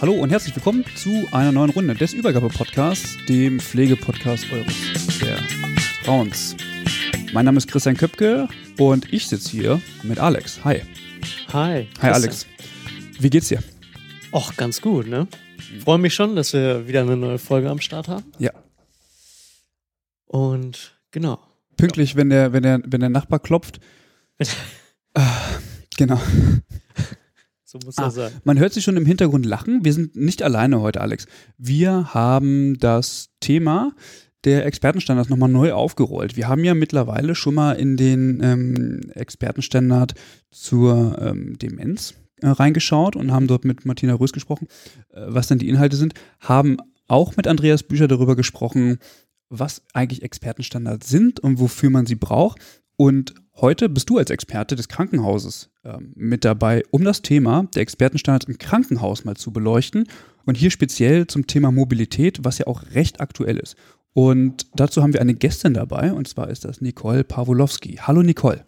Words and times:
Hallo 0.00 0.14
und 0.14 0.30
herzlich 0.30 0.56
willkommen 0.56 0.84
zu 0.96 1.28
einer 1.30 1.52
neuen 1.52 1.70
Runde 1.70 1.94
des 1.94 2.14
Übergabe-Podcasts, 2.14 3.18
dem 3.28 3.60
Pflegepodcast 3.60 4.50
eures 4.50 4.74
Vertrauens. 5.18 6.56
Mein 7.34 7.44
Name 7.44 7.58
ist 7.58 7.68
Christian 7.68 7.98
Köpke 7.98 8.48
und 8.78 9.12
ich 9.12 9.28
sitze 9.28 9.50
hier 9.50 9.82
mit 10.02 10.18
Alex. 10.18 10.64
Hi. 10.64 10.82
Hi. 11.52 11.86
Hi 12.00 12.10
Alex. 12.10 12.46
Wie 13.18 13.28
geht's 13.28 13.48
dir? 13.48 13.62
Och, 14.32 14.56
ganz 14.56 14.80
gut, 14.80 15.06
ne? 15.06 15.28
Freue 15.84 15.98
mich 15.98 16.14
schon, 16.14 16.34
dass 16.34 16.54
wir 16.54 16.88
wieder 16.88 17.02
eine 17.02 17.18
neue 17.18 17.38
Folge 17.38 17.68
am 17.68 17.80
Start 17.80 18.08
haben. 18.08 18.24
Ja. 18.38 18.52
Und 20.24 20.98
genau. 21.10 21.40
Pünktlich, 21.76 22.16
wenn 22.16 22.30
der, 22.30 22.54
wenn 22.54 22.62
der, 22.62 22.80
wenn 22.86 23.00
der 23.00 23.10
Nachbar 23.10 23.38
klopft. 23.38 23.80
ah, 25.14 25.36
genau. 25.98 26.20
So 27.70 27.78
muss 27.84 27.98
Ah, 27.98 28.10
sein. 28.10 28.32
Man 28.42 28.58
hört 28.58 28.72
sich 28.72 28.82
schon 28.82 28.96
im 28.96 29.06
Hintergrund 29.06 29.46
lachen. 29.46 29.84
Wir 29.84 29.92
sind 29.92 30.16
nicht 30.16 30.42
alleine 30.42 30.80
heute, 30.80 31.00
Alex. 31.00 31.26
Wir 31.56 32.12
haben 32.12 32.76
das 32.80 33.28
Thema 33.38 33.92
der 34.42 34.66
Expertenstandards 34.66 35.30
nochmal 35.30 35.50
neu 35.50 35.72
aufgerollt. 35.72 36.34
Wir 36.34 36.48
haben 36.48 36.64
ja 36.64 36.74
mittlerweile 36.74 37.36
schon 37.36 37.54
mal 37.54 37.74
in 37.74 37.96
den 37.96 38.40
ähm, 38.42 39.12
Expertenstandard 39.14 40.14
zur 40.50 41.16
ähm, 41.20 41.58
Demenz 41.60 42.14
äh, 42.42 42.48
reingeschaut 42.48 43.14
und 43.14 43.30
haben 43.30 43.46
dort 43.46 43.64
mit 43.64 43.86
Martina 43.86 44.14
Rös 44.14 44.32
gesprochen, 44.32 44.66
äh, 45.12 45.26
was 45.28 45.46
denn 45.46 45.60
die 45.60 45.68
Inhalte 45.68 45.94
sind, 45.94 46.14
haben 46.40 46.78
auch 47.06 47.36
mit 47.36 47.46
Andreas 47.46 47.84
Bücher 47.84 48.08
darüber 48.08 48.34
gesprochen, 48.34 48.98
was 49.48 49.82
eigentlich 49.92 50.22
Expertenstandards 50.22 51.08
sind 51.08 51.38
und 51.38 51.60
wofür 51.60 51.90
man 51.90 52.06
sie 52.06 52.16
braucht. 52.16 52.60
Und 53.00 53.32
heute 53.56 53.88
bist 53.88 54.10
du 54.10 54.18
als 54.18 54.28
Experte 54.28 54.76
des 54.76 54.88
Krankenhauses 54.88 55.70
ähm, 55.84 56.12
mit 56.16 56.44
dabei, 56.44 56.82
um 56.90 57.02
das 57.02 57.22
Thema 57.22 57.66
der 57.74 57.80
Expertenstandards 57.80 58.44
im 58.44 58.58
Krankenhaus 58.58 59.24
mal 59.24 59.36
zu 59.36 59.54
beleuchten. 59.54 60.04
Und 60.44 60.58
hier 60.58 60.70
speziell 60.70 61.26
zum 61.26 61.46
Thema 61.46 61.72
Mobilität, 61.72 62.44
was 62.44 62.58
ja 62.58 62.66
auch 62.66 62.82
recht 62.92 63.22
aktuell 63.22 63.56
ist. 63.56 63.74
Und 64.12 64.66
dazu 64.74 65.02
haben 65.02 65.14
wir 65.14 65.22
eine 65.22 65.32
Gästin 65.32 65.72
dabei, 65.72 66.12
und 66.12 66.28
zwar 66.28 66.50
ist 66.50 66.66
das 66.66 66.82
Nicole 66.82 67.24
Pawlowski. 67.24 68.00
Hallo 68.02 68.22
Nicole. 68.22 68.66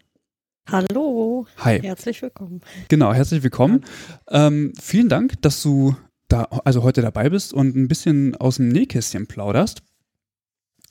Hallo, 0.67 1.47
Hi. 1.59 1.81
herzlich 1.83 2.23
willkommen. 2.23 2.63
Genau, 2.89 3.13
herzlich 3.13 3.43
willkommen. 3.43 3.85
Ähm, 4.31 4.73
vielen 4.81 5.11
Dank, 5.11 5.43
dass 5.43 5.63
du 5.63 5.95
da 6.29 6.45
also 6.65 6.83
heute 6.83 7.03
dabei 7.03 7.29
bist 7.29 7.53
und 7.53 7.77
ein 7.77 7.87
bisschen 7.87 8.35
aus 8.37 8.57
dem 8.57 8.69
Nähkästchen 8.69 9.27
plauderst. 9.27 9.83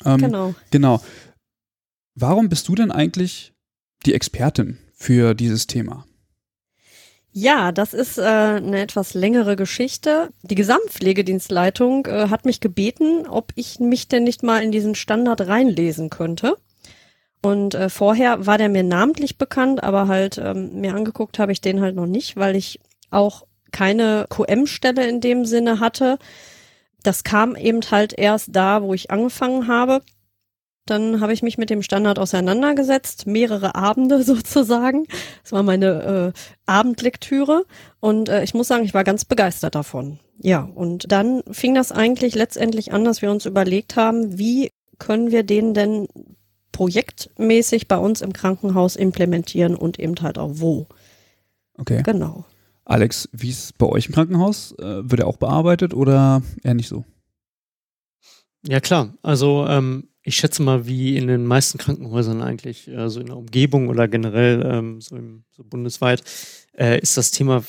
Ähm, 0.06 0.18
genau. 0.20 0.56
Genau. 0.70 1.02
Warum 2.16 2.50
bist 2.50 2.68
du 2.68 2.76
denn 2.76 2.92
eigentlich 2.92 3.54
die 4.06 4.14
Expertin 4.14 4.78
für 4.94 5.34
dieses 5.34 5.68
Thema? 5.68 6.06
Ja, 7.34 7.72
das 7.72 7.94
ist 7.94 8.18
äh, 8.18 8.24
eine 8.24 8.82
etwas 8.82 9.14
längere 9.14 9.56
Geschichte. 9.56 10.30
Die 10.42 10.56
Gesamtpflegedienstleitung 10.56 12.06
äh, 12.06 12.28
hat 12.28 12.44
mich 12.44 12.60
gebeten, 12.60 13.26
ob 13.26 13.54
ich 13.56 13.80
mich 13.80 14.10
denn 14.10 14.26
nicht 14.26 14.44
mal 14.44 14.62
in 14.62 14.74
diesen 14.74 14.96
Standard 14.96 15.48
reinlesen 15.48 16.10
könnte. 16.10 16.58
Und 17.42 17.74
äh, 17.74 17.90
vorher 17.90 18.46
war 18.46 18.58
der 18.58 18.68
mir 18.68 18.84
namentlich 18.84 19.38
bekannt, 19.38 19.82
aber 19.82 20.10
halt 20.10 20.38
ähm, 20.38 20.82
mir 20.82 20.94
angeguckt 20.94 21.40
habe 21.40 21.54
ich 21.54 21.62
den 21.62 21.80
halt 21.80 21.96
noch 21.96 22.06
nicht, 22.06 22.36
weil 22.36 22.58
ich 22.58 22.82
auch 23.12 23.48
keine 23.72 24.26
QM-Stelle 24.30 25.08
in 25.08 25.22
dem 25.22 25.46
Sinne 25.46 25.80
hatte. 25.80 26.20
Das 27.02 27.24
kam 27.24 27.56
eben 27.56 27.80
halt 27.90 28.14
erst 28.14 28.50
da, 28.52 28.84
wo 28.84 28.94
ich 28.94 29.10
angefangen 29.10 29.70
habe. 29.70 30.02
Dann 30.86 31.22
habe 31.22 31.34
ich 31.34 31.44
mich 31.44 31.58
mit 31.58 31.70
dem 31.70 31.84
Standard 31.84 32.18
auseinandergesetzt, 32.18 33.28
mehrere 33.28 33.76
Abende 33.76 34.24
sozusagen. 34.24 35.06
Das 35.44 35.52
war 35.52 35.64
meine 35.64 36.34
äh, 36.34 36.40
Abendlektüre 36.66 37.66
und 38.00 38.30
äh, 38.30 38.44
ich 38.44 38.54
muss 38.54 38.68
sagen, 38.68 38.84
ich 38.84 38.94
war 38.94 39.04
ganz 39.04 39.26
begeistert 39.26 39.76
davon. 39.76 40.20
Ja, 40.40 40.62
und 40.64 41.12
dann 41.12 41.44
fing 41.52 41.76
das 41.76 41.92
eigentlich 41.92 42.34
letztendlich 42.34 42.94
an, 42.94 43.06
dass 43.06 43.22
wir 43.22 43.30
uns 43.30 43.46
überlegt 43.46 43.96
haben, 43.96 44.40
wie 44.40 44.72
können 44.98 45.32
wir 45.32 45.44
den 45.44 45.74
denn 45.74 46.08
projektmäßig 46.72 47.88
bei 47.88 47.98
uns 47.98 48.22
im 48.22 48.34
Krankenhaus 48.34 48.96
implementieren 48.96 49.76
und 49.76 50.00
eben 50.00 50.16
halt 50.22 50.38
auch 50.40 50.52
wo. 50.56 50.88
Okay. 51.78 52.02
Genau. 52.04 52.46
Alex, 52.86 53.30
wie 53.32 53.50
ist 53.50 53.64
es 53.64 53.74
bei 53.74 53.86
euch 53.86 54.08
im 54.08 54.14
Krankenhaus? 54.14 54.74
Äh, 54.80 55.10
wird 55.10 55.22
er 55.22 55.28
auch 55.28 55.38
bearbeitet 55.38 55.94
oder 55.94 56.42
eher 56.64 56.74
nicht 56.74 56.88
so? 56.88 57.06
Ja, 58.68 58.80
klar. 58.80 59.14
Also, 59.22 59.66
ähm, 59.68 60.10
ich 60.24 60.36
schätze 60.36 60.62
mal, 60.62 60.86
wie 60.86 61.18
in 61.18 61.28
den 61.28 61.46
meisten 61.46 61.78
Krankenhäusern 61.78 62.42
eigentlich, 62.42 62.88
äh, 62.88 63.10
so 63.10 63.20
in 63.20 63.28
der 63.28 63.38
Umgebung 63.38 63.90
oder 63.90 64.08
generell 64.08 64.64
ähm, 64.66 65.02
so, 65.02 65.16
im, 65.16 65.44
so 65.52 65.64
bundesweit, 65.64 66.24
äh, 66.78 67.00
ist 67.00 67.18
das 67.18 67.32
Thema 67.32 67.64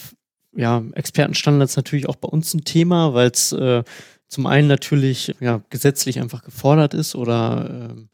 ja, 0.55 0.83
Expertenstandards 0.95 1.77
natürlich 1.77 2.09
auch 2.09 2.17
bei 2.17 2.29
uns 2.29 2.53
ein 2.53 2.65
Thema, 2.65 3.15
weil 3.15 3.31
es 3.31 3.53
äh, 3.53 3.83
zum 4.29 4.47
einen 4.47 4.69
natürlich 4.69 5.35
ja, 5.41 5.63
gesetzlich 5.71 6.21
einfach 6.21 6.43
gefordert 6.43 6.95
ist 6.95 7.15
oder 7.15 7.91
ähm, 7.91 8.09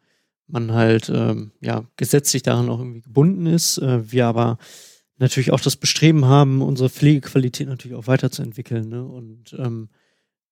man 0.47 0.73
halt 0.73 1.11
ähm, 1.11 1.53
ja, 1.61 1.85
gesetzlich 1.97 2.43
daran 2.43 2.71
auch 2.71 2.79
irgendwie 2.79 3.03
gebunden 3.03 3.47
ist. 3.47 3.79
Äh, 3.79 4.11
wir 4.11 4.27
aber 4.27 4.59
natürlich 5.19 5.53
auch 5.53 5.61
das 5.61 5.77
Bestreben 5.77 6.25
haben, 6.25 6.63
unsere 6.63 6.89
Pflegequalität 6.89 7.69
natürlich 7.69 7.97
auch 7.97 8.07
weiterzuentwickeln. 8.07 8.89
Ne? 8.89 9.05
Und 9.05 9.55
ähm, 9.59 9.89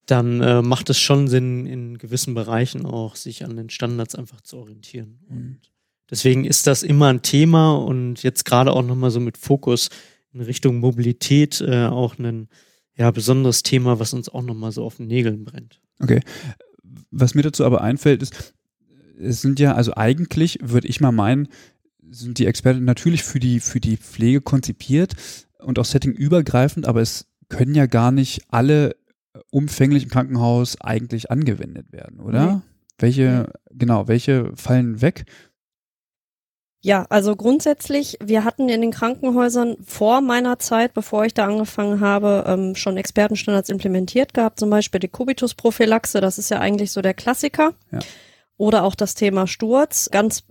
dann 0.06 0.40
äh, 0.40 0.62
macht 0.62 0.88
es 0.88 0.98
schon 0.98 1.28
Sinn, 1.28 1.66
in 1.66 1.98
gewissen 1.98 2.34
Bereichen 2.34 2.86
auch 2.86 3.16
sich 3.16 3.44
an 3.44 3.56
den 3.56 3.70
Standards 3.70 4.14
einfach 4.14 4.40
zu 4.40 4.56
orientieren. 4.58 5.18
Mhm. 5.28 5.36
Und 5.36 5.60
deswegen 6.10 6.44
ist 6.44 6.66
das 6.66 6.82
immer 6.82 7.08
ein 7.08 7.22
Thema 7.22 7.74
und 7.74 8.22
jetzt 8.22 8.44
gerade 8.44 8.72
auch 8.72 8.84
nochmal 8.84 9.10
so 9.10 9.20
mit 9.20 9.36
Fokus 9.36 9.90
in 10.32 10.40
Richtung 10.40 10.78
Mobilität 10.78 11.60
äh, 11.60 11.86
auch 11.86 12.18
ein 12.18 12.48
ja, 12.96 13.10
besonderes 13.10 13.62
Thema, 13.62 13.98
was 13.98 14.14
uns 14.14 14.28
auch 14.28 14.42
nochmal 14.42 14.72
so 14.72 14.84
auf 14.84 14.96
den 14.96 15.08
Nägeln 15.08 15.44
brennt. 15.44 15.80
Okay. 16.00 16.20
Was 17.10 17.34
mir 17.34 17.42
dazu 17.42 17.64
aber 17.64 17.80
einfällt, 17.80 18.22
ist, 18.22 18.54
es 19.18 19.42
sind 19.42 19.58
ja, 19.58 19.74
also 19.74 19.94
eigentlich 19.94 20.58
würde 20.62 20.88
ich 20.88 21.00
mal 21.00 21.12
meinen, 21.12 21.48
sind 22.10 22.38
die 22.38 22.46
Experten 22.46 22.84
natürlich 22.84 23.24
für 23.24 23.40
die, 23.40 23.60
für 23.60 23.80
die 23.80 23.96
Pflege 23.96 24.40
konzipiert 24.40 25.14
und 25.58 25.78
auch 25.78 25.84
settingübergreifend, 25.84 26.86
aber 26.86 27.00
es 27.00 27.26
können 27.48 27.74
ja 27.74 27.86
gar 27.86 28.12
nicht 28.12 28.42
alle 28.48 28.96
umfänglich 29.50 30.04
im 30.04 30.10
Krankenhaus 30.10 30.80
eigentlich 30.80 31.30
angewendet 31.30 31.92
werden, 31.92 32.20
oder? 32.20 32.46
Nee. 32.46 32.60
Welche, 32.98 33.52
genau, 33.70 34.08
welche 34.08 34.52
fallen 34.56 35.02
weg? 35.02 35.24
Ja, 36.82 37.04
also 37.08 37.34
grundsätzlich, 37.34 38.16
wir 38.22 38.44
hatten 38.44 38.68
in 38.68 38.80
den 38.80 38.92
Krankenhäusern 38.92 39.76
vor 39.84 40.20
meiner 40.20 40.58
Zeit, 40.58 40.94
bevor 40.94 41.24
ich 41.24 41.34
da 41.34 41.46
angefangen 41.46 42.00
habe, 42.00 42.44
ähm, 42.46 42.74
schon 42.76 42.96
Expertenstandards 42.96 43.70
implementiert 43.70 44.34
gehabt, 44.34 44.60
zum 44.60 44.70
Beispiel 44.70 45.00
die 45.00 45.08
Kubitus-Prophylaxe, 45.08 46.20
das 46.20 46.38
ist 46.38 46.50
ja 46.50 46.60
eigentlich 46.60 46.92
so 46.92 47.02
der 47.02 47.14
Klassiker. 47.14 47.74
Ja. 47.90 47.98
Oder 48.56 48.84
auch 48.84 48.94
das 48.94 49.14
Thema 49.14 49.46
Sturz, 49.46 50.08
ganz 50.12 50.44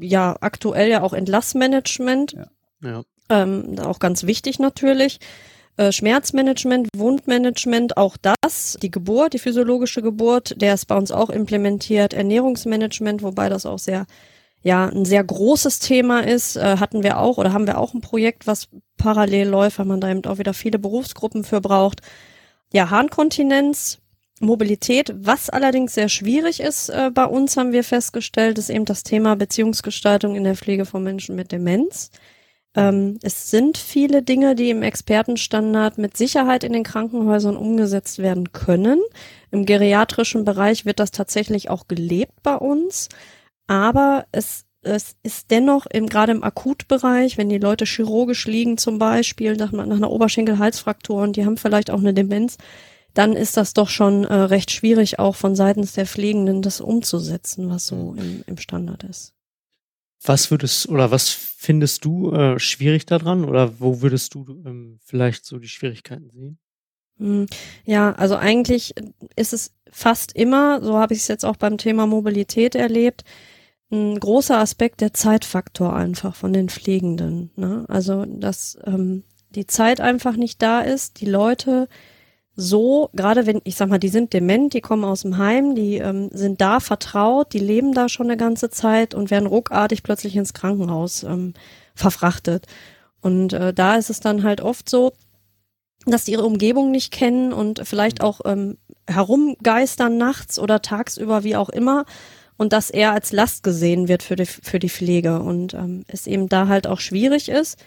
ja 0.00 0.36
aktuell 0.40 0.88
ja 0.90 1.02
auch 1.02 1.12
Entlassmanagement, 1.12 2.34
Ja. 2.80 3.04
ähm, 3.28 3.78
auch 3.78 3.98
ganz 3.98 4.24
wichtig 4.24 4.58
natürlich. 4.58 5.20
Äh, 5.76 5.90
Schmerzmanagement, 5.90 6.88
Wundmanagement, 6.96 7.96
auch 7.96 8.16
das, 8.16 8.78
die 8.80 8.90
Geburt, 8.90 9.32
die 9.34 9.38
physiologische 9.38 10.02
Geburt, 10.02 10.60
der 10.60 10.74
ist 10.74 10.86
bei 10.86 10.96
uns 10.96 11.10
auch 11.10 11.30
implementiert, 11.30 12.14
Ernährungsmanagement, 12.14 13.22
wobei 13.22 13.48
das 13.48 13.66
auch 13.66 13.78
sehr 13.78 14.06
ja 14.64 14.86
ein 14.86 15.04
sehr 15.04 15.22
großes 15.22 15.78
Thema 15.78 16.20
ist, 16.20 16.56
äh, 16.56 16.78
hatten 16.78 17.02
wir 17.02 17.18
auch 17.18 17.38
oder 17.38 17.52
haben 17.52 17.66
wir 17.66 17.78
auch 17.78 17.94
ein 17.94 18.00
Projekt, 18.00 18.46
was 18.46 18.68
parallel 18.96 19.48
läuft, 19.48 19.78
weil 19.78 19.86
man 19.86 20.00
da 20.00 20.10
eben 20.10 20.24
auch 20.24 20.38
wieder 20.38 20.54
viele 20.54 20.78
Berufsgruppen 20.78 21.44
für 21.44 21.60
braucht. 21.60 22.00
Ja, 22.72 22.90
Harnkontinenz, 22.90 23.98
Mobilität, 24.40 25.14
was 25.16 25.50
allerdings 25.50 25.94
sehr 25.94 26.08
schwierig 26.08 26.60
ist 26.60 26.88
äh, 26.88 27.10
bei 27.12 27.26
uns, 27.26 27.56
haben 27.56 27.72
wir 27.72 27.84
festgestellt, 27.84 28.58
ist 28.58 28.70
eben 28.70 28.84
das 28.84 29.02
Thema 29.02 29.36
Beziehungsgestaltung 29.36 30.34
in 30.34 30.44
der 30.44 30.56
Pflege 30.56 30.86
von 30.86 31.04
Menschen 31.04 31.36
mit 31.36 31.52
Demenz. 31.52 32.10
Ähm, 32.74 33.18
es 33.22 33.50
sind 33.50 33.78
viele 33.78 34.22
Dinge, 34.22 34.54
die 34.54 34.70
im 34.70 34.82
Expertenstandard 34.82 35.98
mit 35.98 36.16
Sicherheit 36.16 36.64
in 36.64 36.72
den 36.72 36.82
Krankenhäusern 36.82 37.56
umgesetzt 37.56 38.18
werden 38.18 38.52
können. 38.52 39.00
Im 39.50 39.64
geriatrischen 39.64 40.44
Bereich 40.44 40.84
wird 40.84 40.98
das 40.98 41.12
tatsächlich 41.12 41.70
auch 41.70 41.86
gelebt 41.86 42.42
bei 42.42 42.56
uns. 42.56 43.08
Aber 43.66 44.26
es, 44.32 44.64
es 44.82 45.14
ist 45.22 45.50
dennoch 45.50 45.86
im, 45.86 46.08
gerade 46.08 46.32
im 46.32 46.42
Akutbereich, 46.42 47.38
wenn 47.38 47.48
die 47.48 47.58
Leute 47.58 47.84
chirurgisch 47.84 48.46
liegen 48.46 48.76
zum 48.76 48.98
Beispiel 48.98 49.56
nach, 49.56 49.72
nach 49.72 49.84
einer 49.84 50.10
Oberschenkel-Halsfraktur 50.10 51.22
und 51.22 51.36
die 51.36 51.46
haben 51.46 51.56
vielleicht 51.56 51.90
auch 51.90 52.00
eine 52.00 52.14
Demenz, 52.14 52.58
dann 53.14 53.34
ist 53.34 53.56
das 53.56 53.74
doch 53.74 53.88
schon 53.88 54.24
äh, 54.24 54.34
recht 54.34 54.72
schwierig, 54.72 55.20
auch 55.20 55.36
von 55.36 55.54
seitens 55.54 55.92
der 55.92 56.06
Pflegenden 56.06 56.62
das 56.62 56.80
umzusetzen, 56.80 57.70
was 57.70 57.86
so 57.86 58.12
mhm. 58.12 58.18
im, 58.18 58.44
im 58.48 58.58
Standard 58.58 59.04
ist. 59.04 59.34
Was 60.24 60.50
würdest 60.50 60.88
oder 60.88 61.10
was 61.10 61.28
findest 61.28 62.04
du 62.04 62.32
äh, 62.32 62.58
schwierig 62.58 63.06
daran 63.06 63.44
oder 63.44 63.78
wo 63.80 64.00
würdest 64.00 64.34
du 64.34 64.62
ähm, 64.66 64.98
vielleicht 65.04 65.44
so 65.44 65.58
die 65.58 65.68
Schwierigkeiten 65.68 66.30
sehen? 66.30 66.58
Hm, 67.18 67.46
ja, 67.84 68.12
also 68.12 68.36
eigentlich 68.36 68.94
ist 69.36 69.52
es 69.52 69.72
fast 69.90 70.34
immer, 70.34 70.82
so 70.82 70.98
habe 70.98 71.14
ich 71.14 71.20
es 71.20 71.28
jetzt 71.28 71.44
auch 71.44 71.56
beim 71.56 71.78
Thema 71.78 72.06
Mobilität 72.06 72.74
erlebt, 72.74 73.24
ein 73.92 74.18
großer 74.18 74.58
Aspekt 74.58 75.00
der 75.00 75.12
Zeitfaktor 75.12 75.94
einfach 75.94 76.34
von 76.34 76.52
den 76.52 76.68
Pflegenden. 76.68 77.50
Ne? 77.56 77.84
Also 77.88 78.24
dass 78.24 78.78
ähm, 78.84 79.24
die 79.50 79.66
Zeit 79.66 80.00
einfach 80.00 80.36
nicht 80.36 80.60
da 80.62 80.80
ist, 80.80 81.20
die 81.20 81.26
Leute 81.26 81.88
so, 82.56 83.10
gerade 83.14 83.46
wenn, 83.46 83.60
ich 83.64 83.76
sag 83.76 83.88
mal, 83.88 83.98
die 83.98 84.08
sind 84.08 84.32
dement, 84.32 84.74
die 84.74 84.80
kommen 84.80 85.04
aus 85.04 85.22
dem 85.22 85.38
Heim, 85.38 85.74
die 85.74 85.96
ähm, 85.96 86.30
sind 86.32 86.60
da 86.60 86.78
vertraut, 86.78 87.52
die 87.52 87.58
leben 87.58 87.92
da 87.94 88.08
schon 88.08 88.26
eine 88.26 88.36
ganze 88.36 88.70
Zeit 88.70 89.14
und 89.14 89.30
werden 89.30 89.46
ruckartig 89.46 90.04
plötzlich 90.04 90.36
ins 90.36 90.54
Krankenhaus 90.54 91.24
ähm, 91.24 91.54
verfrachtet. 91.94 92.66
Und 93.20 93.52
äh, 93.52 93.74
da 93.74 93.96
ist 93.96 94.10
es 94.10 94.20
dann 94.20 94.44
halt 94.44 94.60
oft 94.60 94.88
so, 94.88 95.12
dass 96.06 96.24
die 96.24 96.32
ihre 96.32 96.44
Umgebung 96.44 96.90
nicht 96.90 97.12
kennen 97.12 97.52
und 97.52 97.80
vielleicht 97.84 98.20
auch 98.20 98.40
ähm, 98.44 98.78
herumgeistern 99.08 100.16
nachts 100.16 100.58
oder 100.58 100.80
tagsüber, 100.82 101.42
wie 101.42 101.56
auch 101.56 101.70
immer, 101.70 102.04
und 102.56 102.72
das 102.72 102.90
eher 102.90 103.12
als 103.12 103.32
Last 103.32 103.64
gesehen 103.64 104.06
wird 104.06 104.22
für 104.22 104.36
die, 104.36 104.46
für 104.46 104.78
die 104.78 104.88
Pflege 104.88 105.40
und 105.40 105.74
ähm, 105.74 106.04
es 106.06 106.28
eben 106.28 106.48
da 106.48 106.68
halt 106.68 106.86
auch 106.86 107.00
schwierig 107.00 107.48
ist, 107.48 107.78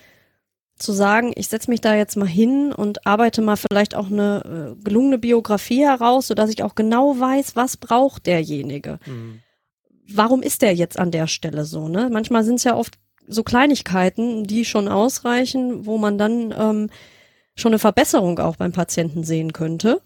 zu 0.78 0.92
sagen, 0.92 1.32
ich 1.36 1.48
setze 1.48 1.70
mich 1.70 1.82
da 1.82 1.96
jetzt 1.96 2.18
mal 2.18 2.28
hin 2.28 2.72
und 2.72 3.06
arbeite 3.06 3.42
mal 3.42 3.58
vielleicht 3.58 3.96
auch 3.96 4.08
eine 4.08 4.76
äh, 4.78 4.84
gelungene 4.84 5.18
Biografie 5.18 5.84
heraus, 5.84 6.28
sodass 6.28 6.50
ich 6.50 6.64
auch 6.64 6.76
genau 6.76 7.20
weiß, 7.20 7.56
was 7.56 7.78
braucht 7.78 8.26
derjenige. 8.26 9.00
Mhm. 9.06 9.42
Warum 10.14 10.42
ist 10.42 10.62
der 10.62 10.74
jetzt 10.74 11.00
an 11.00 11.12
der 11.12 11.28
Stelle 11.28 11.66
so? 11.66 11.88
Ne? 11.88 12.10
Manchmal 12.12 12.44
sind 12.44 12.56
es 12.56 12.64
ja 12.64 12.76
oft 12.76 12.98
so 13.28 13.44
Kleinigkeiten, 13.44 14.46
die 14.46 14.66
schon 14.66 14.88
ausreichen, 14.88 15.86
wo 15.86 15.98
man 15.98 16.18
dann 16.18 16.54
ähm, 16.58 16.90
schon 17.56 17.72
eine 17.72 17.80
Verbesserung 17.80 18.40
auch 18.40 18.56
beim 18.56 18.72
Patienten 18.72 19.24
sehen 19.24 19.52
könnte, 19.52 20.02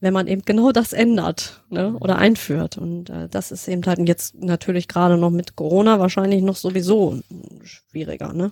wenn 0.00 0.12
man 0.12 0.26
eben 0.26 0.42
genau 0.44 0.72
das 0.72 0.92
ändert 0.92 1.62
ne? 1.70 1.96
oder 2.00 2.16
einführt. 2.16 2.78
Und 2.78 3.10
äh, 3.10 3.28
das 3.28 3.52
ist 3.52 3.68
eben 3.68 3.84
halt 3.86 4.00
jetzt 4.08 4.34
natürlich 4.36 4.88
gerade 4.88 5.18
noch 5.18 5.30
mit 5.30 5.54
Corona 5.54 6.00
wahrscheinlich 6.00 6.42
noch 6.42 6.56
sowieso 6.56 7.20
schwieriger. 7.62 8.32
Ne? 8.32 8.50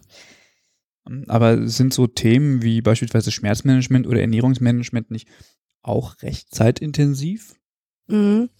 Aber 1.29 1.69
sind 1.69 1.94
so 1.94 2.06
Themen 2.06 2.62
wie 2.62 2.81
beispielsweise 2.81 3.31
Schmerzmanagement 3.31 4.06
oder 4.06 4.20
Ernährungsmanagement 4.20 5.11
nicht 5.11 5.29
auch 5.82 6.23
recht 6.23 6.55
zeitintensiv? 6.55 7.55
Mhm. 8.08 8.50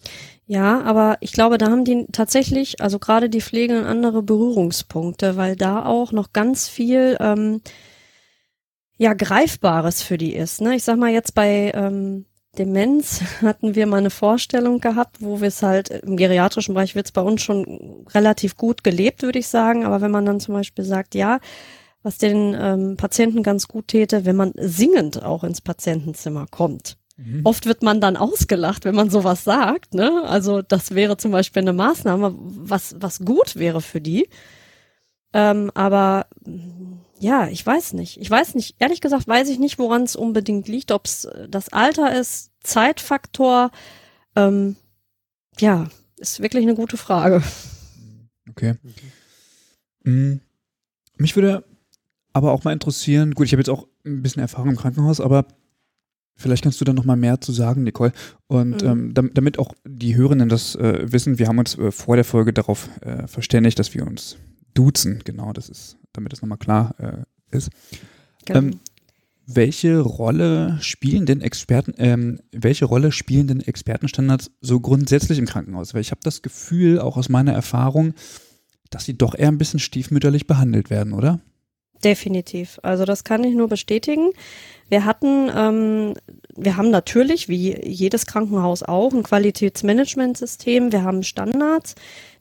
Ja, 0.45 0.81
aber 0.81 1.17
ich 1.21 1.33
glaube, 1.33 1.57
da 1.57 1.69
haben 1.69 1.85
die 1.85 2.05
tatsächlich, 2.11 2.81
also 2.81 2.99
gerade 2.99 3.29
die 3.29 3.41
Pflege 3.41 3.85
andere 3.85 4.23
Berührungspunkte, 4.23 5.35
weil 5.35 5.55
da 5.55 5.85
auch 5.85 6.11
noch 6.11 6.33
ganz 6.33 6.69
viel 6.69 7.17
ähm, 7.19 7.61
ja 8.97 9.13
Greifbares 9.13 10.01
für 10.01 10.17
die 10.17 10.33
ist. 10.33 10.61
Ne? 10.61 10.75
Ich 10.75 10.83
sag 10.83 10.97
mal 10.97 11.11
jetzt 11.11 11.35
bei 11.35 11.71
ähm, 11.73 12.25
Demenz 12.57 13.21
hatten 13.41 13.75
wir 13.75 13.87
mal 13.87 13.97
eine 13.97 14.09
Vorstellung 14.09 14.79
gehabt, 14.79 15.17
wo 15.19 15.39
wir 15.41 15.49
es 15.49 15.61
halt 15.63 15.89
im 15.89 16.17
geriatrischen 16.17 16.73
Bereich 16.73 16.95
wird 16.95 17.07
es 17.07 17.11
bei 17.11 17.21
uns 17.21 17.41
schon 17.41 18.05
relativ 18.13 18.55
gut 18.55 18.83
gelebt, 18.83 19.21
würde 19.21 19.39
ich 19.39 19.47
sagen. 19.47 19.85
Aber 19.85 20.01
wenn 20.01 20.11
man 20.11 20.25
dann 20.25 20.39
zum 20.39 20.55
Beispiel 20.55 20.83
sagt, 20.83 21.15
ja, 21.15 21.39
was 22.03 22.17
den 22.17 22.55
ähm, 22.59 22.97
Patienten 22.97 23.43
ganz 23.43 23.67
gut 23.67 23.89
täte, 23.89 24.25
wenn 24.25 24.35
man 24.35 24.53
singend 24.55 25.23
auch 25.23 25.43
ins 25.43 25.61
Patientenzimmer 25.61 26.45
kommt. 26.49 26.97
Mhm. 27.17 27.41
Oft 27.43 27.65
wird 27.65 27.81
man 27.81 27.99
dann 27.99 28.15
ausgelacht, 28.15 28.85
wenn 28.85 28.95
man 28.95 29.09
sowas 29.09 29.43
sagt. 29.43 29.93
Ne? 29.93 30.23
Also 30.25 30.61
das 30.61 30.91
wäre 30.91 31.17
zum 31.17 31.31
Beispiel 31.31 31.63
eine 31.63 31.73
Maßnahme, 31.73 32.35
was, 32.37 32.95
was 32.99 33.19
gut 33.19 33.55
wäre 33.55 33.81
für 33.81 33.99
die. 34.01 34.29
Ähm, 35.33 35.71
aber 35.73 36.27
ja, 37.19 37.47
ich 37.47 37.65
weiß 37.65 37.93
nicht. 37.93 38.21
Ich 38.21 38.29
weiß 38.29 38.55
nicht, 38.55 38.75
ehrlich 38.79 39.01
gesagt 39.01 39.27
weiß 39.27 39.49
ich 39.49 39.59
nicht, 39.59 39.79
woran 39.79 40.03
es 40.03 40.15
unbedingt 40.15 40.67
liegt, 40.67 40.91
ob 40.91 41.05
es 41.05 41.27
das 41.49 41.69
Alter 41.69 42.17
ist, 42.17 42.51
Zeitfaktor. 42.61 43.71
Ähm, 44.35 44.75
ja, 45.59 45.89
ist 46.17 46.41
wirklich 46.41 46.63
eine 46.63 46.75
gute 46.75 46.97
Frage. 46.97 47.41
Okay. 48.49 48.75
Mhm. 50.03 50.41
Mich 51.17 51.35
würde 51.35 51.63
aber 52.37 52.51
auch 52.51 52.63
mal 52.63 52.73
interessieren, 52.73 53.33
gut, 53.33 53.47
ich 53.47 53.51
habe 53.51 53.61
jetzt 53.61 53.69
auch 53.69 53.87
ein 54.05 54.21
bisschen 54.21 54.41
Erfahrung 54.41 54.69
im 54.69 54.75
Krankenhaus, 54.75 55.19
aber 55.19 55.45
vielleicht 56.35 56.63
kannst 56.63 56.79
du 56.79 56.85
da 56.85 56.93
noch 56.93 57.03
mal 57.03 57.17
mehr 57.17 57.41
zu 57.41 57.51
sagen, 57.51 57.83
Nicole. 57.83 58.13
Und 58.47 58.83
mhm. 58.83 59.13
ähm, 59.15 59.31
damit, 59.33 59.59
auch 59.59 59.73
die 59.85 60.15
Hörenden 60.15 60.49
das 60.49 60.75
äh, 60.75 61.11
wissen, 61.11 61.39
wir 61.39 61.47
haben 61.47 61.59
uns 61.59 61.77
äh, 61.77 61.91
vor 61.91 62.15
der 62.15 62.25
Folge 62.25 62.53
darauf 62.53 62.89
äh, 63.01 63.27
verständigt, 63.27 63.79
dass 63.79 63.93
wir 63.93 64.05
uns 64.05 64.37
duzen. 64.73 65.21
Genau, 65.25 65.51
das 65.51 65.69
ist, 65.69 65.97
damit 66.13 66.31
das 66.31 66.41
nochmal 66.41 66.59
klar 66.59 66.95
äh, 66.99 67.55
ist. 67.55 67.69
Genau. 68.45 68.59
Ähm, 68.59 68.79
welche 69.49 69.99
Rolle 69.99 70.77
spielen 70.81 71.25
denn 71.25 71.39
Experten, 71.39 71.93
ähm, 71.97 72.41
welche 72.51 72.83
Rolle 72.83 73.13
spielen 73.13 73.47
denn 73.47 73.61
Expertenstandards 73.61 74.51
so 74.59 74.81
grundsätzlich 74.81 75.39
im 75.39 75.45
Krankenhaus? 75.45 75.93
Weil 75.93 76.01
ich 76.01 76.11
habe 76.11 76.19
das 76.21 76.41
Gefühl, 76.41 76.99
auch 76.99 77.15
aus 77.15 77.29
meiner 77.29 77.53
Erfahrung, 77.53 78.13
dass 78.89 79.05
sie 79.05 79.17
doch 79.17 79.35
eher 79.35 79.47
ein 79.47 79.57
bisschen 79.57 79.79
stiefmütterlich 79.79 80.47
behandelt 80.47 80.89
werden, 80.89 81.13
oder? 81.13 81.39
Definitiv. 82.03 82.79
Also 82.83 83.05
das 83.05 83.23
kann 83.23 83.43
ich 83.43 83.55
nur 83.55 83.67
bestätigen. 83.67 84.31
Wir 84.89 85.03
hatten, 85.03 85.49
ähm, 85.53 86.13
wir 86.55 86.77
haben 86.77 86.89
natürlich, 86.89 87.49
wie 87.49 87.75
jedes 87.85 88.25
Krankenhaus 88.25 88.83
auch, 88.83 89.13
ein 89.13 89.23
Qualitätsmanagementsystem. 89.23 90.91
Wir 90.91 91.03
haben 91.03 91.23
Standards. 91.23 91.95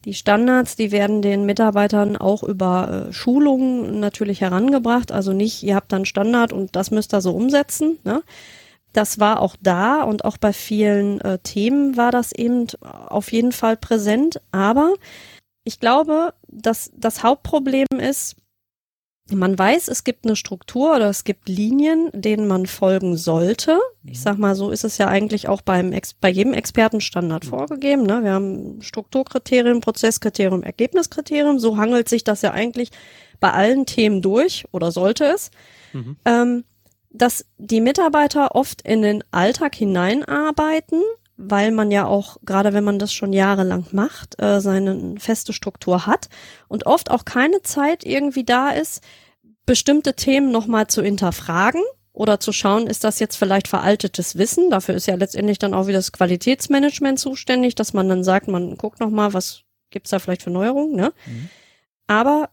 Die 0.04 0.14
Standards, 0.14 0.76
die 0.76 0.92
werden 0.92 1.22
den 1.22 1.46
Mitarbeitern 1.46 2.16
auch 2.16 2.44
über 2.44 3.08
äh, 3.08 3.12
Schulungen 3.12 3.98
natürlich 3.98 4.42
herangebracht. 4.42 5.10
Also 5.10 5.32
nicht, 5.32 5.62
ihr 5.62 5.74
habt 5.74 5.90
dann 5.90 6.04
Standard 6.04 6.52
und 6.52 6.76
das 6.76 6.90
müsst 6.90 7.12
ihr 7.12 7.20
so 7.20 7.32
umsetzen. 7.32 7.98
Ne? 8.04 8.22
Das 8.92 9.18
war 9.18 9.40
auch 9.40 9.56
da 9.60 10.04
und 10.04 10.24
auch 10.24 10.36
bei 10.36 10.52
vielen 10.52 11.20
äh, 11.22 11.38
Themen 11.40 11.96
war 11.96 12.12
das 12.12 12.30
eben 12.32 12.66
auf 12.80 13.32
jeden 13.32 13.52
Fall 13.52 13.76
präsent. 13.76 14.40
Aber 14.52 14.94
ich 15.64 15.80
glaube, 15.80 16.34
dass 16.46 16.92
das 16.96 17.24
Hauptproblem 17.24 17.88
ist, 17.98 18.36
man 19.32 19.58
weiß, 19.58 19.88
es 19.88 20.04
gibt 20.04 20.24
eine 20.24 20.36
Struktur 20.36 20.94
oder 20.94 21.08
es 21.08 21.24
gibt 21.24 21.48
Linien, 21.48 22.10
denen 22.12 22.46
man 22.46 22.66
folgen 22.66 23.16
sollte. 23.16 23.80
Ich 24.04 24.20
sag 24.20 24.38
mal, 24.38 24.54
so 24.54 24.70
ist 24.70 24.84
es 24.84 24.98
ja 24.98 25.08
eigentlich 25.08 25.48
auch 25.48 25.62
beim 25.62 25.92
Ex 25.92 26.14
bei 26.14 26.28
jedem 26.28 26.52
Expertenstandard 26.52 27.44
mhm. 27.44 27.48
vorgegeben. 27.48 28.02
Ne? 28.04 28.22
Wir 28.22 28.32
haben 28.32 28.80
Strukturkriterien, 28.82 29.80
Prozesskriterium, 29.80 30.62
Ergebniskriterium. 30.62 31.58
So 31.58 31.76
hangelt 31.76 32.08
sich 32.08 32.22
das 32.22 32.42
ja 32.42 32.52
eigentlich 32.52 32.90
bei 33.40 33.52
allen 33.52 33.84
Themen 33.84 34.22
durch 34.22 34.64
oder 34.70 34.92
sollte 34.92 35.24
es. 35.24 35.50
Mhm. 35.92 36.16
Ähm, 36.24 36.64
dass 37.10 37.46
die 37.58 37.80
Mitarbeiter 37.80 38.54
oft 38.54 38.82
in 38.82 39.02
den 39.02 39.24
Alltag 39.32 39.74
hineinarbeiten, 39.74 41.02
weil 41.36 41.70
man 41.70 41.90
ja 41.90 42.06
auch, 42.06 42.38
gerade 42.44 42.72
wenn 42.72 42.84
man 42.84 42.98
das 42.98 43.12
schon 43.12 43.32
jahrelang 43.32 43.86
macht, 43.92 44.40
äh, 44.40 44.60
seine 44.60 45.14
feste 45.18 45.52
Struktur 45.52 46.06
hat 46.06 46.28
und 46.68 46.86
oft 46.86 47.10
auch 47.10 47.24
keine 47.24 47.62
Zeit 47.62 48.04
irgendwie 48.04 48.44
da 48.44 48.70
ist, 48.70 49.02
bestimmte 49.66 50.14
Themen 50.14 50.50
nochmal 50.50 50.86
zu 50.86 51.02
hinterfragen 51.02 51.82
oder 52.12 52.40
zu 52.40 52.52
schauen, 52.52 52.86
ist 52.86 53.04
das 53.04 53.18
jetzt 53.18 53.36
vielleicht 53.36 53.68
veraltetes 53.68 54.38
Wissen? 54.38 54.70
Dafür 54.70 54.94
ist 54.94 55.06
ja 55.06 55.16
letztendlich 55.16 55.58
dann 55.58 55.74
auch 55.74 55.86
wieder 55.86 55.98
das 55.98 56.12
Qualitätsmanagement 56.12 57.18
zuständig, 57.18 57.74
dass 57.74 57.92
man 57.92 58.08
dann 58.08 58.24
sagt, 58.24 58.48
man 58.48 58.76
guckt 58.76 59.00
nochmal, 59.00 59.34
was 59.34 59.62
gibt's 59.90 60.10
da 60.10 60.18
vielleicht 60.18 60.42
für 60.42 60.50
Neuerungen, 60.50 60.96
ne? 60.96 61.12
Mhm. 61.26 61.50
Aber 62.06 62.50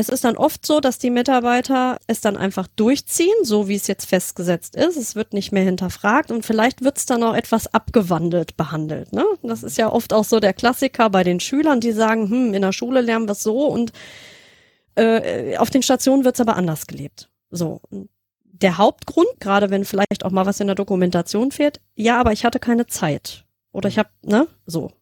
es 0.00 0.08
ist 0.08 0.24
dann 0.24 0.36
oft 0.36 0.64
so, 0.64 0.80
dass 0.80 0.98
die 0.98 1.10
Mitarbeiter 1.10 1.98
es 2.06 2.22
dann 2.22 2.36
einfach 2.36 2.66
durchziehen, 2.74 3.34
so 3.42 3.68
wie 3.68 3.74
es 3.74 3.86
jetzt 3.86 4.06
festgesetzt 4.06 4.74
ist. 4.74 4.96
Es 4.96 5.14
wird 5.14 5.34
nicht 5.34 5.52
mehr 5.52 5.62
hinterfragt 5.62 6.30
und 6.30 6.44
vielleicht 6.44 6.82
wird 6.82 6.96
es 6.96 7.06
dann 7.06 7.22
auch 7.22 7.34
etwas 7.34 7.72
abgewandelt 7.72 8.56
behandelt. 8.56 9.12
Ne? 9.12 9.24
Das 9.42 9.62
ist 9.62 9.76
ja 9.76 9.92
oft 9.92 10.14
auch 10.14 10.24
so 10.24 10.40
der 10.40 10.54
Klassiker 10.54 11.10
bei 11.10 11.22
den 11.22 11.38
Schülern, 11.38 11.80
die 11.80 11.92
sagen, 11.92 12.30
hm, 12.30 12.54
in 12.54 12.62
der 12.62 12.72
Schule 12.72 13.02
lernen 13.02 13.28
wir 13.28 13.32
es 13.32 13.42
so 13.42 13.66
und 13.66 13.92
äh, 14.94 15.58
auf 15.58 15.68
den 15.68 15.82
Stationen 15.82 16.24
wird 16.24 16.36
es 16.36 16.40
aber 16.40 16.56
anders 16.56 16.86
gelebt. 16.86 17.28
So. 17.50 17.82
Der 18.42 18.78
Hauptgrund, 18.78 19.28
gerade 19.38 19.70
wenn 19.70 19.84
vielleicht 19.84 20.24
auch 20.24 20.30
mal 20.30 20.46
was 20.46 20.60
in 20.60 20.66
der 20.66 20.76
Dokumentation 20.76 21.50
fehlt, 21.50 21.80
ja, 21.94 22.18
aber 22.18 22.32
ich 22.32 22.44
hatte 22.46 22.58
keine 22.58 22.86
Zeit. 22.86 23.44
Oder 23.72 23.88
ich 23.88 23.98
habe, 23.98 24.08
ne, 24.22 24.48
so. 24.66 24.92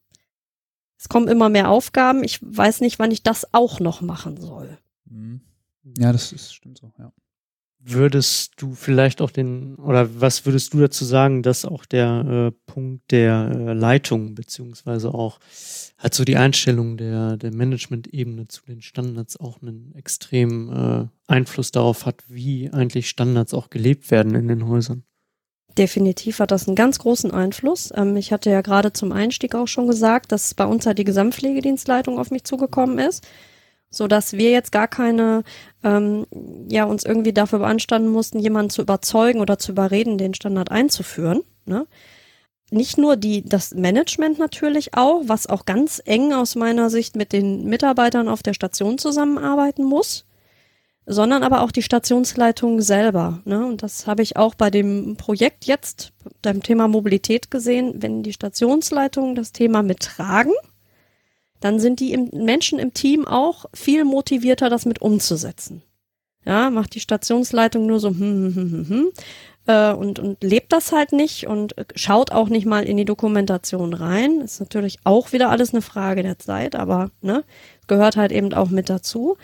Es 0.98 1.08
kommen 1.08 1.28
immer 1.28 1.48
mehr 1.48 1.70
Aufgaben. 1.70 2.24
Ich 2.24 2.40
weiß 2.42 2.80
nicht, 2.80 2.98
wann 2.98 3.12
ich 3.12 3.22
das 3.22 3.54
auch 3.54 3.78
noch 3.78 4.00
machen 4.00 4.40
soll. 4.40 4.78
Mhm. 5.10 5.40
Ja, 5.96 6.12
das 6.12 6.32
ist, 6.32 6.54
stimmt 6.54 6.78
so, 6.78 6.92
ja. 6.98 7.12
Würdest 7.80 8.54
du 8.60 8.74
vielleicht 8.74 9.20
auch 9.20 9.30
den, 9.30 9.76
oder 9.76 10.20
was 10.20 10.44
würdest 10.44 10.74
du 10.74 10.80
dazu 10.80 11.04
sagen, 11.04 11.44
dass 11.44 11.64
auch 11.64 11.86
der 11.86 12.50
äh, 12.50 12.50
Punkt 12.66 13.08
der 13.12 13.52
äh, 13.54 13.72
Leitung, 13.72 14.34
beziehungsweise 14.34 15.14
auch 15.14 15.38
hat 15.96 16.12
so 16.12 16.24
die 16.24 16.36
Einstellung 16.36 16.96
der, 16.96 17.36
der 17.36 17.52
Management-Ebene 17.54 18.48
zu 18.48 18.64
den 18.66 18.82
Standards 18.82 19.38
auch 19.38 19.62
einen 19.62 19.94
extremen 19.94 20.72
äh, 20.72 21.06
Einfluss 21.28 21.70
darauf 21.70 22.04
hat, 22.04 22.24
wie 22.26 22.68
eigentlich 22.72 23.08
Standards 23.08 23.54
auch 23.54 23.70
gelebt 23.70 24.10
werden 24.10 24.34
in 24.34 24.48
den 24.48 24.66
Häusern? 24.66 25.04
Definitiv 25.78 26.40
hat 26.40 26.50
das 26.50 26.66
einen 26.66 26.74
ganz 26.74 26.98
großen 26.98 27.30
Einfluss. 27.30 27.92
Ähm, 27.94 28.16
ich 28.16 28.32
hatte 28.32 28.50
ja 28.50 28.62
gerade 28.62 28.92
zum 28.92 29.12
Einstieg 29.12 29.54
auch 29.54 29.68
schon 29.68 29.86
gesagt, 29.86 30.32
dass 30.32 30.52
bei 30.54 30.66
uns 30.66 30.84
halt 30.84 30.98
die 30.98 31.04
Gesamtpflegedienstleitung 31.04 32.18
auf 32.18 32.32
mich 32.32 32.42
zugekommen 32.42 32.98
ist, 32.98 33.24
so 33.90 34.06
dass 34.06 34.32
wir 34.34 34.50
jetzt 34.50 34.72
gar 34.72 34.88
keine, 34.88 35.44
ähm, 35.82 36.26
ja, 36.68 36.84
uns 36.84 37.04
irgendwie 37.04 37.32
dafür 37.32 37.60
beanstanden 37.60 38.10
mussten, 38.10 38.38
jemanden 38.38 38.70
zu 38.70 38.82
überzeugen 38.82 39.40
oder 39.40 39.58
zu 39.58 39.72
überreden, 39.72 40.18
den 40.18 40.34
Standard 40.34 40.70
einzuführen. 40.70 41.42
Ne? 41.64 41.86
Nicht 42.70 42.98
nur 42.98 43.16
die, 43.16 43.42
das 43.42 43.74
Management 43.74 44.38
natürlich 44.38 44.94
auch, 44.94 45.22
was 45.26 45.46
auch 45.46 45.64
ganz 45.64 46.02
eng 46.04 46.32
aus 46.32 46.54
meiner 46.54 46.90
Sicht 46.90 47.16
mit 47.16 47.32
den 47.32 47.64
Mitarbeitern 47.64 48.28
auf 48.28 48.42
der 48.42 48.54
Station 48.54 48.98
zusammenarbeiten 48.98 49.84
muss 49.84 50.26
sondern 51.10 51.42
aber 51.42 51.62
auch 51.62 51.72
die 51.72 51.82
Stationsleitung 51.82 52.82
selber. 52.82 53.40
Ne? 53.46 53.64
Und 53.64 53.82
das 53.82 54.06
habe 54.06 54.22
ich 54.22 54.36
auch 54.36 54.54
bei 54.54 54.70
dem 54.70 55.16
Projekt 55.16 55.64
jetzt, 55.64 56.12
beim 56.42 56.62
Thema 56.62 56.86
Mobilität 56.86 57.50
gesehen, 57.50 57.94
wenn 58.02 58.22
die 58.22 58.34
Stationsleitungen 58.34 59.34
das 59.34 59.52
Thema 59.52 59.82
mittragen, 59.82 60.52
dann 61.60 61.80
sind 61.80 62.00
die 62.00 62.12
im, 62.12 62.30
Menschen 62.32 62.78
im 62.78 62.94
Team 62.94 63.26
auch 63.26 63.66
viel 63.74 64.04
motivierter, 64.04 64.70
das 64.70 64.86
mit 64.86 65.00
umzusetzen. 65.00 65.82
Ja, 66.44 66.70
macht 66.70 66.94
die 66.94 67.00
Stationsleitung 67.00 67.86
nur 67.86 68.00
so 68.00 68.08
hm, 68.08 68.18
hm, 68.18 68.54
hm, 68.54 68.72
hm, 68.72 68.88
hm, 68.88 69.08
äh, 69.66 69.92
und, 69.92 70.18
und 70.18 70.42
lebt 70.42 70.72
das 70.72 70.92
halt 70.92 71.12
nicht 71.12 71.46
und 71.46 71.74
schaut 71.94 72.32
auch 72.32 72.48
nicht 72.48 72.64
mal 72.64 72.84
in 72.84 72.96
die 72.96 73.04
Dokumentation 73.04 73.92
rein. 73.92 74.40
Ist 74.40 74.60
natürlich 74.60 74.98
auch 75.04 75.32
wieder 75.32 75.50
alles 75.50 75.74
eine 75.74 75.82
Frage 75.82 76.22
der 76.22 76.38
Zeit, 76.38 76.74
aber 76.74 77.10
ne, 77.20 77.44
gehört 77.86 78.16
halt 78.16 78.32
eben 78.32 78.54
auch 78.54 78.70
mit 78.70 78.88
dazu 78.88 79.36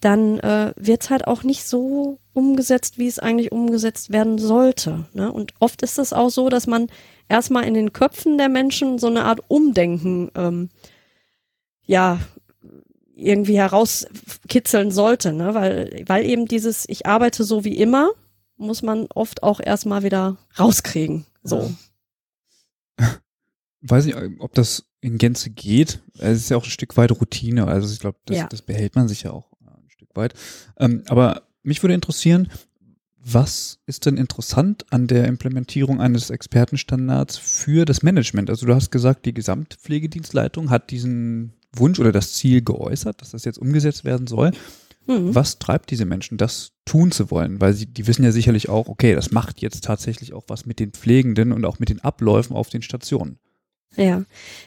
dann 0.00 0.38
äh, 0.40 0.72
wird 0.76 1.02
es 1.02 1.10
halt 1.10 1.26
auch 1.26 1.42
nicht 1.42 1.66
so 1.66 2.18
umgesetzt, 2.32 2.98
wie 2.98 3.08
es 3.08 3.18
eigentlich 3.18 3.50
umgesetzt 3.52 4.12
werden 4.12 4.38
sollte. 4.38 5.06
Ne? 5.12 5.32
Und 5.32 5.54
oft 5.58 5.82
ist 5.82 5.98
es 5.98 6.12
auch 6.12 6.30
so, 6.30 6.48
dass 6.48 6.66
man 6.66 6.86
erstmal 7.28 7.64
in 7.64 7.74
den 7.74 7.92
Köpfen 7.92 8.38
der 8.38 8.48
Menschen 8.48 8.98
so 8.98 9.08
eine 9.08 9.24
Art 9.24 9.40
Umdenken 9.48 10.30
ähm, 10.36 10.68
ja 11.88 12.20
irgendwie 13.16 13.58
herauskitzeln 13.58 14.92
sollte, 14.92 15.32
ne? 15.32 15.52
weil, 15.54 16.04
weil 16.06 16.24
eben 16.24 16.46
dieses 16.46 16.88
Ich 16.88 17.06
arbeite 17.06 17.42
so 17.42 17.64
wie 17.64 17.76
immer, 17.76 18.10
muss 18.56 18.82
man 18.82 19.08
oft 19.12 19.42
auch 19.42 19.58
erstmal 19.58 20.04
wieder 20.04 20.36
rauskriegen. 20.56 21.26
So. 21.42 21.74
Weiß 23.80 24.06
nicht, 24.06 24.16
ob 24.38 24.54
das 24.54 24.84
in 25.00 25.18
Gänze 25.18 25.50
geht. 25.50 26.00
Es 26.18 26.38
ist 26.38 26.50
ja 26.50 26.56
auch 26.56 26.64
ein 26.64 26.70
Stück 26.70 26.96
weit 26.96 27.10
Routine. 27.10 27.66
Also 27.66 27.92
ich 27.92 27.98
glaube, 27.98 28.18
das, 28.26 28.36
ja. 28.36 28.46
das 28.46 28.62
behält 28.62 28.94
man 28.94 29.08
sich 29.08 29.24
ja 29.24 29.32
auch 29.32 29.48
weit. 30.18 30.34
Ähm, 30.78 31.02
aber 31.08 31.44
mich 31.62 31.82
würde 31.82 31.94
interessieren, 31.94 32.48
was 33.16 33.78
ist 33.86 34.06
denn 34.06 34.16
interessant 34.16 34.84
an 34.90 35.06
der 35.06 35.26
Implementierung 35.26 36.00
eines 36.00 36.30
Expertenstandards 36.30 37.38
für 37.38 37.84
das 37.84 38.02
Management? 38.02 38.50
Also 38.50 38.66
du 38.66 38.74
hast 38.74 38.90
gesagt, 38.90 39.26
die 39.26 39.34
Gesamtpflegedienstleitung 39.34 40.70
hat 40.70 40.90
diesen 40.90 41.54
Wunsch 41.74 41.98
oder 41.98 42.12
das 42.12 42.34
Ziel 42.34 42.62
geäußert, 42.62 43.20
dass 43.20 43.30
das 43.30 43.44
jetzt 43.44 43.58
umgesetzt 43.58 44.04
werden 44.04 44.26
soll. 44.26 44.52
Mhm. 45.06 45.34
Was 45.34 45.58
treibt 45.58 45.90
diese 45.90 46.04
Menschen, 46.04 46.38
das 46.38 46.72
tun 46.84 47.10
zu 47.12 47.30
wollen? 47.30 47.60
Weil 47.60 47.72
sie, 47.72 47.86
die 47.86 48.06
wissen 48.06 48.24
ja 48.24 48.32
sicherlich 48.32 48.68
auch, 48.68 48.88
okay, 48.88 49.14
das 49.14 49.30
macht 49.30 49.60
jetzt 49.60 49.84
tatsächlich 49.84 50.34
auch 50.34 50.44
was 50.48 50.66
mit 50.66 50.78
den 50.78 50.92
Pflegenden 50.92 51.52
und 51.52 51.64
auch 51.64 51.78
mit 51.78 51.88
den 51.88 52.00
Abläufen 52.00 52.54
auf 52.54 52.68
den 52.68 52.82
Stationen. 52.82 53.38
Ja, 53.96 54.22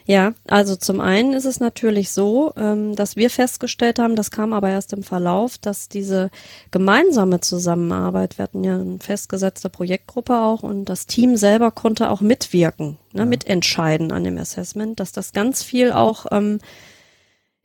ja, 0.05 0.33
also 0.47 0.75
zum 0.75 0.99
einen 0.99 1.33
ist 1.33 1.45
es 1.45 1.59
natürlich 1.59 2.11
so, 2.11 2.53
ähm, 2.57 2.95
dass 2.95 3.15
wir 3.15 3.29
festgestellt 3.29 3.99
haben, 3.99 4.15
das 4.15 4.31
kam 4.31 4.51
aber 4.51 4.69
erst 4.69 4.93
im 4.93 5.03
Verlauf, 5.03 5.57
dass 5.57 5.87
diese 5.87 6.31
gemeinsame 6.71 7.39
Zusammenarbeit, 7.39 8.37
wir 8.37 8.43
hatten 8.43 8.63
ja 8.63 8.75
eine 8.75 8.99
festgesetzte 8.99 9.69
Projektgruppe 9.69 10.37
auch 10.37 10.63
und 10.63 10.85
das 10.85 11.05
Team 11.05 11.37
selber 11.37 11.71
konnte 11.71 12.09
auch 12.09 12.19
mitwirken, 12.19 12.97
ne, 13.13 13.21
ja. 13.21 13.25
mitentscheiden 13.25 14.11
an 14.11 14.23
dem 14.23 14.37
Assessment, 14.37 14.99
dass 14.99 15.11
das 15.11 15.33
ganz 15.33 15.63
viel 15.63 15.91
auch 15.91 16.25
ähm, 16.31 16.59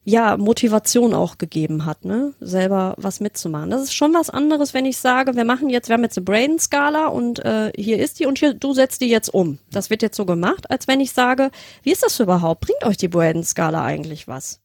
ja, 0.09 0.37
Motivation 0.37 1.15
auch 1.15 1.37
gegeben 1.37 1.85
hat, 1.85 2.05
ne, 2.05 2.33
selber 2.39 2.95
was 2.97 3.19
mitzumachen. 3.19 3.71
Das 3.71 3.83
ist 3.83 3.93
schon 3.93 4.15
was 4.15 4.31
anderes, 4.31 4.73
wenn 4.73 4.87
ich 4.87 4.99
sage, 4.99 5.35
wir 5.35 5.45
machen 5.45 5.69
jetzt, 5.69 5.89
wir 5.89 5.95
haben 5.95 6.05
jetzt 6.05 6.17
eine 6.17 6.25
Brain-Skala 6.25 7.09
und 7.09 7.45
äh, 7.45 7.73
hier 7.77 7.99
ist 7.99 8.21
die 8.21 8.27
und 8.27 8.39
hier, 8.39 8.55
du 8.55 8.73
setzt 8.73 9.01
die 9.01 9.09
jetzt 9.09 9.35
um. 9.35 9.59
Das 9.73 9.91
wird 9.91 10.03
jetzt 10.03 10.17
so 10.17 10.25
gemacht, 10.25 10.71
als 10.71 10.87
wenn 10.87 11.01
ich 11.01 11.11
sage, 11.11 11.51
wie 11.83 11.91
ist 11.91 12.05
das 12.05 12.21
überhaupt? 12.21 12.61
Bringt 12.61 12.85
euch 12.85 12.97
die 12.97 13.09
Brain-Skala 13.09 13.85
eigentlich 13.85 14.29
was? 14.29 14.61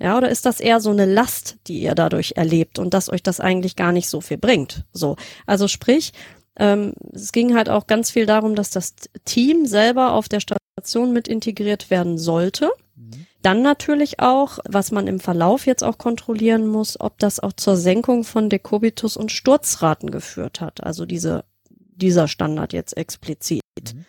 Ja, 0.00 0.16
oder 0.16 0.28
ist 0.28 0.46
das 0.46 0.60
eher 0.60 0.80
so 0.80 0.90
eine 0.90 1.06
Last, 1.06 1.56
die 1.66 1.80
ihr 1.80 1.96
dadurch 1.96 2.34
erlebt 2.36 2.78
und 2.78 2.94
dass 2.94 3.10
euch 3.10 3.22
das 3.22 3.40
eigentlich 3.40 3.74
gar 3.74 3.90
nicht 3.90 4.08
so 4.08 4.20
viel 4.20 4.38
bringt? 4.38 4.84
So, 4.92 5.16
also 5.44 5.66
sprich, 5.66 6.12
ähm, 6.58 6.92
es 7.12 7.32
ging 7.32 7.54
halt 7.54 7.70
auch 7.70 7.86
ganz 7.86 8.10
viel 8.10 8.26
darum, 8.26 8.54
dass 8.54 8.70
das 8.70 8.94
Team 9.24 9.66
selber 9.66 10.12
auf 10.12 10.28
der 10.28 10.40
Station 10.40 11.12
mit 11.12 11.28
integriert 11.28 11.90
werden 11.90 12.18
sollte. 12.18 12.70
Mhm. 12.96 13.26
Dann 13.42 13.62
natürlich 13.62 14.18
auch, 14.18 14.58
was 14.68 14.90
man 14.90 15.06
im 15.06 15.20
Verlauf 15.20 15.66
jetzt 15.66 15.84
auch 15.84 15.98
kontrollieren 15.98 16.66
muss, 16.66 17.00
ob 17.00 17.18
das 17.18 17.38
auch 17.40 17.52
zur 17.52 17.76
Senkung 17.76 18.24
von 18.24 18.50
Dekubitus 18.50 19.16
und 19.16 19.30
Sturzraten 19.30 20.10
geführt 20.10 20.60
hat. 20.60 20.82
Also 20.82 21.06
diese, 21.06 21.44
dieser 21.70 22.26
Standard 22.26 22.72
jetzt 22.72 22.96
explizit. 22.96 23.62
Mhm. 23.80 24.04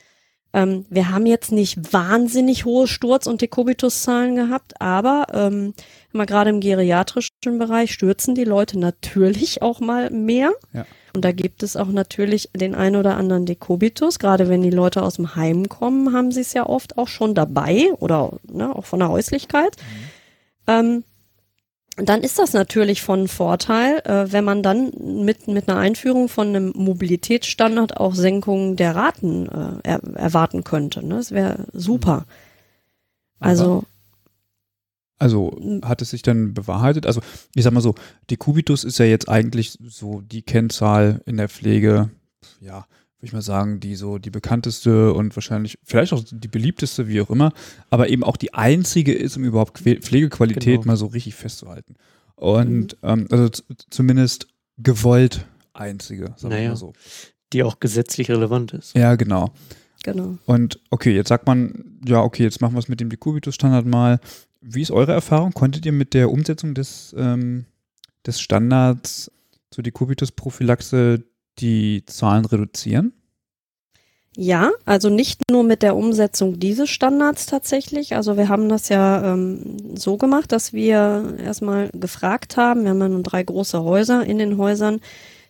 Ähm, 0.52 0.86
wir 0.90 1.10
haben 1.10 1.28
jetzt 1.28 1.52
nicht 1.52 1.94
wahnsinnig 1.94 2.66
hohe 2.66 2.88
Sturz- 2.88 3.28
und 3.28 3.42
Dekubituszahlen 3.42 4.36
gehabt, 4.36 4.82
aber 4.82 5.28
ähm, 5.32 5.76
immer 6.12 6.26
gerade 6.26 6.50
im 6.50 6.60
geriatrischen 6.60 7.60
Bereich 7.60 7.94
stürzen 7.94 8.34
die 8.34 8.46
Leute 8.46 8.80
natürlich 8.80 9.62
auch 9.62 9.80
mal 9.80 10.10
mehr. 10.10 10.52
Ja. 10.74 10.88
Und 11.14 11.26
da 11.26 11.32
gibt 11.32 11.64
es 11.64 11.76
auch 11.76 11.88
natürlich 11.88 12.50
den 12.56 12.76
ein 12.76 12.96
oder 12.96 13.18
anderen 13.18 13.46
Dekubitus. 13.46 14.20
Gerade 14.20 14.50
wenn 14.50 14.62
die 14.62 14.70
Leute 14.70 15.02
aus 15.02 15.16
dem 15.16 15.36
Heim 15.36 15.70
kommen, 15.70 16.14
haben 16.14 16.32
sie 16.32 16.42
es 16.42 16.54
ja 16.54 16.66
oft 16.66 16.98
auch 16.98 17.08
schon 17.08 17.36
dabei 17.36 17.92
oder 18.00 18.34
ne, 18.52 18.76
auch 18.76 18.86
von 18.86 19.00
der 19.00 19.10
Häuslichkeit. 19.10 19.76
Mhm. 19.78 20.10
Ähm, 20.68 21.04
dann 21.98 22.22
ist 22.22 22.40
das 22.40 22.54
natürlich 22.54 23.02
von 23.02 23.28
Vorteil, 23.28 24.02
äh, 24.06 24.32
wenn 24.32 24.46
man 24.46 24.64
dann 24.64 24.92
mit, 25.00 25.48
mit 25.48 25.68
einer 25.68 25.80
Einführung 25.80 26.30
von 26.30 26.48
einem 26.50 26.72
Mobilitätsstandard 26.76 27.98
auch 27.98 28.16
Senkungen 28.16 28.76
der 28.76 28.96
Raten 28.96 29.48
äh, 29.48 29.80
er, 29.84 30.02
erwarten 30.16 30.64
könnte. 30.64 31.06
Ne? 31.06 31.16
Das 31.16 31.32
wäre 31.32 31.66
super. 31.74 32.26
Also 33.40 33.84
also 35.20 35.60
hat 35.84 36.02
es 36.02 36.10
sich 36.10 36.22
dann 36.22 36.54
bewahrheitet? 36.54 37.06
Also 37.06 37.22
ich 37.54 37.64
sag 37.64 37.74
mal 37.74 37.82
so, 37.82 37.96
die 38.30 38.38
Kubitus 38.38 38.84
ist 38.84 38.98
ja 39.00 39.06
jetzt 39.06 39.30
eigentlich 39.30 39.78
so 39.88 40.22
die 40.22 40.42
Kennzahl 40.42 41.22
in 41.26 41.38
der 41.38 41.50
Pflege, 41.50 42.10
ja, 42.62 42.86
würde 43.20 43.28
ich 43.28 43.34
mal 43.34 43.42
sagen, 43.42 43.82
die 43.82 43.96
so 43.96 44.18
die 44.18 44.30
bekannteste 44.30 45.14
und 45.14 45.36
wahrscheinlich 45.36 45.78
vielleicht 45.84 46.14
auch 46.14 46.24
die 46.32 46.48
beliebteste, 46.48 47.10
wie 47.10 47.20
auch 47.20 47.30
immer, 47.30 47.52
aber 47.90 48.10
eben 48.10 48.24
auch 48.24 48.38
die 48.38 48.54
einzige 48.54 49.14
ist, 49.14 49.36
um 49.36 49.44
überhaupt 49.44 49.78
Pflegequalität 49.80 50.82
genau. 50.82 50.86
mal 50.86 50.96
so 50.96 51.08
richtig 51.08 51.36
festzuhalten. 51.36 51.96
Und 52.36 52.94
mhm. 53.02 53.10
ähm, 53.10 53.28
also 53.30 53.50
zumindest 53.90 54.48
gewollt 54.78 55.46
einzige, 55.74 56.34
sagen 56.38 56.50
naja, 56.50 56.62
wir 56.62 56.70
mal 56.70 56.76
so. 56.78 56.94
Die 57.52 57.64
auch 57.64 57.82
gesetzlich 57.82 58.30
relevant 58.30 58.74
ist. 58.74 58.96
Ja, 58.96 59.16
genau. 59.16 59.52
Genau. 60.04 60.38
Und 60.46 60.80
okay, 60.92 61.14
jetzt 61.14 61.28
sagt 61.28 61.46
man, 61.46 62.00
ja, 62.06 62.22
okay, 62.22 62.44
jetzt 62.44 62.62
machen 62.62 62.74
wir 62.74 62.80
es 62.80 62.88
mit 62.88 63.02
dem 63.02 63.10
Decubitus-Standard 63.10 63.86
mal. 63.86 64.20
Wie 64.62 64.82
ist 64.82 64.92
eure 64.92 65.14
Erfahrung? 65.14 65.54
Konntet 65.54 65.86
ihr 65.86 65.92
mit 65.92 66.14
der 66.14 66.32
Umsetzung 66.32 66.74
des, 66.74 67.16
ähm, 67.18 67.66
des 68.26 68.42
Standards 68.42 69.32
zur 69.72 69.84
Decubitus-Prophylaxe 69.84 71.24
die 71.60 72.04
Zahlen 72.06 72.46
reduzieren? 72.46 73.14
Ja, 74.36 74.72
also 74.86 75.10
nicht 75.10 75.42
nur 75.50 75.64
mit 75.64 75.82
der 75.82 75.96
Umsetzung 75.96 76.60
dieses 76.60 76.90
Standards 76.90 77.46
tatsächlich. 77.46 78.16
Also 78.16 78.38
wir 78.38 78.48
haben 78.48 78.70
das 78.70 78.90
ja 78.90 79.34
ähm, 79.34 79.98
so 79.98 80.18
gemacht, 80.18 80.52
dass 80.52 80.72
wir 80.72 81.36
erstmal 81.44 81.90
gefragt 81.90 82.56
haben, 82.56 82.84
wir 82.84 82.92
haben 82.92 83.02
ja 83.02 83.10
nun 83.10 83.24
drei 83.24 83.44
große 83.44 83.84
Häuser 83.84 84.26
in 84.26 84.38
den 84.38 84.58
Häusern, 84.58 85.02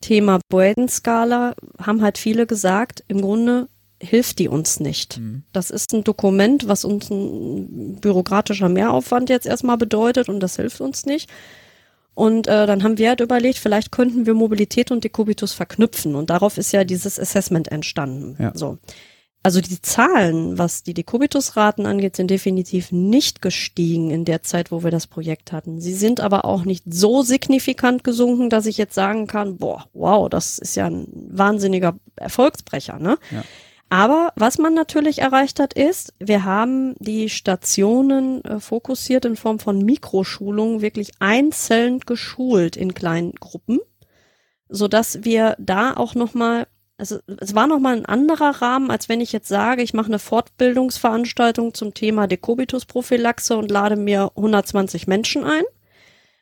Thema 0.02 0.40
Braden-Skala, 0.50 1.56
haben 1.78 2.02
halt 2.02 2.18
viele 2.18 2.48
gesagt, 2.48 3.04
im 3.08 3.22
Grunde 3.22 3.68
hilft 4.02 4.40
die 4.40 4.48
uns 4.48 4.80
nicht. 4.80 5.20
Mhm. 5.20 5.44
Das 5.54 5.70
ist 5.70 5.94
ein 5.94 6.04
Dokument, 6.04 6.68
was 6.68 6.86
uns 6.86 7.10
ein 7.10 7.98
bürokratischer 8.00 8.70
Mehraufwand 8.70 9.30
jetzt 9.30 9.46
erstmal 9.46 9.78
bedeutet 9.78 10.30
und 10.30 10.40
das 10.40 10.56
hilft 10.56 10.82
uns 10.82 11.06
nicht. 11.06 11.30
Und 12.14 12.48
äh, 12.48 12.68
dann 12.68 12.84
haben 12.84 12.98
wir 12.98 13.10
halt 13.10 13.22
überlegt, 13.22 13.60
vielleicht 13.60 13.92
könnten 13.92 14.26
wir 14.26 14.34
Mobilität 14.34 14.92
und 14.92 15.06
Decubitus 15.06 15.54
verknüpfen. 15.54 16.16
Und 16.16 16.30
darauf 16.30 16.58
ist 16.58 16.74
ja 16.74 16.84
dieses 16.84 17.18
Assessment 17.18 17.72
entstanden. 17.72 18.36
Ja. 18.40 18.52
So. 18.54 18.78
Also 19.42 19.62
die 19.62 19.82
Zahlen, 19.82 20.58
was 20.58 20.84
die 20.84 20.94
Decubitus-Raten 20.94 21.86
angeht, 21.86 22.18
sind 22.18 22.30
definitiv 22.30 22.92
nicht 22.92 23.42
gestiegen 23.42 24.12
in 24.12 24.26
der 24.26 24.42
Zeit, 24.42 24.70
wo 24.70 24.84
wir 24.84 24.92
das 24.92 25.08
Projekt 25.08 25.54
hatten. 25.54 25.80
Sie 25.80 25.94
sind 25.94 26.20
aber 26.20 26.44
auch 26.44 26.66
nicht 26.66 26.84
so 26.90 27.22
signifikant 27.22 28.04
gesunken, 28.04 28.50
dass 28.50 28.66
ich 28.66 28.78
jetzt 28.78 28.96
sagen 28.96 29.26
kann, 29.26 29.56
boah, 29.56 29.86
wow, 29.94 30.30
das 30.30 30.60
ist 30.60 30.76
ja 30.76 30.88
ein 30.88 31.08
wahnsinniger 31.14 31.96
Erfolgsbrecher. 32.18 33.00
Ne? 33.00 33.18
Ja. 33.32 33.44
Aber 33.90 34.34
was 34.36 34.60
man 34.60 34.76
natürlich 34.76 35.20
erreicht 35.20 35.60
hat, 35.60 35.74
ist, 35.74 36.14
wir 36.20 36.46
haben 36.46 36.96
die 37.00 37.28
Stationen 37.28 38.44
äh, 38.46 38.60
fokussiert 38.60 39.26
in 39.26 39.36
Form 39.36 39.58
von 39.60 39.80
Mikroschulungen 39.80 40.82
wirklich 40.82 41.12
einzeln 41.20 42.00
geschult 42.02 42.78
in 42.78 42.94
kleinen 42.94 43.34
Gruppen, 43.34 43.80
so 44.70 44.88
dass 44.88 45.24
wir 45.24 45.56
da 45.58 45.96
auch 45.96 46.14
nochmal, 46.14 46.68
also 46.98 47.18
es 47.40 47.56
war 47.56 47.66
nochmal 47.66 47.98
ein 47.98 48.06
anderer 48.06 48.62
Rahmen, 48.62 48.92
als 48.92 49.10
wenn 49.10 49.22
ich 49.22 49.32
jetzt 49.32 49.48
sage, 49.48 49.82
ich 49.82 49.96
mache 49.96 50.08
eine 50.08 50.20
Fortbildungsveranstaltung 50.20 51.74
zum 51.74 51.96
Thema 51.96 52.28
Dekobitus-Prophylaxe 52.28 53.58
und 53.58 53.72
lade 53.72 53.96
mir 53.96 54.32
120 54.36 55.08
Menschen 55.08 55.44
ein 55.44 55.64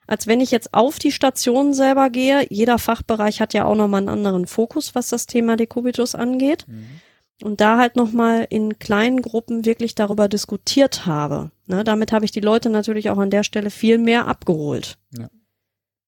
als 0.09 0.25
wenn 0.25 0.39
ich 0.39 0.51
jetzt 0.51 0.73
auf 0.73 0.99
die 0.99 1.11
Station 1.11 1.73
selber 1.73 2.09
gehe. 2.09 2.47
Jeder 2.49 2.79
Fachbereich 2.79 3.41
hat 3.41 3.53
ja 3.53 3.65
auch 3.65 3.75
nochmal 3.75 3.99
einen 3.99 4.07
anderen 4.07 4.47
Fokus, 4.47 4.95
was 4.95 5.09
das 5.09 5.25
Thema 5.25 5.57
Dekobitus 5.57 6.15
angeht. 6.15 6.63
Mhm 6.65 7.01
und 7.43 7.61
da 7.61 7.77
halt 7.77 7.95
nochmal 7.95 8.47
in 8.49 8.79
kleinen 8.79 9.21
Gruppen 9.21 9.65
wirklich 9.65 9.95
darüber 9.95 10.27
diskutiert 10.27 11.05
habe. 11.05 11.51
Ne, 11.67 11.83
damit 11.83 12.11
habe 12.11 12.25
ich 12.25 12.31
die 12.31 12.39
Leute 12.39 12.69
natürlich 12.69 13.09
auch 13.09 13.17
an 13.17 13.29
der 13.29 13.43
Stelle 13.43 13.69
viel 13.69 13.97
mehr 13.97 14.27
abgeholt. 14.27 14.97
Ja. 15.17 15.29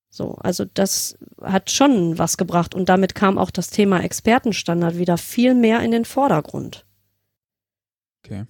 So, 0.09 0.33
also 0.35 0.65
das 0.65 1.17
hat 1.41 1.69
schon 1.69 2.17
was 2.17 2.37
gebracht 2.37 2.73
und 2.73 2.89
damit 2.89 3.13
kam 3.13 3.37
auch 3.37 3.51
das 3.51 3.69
Thema 3.69 4.01
Expertenstandard 4.01 4.97
wieder 4.97 5.17
viel 5.17 5.53
mehr 5.53 5.81
in 5.81 5.91
den 5.91 6.05
Vordergrund. 6.05 6.85
Okay. 8.23 8.45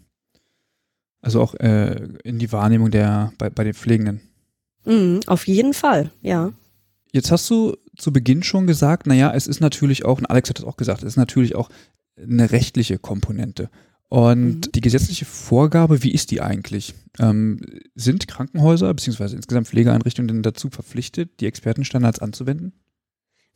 Also 1.21 1.41
auch 1.41 1.55
äh, 1.55 2.07
in 2.24 2.39
die 2.39 2.51
Wahrnehmung 2.53 2.91
der 2.91 3.33
bei, 3.38 3.50
bei 3.50 3.65
den 3.65 3.74
Pflegenden. 3.74 4.21
Mm, 4.86 5.19
auf 5.27 5.48
jeden 5.48 5.74
Fall, 5.74 6.12
ja. 6.21 6.53
Jetzt 7.12 7.31
hast 7.31 7.50
du 7.50 7.75
zu 7.98 8.13
Beginn 8.13 8.43
schon 8.43 8.67
gesagt, 8.67 9.05
naja, 9.05 9.33
es 9.33 9.48
ist 9.48 9.59
natürlich 9.59 10.05
auch, 10.05 10.19
und 10.19 10.27
Alex 10.27 10.50
hat 10.50 10.59
das 10.59 10.65
auch 10.65 10.77
gesagt, 10.77 11.01
es 11.01 11.09
ist 11.09 11.17
natürlich 11.17 11.55
auch 11.55 11.69
eine 12.21 12.51
rechtliche 12.51 12.97
Komponente. 12.97 13.69
Und 14.09 14.67
mhm. 14.67 14.71
die 14.73 14.81
gesetzliche 14.81 15.25
Vorgabe, 15.25 16.01
wie 16.03 16.11
ist 16.11 16.31
die 16.31 16.41
eigentlich? 16.41 16.95
Ähm, 17.19 17.61
sind 17.93 18.27
Krankenhäuser 18.27 18.91
bzw. 18.93 19.35
insgesamt 19.35 19.67
Pflegeeinrichtungen 19.67 20.27
denn 20.27 20.41
dazu 20.41 20.69
verpflichtet, 20.69 21.39
die 21.39 21.45
Expertenstandards 21.45 22.19
anzuwenden? 22.19 22.73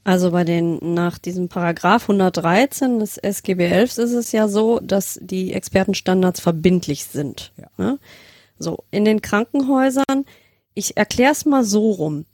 Also 0.04 0.32
bei 0.32 0.44
den, 0.44 0.80
nach 0.94 1.18
diesem 1.18 1.48
Paragraph 1.48 2.04
113 2.04 3.00
des 3.00 3.18
SGB 3.18 3.66
11 3.66 3.98
ist 3.98 4.12
es 4.12 4.32
ja 4.32 4.48
so, 4.48 4.80
dass 4.80 5.18
die 5.22 5.54
Expertenstandards 5.54 6.42
verbindlich 6.42 7.06
sind. 7.06 7.54
Ja. 7.58 7.70
Ne? 7.78 8.00
So, 8.60 8.84
in 8.92 9.06
den 9.06 9.22
Krankenhäusern, 9.22 10.26
ich 10.74 10.98
erkläre 10.98 11.32
es 11.32 11.46
mal 11.46 11.64
so 11.64 11.92
rum. 11.92 12.26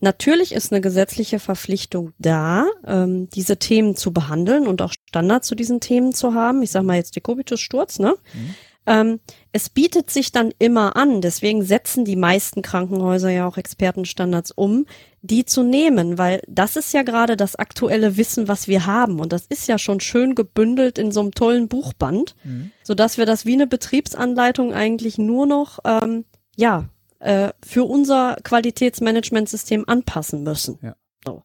Natürlich 0.00 0.52
ist 0.52 0.72
eine 0.72 0.80
gesetzliche 0.80 1.38
Verpflichtung 1.38 2.12
da, 2.18 2.66
ähm, 2.86 3.28
diese 3.30 3.58
Themen 3.58 3.96
zu 3.96 4.12
behandeln 4.12 4.66
und 4.66 4.82
auch 4.82 4.92
Standards 5.08 5.48
zu 5.48 5.54
diesen 5.54 5.80
Themen 5.80 6.12
zu 6.12 6.34
haben. 6.34 6.62
Ich 6.62 6.70
sage 6.70 6.84
mal 6.84 6.96
jetzt 6.96 7.16
Decubitus-Sturz, 7.16 7.98
ne? 7.98 8.14
Mhm. 8.34 8.54
Ähm, 8.86 9.20
es 9.52 9.70
bietet 9.70 10.10
sich 10.10 10.30
dann 10.30 10.52
immer 10.58 10.96
an, 10.96 11.22
deswegen 11.22 11.62
setzen 11.62 12.04
die 12.04 12.16
meisten 12.16 12.60
Krankenhäuser 12.60 13.30
ja 13.30 13.46
auch 13.46 13.56
Expertenstandards 13.56 14.50
um, 14.50 14.84
die 15.22 15.46
zu 15.46 15.62
nehmen, 15.62 16.18
weil 16.18 16.42
das 16.46 16.76
ist 16.76 16.92
ja 16.92 17.02
gerade 17.02 17.36
das 17.36 17.56
aktuelle 17.56 18.18
Wissen, 18.18 18.46
was 18.46 18.68
wir 18.68 18.84
haben. 18.84 19.20
Und 19.20 19.32
das 19.32 19.46
ist 19.46 19.68
ja 19.68 19.78
schon 19.78 20.00
schön 20.00 20.34
gebündelt 20.34 20.98
in 20.98 21.12
so 21.12 21.20
einem 21.20 21.32
tollen 21.32 21.68
Buchband, 21.68 22.36
mhm. 22.44 22.72
sodass 22.82 23.16
wir 23.16 23.24
das 23.24 23.46
wie 23.46 23.54
eine 23.54 23.66
Betriebsanleitung 23.66 24.74
eigentlich 24.74 25.16
nur 25.16 25.46
noch, 25.46 25.78
ähm, 25.86 26.26
ja, 26.56 26.90
äh, 27.24 27.52
für 27.64 27.84
unser 27.84 28.36
Qualitätsmanagementsystem 28.44 29.84
anpassen 29.86 30.42
müssen. 30.42 30.78
Ja. 30.82 30.94
So. 31.24 31.42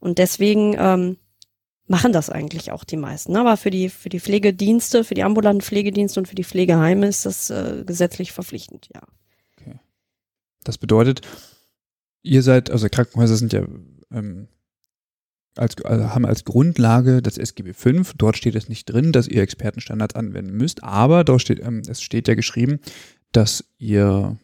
Und 0.00 0.18
deswegen 0.18 0.74
ähm, 0.76 1.16
machen 1.86 2.12
das 2.12 2.28
eigentlich 2.28 2.72
auch 2.72 2.82
die 2.82 2.96
meisten. 2.96 3.36
Aber 3.36 3.56
für 3.56 3.70
die, 3.70 3.88
für 3.88 4.08
die 4.08 4.18
Pflegedienste, 4.18 5.04
für 5.04 5.14
die 5.14 5.22
ambulanten 5.22 5.62
Pflegedienste 5.62 6.18
und 6.18 6.26
für 6.26 6.34
die 6.34 6.42
Pflegeheime 6.42 7.06
ist 7.06 7.24
das 7.24 7.50
äh, 7.50 7.84
gesetzlich 7.86 8.32
verpflichtend, 8.32 8.88
ja. 8.92 9.02
Okay. 9.56 9.78
Das 10.64 10.76
bedeutet, 10.76 11.20
ihr 12.22 12.42
seid, 12.42 12.70
also 12.70 12.88
Krankenhäuser 12.88 13.36
sind 13.36 13.52
ja 13.52 13.64
ähm, 14.10 14.48
als, 15.54 15.76
also 15.84 16.14
haben 16.14 16.26
als 16.26 16.44
Grundlage 16.44 17.22
das 17.22 17.38
SGB 17.38 17.74
V. 17.74 18.12
Dort 18.16 18.36
steht 18.36 18.56
es 18.56 18.68
nicht 18.68 18.86
drin, 18.86 19.12
dass 19.12 19.28
ihr 19.28 19.42
Expertenstandards 19.42 20.16
anwenden 20.16 20.56
müsst, 20.56 20.82
aber 20.82 21.22
dort 21.22 21.42
steht, 21.42 21.60
ähm, 21.60 21.82
es 21.86 22.02
steht 22.02 22.26
ja 22.26 22.34
geschrieben, 22.34 22.80
dass 23.30 23.64
ihr 23.78 24.36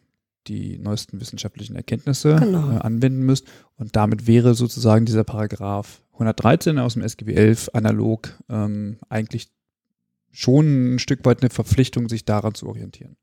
die 0.49 0.79
neuesten 0.79 1.21
wissenschaftlichen 1.21 1.77
Erkenntnisse 1.77 2.37
genau. 2.37 2.73
äh, 2.73 2.79
anwenden 2.79 3.21
müsst. 3.21 3.47
Und 3.77 3.97
damit 3.97 4.27
wäre 4.27 4.55
sozusagen 4.55 5.07
dieser 5.07 5.25
Paragraph 5.25 6.03
113 6.15 6.79
aus 6.79 6.95
dem 6.95 7.03
SGB 7.03 7.35
11 7.35 7.71
analog 7.75 8.37
ähm, 8.49 8.99
eigentlich 9.09 9.49
schon 10.31 10.95
ein 10.95 10.99
Stück 10.99 11.25
weit 11.25 11.43
eine 11.43 11.51
Verpflichtung, 11.51 12.09
sich 12.09 12.25
daran 12.25 12.55
zu 12.55 12.67
orientieren. 12.67 13.17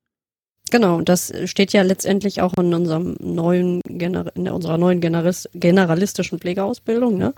Genau, 0.72 1.02
das 1.02 1.32
steht 1.46 1.74
ja 1.74 1.84
letztendlich 1.84 2.42
auch 2.42 2.54
in 2.58 2.74
unserem 2.74 3.16
neuen 3.20 3.82
Gener 3.88 4.32
in 4.36 4.50
unserer 4.50 4.78
neuen 4.78 5.00
Generis 5.00 5.48
generalistischen 5.54 6.40
Pflegeausbildung. 6.40 7.18
Ne? 7.18 7.34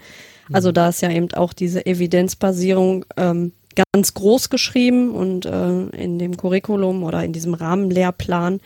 Also 0.52 0.70
mhm. 0.70 0.74
da 0.74 0.90
ist 0.90 1.02
ja 1.02 1.12
eben 1.12 1.32
auch 1.34 1.54
diese 1.54 1.86
Evidenzbasierung 1.86 3.06
ähm, 3.18 3.52
ganz 3.94 4.14
groß 4.14 4.50
geschrieben 4.50 5.12
und 5.12 5.46
äh, 5.46 5.88
in 5.90 6.20
dem 6.20 6.38
Curriculum 6.38 7.04
oder 7.04 7.24
in 7.24 7.34
diesem 7.34 7.54
Rahmenlehrplan 7.54 8.62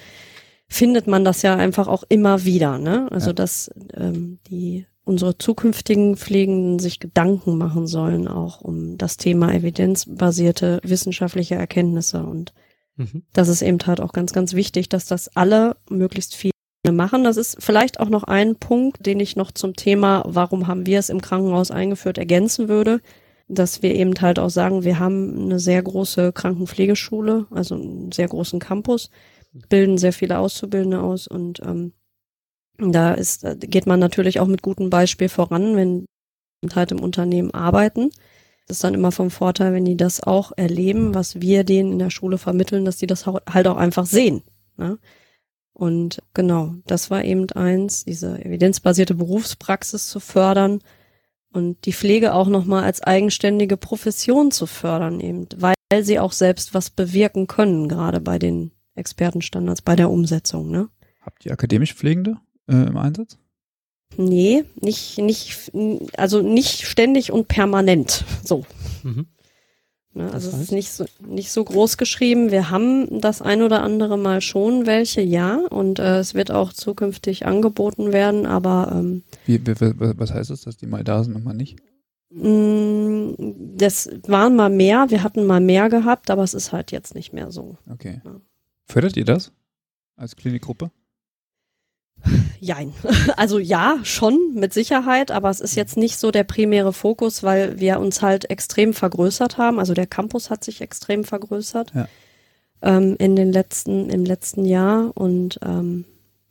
findet 0.71 1.05
man 1.05 1.25
das 1.25 1.41
ja 1.41 1.57
einfach 1.57 1.89
auch 1.89 2.05
immer 2.07 2.45
wieder, 2.45 2.77
ne? 2.77 3.07
Also 3.11 3.27
ja. 3.27 3.33
dass 3.33 3.69
ähm, 3.93 4.39
die 4.47 4.85
unsere 5.03 5.37
zukünftigen 5.37 6.15
Pflegenden 6.15 6.79
sich 6.79 7.01
Gedanken 7.01 7.57
machen 7.57 7.87
sollen, 7.87 8.29
auch 8.29 8.61
um 8.61 8.97
das 8.97 9.17
Thema 9.17 9.53
evidenzbasierte 9.53 10.79
wissenschaftliche 10.83 11.55
Erkenntnisse. 11.55 12.23
Und 12.23 12.53
mhm. 12.95 13.23
das 13.33 13.49
ist 13.49 13.61
eben 13.61 13.79
halt 13.85 13.99
auch 13.99 14.13
ganz, 14.13 14.31
ganz 14.31 14.53
wichtig, 14.53 14.87
dass 14.87 15.05
das 15.05 15.35
alle 15.35 15.75
möglichst 15.89 16.37
viele 16.37 16.53
machen. 16.89 17.25
Das 17.25 17.35
ist 17.35 17.57
vielleicht 17.59 17.99
auch 17.99 18.09
noch 18.09 18.23
ein 18.23 18.55
Punkt, 18.55 19.05
den 19.05 19.19
ich 19.19 19.35
noch 19.35 19.51
zum 19.51 19.75
Thema, 19.75 20.23
warum 20.25 20.67
haben 20.67 20.85
wir 20.85 20.99
es 20.99 21.09
im 21.09 21.21
Krankenhaus 21.21 21.69
eingeführt, 21.69 22.17
ergänzen 22.17 22.69
würde, 22.69 23.01
dass 23.49 23.81
wir 23.81 23.93
eben 23.93 24.13
halt 24.21 24.39
auch 24.39 24.49
sagen, 24.49 24.85
wir 24.85 24.99
haben 24.99 25.37
eine 25.37 25.59
sehr 25.59 25.83
große 25.83 26.31
Krankenpflegeschule, 26.31 27.47
also 27.51 27.75
einen 27.75 28.13
sehr 28.13 28.29
großen 28.29 28.59
Campus 28.61 29.09
bilden 29.51 29.97
sehr 29.97 30.13
viele 30.13 30.39
Auszubildende 30.39 31.01
aus 31.01 31.27
und 31.27 31.61
ähm, 31.63 31.93
da 32.77 33.13
ist, 33.13 33.45
geht 33.59 33.85
man 33.85 33.99
natürlich 33.99 34.39
auch 34.39 34.47
mit 34.47 34.61
gutem 34.61 34.89
Beispiel 34.89 35.29
voran, 35.29 35.75
wenn 35.75 36.05
halt 36.73 36.91
im 36.91 37.01
Unternehmen 37.01 37.53
arbeiten. 37.53 38.09
Das 38.67 38.77
ist 38.77 38.83
dann 38.83 38.93
immer 38.93 39.11
vom 39.11 39.29
Vorteil, 39.29 39.73
wenn 39.73 39.85
die 39.85 39.97
das 39.97 40.23
auch 40.23 40.51
erleben, 40.55 41.13
was 41.13 41.41
wir 41.41 41.63
denen 41.63 41.91
in 41.91 41.99
der 41.99 42.09
Schule 42.09 42.37
vermitteln, 42.37 42.85
dass 42.85 42.97
die 42.97 43.07
das 43.07 43.25
halt 43.25 43.67
auch 43.67 43.77
einfach 43.77 44.05
sehen. 44.05 44.41
Ne? 44.77 44.97
Und 45.73 46.21
genau, 46.33 46.75
das 46.85 47.09
war 47.09 47.23
eben 47.23 47.49
eins, 47.51 48.05
diese 48.05 48.43
evidenzbasierte 48.43 49.15
Berufspraxis 49.15 50.07
zu 50.07 50.19
fördern 50.19 50.79
und 51.51 51.85
die 51.85 51.93
Pflege 51.93 52.33
auch 52.33 52.47
nochmal 52.47 52.83
als 52.83 53.01
eigenständige 53.01 53.77
Profession 53.77 54.51
zu 54.51 54.65
fördern, 54.67 55.19
eben, 55.19 55.47
weil 55.57 55.75
sie 56.01 56.19
auch 56.19 56.31
selbst 56.31 56.73
was 56.73 56.89
bewirken 56.89 57.47
können, 57.47 57.89
gerade 57.89 58.21
bei 58.21 58.39
den 58.39 58.71
Expertenstandards 58.95 59.81
bei 59.81 59.95
der 59.95 60.09
Umsetzung. 60.09 60.69
Ne? 60.69 60.89
Habt 61.21 61.45
ihr 61.45 61.51
akademisch 61.51 61.93
Pflegende 61.93 62.37
äh, 62.67 62.87
im 62.87 62.97
Einsatz? 62.97 63.37
Nee, 64.17 64.65
nicht, 64.79 65.17
nicht, 65.19 65.71
also 66.17 66.41
nicht 66.41 66.85
ständig 66.85 67.31
und 67.31 67.47
permanent. 67.47 68.25
So. 68.43 68.65
Mhm. 69.03 69.27
Ne, 70.13 70.29
also 70.33 70.49
es 70.49 70.57
ist 70.57 70.71
nicht 70.73 70.91
so, 70.91 71.05
nicht 71.25 71.51
so 71.51 71.63
groß 71.63 71.95
geschrieben. 71.95 72.51
Wir 72.51 72.69
haben 72.69 73.21
das 73.21 73.41
ein 73.41 73.61
oder 73.61 73.81
andere 73.81 74.17
Mal 74.17 74.41
schon 74.41 74.85
welche, 74.85 75.21
ja, 75.21 75.61
und 75.69 75.99
äh, 75.99 76.17
es 76.19 76.33
wird 76.33 76.51
auch 76.51 76.73
zukünftig 76.73 77.45
angeboten 77.45 78.11
werden, 78.11 78.45
aber 78.45 78.91
ähm, 78.91 79.23
wie, 79.45 79.65
wie, 79.65 79.75
was 79.79 80.33
heißt 80.33 80.49
das, 80.49 80.61
dass 80.61 80.75
die 80.75 80.87
mal 80.87 81.05
da 81.05 81.23
sind 81.23 81.35
und 81.35 81.45
mal 81.45 81.53
nicht? 81.53 81.79
Mm, 82.29 83.31
das 83.77 84.09
waren 84.27 84.57
mal 84.57 84.69
mehr, 84.69 85.09
wir 85.09 85.23
hatten 85.23 85.45
mal 85.45 85.61
mehr 85.61 85.89
gehabt, 85.89 86.29
aber 86.29 86.43
es 86.43 86.53
ist 86.53 86.73
halt 86.73 86.91
jetzt 86.91 87.15
nicht 87.15 87.31
mehr 87.31 87.49
so. 87.51 87.77
Okay. 87.89 88.21
Ja. 88.25 88.41
Fördert 88.91 89.15
ihr 89.15 89.25
das 89.25 89.51
als 90.17 90.35
Klinikgruppe? 90.35 90.91
Jein. 92.59 92.93
Also 93.37 93.57
ja, 93.57 93.99
schon, 94.03 94.53
mit 94.53 94.73
Sicherheit, 94.73 95.31
aber 95.31 95.49
es 95.49 95.61
ist 95.61 95.75
jetzt 95.75 95.97
nicht 95.97 96.17
so 96.17 96.29
der 96.31 96.43
primäre 96.43 96.93
Fokus, 96.93 97.41
weil 97.41 97.79
wir 97.79 97.99
uns 97.99 98.21
halt 98.21 98.49
extrem 98.49 98.93
vergrößert 98.93 99.57
haben. 99.57 99.79
Also 99.79 99.93
der 99.93 100.07
Campus 100.07 100.49
hat 100.49 100.63
sich 100.63 100.81
extrem 100.81 101.23
vergrößert 101.23 101.93
Ja. 101.95 102.07
ähm, 102.81 103.15
in 103.17 103.35
den 103.35 103.51
letzten, 103.51 104.09
im 104.09 104.25
letzten 104.25 104.65
Jahr 104.65 105.11
und 105.15 105.59
ähm, 105.63 106.05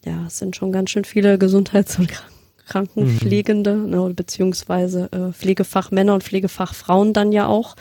ja, 0.05 0.27
es 0.27 0.39
sind 0.39 0.57
schon 0.57 0.73
ganz 0.73 0.91
schön 0.91 1.05
viele 1.05 1.39
Gesundheits- 1.39 1.99
und 1.99 2.09
Kranken- 2.09 2.41
Krankenpflegende, 2.67 3.77
ne, 3.77 4.13
beziehungsweise 4.15 5.11
äh, 5.13 5.33
Pflegefachmänner 5.33 6.15
und 6.15 6.25
Pflegefachfrauen 6.25 7.13
dann 7.13 7.33
ja 7.33 7.47
auch 7.47 7.77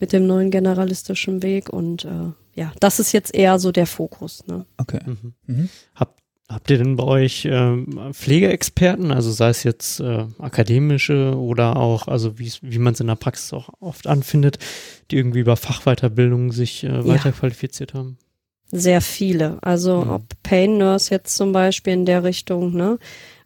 mit 0.00 0.12
dem 0.12 0.26
neuen 0.26 0.50
generalistischen 0.50 1.42
Weg 1.42 1.70
und 1.70 2.04
äh, 2.04 2.32
ja, 2.58 2.72
das 2.80 2.98
ist 3.00 3.12
jetzt 3.12 3.34
eher 3.34 3.58
so 3.58 3.70
der 3.72 3.86
Fokus. 3.86 4.44
Ne? 4.46 4.66
Okay. 4.78 5.00
Mhm. 5.06 5.34
Mhm. 5.46 5.68
Habt, 5.94 6.20
habt 6.48 6.70
ihr 6.70 6.78
denn 6.78 6.96
bei 6.96 7.04
euch 7.04 7.46
ähm, 7.50 8.12
Pflegeexperten, 8.12 9.10
also 9.12 9.30
sei 9.30 9.50
es 9.50 9.62
jetzt 9.64 10.00
äh, 10.00 10.24
akademische 10.38 11.34
oder 11.36 11.76
auch, 11.76 12.08
also 12.08 12.38
wie 12.38 12.52
wie 12.62 12.78
man 12.78 12.94
es 12.94 13.00
in 13.00 13.06
der 13.06 13.16
Praxis 13.16 13.52
auch 13.52 13.68
oft 13.80 14.06
anfindet, 14.06 14.58
die 15.10 15.16
irgendwie 15.16 15.40
über 15.40 15.56
Fachweiterbildung 15.56 16.52
sich 16.52 16.84
äh, 16.84 17.06
weiterqualifiziert 17.06 17.94
haben? 17.94 18.18
Sehr 18.70 19.00
viele. 19.00 19.58
Also 19.62 20.02
Mhm. 20.04 20.10
ob 20.10 20.22
Pain 20.42 20.78
Nurse 20.78 21.10
jetzt 21.14 21.36
zum 21.36 21.52
Beispiel 21.52 21.92
in 21.94 22.04
der 22.06 22.22
Richtung, 22.24 22.74
ne? 22.74 22.98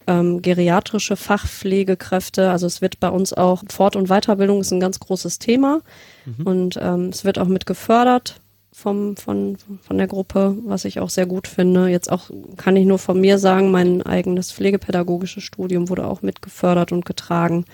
Ähm, 0.08 0.42
geriatrische 0.42 1.14
Fachpflegekräfte, 1.14 2.50
also 2.50 2.66
es 2.66 2.80
wird 2.82 2.98
bei 2.98 3.08
uns 3.08 3.32
auch 3.32 3.62
Fort- 3.70 3.94
und 3.94 4.08
Weiterbildung 4.08 4.60
ist 4.60 4.72
ein 4.72 4.80
ganz 4.80 4.98
großes 4.98 5.38
Thema 5.38 5.80
Mhm. 6.26 6.46
und 6.46 6.78
ähm, 6.82 7.08
es 7.10 7.24
wird 7.24 7.38
auch 7.38 7.46
mit 7.46 7.66
gefördert 7.66 8.40
vom, 8.72 9.16
von, 9.16 9.56
von 9.82 9.98
der 9.98 10.06
Gruppe, 10.06 10.56
was 10.64 10.86
ich 10.86 10.98
auch 10.98 11.10
sehr 11.10 11.26
gut 11.26 11.46
finde. 11.46 11.88
Jetzt 11.88 12.10
auch 12.10 12.30
kann 12.56 12.74
ich 12.76 12.86
nur 12.86 12.98
von 12.98 13.20
mir 13.20 13.38
sagen, 13.38 13.70
mein 13.70 14.02
eigenes 14.02 14.50
pflegepädagogisches 14.50 15.44
Studium 15.44 15.88
wurde 15.88 16.06
auch 16.06 16.22
mit 16.22 16.40
gefördert 16.40 16.90
und 16.90 17.04
getragen. 17.04 17.66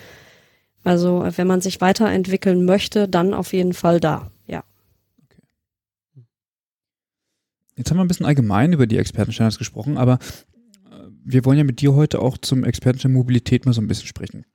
Also 0.82 1.26
wenn 1.36 1.46
man 1.46 1.60
sich 1.60 1.80
weiterentwickeln 1.80 2.64
möchte, 2.64 3.08
dann 3.08 3.32
auf 3.32 3.52
jeden 3.52 3.74
Fall 3.74 4.00
da, 4.00 4.30
ja. 4.46 4.64
Jetzt 7.76 7.90
haben 7.90 7.98
wir 7.98 8.04
ein 8.04 8.08
bisschen 8.08 8.26
allgemein 8.26 8.72
über 8.72 8.86
die 8.86 8.98
Expertenstandards 8.98 9.58
gesprochen, 9.58 9.98
aber 9.98 10.14
äh, 10.90 10.96
wir 11.24 11.44
wollen 11.44 11.58
ja 11.58 11.64
mit 11.64 11.80
dir 11.80 11.94
heute 11.94 12.20
auch 12.20 12.38
zum 12.38 12.64
Expertenstandard 12.64 13.18
Mobilität 13.18 13.66
mal 13.66 13.72
so 13.72 13.80
ein 13.80 13.86
bisschen 13.86 14.08
sprechen. 14.08 14.46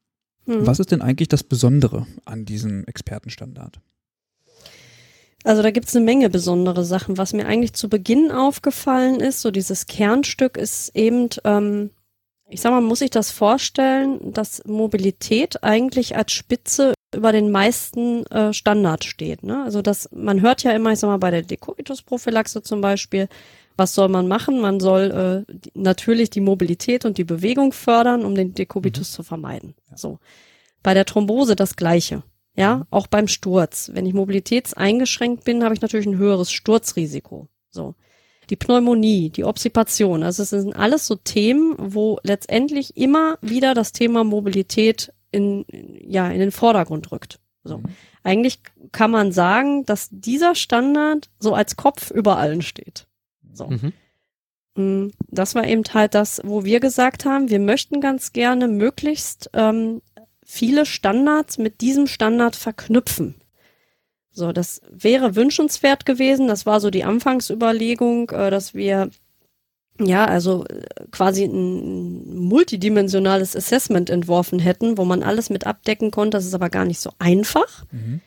Hm. 0.46 0.66
Was 0.66 0.80
ist 0.80 0.92
denn 0.92 1.02
eigentlich 1.02 1.30
das 1.30 1.44
Besondere 1.44 2.06
an 2.26 2.44
diesem 2.44 2.84
Expertenstandard? 2.86 3.80
Also 5.44 5.62
da 5.62 5.72
gibt's 5.72 5.96
eine 5.96 6.06
Menge 6.06 6.30
besondere 6.30 6.86
Sachen. 6.86 7.18
Was 7.18 7.34
mir 7.34 7.46
eigentlich 7.46 7.74
zu 7.74 7.90
Beginn 7.90 8.32
aufgefallen 8.32 9.20
ist, 9.20 9.42
so 9.42 9.52
dieses 9.52 9.88
Kernstück 9.88 10.58
ist 10.58 10.96
eben, 10.96 11.30
ähm, 11.44 11.90
ich 12.50 12.62
sag 12.62 12.72
mal, 12.72 12.82
muss 12.82 13.02
ich 13.02 13.10
das 13.10 13.32
vorstellen, 13.32 14.34
dass 14.34 14.64
Mobilität 14.66 15.64
eigentlich 15.64 16.16
als 16.16 16.32
Spitze 16.32 16.94
über 17.14 17.32
den 17.32 17.52
meisten 17.52 18.26
äh, 18.28 18.54
Standards 18.54 19.06
steht. 19.06 19.44
Ne? 19.44 19.64
Also 19.64 19.82
das, 19.82 20.10
man 20.14 20.42
hört 20.42 20.64
ja 20.64 20.72
immer, 20.72 20.92
ich 20.92 21.00
sag 21.00 21.10
mal, 21.10 21.18
bei 21.18 21.32
der 21.32 21.44
Dekubitusprophylaxe 21.44 22.64
zum 22.64 22.82
Beispiel, 22.82 23.28
was 23.76 23.96
soll 23.96 24.08
man 24.08 24.28
machen? 24.28 24.62
Man 24.62 24.80
soll 24.80 25.46
äh, 25.48 25.70
natürlich 25.74 26.30
die 26.30 26.42
Mobilität 26.42 27.06
und 27.06 27.18
die 27.18 27.24
Bewegung 27.24 27.74
fördern, 27.74 28.24
um 28.24 28.36
den 28.36 28.54
Dekubitus 28.54 29.12
zu 29.12 29.24
vermeiden. 29.24 29.74
So. 29.96 30.20
Bei 30.84 30.94
der 30.94 31.06
Thrombose 31.06 31.56
das 31.56 31.76
Gleiche. 31.76 32.24
Ja, 32.56 32.86
auch 32.92 33.08
beim 33.08 33.28
Sturz. 33.28 33.90
Wenn 33.94 34.06
ich 34.06 34.14
mobilitätseingeschränkt 34.14 35.44
bin, 35.44 35.64
habe 35.64 35.74
ich 35.74 35.82
natürlich 35.82 36.06
ein 36.06 36.18
höheres 36.18 36.52
Sturzrisiko. 36.52 37.48
So. 37.72 37.96
Die 38.50 38.56
Pneumonie, 38.56 39.30
die 39.30 39.46
Obsipation, 39.46 40.22
also 40.22 40.44
es 40.44 40.50
sind 40.50 40.76
alles 40.76 41.08
so 41.08 41.16
Themen, 41.16 41.76
wo 41.78 42.20
letztendlich 42.24 42.96
immer 42.98 43.38
wieder 43.42 43.74
das 43.74 43.94
Thema 43.94 44.24
Mobilität 44.24 45.14
in, 45.32 45.66
ja, 45.70 46.30
in 46.30 46.40
den 46.40 46.52
Vordergrund 46.52 47.12
rückt. 47.12 47.40
So. 47.64 47.80
Mhm. 47.80 47.86
Eigentlich 48.24 48.60
kann 48.92 49.12
man 49.12 49.32
sagen, 49.32 49.86
dass 49.86 50.10
dieser 50.12 50.56
Standard 50.56 51.30
so 51.40 51.54
als 51.54 51.76
Kopf 51.76 52.12
über 52.12 52.38
allen 52.38 52.62
steht. 52.62 53.08
So. 53.54 53.68
Mhm. 53.68 53.94
Mm, 54.76 55.12
Das 55.30 55.56
war 55.56 55.66
eben 55.68 55.84
halt 55.94 56.14
das, 56.14 56.42
wo 56.44 56.64
wir 56.64 56.80
gesagt 56.80 57.26
haben, 57.26 57.50
wir 57.50 57.60
möchten 57.60 58.02
ganz 58.02 58.34
gerne 58.34 58.68
möglichst 58.68 59.50
ähm, 59.54 60.02
viele 60.46 60.86
Standards 60.86 61.58
mit 61.58 61.82
diesem 61.82 62.08
Standard 62.08 62.56
verknüpfen. 62.56 63.36
So, 64.32 64.52
das 64.52 64.82
wäre 64.90 65.36
wünschenswert 65.36 66.06
gewesen. 66.06 66.48
Das 66.48 66.66
war 66.66 66.80
so 66.80 66.90
die 66.90 67.04
Anfangsüberlegung, 67.04 68.32
äh, 68.32 68.50
dass 68.50 68.74
wir 68.74 69.10
ja, 70.00 70.26
also 70.26 70.66
äh, 70.66 70.84
quasi 71.12 71.44
ein 71.44 72.36
multidimensionales 72.36 73.56
Assessment 73.56 74.10
entworfen 74.10 74.58
hätten, 74.60 74.98
wo 74.98 75.06
man 75.06 75.22
alles 75.22 75.50
mit 75.50 75.68
abdecken 75.68 76.10
konnte. 76.10 76.38
Das 76.38 76.46
ist 76.46 76.56
aber 76.56 76.70
gar 76.70 76.86
nicht 76.86 77.00
so 77.00 77.12
einfach. 77.20 77.86
Mhm. 77.92 78.22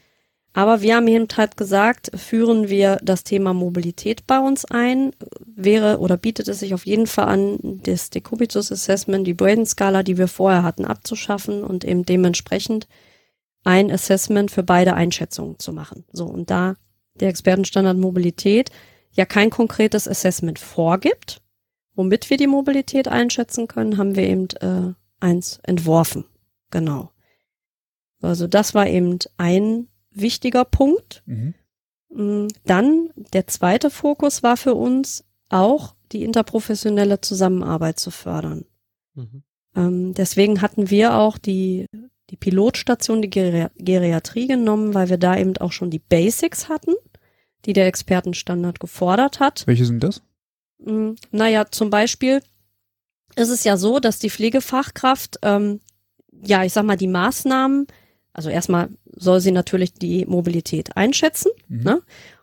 Aber 0.57 0.81
wir 0.81 0.97
haben 0.97 1.07
eben 1.07 1.29
halt 1.37 1.59
gesagt, 1.59 2.11
führen 2.15 2.71
wir 2.71 2.97
das 3.03 3.25
Thema 3.25 3.53
Mobilität 3.53 4.27
bei 4.27 4.39
uns 4.39 4.65
ein, 4.65 5.13
wäre 5.45 5.99
oder 5.99 6.17
bietet 6.17 6.49
es 6.49 6.61
sich 6.61 6.73
auf 6.73 6.87
jeden 6.87 7.07
Fall 7.07 7.27
an, 7.27 7.59
das 7.83 8.09
Decubitus 8.09 8.73
Assessment, 8.73 9.27
die 9.27 9.35
Braden-Skala, 9.35 10.03
die 10.03 10.17
wir 10.17 10.29
vorher 10.29 10.63
hatten, 10.63 10.87
abzuschaffen 10.87 11.63
und 11.63 11.85
eben 11.85 12.07
dementsprechend 12.07 12.89
ein 13.65 13.93
Assessment 13.93 14.51
für 14.51 14.63
beide 14.63 14.95
Einschätzungen 14.95 15.59
zu 15.59 15.75
machen. 15.75 16.05
So, 16.11 16.25
und 16.25 16.49
da 16.49 16.77
der 17.21 17.29
Expertenstandard 17.29 17.99
Mobilität 17.99 18.71
ja 19.13 19.27
kein 19.27 19.51
konkretes 19.51 20.09
Assessment 20.09 20.59
vorgibt, 20.59 21.43
womit 21.95 22.31
wir 22.31 22.39
die 22.39 22.47
Mobilität 22.47 23.09
einschätzen 23.09 23.69
können, 23.69 23.99
haben 23.99 24.17
wir 24.17 24.27
eben 24.27 24.49
äh, 24.63 24.95
eins 25.21 25.61
entworfen. 25.65 26.25
Genau. 26.71 27.11
Also 28.23 28.47
das 28.47 28.73
war 28.73 28.87
eben 28.87 29.19
ein 29.37 29.89
wichtiger 30.17 30.65
Punkt. 30.65 31.23
Mhm. 31.27 31.55
Mm, 32.11 32.49
Dann 32.65 33.11
der 33.33 33.47
zweite 33.47 33.91
Fokus 33.91 34.43
war 34.43 34.57
für 34.57 34.75
uns 34.75 35.25
auch 35.49 35.95
die 36.13 36.23
interprofessionelle 36.25 37.21
Zusammenarbeit 37.21 37.99
zu 37.99 38.11
fördern. 38.11 38.65
Mhm. 39.15 39.43
Ähm, 39.75 40.15
deswegen 40.15 40.63
hatten 40.63 40.91
wir 40.91 41.15
auch 41.15 41.39
die, 41.39 41.87
die 42.31 42.37
Pilotstation, 42.37 43.23
die 43.23 43.31
Geri 43.31 43.69
Geriatrie 43.77 44.47
genommen, 44.47 44.95
weil 44.95 45.09
wir 45.09 45.19
da 45.19 45.37
eben 45.37 45.57
auch 45.59 45.73
schon 45.73 45.91
die 45.91 45.99
Basics 45.99 46.69
hatten, 46.69 46.95
die 47.65 47.73
der 47.73 47.87
Expertenstandard 47.87 48.81
gefordert 48.81 49.41
hat. 49.41 49.67
Welche 49.67 49.85
sind 49.85 50.03
das? 50.03 50.23
Mm, 50.79 51.13
Naja, 51.31 51.67
zum 51.71 51.91
Beispiel 51.91 52.41
ist 53.35 53.51
es 53.51 53.65
ja 53.65 53.77
so, 53.77 53.99
dass 54.01 54.19
die 54.19 54.31
Pflegefachkraft, 54.31 55.39
ähm, 55.43 55.81
ja, 56.33 56.65
ich 56.65 56.73
sag 56.73 56.85
mal, 56.85 56.97
die 56.97 57.09
Maßnahmen, 57.09 57.87
also 58.37 58.51
erstmal 58.51 58.89
soll 59.15 59.41
sie 59.41 59.51
natürlich 59.51 59.95
die 59.95 60.27
Mobilität 60.27 60.97
einschätzen. 60.97 61.51
Mhm. 61.69 61.83
Ne? 61.83 62.03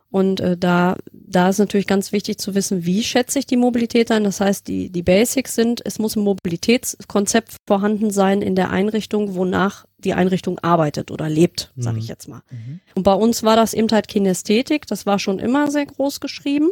Und 0.09 0.41
äh, 0.41 0.57
da, 0.57 0.95
da 1.11 1.49
ist 1.49 1.57
natürlich 1.57 1.87
ganz 1.87 2.11
wichtig 2.11 2.37
zu 2.37 2.53
wissen, 2.53 2.85
wie 2.85 3.03
schätze 3.03 3.39
ich 3.39 3.47
die 3.47 3.57
Mobilität 3.57 4.11
ein. 4.11 4.23
Das 4.23 4.39
heißt, 4.41 4.67
die, 4.67 4.91
die 4.91 5.01
Basics 5.01 5.55
sind, 5.55 5.81
es 5.85 5.97
muss 5.97 6.15
ein 6.15 6.23
Mobilitätskonzept 6.23 7.55
vorhanden 7.67 8.11
sein 8.11 8.41
in 8.41 8.55
der 8.55 8.69
Einrichtung, 8.69 9.35
wonach 9.35 9.85
die 9.97 10.13
Einrichtung 10.13 10.59
arbeitet 10.59 11.09
oder 11.09 11.29
lebt, 11.29 11.71
sage 11.77 11.95
Mhm. 11.95 12.01
ich 12.01 12.07
jetzt 12.07 12.27
mal. 12.27 12.41
Mhm. 12.51 12.79
Und 12.93 13.03
bei 13.03 13.13
uns 13.13 13.41
war 13.43 13.55
das 13.55 13.73
eben 13.73 13.89
halt 13.91 14.07
Kinästhetik, 14.07 14.85
das 14.87 15.05
war 15.05 15.17
schon 15.19 15.39
immer 15.39 15.71
sehr 15.71 15.85
groß 15.85 16.19
geschrieben. 16.19 16.69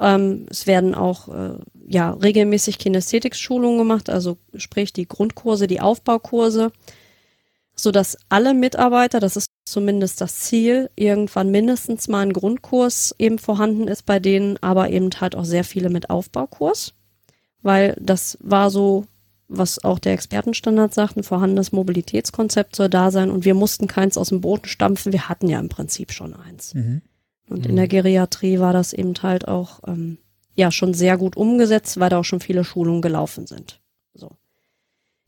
Ähm, 0.00 0.46
es 0.48 0.66
werden 0.66 0.94
auch 0.94 1.28
äh, 1.28 1.58
ja 1.86 2.12
regelmäßig 2.12 2.78
Kinästhetik-Schulungen 2.78 3.78
gemacht, 3.78 4.08
also 4.08 4.38
sprich 4.54 4.92
die 4.92 5.08
Grundkurse, 5.08 5.66
die 5.66 5.80
Aufbaukurse, 5.80 6.72
so 7.78 7.92
dass 7.92 8.16
alle 8.28 8.54
Mitarbeiter, 8.54 9.20
das 9.20 9.36
ist 9.36 9.48
zumindest 9.64 10.20
das 10.20 10.40
Ziel, 10.40 10.90
irgendwann 10.96 11.50
mindestens 11.50 12.08
mal 12.08 12.22
ein 12.22 12.32
Grundkurs 12.32 13.14
eben 13.18 13.38
vorhanden 13.38 13.86
ist 13.88 14.04
bei 14.06 14.18
denen, 14.18 14.56
aber 14.62 14.90
eben 14.90 15.10
halt 15.20 15.36
auch 15.36 15.44
sehr 15.44 15.64
viele 15.64 15.90
mit 15.90 16.10
Aufbaukurs, 16.10 16.94
weil 17.62 17.96
das 18.00 18.36
war 18.40 18.70
so, 18.70 19.04
was 19.48 19.82
auch 19.84 19.98
der 19.98 20.12
Expertenstandard 20.12 20.92
sagt, 20.92 21.16
ein 21.16 21.22
vorhandenes 21.22 21.72
Mobilitätskonzept 21.72 22.74
soll 22.76 22.88
da 22.88 23.10
sein 23.10 23.30
und 23.30 23.44
wir 23.44 23.54
mussten 23.54 23.86
keins 23.86 24.18
aus 24.18 24.30
dem 24.30 24.40
Boden 24.40 24.66
stampfen, 24.66 25.12
wir 25.12 25.28
hatten 25.28 25.48
ja 25.48 25.60
im 25.60 25.68
Prinzip 25.68 26.12
schon 26.12 26.34
eins. 26.34 26.74
Mhm. 26.74 27.02
Und 27.48 27.64
Mhm. 27.64 27.70
in 27.70 27.76
der 27.76 27.88
Geriatrie 27.88 28.58
war 28.58 28.72
das 28.72 28.92
eben 28.92 29.14
halt 29.22 29.48
auch 29.48 29.80
ähm, 29.86 30.18
ja 30.54 30.70
schon 30.70 30.92
sehr 30.94 31.16
gut 31.16 31.36
umgesetzt, 31.36 31.98
weil 32.00 32.10
da 32.10 32.18
auch 32.18 32.24
schon 32.24 32.40
viele 32.40 32.64
Schulungen 32.64 33.02
gelaufen 33.02 33.46
sind. 33.46 33.80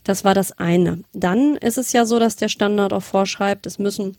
Das 0.05 0.25
war 0.25 0.35
das 0.35 0.53
eine. 0.53 1.03
Dann 1.13 1.57
ist 1.57 1.79
es 1.79 1.93
ja 1.93 2.05
so, 2.07 2.19
dass 2.19 2.37
der 2.37 2.49
Standard 2.49 2.93
auch 2.93 3.03
vorschreibt, 3.03 3.67
es 3.67 3.79
müssen 3.79 4.17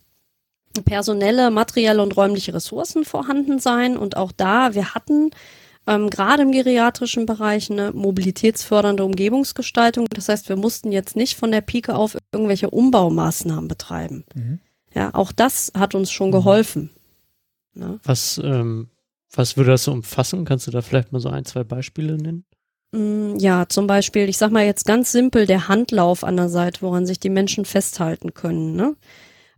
personelle, 0.86 1.52
materielle 1.52 2.02
und 2.02 2.16
räumliche 2.16 2.54
Ressourcen 2.54 3.04
vorhanden 3.04 3.60
sein. 3.60 3.98
Und 3.98 4.16
auch 4.16 4.32
da, 4.32 4.74
wir 4.74 4.94
hatten 4.94 5.32
ähm, 5.88 6.10
gerade 6.10 6.44
im 6.44 6.52
geriatrischen 6.52 7.26
Bereich 7.26 7.70
eine 7.70 7.92
mobilitätsfördernde 7.92 9.04
Umgebungsgestaltung. 9.04 10.08
Das 10.14 10.30
heißt, 10.30 10.50
wir 10.50 10.56
mussten 10.56 10.92
jetzt 10.92 11.16
nicht 11.16 11.36
von 11.38 11.52
der 11.52 11.62
Pike 11.62 11.96
auf 11.96 12.18
irgendwelche 12.32 12.70
Umbaumaßnahmen 12.70 13.68
betreiben. 13.68 14.24
Mhm. 14.34 14.60
Ja, 14.94 15.14
auch 15.14 15.32
das 15.32 15.72
hat 15.78 15.96
uns 15.96 16.12
schon 16.12 16.32
geholfen. 16.32 16.92
Ne? 17.74 18.00
Was, 18.04 18.40
ähm, 18.44 18.90
was 19.32 19.58
würde 19.58 19.72
das 19.72 19.86
so 19.86 19.92
umfassen? 19.92 20.46
Kannst 20.46 20.68
du 20.68 20.72
da 20.72 20.82
vielleicht 20.82 21.12
mal 21.12 21.20
so 21.20 21.30
ein, 21.30 21.46
zwei 21.46 21.64
Beispiele 21.64 22.18
nennen? 22.18 22.46
Mm, 22.92 23.38
ja, 23.38 23.68
zum 23.70 23.88
Beispiel, 23.88 24.28
ich 24.30 24.38
sag 24.38 24.52
mal 24.52 24.66
jetzt 24.66 24.86
ganz 24.86 25.12
simpel, 25.12 25.46
der 25.46 25.68
Handlauf 25.68 26.24
an 26.24 26.38
der 26.38 26.50
Seite, 26.50 26.82
woran 26.82 27.06
sich 27.06 27.20
die 27.20 27.30
Menschen 27.30 27.66
festhalten 27.66 28.34
können. 28.34 28.76
Ne? 28.76 28.96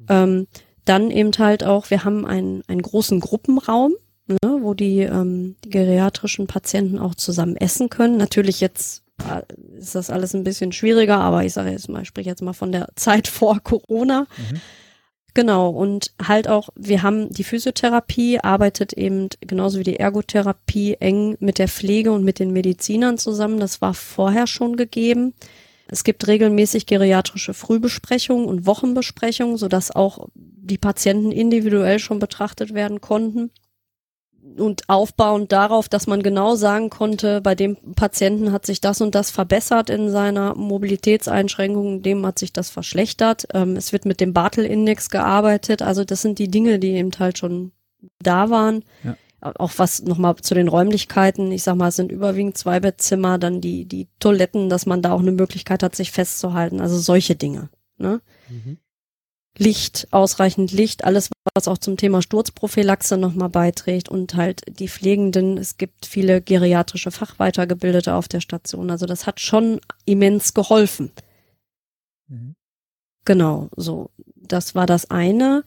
Ähm, 0.10 0.48
dann 0.86 1.12
eben 1.12 1.32
halt 1.38 1.64
auch, 1.64 1.90
wir 1.90 2.04
haben 2.04 2.26
einen, 2.26 2.64
einen 2.68 2.82
großen 2.82 3.20
Gruppenraum, 3.20 3.94
ne, 4.28 4.38
wo 4.62 4.74
die, 4.74 5.00
ähm, 5.00 5.56
die 5.64 5.70
geriatrischen 5.70 6.48
Patienten 6.48 7.00
auch 7.00 7.16
zusammen 7.16 7.56
essen 7.56 7.90
können. 7.90 8.18
Natürlich 8.18 8.60
jetzt 8.60 9.04
äh, 9.20 9.42
ist 9.78 9.96
das 9.96 10.10
alles 10.10 10.34
ein 10.34 10.44
bisschen 10.44 10.72
schwieriger, 10.72 11.20
aber 11.20 11.44
ich 11.46 11.54
sage 11.54 11.72
jetzt 11.72 11.90
mal, 11.90 12.02
ich 12.02 12.08
spreche 12.08 12.30
jetzt 12.30 12.42
mal 12.42 12.54
von 12.54 12.72
der 12.72 12.90
Zeit 12.96 13.28
vor 13.28 13.60
Corona. 13.62 14.28
Mhm. 14.38 14.62
Genau, 15.36 15.70
und 15.70 16.14
halt 16.22 16.48
auch, 16.48 16.70
wir 16.76 17.02
haben 17.02 17.30
die 17.30 17.44
Physiotherapie, 17.44 18.40
arbeitet 18.40 18.94
eben 18.94 19.30
genauso 19.42 19.80
wie 19.80 19.84
die 19.84 20.00
Ergotherapie 20.00 20.98
eng 21.00 21.38
mit 21.40 21.58
der 21.58 21.68
Pflege 21.68 22.12
und 22.12 22.24
mit 22.24 22.38
den 22.38 22.54
Medizinern 22.54 23.18
zusammen. 23.18 23.60
Das 23.60 23.82
war 23.82 23.96
vorher 23.96 24.46
schon 24.46 24.78
gegeben. 24.78 25.34
Es 25.88 26.04
gibt 26.04 26.28
regelmäßig 26.28 26.86
geriatrische 26.86 27.56
Frühbesprechungen 27.56 28.46
und 28.46 28.68
Wochenbesprechungen, 28.68 29.58
sodass 29.58 29.92
auch 29.92 30.28
die 30.36 30.78
Patienten 30.78 31.32
individuell 31.32 31.98
schon 31.98 32.20
betrachtet 32.20 32.74
werden 32.76 33.02
konnten 33.02 33.50
und 34.58 34.88
aufbauend 34.88 35.52
darauf, 35.52 35.90
dass 35.90 36.08
man 36.08 36.22
genau 36.22 36.56
sagen 36.56 36.90
konnte, 36.90 37.42
bei 37.42 37.56
dem 37.56 37.78
Patienten 37.96 38.52
hat 38.52 38.66
sich 38.66 38.82
das 38.82 39.02
und 39.02 39.16
das 39.16 39.32
verbessert 39.32 39.90
in 39.90 40.10
seiner 40.10 40.56
Mobilitätseinschränkung, 40.56 42.02
dem 42.02 42.26
hat 42.26 42.40
sich 42.40 42.54
das 42.54 42.70
verschlechtert. 42.70 43.48
Ähm, 43.54 43.76
es 43.76 43.94
wird 43.94 44.06
mit 44.06 44.20
dem 44.20 44.34
Bartel-Index 44.34 45.10
gearbeitet. 45.10 45.82
Also 45.82 46.04
das 46.04 46.22
sind 46.22 46.40
die 46.40 46.50
Dinge, 46.50 46.80
die 46.80 46.92
eben 46.92 47.12
halt 47.18 47.38
schon 47.38 47.72
da 48.20 48.50
waren. 48.50 48.84
Ja. 49.04 49.16
Auch 49.42 49.72
was 49.78 50.04
nochmal 50.04 50.36
zu 50.38 50.54
den 50.54 50.70
Räumlichkeiten, 50.70 51.52
ich 51.52 51.64
sag 51.64 51.76
mal, 51.76 51.90
es 51.90 51.98
sind 51.98 52.12
überwiegend 52.12 52.58
zwei 52.58 52.80
Bettzimmer, 52.80 53.38
dann 53.38 53.60
die, 53.60 53.86
die 53.86 54.08
Toiletten, 54.20 54.70
dass 54.70 54.86
man 54.86 55.02
da 55.02 55.12
auch 55.12 55.20
eine 55.20 55.34
Möglichkeit 55.34 55.84
hat, 55.84 55.96
sich 55.96 56.12
festzuhalten. 56.12 56.80
Also 56.80 56.98
solche 56.98 57.36
Dinge. 57.36 57.70
Ne? 57.98 58.22
Mhm. 58.50 58.78
Licht, 59.58 60.08
ausreichend 60.12 60.72
Licht, 60.72 61.04
alles, 61.04 61.30
was 61.54 61.68
auch 61.68 61.78
zum 61.78 61.96
Thema 61.96 62.22
Sturzprophylaxe 62.22 63.18
nochmal 63.18 63.50
beiträgt 63.50 64.10
und 64.10 64.34
halt 64.36 64.62
die 64.80 64.88
Pflegenden, 64.88 65.58
es 65.58 65.78
gibt 65.78 66.08
viele 66.08 66.42
geriatrische 66.42 67.12
Fachweitergebildete 67.12 68.16
auf 68.16 68.28
der 68.28 68.42
Station. 68.42 68.90
Also 68.90 69.06
das 69.06 69.28
hat 69.28 69.40
schon 69.40 69.80
immens 70.06 70.54
geholfen. 70.54 71.12
Mhm. 72.28 72.56
Genau, 73.26 73.70
so. 73.76 74.10
Das 74.36 74.76
war 74.76 74.86
das 74.86 75.10
eine. 75.12 75.64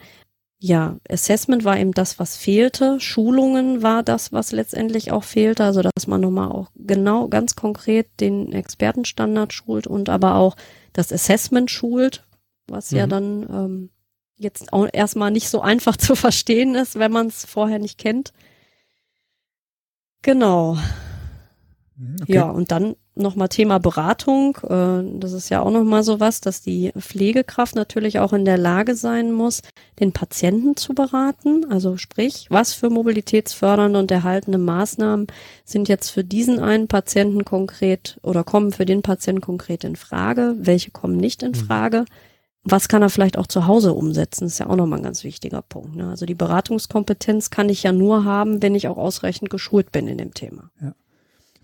Ja, 0.59 0.97
Assessment 1.09 1.65
war 1.65 1.79
eben 1.79 1.93
das, 1.93 2.19
was 2.19 2.37
fehlte. 2.37 2.99
Schulungen 2.99 3.83
war 3.83 4.03
das, 4.03 4.33
was 4.33 4.53
letztendlich 4.53 5.13
auch 5.13 5.25
fehlte. 5.25 5.65
Also, 5.65 5.83
dass 5.83 6.07
man 6.07 6.21
nochmal 6.21 6.51
auch 6.51 6.71
genau, 6.75 7.29
ganz 7.29 7.57
konkret 7.57 8.09
den 8.21 8.53
Expertenstandard 8.53 9.53
schult 9.53 9.87
und 9.87 10.09
aber 10.09 10.35
auch 10.37 10.57
das 10.93 11.13
Assessment 11.13 11.71
schult, 11.71 12.26
was 12.69 12.93
mhm. 12.93 12.99
ja 12.99 13.07
dann 13.07 13.47
ähm, 13.51 13.91
jetzt 14.37 14.73
auch 14.73 14.89
erstmal 14.93 15.31
nicht 15.31 15.49
so 15.49 15.61
einfach 15.61 15.97
zu 15.97 16.15
verstehen 16.15 16.75
ist, 16.75 16.99
wenn 16.99 17.13
man 17.13 17.29
es 17.29 17.45
vorher 17.45 17.79
nicht 17.79 17.99
kennt. 17.99 18.33
Genau. 20.23 20.77
Mhm, 21.97 22.17
okay. 22.23 22.35
Ja, 22.35 22.51
und 22.51 22.71
dann 22.71 22.97
nochmal 23.15 23.49
Thema 23.49 23.79
Beratung. 23.79 24.59
Äh, 24.63 25.19
das 25.19 25.33
ist 25.33 25.49
ja 25.49 25.63
auch 25.63 25.71
nochmal 25.71 26.03
so 26.03 26.21
was, 26.21 26.41
dass 26.41 26.61
die 26.61 26.93
Pflegekraft 26.99 27.75
natürlich 27.75 28.19
auch 28.19 28.33
in 28.33 28.45
der 28.45 28.59
Lage 28.59 28.95
sein 28.95 29.33
muss, 29.33 29.63
den 30.01 30.13
Patienten 30.13 30.77
zu 30.77 30.95
beraten. 30.95 31.65
Also 31.71 31.97
sprich, 31.97 32.47
was 32.51 32.75
für 32.75 32.91
mobilitätsfördernde 32.91 33.99
und 33.99 34.11
erhaltende 34.11 34.59
Maßnahmen 34.59 35.29
sind 35.65 35.89
jetzt 35.89 36.11
für 36.11 36.25
diesen 36.25 36.59
einen 36.59 36.89
Patienten 36.89 37.45
konkret 37.45 38.19
oder 38.23 38.45
kommen 38.45 38.73
für 38.73 38.85
den 38.85 39.03
Patienten 39.03 39.41
konkret 39.41 39.85
in 39.85 39.97
Frage? 39.97 40.57
Welche 40.59 40.91
kommen 40.91 41.17
nicht 41.17 41.43
in 41.43 41.53
mhm. 41.53 41.55
Frage? 41.55 42.01
Mhm 42.01 42.36
was 42.69 42.89
kann 42.89 43.01
er 43.01 43.11
vielleicht 43.11 43.39
auch 43.39 43.47
zu 43.47 43.67
Hause 43.67 43.93
umsetzen? 43.93 44.47
Ist 44.47 44.59
ja 44.59 44.67
auch 44.67 44.77
nochmal 44.77 44.99
ein 44.99 45.05
ganz 45.05 45.23
wichtiger 45.23 45.63
Punkt. 45.63 45.95
Ne? 45.95 46.09
Also 46.09 46.27
die 46.27 46.35
Beratungskompetenz 46.35 47.51
kann 47.51 47.69
ich 47.69 47.85
ja 47.85 47.93
nur 47.93 48.25
haben, 48.25 48.61
wenn 48.61 48.75
ich 48.75 48.89
auch 48.89 48.99
ausreichend 48.99 49.51
geschult 49.51 49.93
bin 49.93 50.09
in 50.09 50.19
dem 50.19 50.35
Thema. 50.35 50.71
Ja. 50.83 50.95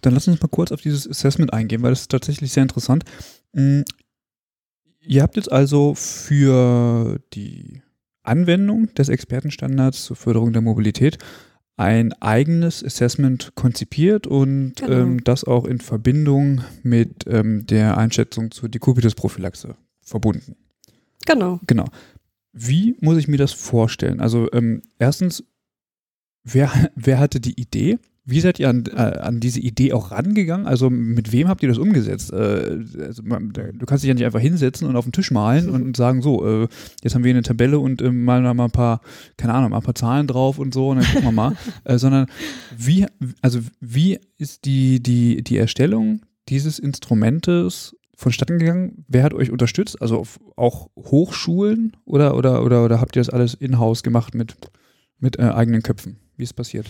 Dann 0.01 0.15
lass 0.15 0.29
uns 0.29 0.41
mal 0.41 0.49
kurz 0.49 0.71
auf 0.71 0.81
dieses 0.81 1.09
Assessment 1.09 1.53
eingehen, 1.53 1.83
weil 1.83 1.91
das 1.91 2.03
ist 2.03 2.11
tatsächlich 2.11 2.53
sehr 2.53 2.63
interessant. 2.63 3.05
Mhm. 3.53 3.85
Ihr 5.05 5.23
habt 5.23 5.35
jetzt 5.35 5.51
also 5.51 5.95
für 5.97 7.19
die 7.33 7.83
Anwendung 8.23 8.95
des 8.95 9.09
Expertenstandards 9.09 10.05
zur 10.05 10.15
Förderung 10.15 10.53
der 10.53 10.63
Mobilität 10.63 11.19
ein 11.77 12.13
eigenes 12.21 12.85
Assessment 12.85 13.57
konzipiert 13.57 14.29
und 14.29 14.77
genau. 14.77 14.93
ähm, 14.93 15.25
das 15.25 15.43
auch 15.43 15.65
in 15.65 15.81
Verbindung 15.81 16.61
mit 16.85 17.27
ähm, 17.27 17.67
der 17.67 17.99
Einschätzung 17.99 18.53
zur 18.53 18.69
Dekubitus-Prophylaxe 18.69 19.75
verbunden. 20.01 20.55
Genau. 21.27 21.61
Genau. 21.67 21.87
Wie 22.53 22.97
muss 23.01 23.17
ich 23.17 23.29
mir 23.29 23.39
das 23.39 23.53
vorstellen? 23.53 24.21
Also 24.21 24.51
ähm, 24.53 24.83
erstens, 24.99 25.45
wer, 26.45 26.71
wer 26.95 27.19
hatte 27.19 27.41
die 27.41 27.61
Idee? 27.61 27.99
Wie 28.25 28.41
seid 28.41 28.61
ihr 28.61 28.69
an, 28.69 28.85
äh, 28.87 29.01
an 29.01 29.41
diese 29.41 29.59
Idee 29.59 29.93
auch 29.93 30.13
rangegangen? 30.13 30.69
Also 30.69 30.91
mit 30.91 31.33
wem 31.33 31.49
habt 31.49 31.61
ihr 31.65 31.69
das 31.69 31.79
umgesetzt? 31.79 32.33
Äh, 32.33 32.79
also, 33.01 33.23
du 33.23 33.87
kannst 33.87 34.05
dich 34.05 34.09
ja 34.09 34.15
nicht 34.15 34.25
einfach 34.25 34.39
hinsetzen 34.39 34.87
und 34.87 34.95
auf 34.95 35.05
den 35.05 35.13
Tisch 35.13 35.33
malen 35.33 35.69
und 35.69 35.97
sagen, 35.97 36.23
so, 36.23 36.47
äh, 36.47 36.69
jetzt 37.03 37.17
haben 37.17 37.25
wir 37.25 37.31
eine 37.31 37.43
Tabelle 37.43 37.81
und 37.81 38.01
äh, 38.01 38.13
malen 38.13 38.45
da 38.45 38.55
mal 38.55 38.67
ein 38.67 38.71
paar, 38.71 39.01
keine 39.37 39.55
Ahnung, 39.55 39.71
mal 39.71 39.79
ein 39.79 39.83
paar 39.83 39.97
Zahlen 39.97 40.29
drauf 40.29 40.61
und 40.61 40.73
so 40.73 40.91
und 40.91 40.99
dann 40.99 41.07
gucken 41.07 41.25
wir 41.25 41.33
mal. 41.33 41.57
Äh, 41.85 41.99
sondern 41.99 42.27
wie, 42.77 43.07
also 43.41 43.61
wie 43.81 44.19
ist 44.39 44.67
die, 44.67 45.03
die, 45.03 45.43
die 45.43 45.57
Erstellung 45.57 46.21
dieses 46.49 46.79
Instrumentes 46.79 47.97
vonstatten 48.23 48.59
gegangen? 48.59 49.05
Wer 49.09 49.23
hat 49.23 49.35
euch 49.35 49.51
unterstützt? 49.51 50.01
Also 50.01 50.25
auch 50.57 50.89
Hochschulen 50.97 51.97
oder, 52.05 52.37
oder, 52.37 52.65
oder, 52.65 52.85
oder 52.85 53.01
habt 53.01 53.17
ihr 53.17 53.21
das 53.21 53.31
alles 53.31 53.55
in-house 53.55 54.03
gemacht 54.03 54.35
mit, 54.35 54.57
mit 55.19 55.39
äh, 55.39 55.43
eigenen 55.43 55.83
Köpfen? 55.83 56.19
Wie 56.37 56.45
ist 56.45 56.55
passiert? 56.55 56.87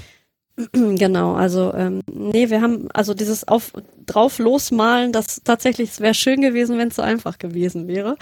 Genau, 0.73 1.35
also 1.35 1.73
ähm, 1.75 2.03
nee, 2.13 2.51
wir 2.51 2.61
haben 2.61 2.89
also 2.93 3.15
dieses 3.15 3.49
auf 3.49 3.73
drauf 4.05 4.39
losmalen, 4.39 5.11
das 5.13 5.41
tatsächlich, 5.45 5.99
wäre 6.01 6.15
schön 6.15 6.43
gewesen, 6.43 6.77
wenn 6.79 6.89
es 6.89 6.97
so 6.97 7.03
einfach 7.03 7.39
gewesen 7.39 7.89
wäre. 7.89 8.17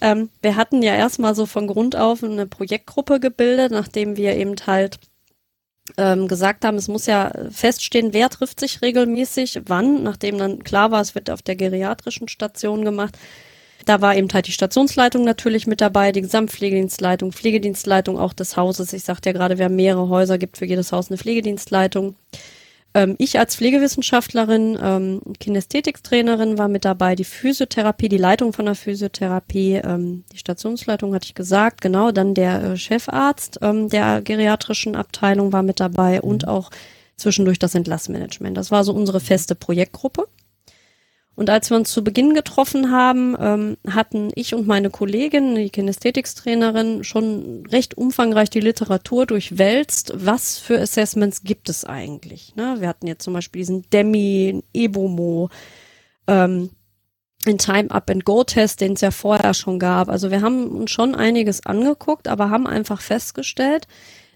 Ähm, 0.00 0.30
wir 0.40 0.56
hatten 0.56 0.82
ja 0.82 0.94
erstmal 0.94 1.34
so 1.34 1.44
von 1.46 1.66
Grund 1.66 1.94
auf 1.94 2.24
eine 2.24 2.46
Projektgruppe 2.46 3.20
gebildet, 3.20 3.70
nachdem 3.70 4.16
wir 4.16 4.34
eben 4.34 4.54
halt 4.66 4.98
ähm, 5.96 6.28
gesagt 6.28 6.64
haben, 6.64 6.76
es 6.76 6.88
muss 6.88 7.06
ja 7.06 7.32
feststehen, 7.50 8.12
wer 8.12 8.30
trifft 8.30 8.60
sich 8.60 8.82
regelmäßig, 8.82 9.62
wann, 9.66 10.02
nachdem 10.02 10.38
dann 10.38 10.64
klar 10.64 10.90
war, 10.90 11.00
es 11.00 11.14
wird 11.14 11.30
auf 11.30 11.42
der 11.42 11.56
geriatrischen 11.56 12.28
Station 12.28 12.84
gemacht. 12.84 13.18
Da 13.84 14.00
war 14.00 14.16
eben 14.16 14.28
halt 14.32 14.46
die 14.46 14.52
Stationsleitung 14.52 15.24
natürlich 15.24 15.66
mit 15.66 15.82
dabei, 15.82 16.10
die 16.10 16.22
Gesamtpflegedienstleitung, 16.22 17.32
Pflegedienstleitung 17.32 18.18
auch 18.18 18.32
des 18.32 18.56
Hauses. 18.56 18.92
Ich 18.94 19.04
sagte 19.04 19.28
ja 19.28 19.32
gerade, 19.34 19.62
haben 19.62 19.76
mehrere 19.76 20.08
Häuser, 20.08 20.38
gibt 20.38 20.56
für 20.56 20.64
jedes 20.64 20.90
Haus 20.90 21.10
eine 21.10 21.18
Pflegedienstleitung. 21.18 22.16
Ähm, 22.94 23.16
ich 23.18 23.38
als 23.38 23.56
Pflegewissenschaftlerin, 23.56 24.78
ähm, 24.80 25.20
Kinästhetiktrainerin 25.40 26.58
war 26.58 26.68
mit 26.68 26.84
dabei, 26.84 27.16
die 27.16 27.24
Physiotherapie, 27.24 28.08
die 28.08 28.18
Leitung 28.18 28.52
von 28.52 28.66
der 28.66 28.76
Physiotherapie, 28.76 29.74
ähm, 29.84 30.24
die 30.32 30.38
Stationsleitung 30.38 31.12
hatte 31.12 31.26
ich 31.26 31.34
gesagt, 31.34 31.80
genau, 31.80 32.12
dann 32.12 32.34
der 32.34 32.62
äh, 32.62 32.76
Chefarzt 32.76 33.58
ähm, 33.62 33.88
der 33.88 34.22
geriatrischen 34.22 34.94
Abteilung 34.94 35.52
war 35.52 35.64
mit 35.64 35.80
dabei 35.80 36.16
mhm. 36.22 36.28
und 36.30 36.48
auch 36.48 36.70
zwischendurch 37.16 37.58
das 37.58 37.74
Entlassmanagement. 37.74 38.56
Das 38.56 38.70
war 38.70 38.84
so 38.84 38.92
unsere 38.92 39.20
feste 39.20 39.54
Projektgruppe. 39.54 40.28
Und 41.36 41.50
als 41.50 41.70
wir 41.70 41.76
uns 41.76 41.90
zu 41.90 42.04
Beginn 42.04 42.34
getroffen 42.34 42.92
haben, 42.92 43.36
ähm, 43.40 43.76
hatten 43.88 44.30
ich 44.34 44.54
und 44.54 44.66
meine 44.66 44.90
Kollegin, 44.90 45.56
die 45.56 45.70
Kinästhetikstrainerin, 45.70 47.02
schon 47.02 47.66
recht 47.66 47.96
umfangreich 47.96 48.50
die 48.50 48.60
Literatur 48.60 49.26
durchwälzt. 49.26 50.12
Was 50.14 50.58
für 50.58 50.80
Assessments 50.80 51.42
gibt 51.42 51.68
es 51.68 51.84
eigentlich? 51.84 52.54
Ne? 52.54 52.76
Wir 52.78 52.88
hatten 52.88 53.06
jetzt 53.06 53.24
zum 53.24 53.34
Beispiel 53.34 53.60
diesen 53.60 53.82
Demi, 53.90 54.62
Ebomo, 54.72 55.50
ähm, 56.28 56.70
den 57.44 57.58
Time-Up-and-Go-Test, 57.58 58.80
den 58.80 58.92
es 58.92 59.00
ja 59.00 59.10
vorher 59.10 59.54
schon 59.54 59.78
gab. 59.78 60.08
Also 60.08 60.30
wir 60.30 60.40
haben 60.40 60.68
uns 60.68 60.90
schon 60.90 61.14
einiges 61.14 61.66
angeguckt, 61.66 62.28
aber 62.28 62.50
haben 62.50 62.66
einfach 62.66 63.00
festgestellt, 63.00 63.86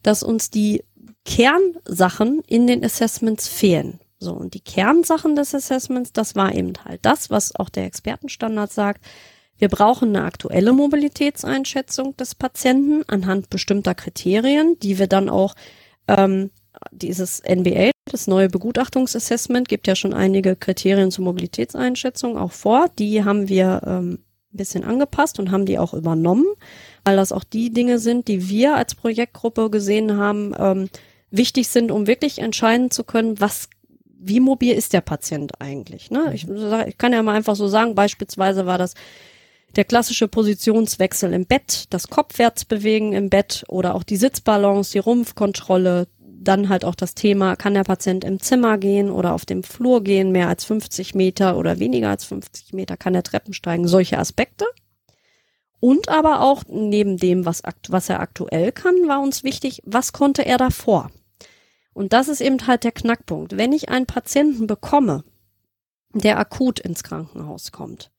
dass 0.03 0.23
uns 0.23 0.51
die 0.51 0.85
Kernsachen 1.25 2.43
in 2.47 2.67
den 2.67 2.85
Assessments 2.85 3.49
fehlen. 3.49 4.01
So, 4.19 4.33
und 4.33 4.55
die 4.55 4.61
Kernsachen 4.61 5.37
des 5.37 5.55
Assessments, 5.55 6.13
das 6.13 6.35
war 6.35 6.55
eben 6.55 6.73
halt 6.85 7.01
das, 7.03 7.31
was 7.31 7.55
auch 7.55 7.69
der 7.69 7.85
Expertenstandard 7.85 8.73
sagt. 8.73 9.05
Wir 9.59 9.69
brauchen 9.69 10.15
eine 10.15 10.25
aktuelle 10.25 10.73
Mobilitätseinschätzung 10.73 12.17
des 12.17 12.35
Patienten 12.35 13.05
anhand 13.09 13.51
bestimmter 13.51 13.95
Kriterien, 13.95 14.77
die 14.81 14.99
wir 14.99 15.09
dann 15.09 15.29
auch 15.29 15.55
ähm, 16.07 16.51
dieses 16.93 17.43
NBA, 17.43 17.91
das 18.07 18.27
neue 18.27 18.49
Begutachtungsassessment, 18.49 19.69
gibt 19.69 19.87
ja 19.87 19.97
schon 19.97 20.15
einige 20.15 20.57
Kriterien 20.57 21.11
zur 21.11 21.25
Mobilitätseinschätzung 21.25 22.39
auch 22.39 22.53
vor. 22.53 22.87
Die 22.99 23.25
haben 23.25 23.49
wir 23.49 23.83
ähm, 23.85 24.19
ein 24.53 24.57
bisschen 24.57 24.85
angepasst 24.85 25.39
und 25.39 25.51
haben 25.51 25.67
die 25.67 25.79
auch 25.79 25.93
übernommen. 25.93 26.47
das 27.05 27.33
auch 27.33 27.45
die 27.45 27.73
Dinge 27.73 27.99
sind, 27.99 28.29
die 28.29 28.49
wir 28.49 28.77
als 28.77 28.95
Projektgruppe 28.95 29.71
gesehen 29.71 30.17
haben, 30.17 30.55
ähm, 30.59 30.89
wichtig 31.31 31.69
sind, 31.69 31.91
um 31.91 32.07
wirklich 32.07 32.39
entscheiden 32.39 32.91
zu 32.91 33.05
können, 33.05 33.41
was 33.41 33.69
wie 34.19 34.41
mobil 34.41 34.75
ist 34.75 34.93
der 34.93 35.01
Patient 35.01 35.61
eigentlich? 35.61 36.11
Ne? 36.11 36.33
Ich, 36.35 36.47
ich 36.49 36.99
kann 36.99 37.13
ja 37.13 37.23
mal 37.23 37.37
einfach 37.37 37.57
so 37.57 37.69
sagen, 37.69 37.95
beispielsweise 37.95 38.67
war 38.67 38.79
das 38.79 38.95
der 39.77 39.85
klassische 39.85 40.29
Positionswechsel 40.29 41.33
im 41.33 41.47
Bett, 41.47 41.85
das 41.91 42.09
Kopfwärtsbewegen 42.09 43.13
im 43.13 43.31
Bett 43.31 43.65
oder 43.69 43.95
auch 43.95 44.03
die 44.03 44.17
Sitzbalance, 44.17 44.93
die 44.93 44.99
Rumpfkontrolle, 44.99 46.09
dann 46.21 46.69
halt 46.69 46.85
auch 46.85 46.95
das 46.95 47.15
Thema, 47.15 47.57
kann 47.57 47.75
der 47.75 47.85
Patient 47.85 48.25
im 48.25 48.41
Zimmer 48.41 48.79
gehen 48.79 49.11
oder 49.11 49.35
auf 49.35 49.45
dem 49.45 49.63
Flur 49.63 50.03
gehen, 50.03 50.33
mehr 50.33 50.49
als 50.49 50.65
50 50.65 51.15
Meter 51.15 51.57
oder 51.57 51.79
weniger 51.79 52.09
als 52.09 52.25
50 52.25 52.73
Meter, 52.73 52.97
kann 52.97 53.15
er 53.15 53.23
Treppen 53.23 53.53
steigen, 53.53 53.87
solche 53.87 54.19
Aspekte. 54.19 54.65
Und 55.81 56.09
aber 56.09 56.41
auch 56.41 56.65
neben 56.69 57.19
dem, 57.19 57.45
was, 57.45 57.63
was 57.89 58.09
er 58.09 58.21
aktuell 58.21 58.73
kann, 58.73 58.95
war 59.07 59.21
uns 59.21 59.45
wichtig, 59.45 59.83
was 59.85 60.13
konnte 60.13 60.45
er 60.45 60.59
davor? 60.59 61.11
Und 61.99 62.13
das 62.13 62.29
ist 62.29 62.41
eben 62.41 62.65
halt 62.69 62.85
der 62.85 62.93
Knackpunkt. 62.93 63.57
Wenn 63.57 63.73
ich 63.73 63.89
einen 63.89 64.07
Patienten 64.07 64.69
bekomme, 64.69 65.25
der 66.15 66.39
akut 66.39 66.79
ins 66.79 67.03
Krankenhaus 67.03 67.73
kommt 67.73 68.13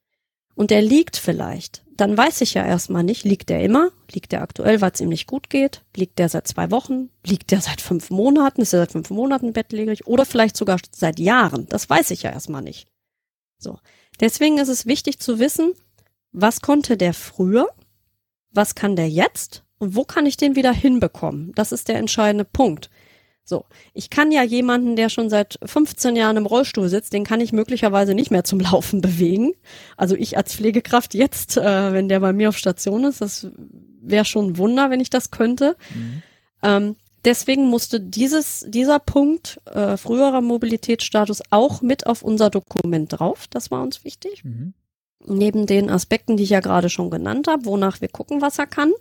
und 0.54 0.70
der 0.70 0.82
liegt 0.82 1.15
vielleicht, 1.15 1.86
dann 1.96 2.18
weiß 2.18 2.42
ich 2.42 2.56
ja 2.56 2.65
erstmal 2.65 3.04
nicht, 3.06 3.24
liegt 3.24 3.48
der 3.48 3.63
immer, 3.63 3.92
liegt 4.12 4.34
der 4.34 4.42
aktuell, 4.42 4.82
weil 4.82 4.92
es 4.92 5.00
ihm 5.00 5.08
nicht 5.08 5.28
gut 5.28 5.50
geht, 5.50 5.86
liegt 5.96 6.20
der 6.20 6.28
seit 6.28 6.46
zwei 6.46 6.72
Wochen, 6.72 7.10
liegt 7.26 7.52
der 7.52 7.62
seit 7.62 7.80
fünf 7.80 8.10
Monaten, 8.10 8.63
ist 8.63 8.74
er 8.74 8.82
seit 8.82 8.92
fünf 8.92 9.12
Monaten 9.12 9.54
bettlägerig 9.54 10.06
oder 10.08 10.26
vielleicht 10.26 10.58
sogar 10.58 10.78
seit 10.94 11.18
Jahren. 11.18 11.65
Das 11.70 11.89
weiß 11.89 12.12
ich 12.12 12.24
ja 12.24 12.32
erstmal 12.32 12.62
nicht. 12.62 12.89
So. 13.60 13.80
Deswegen 14.20 14.58
ist 14.58 14.68
es 14.68 14.88
wichtig 14.88 15.20
zu 15.20 15.39
wissen, 15.39 15.72
was 16.34 16.60
konnte 16.60 16.98
der 16.98 17.13
früher, 17.13 17.70
was 18.52 18.76
kann 18.76 18.98
der 18.98 19.10
jetzt 19.10 19.63
und 19.78 19.96
wo 19.96 20.04
kann 20.04 20.26
ich 20.26 20.36
den 20.36 20.58
wieder 20.58 20.74
hinbekommen? 20.74 21.54
Das 21.56 21.72
ist 21.72 21.88
der 21.88 21.96
entscheidende 21.96 22.44
Punkt. 22.44 22.89
So, 23.50 23.66
ich 23.96 24.12
kann 24.12 24.32
ja 24.32 24.44
jemanden, 24.44 24.96
der 24.96 25.10
schon 25.10 25.28
seit 25.32 25.58
15 25.66 26.16
Jahren 26.16 26.38
im 26.38 26.46
Rollstuhl 26.46 26.88
sitzt, 26.88 27.14
den 27.14 27.24
kann 27.24 27.42
ich 27.42 27.52
möglicherweise 27.52 28.14
nicht 28.14 28.30
mehr 28.30 28.44
zum 28.44 28.60
Laufen 28.60 29.02
bewegen. 29.02 29.54
Also 29.98 30.16
ich 30.16 30.38
als 30.38 30.54
Pflegekraft 30.54 31.16
jetzt, 31.16 31.58
äh, 31.58 31.92
wenn 31.92 32.10
der 32.10 32.20
bei 32.20 32.32
mir 32.32 32.50
auf 32.50 32.58
Station 32.60 33.06
ist, 33.06 33.22
das 33.22 33.48
wäre 34.02 34.24
schon 34.24 34.52
ein 34.52 34.58
Wunder, 34.58 34.92
wenn 34.92 35.00
ich 35.00 35.10
das 35.10 35.32
könnte. 35.32 35.76
Mhm. 35.96 36.22
Ähm, 36.62 36.96
deswegen 37.26 37.66
musste 37.66 38.00
dieses, 38.00 38.66
dieser 38.68 39.00
Punkt 39.00 39.60
äh, 39.66 39.98
früherer 39.98 40.42
Mobilitätsstatus 40.42 41.42
auch 41.50 41.82
mit 41.82 42.06
auf 42.06 42.22
unser 42.22 42.52
Dokument 42.52 43.20
drauf. 43.20 43.48
Das 43.50 43.72
war 43.72 43.82
uns 43.82 44.06
wichtig. 44.06 44.44
Mhm. 44.44 44.76
Neben 45.26 45.66
den 45.66 45.90
Aspekten, 45.90 46.38
die 46.38 46.44
ich 46.44 46.52
ja 46.52 46.60
gerade 46.60 46.90
schon 46.90 47.10
genannt 47.10 47.48
habe, 47.48 47.66
wonach 47.66 48.00
wir 48.00 48.10
gucken, 48.10 48.42
was 48.44 48.60
er 48.60 48.68
kann. 48.68 48.94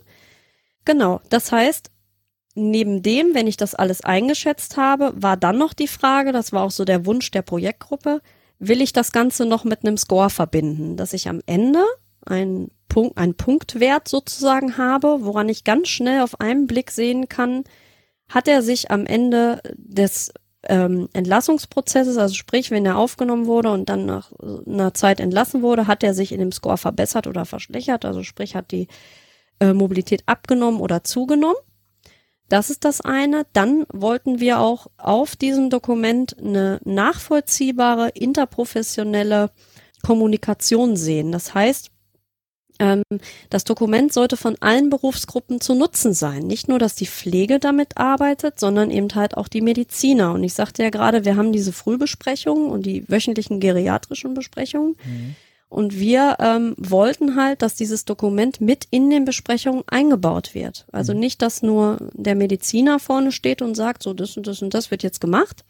Genau, 0.85 1.21
das 1.29 1.51
heißt, 1.51 1.91
neben 2.55 3.01
dem, 3.03 3.33
wenn 3.33 3.47
ich 3.47 3.57
das 3.57 3.75
alles 3.75 4.01
eingeschätzt 4.01 4.77
habe, 4.77 5.13
war 5.15 5.37
dann 5.37 5.57
noch 5.57 5.73
die 5.73 5.87
Frage, 5.87 6.31
das 6.31 6.51
war 6.51 6.63
auch 6.63 6.71
so 6.71 6.85
der 6.85 7.05
Wunsch 7.05 7.31
der 7.31 7.41
Projektgruppe, 7.41 8.21
will 8.59 8.81
ich 8.81 8.93
das 8.93 9.11
Ganze 9.11 9.45
noch 9.45 9.63
mit 9.63 9.85
einem 9.85 9.97
Score 9.97 10.29
verbinden, 10.29 10.97
dass 10.97 11.13
ich 11.13 11.29
am 11.29 11.41
Ende 11.45 11.83
einen 12.25 12.71
Punkt, 12.89 13.17
einen 13.17 13.35
Punktwert 13.35 14.07
sozusagen 14.07 14.77
habe, 14.77 15.19
woran 15.21 15.47
ich 15.47 15.63
ganz 15.63 15.87
schnell 15.87 16.21
auf 16.21 16.39
einen 16.39 16.67
Blick 16.67 16.91
sehen 16.91 17.29
kann, 17.29 17.63
hat 18.27 18.47
er 18.47 18.61
sich 18.61 18.91
am 18.91 19.05
Ende 19.05 19.61
des 19.75 20.33
ähm, 20.63 21.07
Entlassungsprozesses, 21.13 22.17
also 22.17 22.35
sprich, 22.35 22.69
wenn 22.69 22.85
er 22.85 22.97
aufgenommen 22.97 23.45
wurde 23.45 23.71
und 23.71 23.87
dann 23.87 24.05
nach 24.05 24.31
einer 24.67 24.93
Zeit 24.93 25.19
entlassen 25.19 25.61
wurde, 25.61 25.87
hat 25.87 26.03
er 26.03 26.13
sich 26.13 26.31
in 26.31 26.39
dem 26.39 26.51
Score 26.51 26.77
verbessert 26.77 27.27
oder 27.27 27.45
verschlechtert, 27.45 28.03
also 28.03 28.23
sprich, 28.23 28.55
hat 28.55 28.71
die 28.71 28.87
äh, 29.59 29.73
Mobilität 29.73 30.23
abgenommen 30.25 30.81
oder 30.81 31.03
zugenommen. 31.03 31.55
Das 32.49 32.69
ist 32.69 32.83
das 32.83 33.01
eine. 33.01 33.45
Dann 33.53 33.85
wollten 33.93 34.39
wir 34.39 34.59
auch 34.59 34.87
auf 34.97 35.35
diesem 35.35 35.69
Dokument 35.69 36.35
eine 36.39 36.79
nachvollziehbare, 36.83 38.09
interprofessionelle 38.09 39.51
Kommunikation 40.01 40.95
sehen. 40.95 41.31
Das 41.31 41.53
heißt, 41.53 41.91
ähm, 42.79 43.03
das 43.49 43.65
Dokument 43.65 44.11
sollte 44.13 44.37
von 44.37 44.55
allen 44.61 44.89
Berufsgruppen 44.89 45.61
zu 45.61 45.75
nutzen 45.75 46.13
sein. 46.13 46.47
Nicht 46.47 46.67
nur, 46.67 46.79
dass 46.79 46.95
die 46.95 47.07
Pflege 47.07 47.59
damit 47.59 47.97
arbeitet, 47.97 48.59
sondern 48.59 48.89
eben 48.89 49.13
halt 49.13 49.37
auch 49.37 49.47
die 49.47 49.61
Mediziner. 49.61 50.31
Und 50.31 50.43
ich 50.43 50.53
sagte 50.53 50.83
ja 50.83 50.89
gerade, 50.89 51.25
wir 51.25 51.35
haben 51.35 51.51
diese 51.51 51.73
Frühbesprechungen 51.73 52.69
und 52.69 52.85
die 52.85 53.07
wöchentlichen 53.07 53.59
geriatrischen 53.59 54.33
Besprechungen. 54.33 54.95
Mhm. 55.05 55.35
Und 55.69 55.99
wir 55.99 56.37
ähm, 56.39 56.73
wollten 56.77 57.35
halt, 57.35 57.61
dass 57.61 57.75
dieses 57.75 58.03
Dokument 58.03 58.59
mit 58.59 58.87
in 58.89 59.11
den 59.11 59.23
Besprechungen 59.23 59.83
eingebaut 59.87 60.55
wird. 60.55 60.87
Also 60.91 61.13
mhm. 61.13 61.19
nicht, 61.19 61.41
dass 61.43 61.61
nur 61.61 61.97
der 62.13 62.33
Mediziner 62.33 62.97
vorne 62.99 63.31
steht 63.31 63.61
und 63.61 63.75
sagt, 63.75 64.01
so 64.01 64.13
das 64.13 64.35
und 64.35 64.47
das 64.47 64.63
und 64.63 64.73
das 64.73 64.89
wird 64.89 65.03
jetzt 65.03 65.21
gemacht, 65.21 65.63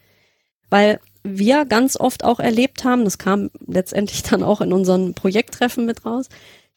weil 0.70 1.02
wir 1.24 1.66
ganz 1.66 2.00
oft 2.00 2.24
auch 2.24 2.40
erlebt 2.40 2.86
haben, 2.86 3.04
das 3.04 3.18
kam 3.18 3.50
letztendlich 3.68 4.24
dann 4.30 4.42
auch 4.42 4.62
in 4.62 4.72
unseren 4.72 5.14
Projekttreffen 5.14 5.86
mit 5.86 6.06
raus, 6.06 6.30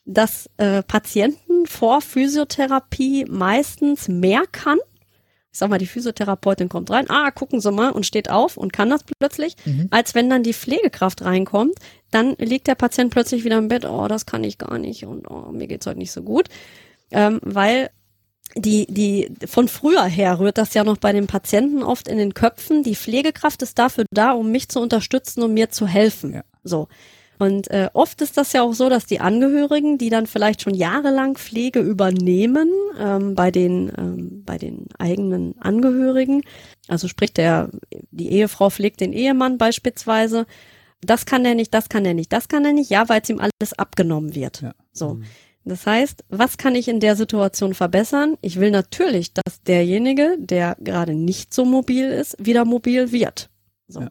dass 0.04 0.50
äh, 0.56 0.82
Patienten 0.82 1.66
vor 1.66 2.00
Physiotherapie 2.00 3.24
meistens 3.28 4.08
mehr 4.08 4.42
kann. 4.50 4.78
Ich 5.52 5.58
sag 5.58 5.68
mal, 5.68 5.78
die 5.78 5.86
Physiotherapeutin 5.86 6.70
kommt 6.70 6.90
rein, 6.90 7.10
ah, 7.10 7.30
gucken 7.30 7.60
Sie 7.60 7.70
mal 7.70 7.90
und 7.90 8.06
steht 8.06 8.30
auf 8.30 8.56
und 8.56 8.72
kann 8.72 8.88
das 8.88 9.04
plötzlich, 9.04 9.54
mhm. 9.66 9.88
als 9.90 10.14
wenn 10.14 10.30
dann 10.30 10.42
die 10.42 10.54
Pflegekraft 10.54 11.22
reinkommt, 11.22 11.74
dann 12.10 12.34
liegt 12.38 12.68
der 12.68 12.74
Patient 12.74 13.10
plötzlich 13.10 13.44
wieder 13.44 13.58
im 13.58 13.68
Bett, 13.68 13.84
oh, 13.84 14.08
das 14.08 14.24
kann 14.24 14.44
ich 14.44 14.56
gar 14.56 14.78
nicht 14.78 15.04
und 15.04 15.30
oh, 15.30 15.52
mir 15.52 15.66
geht's 15.66 15.86
heute 15.86 15.98
nicht 15.98 16.12
so 16.12 16.22
gut, 16.22 16.48
ähm, 17.10 17.38
weil 17.42 17.90
die, 18.54 18.86
die, 18.86 19.30
von 19.46 19.68
früher 19.68 20.04
her 20.04 20.38
rührt 20.38 20.58
das 20.58 20.74
ja 20.74 20.84
noch 20.84 20.98
bei 20.98 21.12
den 21.12 21.26
Patienten 21.26 21.82
oft 21.82 22.08
in 22.08 22.18
den 22.18 22.34
Köpfen. 22.34 22.82
Die 22.82 22.96
Pflegekraft 22.96 23.62
ist 23.62 23.78
dafür 23.78 24.04
da, 24.10 24.32
um 24.32 24.50
mich 24.50 24.68
zu 24.68 24.80
unterstützen, 24.80 25.42
um 25.42 25.54
mir 25.54 25.70
zu 25.70 25.86
helfen. 25.86 26.34
Ja. 26.34 26.42
So. 26.62 26.88
Und 27.42 27.72
äh, 27.72 27.90
oft 27.92 28.20
ist 28.20 28.36
das 28.36 28.52
ja 28.52 28.62
auch 28.62 28.72
so, 28.72 28.88
dass 28.88 29.04
die 29.04 29.18
Angehörigen, 29.18 29.98
die 29.98 30.10
dann 30.10 30.28
vielleicht 30.28 30.62
schon 30.62 30.74
jahrelang 30.74 31.34
Pflege 31.34 31.80
übernehmen 31.80 32.70
ähm, 32.96 33.34
bei 33.34 33.50
den 33.50 33.90
ähm, 33.98 34.44
bei 34.46 34.58
den 34.58 34.86
eigenen 34.96 35.58
Angehörigen, 35.58 36.42
also 36.86 37.08
sprich 37.08 37.32
der 37.32 37.70
die 38.12 38.30
Ehefrau 38.30 38.70
pflegt 38.70 39.00
den 39.00 39.12
Ehemann 39.12 39.58
beispielsweise, 39.58 40.46
das 41.00 41.26
kann 41.26 41.44
er 41.44 41.56
nicht, 41.56 41.74
das 41.74 41.88
kann 41.88 42.04
er 42.04 42.14
nicht, 42.14 42.32
das 42.32 42.46
kann 42.46 42.64
er 42.64 42.74
nicht, 42.74 42.90
ja, 42.90 43.08
weil 43.08 43.22
es 43.22 43.28
ihm 43.28 43.40
alles 43.40 43.76
abgenommen 43.76 44.36
wird. 44.36 44.62
Ja. 44.62 44.74
So. 44.92 45.14
Mhm. 45.14 45.24
Das 45.64 45.84
heißt, 45.84 46.24
was 46.28 46.58
kann 46.58 46.76
ich 46.76 46.86
in 46.86 47.00
der 47.00 47.16
Situation 47.16 47.74
verbessern? 47.74 48.38
Ich 48.40 48.60
will 48.60 48.70
natürlich, 48.70 49.34
dass 49.34 49.62
derjenige, 49.66 50.36
der 50.38 50.76
gerade 50.78 51.14
nicht 51.14 51.52
so 51.52 51.64
mobil 51.64 52.04
ist, 52.04 52.36
wieder 52.38 52.64
mobil 52.64 53.10
wird. 53.10 53.50
So. 53.88 54.02
Ja. 54.02 54.10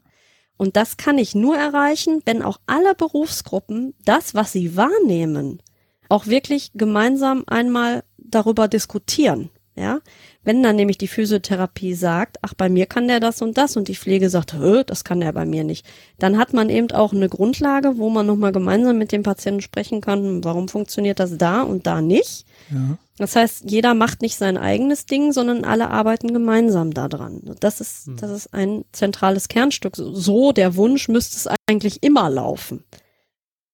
Und 0.62 0.76
das 0.76 0.96
kann 0.96 1.18
ich 1.18 1.34
nur 1.34 1.58
erreichen, 1.58 2.22
wenn 2.28 2.44
auch 2.44 2.60
alle 2.68 2.94
Berufsgruppen 2.94 3.96
das, 4.06 4.36
was 4.36 4.52
sie 4.52 4.78
wahrnehmen, 4.78 5.60
auch 6.08 6.28
wirklich 6.28 6.70
gemeinsam 6.76 7.44
einmal 7.48 8.04
darüber 8.20 8.68
diskutieren. 8.68 9.50
Ja, 9.76 10.02
wenn 10.44 10.62
dann 10.62 10.76
nämlich 10.76 11.00
die 11.00 11.08
Physiotherapie 11.08 11.96
sagt, 11.96 12.38
ach, 12.44 12.54
bei 12.54 12.70
mir 12.70 12.86
kann 12.86 13.08
der 13.08 13.20
das 13.20 13.42
und 13.42 13.58
das 13.58 13.76
und 13.76 13.88
die 13.88 13.96
Pflege 13.96 14.30
sagt, 14.30 14.54
das 14.86 15.04
kann 15.04 15.22
der 15.22 15.34
bei 15.34 15.48
mir 15.48 15.64
nicht, 15.64 15.84
dann 16.20 16.38
hat 16.38 16.54
man 16.54 16.70
eben 16.70 16.92
auch 16.92 17.12
eine 17.12 17.30
Grundlage, 17.30 17.98
wo 17.98 18.12
man 18.12 18.28
nochmal 18.28 18.52
gemeinsam 18.52 19.00
mit 19.00 19.12
dem 19.12 19.24
Patienten 19.24 19.62
sprechen 19.62 20.00
kann, 20.00 20.44
warum 20.44 20.68
funktioniert 20.68 21.20
das 21.20 21.40
da 21.40 21.64
und 21.64 21.88
da 21.88 22.02
nicht. 22.02 22.46
Ja. 22.72 22.98
Das 23.18 23.36
heißt, 23.36 23.70
jeder 23.70 23.94
macht 23.94 24.22
nicht 24.22 24.38
sein 24.38 24.58
eigenes 24.58 25.06
Ding, 25.06 25.32
sondern 25.34 25.64
alle 25.64 25.90
arbeiten 25.90 26.34
gemeinsam 26.34 26.94
daran. 26.94 27.42
Das 27.60 27.82
ist, 27.82 28.08
hm. 28.08 28.18
das 28.18 28.32
ist 28.32 28.54
ein 28.54 28.86
zentrales 28.92 29.48
Kernstück. 29.48 29.96
So 29.96 30.52
der 30.52 30.76
Wunsch 30.76 31.08
müsste 31.08 31.36
es 31.38 31.56
eigentlich 31.68 32.02
immer 32.02 32.30
laufen. 32.30 32.84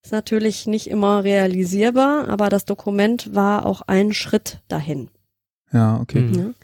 Ist 0.04 0.12
natürlich 0.12 0.68
nicht 0.68 0.90
immer 0.90 1.24
realisierbar, 1.24 2.28
aber 2.30 2.50
das 2.50 2.66
Dokument 2.66 3.36
war 3.36 3.66
auch 3.66 3.82
ein 3.82 4.14
Schritt 4.14 4.62
dahin. 4.68 5.10
Ja, 5.72 6.00
okay. 6.00 6.22
Mhm. 6.22 6.56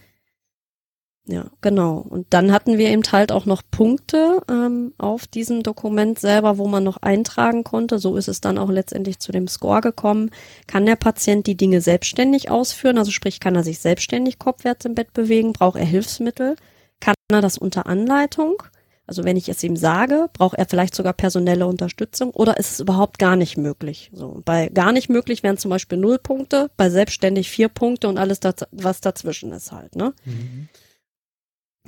Ja, 1.25 1.45
genau. 1.61 1.99
Und 1.99 2.27
dann 2.31 2.51
hatten 2.51 2.77
wir 2.77 2.89
eben 2.89 3.03
halt 3.09 3.31
auch 3.31 3.45
noch 3.45 3.61
Punkte 3.71 4.41
ähm, 4.49 4.93
auf 4.97 5.25
diesem 5.25 5.63
Dokument 5.63 6.19
selber, 6.19 6.57
wo 6.57 6.67
man 6.67 6.83
noch 6.83 6.97
eintragen 6.97 7.63
konnte. 7.63 7.97
So 7.97 8.17
ist 8.17 8.27
es 8.27 8.41
dann 8.41 8.57
auch 8.57 8.69
letztendlich 8.69 9.19
zu 9.19 9.31
dem 9.31 9.47
Score 9.47 9.79
gekommen. 9.79 10.31
Kann 10.67 10.85
der 10.85 10.97
Patient 10.97 11.47
die 11.47 11.55
Dinge 11.55 11.79
selbstständig 11.79 12.51
ausführen? 12.51 12.97
Also 12.97 13.11
sprich, 13.11 13.39
kann 13.39 13.55
er 13.55 13.63
sich 13.63 13.79
selbstständig 13.79 14.37
kopfwärts 14.37 14.83
im 14.83 14.95
Bett 14.95 15.13
bewegen? 15.13 15.53
Braucht 15.53 15.79
er 15.79 15.85
Hilfsmittel? 15.85 16.57
Kann 16.99 17.15
er 17.31 17.41
das 17.41 17.57
unter 17.57 17.85
Anleitung? 17.85 18.61
Also 19.07 19.23
wenn 19.23 19.37
ich 19.37 19.47
es 19.47 19.63
ihm 19.63 19.77
sage, 19.77 20.29
braucht 20.33 20.57
er 20.57 20.65
vielleicht 20.65 20.95
sogar 20.95 21.13
personelle 21.13 21.67
Unterstützung 21.67 22.31
oder 22.31 22.57
ist 22.57 22.71
es 22.71 22.79
überhaupt 22.79 23.19
gar 23.19 23.35
nicht 23.35 23.57
möglich? 23.57 24.09
So, 24.13 24.41
bei 24.45 24.69
gar 24.69 24.93
nicht 24.93 25.09
möglich 25.09 25.43
wären 25.43 25.57
zum 25.57 25.69
Beispiel 25.69 25.97
null 25.97 26.19
Punkte, 26.19 26.69
bei 26.77 26.89
selbstständig 26.89 27.49
vier 27.49 27.67
Punkte 27.67 28.07
und 28.07 28.17
alles, 28.17 28.39
was 28.71 29.01
dazwischen 29.01 29.51
ist 29.51 29.73
halt. 29.73 29.95
Ne? 29.95 30.13
Mhm. 30.23 30.69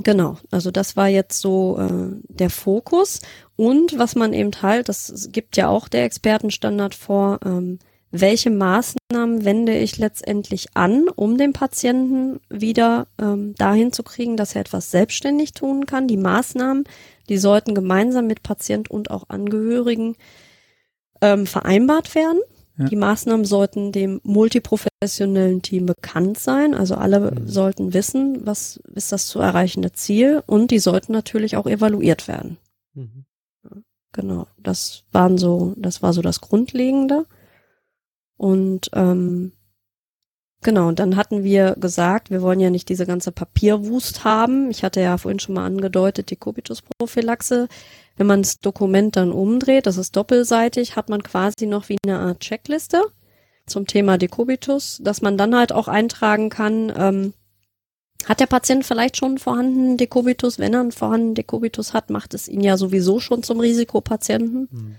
Genau, 0.04 0.38
also 0.52 0.72
das 0.72 0.98
war 0.98 1.08
jetzt 1.08 1.40
so 1.40 1.78
äh, 1.80 2.18
der 2.28 2.50
Fokus 2.50 3.22
und 3.56 3.98
was 3.98 4.16
man 4.16 4.34
eben 4.34 4.52
halt, 4.62 4.90
das 4.90 5.30
gibt 5.32 5.56
ja 5.56 5.70
auch 5.70 5.88
der 5.88 6.04
Expertenstandard 6.04 6.94
vor, 6.94 7.40
ähm, 7.46 7.80
welche 8.12 8.50
Maßnahmen 8.50 9.46
wende 9.46 9.78
ich 9.78 9.98
letztendlich 9.98 10.76
an, 10.76 11.08
um 11.08 11.38
den 11.38 11.54
Patienten 11.54 12.42
wieder 12.50 13.08
ähm, 13.22 13.56
dahin 13.56 13.94
zu 13.94 14.04
kriegen, 14.04 14.36
dass 14.36 14.56
er 14.56 14.62
etwas 14.62 14.92
selbstständig 14.92 15.54
tun 15.54 15.86
kann. 15.86 16.08
Die 16.08 16.18
Maßnahmen, 16.18 16.84
die 17.30 17.38
sollten 17.38 17.74
gemeinsam 17.74 18.28
mit 18.28 18.44
Patient 18.44 18.90
und 18.92 19.12
auch 19.12 19.30
Angehörigen 19.30 20.16
ähm, 21.22 21.46
vereinbart 21.46 22.16
werden. 22.16 22.40
Ja. 22.78 22.86
Die 22.86 22.96
Maßnahmen 22.96 23.46
sollten 23.46 23.92
dem 23.92 24.20
multiprofessionellen 24.24 25.62
Team 25.62 25.86
bekannt 25.86 26.38
sein. 26.40 26.74
Also 26.74 26.96
alle 26.96 27.32
Mhm. 27.32 27.48
sollten 27.48 27.94
wissen, 27.94 28.46
was 28.46 28.78
ist 28.94 29.12
das 29.12 29.28
zu 29.28 29.40
erreichende 29.40 29.92
Ziel 29.94 30.44
und 30.46 30.72
die 30.72 30.80
sollten 30.80 31.14
natürlich 31.14 31.56
auch 31.56 31.68
evaluiert 31.68 32.28
werden. 32.28 32.58
Mhm. 32.94 33.26
Genau, 34.12 34.48
das 34.62 35.04
waren 35.12 35.38
so, 35.38 35.74
das 35.78 36.02
war 36.02 36.14
so 36.14 36.22
das 36.22 36.40
Grundlegende. 36.42 37.26
Und 38.38 38.90
ähm, 38.94 39.52
genau, 40.62 40.88
und 40.88 41.00
dann 41.00 41.16
hatten 41.18 41.44
wir 41.44 41.76
gesagt, 41.80 42.30
wir 42.30 42.42
wollen 42.42 42.60
ja 42.62 42.70
nicht 42.70 42.88
diese 42.90 43.06
ganze 43.06 43.32
Papierwust 43.32 44.24
haben. 44.24 44.70
Ich 44.72 44.84
hatte 44.84 45.02
ja 45.02 45.18
vorhin 45.18 45.40
schon 45.40 45.56
mal 45.56 45.66
angedeutet, 45.66 46.30
die 46.30 46.36
Kubitus-Prophylaxe. 46.38 47.68
Wenn 48.18 48.28
man 48.28 48.42
das 48.42 48.60
Dokument 48.60 49.16
dann 49.16 49.32
umdreht, 49.32 49.86
das 49.86 49.98
ist 49.98 50.16
doppelseitig, 50.16 50.96
hat 50.96 51.10
man 51.10 51.24
quasi 51.24 51.66
noch 51.66 51.90
wie 51.90 51.98
eine 52.06 52.20
Art 52.20 52.40
Checkliste 52.40 53.04
zum 53.66 53.88
Thema 53.88 54.18
Dekubitus, 54.18 55.00
dass 55.04 55.22
man 55.22 55.38
dann 55.38 55.56
halt 55.56 55.74
auch 55.74 55.88
eintragen 55.88 56.50
kann, 56.50 56.94
ähm, 56.96 57.34
hat 58.26 58.40
der 58.40 58.48
Patient 58.48 58.86
vielleicht 58.86 59.18
schon 59.18 59.32
einen 59.32 59.38
vorhandenen 59.38 59.98
Dekubitus? 59.98 60.58
Wenn 60.58 60.74
er 60.74 60.80
einen 60.80 60.92
vorhandenen 60.92 61.36
Dekubitus 61.36 61.94
hat, 61.94 62.10
macht 62.10 62.34
es 62.34 62.48
ihn 62.48 62.62
ja 62.62 62.78
sowieso 62.78 63.20
schon 63.20 63.44
zum 63.44 63.60
Risikopatienten. 63.60 64.68
Mhm. 64.72 64.96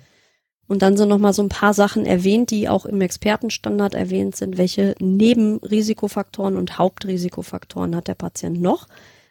Und 0.68 0.82
dann 0.82 0.96
sind 0.96 1.08
noch 1.08 1.18
mal 1.18 1.32
so 1.32 1.42
ein 1.42 1.48
paar 1.48 1.74
Sachen 1.74 2.06
erwähnt, 2.06 2.50
die 2.50 2.68
auch 2.68 2.86
im 2.86 3.00
Expertenstandard 3.00 3.94
erwähnt 3.94 4.36
sind. 4.36 4.58
Welche 4.58 4.94
Nebenrisikofaktoren 4.98 6.56
und 6.56 6.78
Hauptrisikofaktoren 6.78 7.94
hat 7.94 8.08
der 8.08 8.14
Patient 8.14 8.60
noch? 8.60 8.86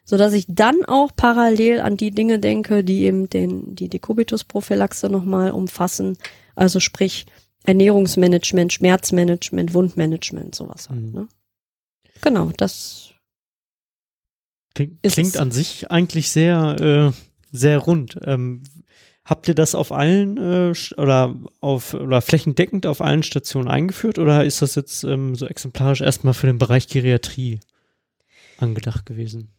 So 0.06 0.18
dass 0.18 0.34
ich 0.34 0.46
dann 0.48 0.86
auch 0.86 1.12
parallel 1.16 1.80
an 1.82 1.98
die 1.98 2.12
Dinge 2.12 2.40
denke, 2.40 2.84
die 2.84 3.04
eben 3.04 3.28
den, 3.30 3.76
die 3.76 3.90
Dekubitus-Prophylaxe 3.90 5.10
noch 5.10 5.26
mal 5.26 5.52
umfassen. 5.52 6.18
Also 6.56 6.80
sprich 6.80 7.26
Ernährungsmanagement, 7.64 8.72
Schmerzmanagement, 8.72 9.74
Wundmanagement, 9.74 10.54
sowas 10.56 10.90
halt, 10.90 11.02
Mhm. 11.02 11.12
ne? 11.12 11.28
Genau, 12.22 12.52
das 12.56 13.12
Klingt, 14.76 15.02
klingt 15.04 15.38
an 15.38 15.52
sich 15.52 15.90
eigentlich 15.90 16.30
sehr, 16.30 17.14
äh, 17.14 17.22
sehr 17.52 17.80
rund. 17.80 18.20
Ähm, 18.26 18.62
habt 19.24 19.48
ihr 19.48 19.56
das 19.56 19.74
auf 19.74 19.92
allen 19.92 20.38
äh, 20.38 20.74
oder 20.98 21.36
auf 21.62 21.94
oder 21.94 22.22
flächendeckend 22.22 22.86
auf 22.86 23.02
allen 23.02 23.24
Stationen 23.24 23.70
eingeführt 23.70 24.20
oder 24.20 24.44
ist 24.46 24.62
das 24.62 24.76
jetzt 24.76 25.04
ähm, 25.04 25.36
so 25.36 25.48
exemplarisch 25.48 26.02
erstmal 26.02 26.34
für 26.34 26.48
den 26.48 26.58
Bereich 26.60 26.88
Geriatrie 26.88 27.60
angedacht 28.58 29.06
gewesen? 29.06 29.52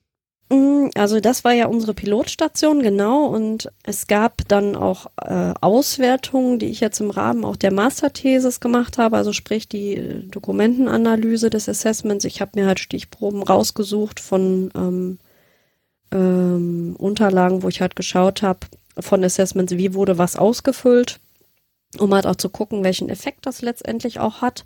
Mm, 0.48 0.90
Also 0.94 1.20
das 1.20 1.44
war 1.44 1.52
ja 1.52 1.66
unsere 1.66 1.94
Pilotstation, 1.94 2.82
genau. 2.82 3.26
Und 3.26 3.70
es 3.82 4.06
gab 4.06 4.46
dann 4.48 4.76
auch 4.76 5.06
äh, 5.20 5.54
Auswertungen, 5.60 6.58
die 6.58 6.66
ich 6.66 6.80
jetzt 6.80 7.00
im 7.00 7.10
Rahmen 7.10 7.44
auch 7.44 7.56
der 7.56 7.72
Masterthesis 7.72 8.60
gemacht 8.60 8.98
habe, 8.98 9.16
also 9.16 9.32
sprich 9.32 9.68
die 9.68 9.96
äh, 9.96 10.22
Dokumentenanalyse 10.28 11.50
des 11.50 11.68
Assessments. 11.68 12.24
Ich 12.24 12.40
habe 12.40 12.52
mir 12.54 12.66
halt 12.66 12.80
Stichproben 12.80 13.42
rausgesucht 13.42 14.20
von 14.20 14.70
ähm, 14.76 15.18
ähm, 16.12 16.94
Unterlagen, 16.98 17.62
wo 17.62 17.68
ich 17.68 17.80
halt 17.80 17.96
geschaut 17.96 18.42
habe 18.42 18.60
von 18.98 19.24
Assessments, 19.24 19.72
wie 19.76 19.94
wurde 19.94 20.18
was 20.18 20.36
ausgefüllt, 20.36 21.18
um 21.98 22.14
halt 22.14 22.26
auch 22.26 22.36
zu 22.36 22.48
gucken, 22.50 22.84
welchen 22.84 23.08
Effekt 23.08 23.46
das 23.46 23.62
letztendlich 23.62 24.20
auch 24.20 24.42
hat. 24.42 24.64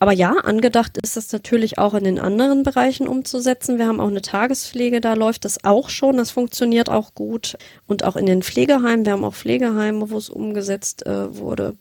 Aber 0.00 0.12
ja, 0.12 0.32
angedacht 0.32 0.96
ist 0.98 1.16
es 1.16 1.32
natürlich 1.32 1.78
auch 1.78 1.94
in 1.94 2.04
den 2.04 2.20
anderen 2.20 2.62
Bereichen 2.62 3.08
umzusetzen. 3.08 3.78
Wir 3.78 3.88
haben 3.88 4.00
auch 4.00 4.08
eine 4.08 4.22
Tagespflege, 4.22 5.00
da 5.00 5.14
läuft 5.14 5.44
das 5.44 5.64
auch 5.64 5.90
schon, 5.90 6.18
das 6.18 6.30
funktioniert 6.30 6.88
auch 6.88 7.14
gut. 7.14 7.56
Und 7.86 8.04
auch 8.04 8.14
in 8.14 8.26
den 8.26 8.42
Pflegeheimen, 8.42 9.04
wir 9.04 9.12
haben 9.12 9.24
auch 9.24 9.34
Pflegeheime, 9.34 10.10
wo 10.10 10.16
es 10.16 10.30
umgesetzt 10.30 11.04
äh, 11.06 11.36
wurde. 11.36 11.76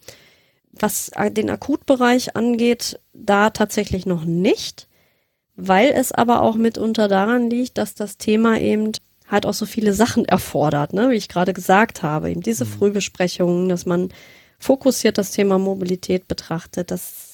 Was 0.71 1.09
äh, 1.09 1.29
den 1.29 1.49
Akutbereich 1.51 2.35
angeht, 2.35 2.99
da 3.13 3.51
tatsächlich 3.51 4.07
noch 4.07 4.25
nicht, 4.25 4.87
weil 5.55 5.91
es 5.91 6.11
aber 6.11 6.41
auch 6.41 6.55
mitunter 6.55 7.07
daran 7.07 7.51
liegt, 7.51 7.77
dass 7.77 7.93
das 7.93 8.17
Thema 8.17 8.59
eben 8.59 8.93
halt 9.27 9.45
auch 9.45 9.53
so 9.53 9.65
viele 9.67 9.93
Sachen 9.93 10.25
erfordert, 10.25 10.93
ne? 10.93 11.11
wie 11.11 11.15
ich 11.15 11.29
gerade 11.29 11.53
gesagt 11.53 12.01
habe. 12.01 12.31
Eben 12.31 12.41
diese 12.41 12.65
Frühbesprechungen, 12.65 13.69
dass 13.69 13.85
man 13.85 14.09
fokussiert 14.57 15.19
das 15.19 15.31
Thema 15.31 15.59
Mobilität 15.59 16.27
betrachtet, 16.27 16.89
das 16.89 17.26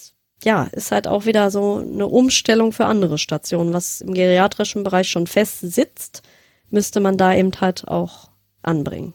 ja, 0.44 0.66
ist 0.66 0.92
halt 0.92 1.08
auch 1.08 1.26
wieder 1.26 1.52
so 1.52 1.78
eine 1.78 2.08
Umstellung 2.08 2.72
für 2.72 2.86
andere 2.86 3.18
Stationen. 3.18 3.74
Was 3.74 4.02
im 4.02 4.14
geriatrischen 4.14 4.84
Bereich 4.84 5.10
schon 5.10 5.28
fest 5.28 5.60
sitzt, 5.62 6.22
müsste 6.70 7.00
man 7.00 7.18
da 7.18 7.34
eben 7.36 7.52
halt 7.60 7.88
auch 7.88 8.30
anbringen. 8.62 9.14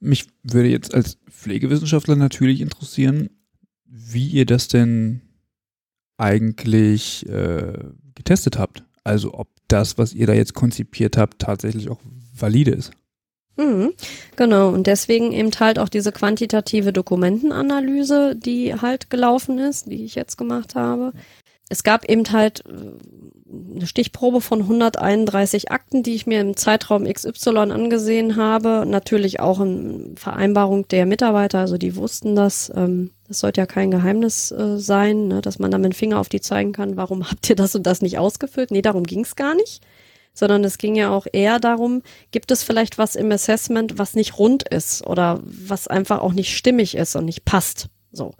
Mich 0.00 0.26
würde 0.42 0.68
jetzt 0.68 0.94
als 0.94 1.18
Pflegewissenschaftler 1.28 2.16
natürlich 2.16 2.60
interessieren, 2.60 3.30
wie 3.84 4.28
ihr 4.28 4.46
das 4.46 4.68
denn 4.68 5.20
eigentlich 6.16 7.28
äh, 7.28 7.72
getestet 8.14 8.58
habt. 8.58 8.84
Also 9.04 9.34
ob 9.34 9.48
das, 9.68 9.98
was 9.98 10.12
ihr 10.12 10.26
da 10.26 10.32
jetzt 10.32 10.54
konzipiert 10.54 11.16
habt, 11.16 11.38
tatsächlich 11.40 11.88
auch 11.88 12.00
valide 12.34 12.72
ist. 12.72 12.92
Mhm, 13.56 13.92
genau, 14.36 14.70
und 14.70 14.86
deswegen 14.86 15.32
eben 15.32 15.50
halt 15.58 15.78
auch 15.78 15.88
diese 15.88 16.12
quantitative 16.12 16.92
Dokumentenanalyse, 16.92 18.34
die 18.36 18.74
halt 18.74 19.10
gelaufen 19.10 19.58
ist, 19.58 19.90
die 19.90 20.04
ich 20.04 20.14
jetzt 20.14 20.38
gemacht 20.38 20.74
habe. 20.74 21.12
Es 21.68 21.84
gab 21.84 22.04
eben 22.08 22.24
halt 22.32 22.64
äh, 22.66 23.74
eine 23.74 23.86
Stichprobe 23.86 24.40
von 24.40 24.62
131 24.62 25.70
Akten, 25.70 26.02
die 26.02 26.14
ich 26.14 26.26
mir 26.26 26.40
im 26.40 26.56
Zeitraum 26.56 27.04
XY 27.04 27.70
angesehen 27.70 28.36
habe. 28.36 28.84
Natürlich 28.86 29.40
auch 29.40 29.60
in 29.60 30.16
Vereinbarung 30.16 30.88
der 30.88 31.06
Mitarbeiter, 31.06 31.60
also 31.60 31.76
die 31.76 31.96
wussten 31.96 32.34
das. 32.34 32.72
Ähm, 32.74 33.10
das 33.28 33.40
sollte 33.40 33.60
ja 33.60 33.66
kein 33.66 33.92
Geheimnis 33.92 34.50
äh, 34.50 34.78
sein, 34.78 35.28
ne, 35.28 35.40
dass 35.40 35.60
man 35.60 35.70
da 35.70 35.78
mit 35.78 35.92
dem 35.92 35.96
Finger 35.96 36.18
auf 36.18 36.28
die 36.28 36.40
zeigen 36.40 36.72
kann, 36.72 36.96
warum 36.96 37.30
habt 37.30 37.48
ihr 37.48 37.56
das 37.56 37.74
und 37.74 37.86
das 37.86 38.02
nicht 38.02 38.18
ausgefüllt? 38.18 38.70
Nee, 38.70 38.82
darum 38.82 39.04
ging 39.04 39.20
es 39.20 39.36
gar 39.36 39.54
nicht 39.54 39.82
sondern 40.40 40.64
es 40.64 40.78
ging 40.78 40.96
ja 40.96 41.10
auch 41.10 41.26
eher 41.32 41.60
darum, 41.60 42.02
gibt 42.32 42.50
es 42.50 42.64
vielleicht 42.64 42.98
was 42.98 43.14
im 43.14 43.30
Assessment, 43.30 43.98
was 43.98 44.14
nicht 44.14 44.38
rund 44.38 44.66
ist 44.68 45.06
oder 45.06 45.40
was 45.44 45.86
einfach 45.86 46.20
auch 46.20 46.32
nicht 46.32 46.56
stimmig 46.56 46.96
ist 46.96 47.14
und 47.14 47.26
nicht 47.26 47.44
passt. 47.44 47.88
So. 48.10 48.32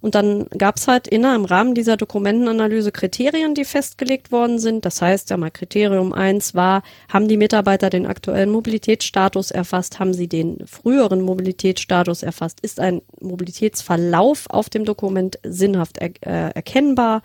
Und 0.00 0.14
dann 0.14 0.46
gab 0.56 0.76
es 0.76 0.88
halt 0.88 1.08
inner 1.08 1.34
im 1.34 1.44
Rahmen 1.44 1.74
dieser 1.74 1.96
Dokumentenanalyse 1.96 2.92
Kriterien, 2.92 3.54
die 3.54 3.64
festgelegt 3.64 4.32
worden 4.32 4.58
sind. 4.58 4.84
Das 4.86 5.02
heißt 5.02 5.28
ja 5.28 5.36
mal, 5.36 5.50
Kriterium 5.50 6.12
eins 6.12 6.54
war, 6.54 6.82
haben 7.12 7.28
die 7.28 7.36
Mitarbeiter 7.36 7.90
den 7.90 8.06
aktuellen 8.06 8.50
Mobilitätsstatus 8.50 9.50
erfasst? 9.50 9.98
Haben 9.98 10.14
sie 10.14 10.28
den 10.28 10.66
früheren 10.66 11.20
Mobilitätsstatus 11.20 12.22
erfasst? 12.22 12.60
Ist 12.60 12.80
ein 12.80 13.02
Mobilitätsverlauf 13.20 14.46
auf 14.48 14.70
dem 14.70 14.86
Dokument 14.86 15.38
sinnhaft 15.42 15.98
er, 15.98 16.10
äh, 16.22 16.54
erkennbar? 16.54 17.22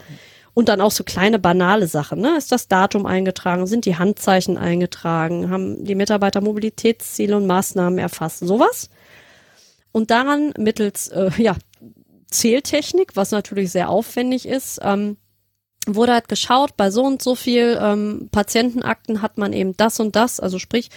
Und 0.56 0.70
dann 0.70 0.82
auch 0.82 0.92
so 0.92 1.04
kleine 1.04 1.38
banale 1.38 1.86
Sachen. 1.86 2.22
Ne? 2.22 2.38
Ist 2.38 2.52
das 2.52 2.68
Datum 2.70 3.06
eingetragen? 3.06 3.68
Sind 3.68 3.86
die 3.86 3.98
Handzeichen 3.98 4.58
eingetragen? 4.58 5.50
Haben 5.52 5.84
die 5.84 5.96
Mitarbeiter 5.96 6.40
Mobilitätsziele 6.40 7.36
und 7.36 7.46
Maßnahmen 7.46 8.00
erfasst? 8.00 8.40
Sowas. 8.40 8.90
Und 9.92 10.12
daran 10.12 10.54
mittels 10.58 11.10
äh, 11.10 11.30
ja, 11.38 11.56
Zähltechnik, 12.32 13.16
was 13.16 13.32
natürlich 13.32 13.72
sehr 13.72 13.90
aufwendig 13.90 14.48
ist, 14.48 14.80
ähm, 14.82 15.18
wurde 15.88 16.14
halt 16.14 16.30
geschaut, 16.30 16.78
bei 16.78 16.90
so 16.90 17.04
und 17.04 17.22
so 17.22 17.36
viel 17.36 17.78
ähm, 17.80 18.30
Patientenakten 18.32 19.22
hat 19.22 19.38
man 19.38 19.54
eben 19.54 19.76
das 19.78 20.00
und 20.00 20.16
das, 20.16 20.40
also 20.40 20.58
sprich, 20.58 20.90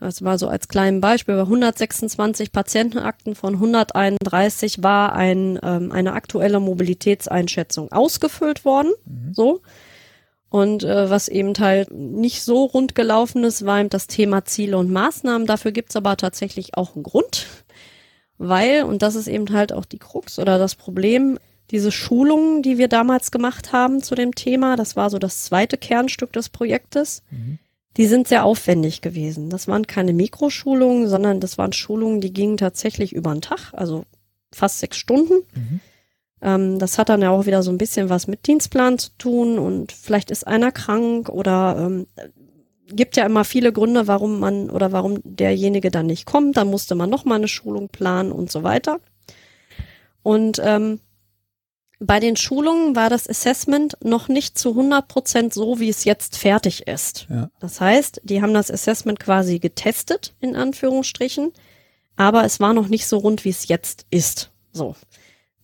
das 0.00 0.22
war 0.22 0.38
so 0.38 0.48
als 0.48 0.68
kleinen 0.68 1.00
Beispiel, 1.00 1.36
bei 1.36 1.42
126 1.42 2.52
Patientenakten 2.52 3.34
von 3.34 3.54
131 3.54 4.82
war 4.82 5.14
ein, 5.14 5.58
ähm, 5.62 5.92
eine 5.92 6.12
aktuelle 6.12 6.60
Mobilitätseinschätzung 6.60 7.92
ausgefüllt 7.92 8.64
worden, 8.64 8.92
so. 9.32 9.60
Und 10.50 10.84
äh, 10.84 11.10
was 11.10 11.26
eben 11.26 11.52
halt 11.58 11.90
nicht 11.90 12.42
so 12.42 12.64
rund 12.64 12.94
gelaufen 12.94 13.42
ist, 13.42 13.66
war 13.66 13.80
eben 13.80 13.88
das 13.88 14.06
Thema 14.06 14.44
Ziele 14.44 14.78
und 14.78 14.88
Maßnahmen. 14.88 15.48
Dafür 15.48 15.72
gibt's 15.72 15.96
aber 15.96 16.16
tatsächlich 16.16 16.76
auch 16.76 16.94
einen 16.94 17.02
Grund, 17.02 17.46
weil, 18.38 18.84
und 18.84 19.02
das 19.02 19.16
ist 19.16 19.26
eben 19.26 19.52
halt 19.52 19.72
auch 19.72 19.84
die 19.84 19.98
Krux 19.98 20.38
oder 20.38 20.58
das 20.58 20.76
Problem, 20.76 21.40
diese 21.70 21.90
Schulungen, 21.90 22.62
die 22.62 22.78
wir 22.78 22.88
damals 22.88 23.30
gemacht 23.30 23.72
haben 23.72 24.02
zu 24.02 24.14
dem 24.14 24.34
Thema, 24.34 24.76
das 24.76 24.96
war 24.96 25.10
so 25.10 25.18
das 25.18 25.44
zweite 25.44 25.76
Kernstück 25.76 26.32
des 26.32 26.48
Projektes, 26.50 27.22
die 27.96 28.06
sind 28.06 28.28
sehr 28.28 28.44
aufwendig 28.44 29.00
gewesen. 29.00 29.50
Das 29.50 29.68
waren 29.68 29.86
keine 29.86 30.12
Mikroschulungen, 30.12 31.08
sondern 31.08 31.40
das 31.40 31.58
waren 31.58 31.72
Schulungen, 31.72 32.20
die 32.20 32.32
gingen 32.32 32.56
tatsächlich 32.56 33.12
über 33.12 33.32
den 33.32 33.42
Tag, 33.42 33.72
also 33.72 34.04
fast 34.52 34.80
sechs 34.80 34.96
Stunden. 34.96 35.44
Ähm, 36.42 36.78
das 36.78 36.98
hat 36.98 37.08
dann 37.08 37.22
ja 37.22 37.30
auch 37.30 37.46
wieder 37.46 37.62
so 37.62 37.70
ein 37.70 37.78
bisschen 37.78 38.08
was 38.10 38.26
mit 38.26 38.46
Dienstplan 38.46 38.98
zu 38.98 39.10
tun 39.18 39.58
und 39.58 39.92
vielleicht 39.92 40.30
ist 40.30 40.46
einer 40.46 40.72
krank 40.72 41.28
oder 41.28 41.76
ähm, 41.78 42.06
gibt 42.86 43.16
ja 43.16 43.24
immer 43.24 43.44
viele 43.44 43.72
Gründe, 43.72 44.06
warum 44.06 44.40
man 44.40 44.70
oder 44.70 44.92
warum 44.92 45.20
derjenige 45.24 45.90
dann 45.90 46.06
nicht 46.06 46.26
kommt. 46.26 46.56
Dann 46.56 46.68
musste 46.68 46.94
man 46.94 47.10
noch 47.10 47.24
mal 47.24 47.36
eine 47.36 47.48
Schulung 47.48 47.88
planen 47.88 48.30
und 48.30 48.50
so 48.50 48.62
weiter. 48.62 49.00
Und 50.22 50.60
ähm, 50.62 51.00
bei 52.00 52.20
den 52.20 52.36
Schulungen 52.36 52.96
war 52.96 53.08
das 53.08 53.28
Assessment 53.28 53.96
noch 54.02 54.28
nicht 54.28 54.58
zu 54.58 54.70
100 54.70 55.06
Prozent 55.06 55.54
so, 55.54 55.78
wie 55.80 55.88
es 55.88 56.04
jetzt 56.04 56.36
fertig 56.36 56.86
ist. 56.86 57.26
Ja. 57.30 57.50
Das 57.60 57.80
heißt, 57.80 58.20
die 58.24 58.42
haben 58.42 58.54
das 58.54 58.70
Assessment 58.70 59.20
quasi 59.20 59.58
getestet, 59.58 60.34
in 60.40 60.56
Anführungsstrichen, 60.56 61.52
aber 62.16 62.44
es 62.44 62.60
war 62.60 62.74
noch 62.74 62.88
nicht 62.88 63.06
so 63.06 63.18
rund, 63.18 63.44
wie 63.44 63.50
es 63.50 63.68
jetzt 63.68 64.06
ist. 64.10 64.50
So. 64.72 64.96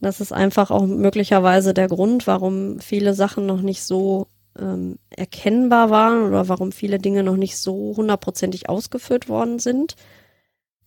Das 0.00 0.20
ist 0.20 0.32
einfach 0.32 0.70
auch 0.70 0.86
möglicherweise 0.86 1.74
der 1.74 1.88
Grund, 1.88 2.26
warum 2.26 2.80
viele 2.80 3.12
Sachen 3.12 3.44
noch 3.44 3.60
nicht 3.60 3.82
so 3.82 4.28
ähm, 4.58 4.98
erkennbar 5.10 5.90
waren 5.90 6.26
oder 6.26 6.48
warum 6.48 6.72
viele 6.72 6.98
Dinge 6.98 7.22
noch 7.22 7.36
nicht 7.36 7.58
so 7.58 7.94
hundertprozentig 7.96 8.68
ausgeführt 8.68 9.28
worden 9.28 9.58
sind. 9.58 9.96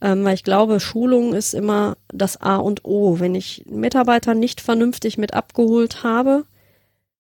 Ähm, 0.04 0.26
weil 0.26 0.36
ich 0.36 0.44
glaube, 0.44 0.82
Schulung 0.82 1.34
ist 1.34 1.54
immer 1.54 1.96
das 2.10 2.42
A 2.42 2.58
und 2.58 2.84
O. 2.84 3.22
Wenn 3.22 3.36
ich 3.36 3.64
Mitarbeiter 3.68 4.34
nicht 4.36 4.60
vernünftig 4.60 5.18
mit 5.18 5.34
abgeholt 5.34 6.04
habe, 6.04 6.44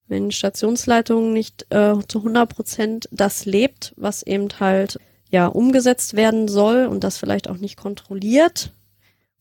wenn 0.09 0.31
Stationsleitung 0.31 1.31
nicht 1.31 1.65
äh, 1.69 1.95
zu 2.09 2.19
100 2.19 2.49
Prozent 2.49 3.09
das 3.09 3.45
lebt, 3.45 3.93
was 3.95 4.21
eben 4.21 4.49
halt 4.59 4.99
ja 5.31 5.47
umgesetzt 5.47 6.15
werden 6.15 6.49
soll 6.49 6.85
und 6.85 7.05
das 7.05 7.17
vielleicht 7.17 7.49
auch 7.49 7.57
nicht 7.57 7.77
kontrolliert, 7.77 8.73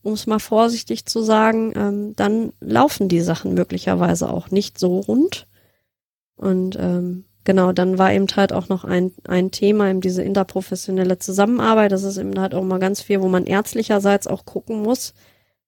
um 0.02 0.12
es 0.12 0.28
mal 0.28 0.38
vorsichtig 0.38 1.06
zu 1.06 1.20
sagen, 1.20 1.72
ähm, 1.74 2.14
dann 2.14 2.52
laufen 2.60 3.08
die 3.08 3.20
Sachen 3.20 3.54
möglicherweise 3.54 4.30
auch 4.30 4.52
nicht 4.52 4.78
so 4.78 5.00
rund. 5.00 5.48
Und 6.36 6.76
ähm, 6.78 7.24
genau, 7.44 7.72
dann 7.72 7.98
war 7.98 8.12
eben 8.12 8.26
halt 8.34 8.52
auch 8.52 8.68
noch 8.68 8.84
ein, 8.84 9.12
ein 9.24 9.50
Thema, 9.50 9.90
eben 9.90 10.00
diese 10.00 10.22
interprofessionelle 10.22 11.18
Zusammenarbeit. 11.18 11.92
Das 11.92 12.02
ist 12.02 12.16
eben 12.16 12.38
halt 12.38 12.54
auch 12.54 12.64
mal 12.64 12.78
ganz 12.78 13.02
viel, 13.02 13.20
wo 13.20 13.28
man 13.28 13.46
ärztlicherseits 13.46 14.26
auch 14.26 14.44
gucken 14.44 14.82
muss, 14.82 15.14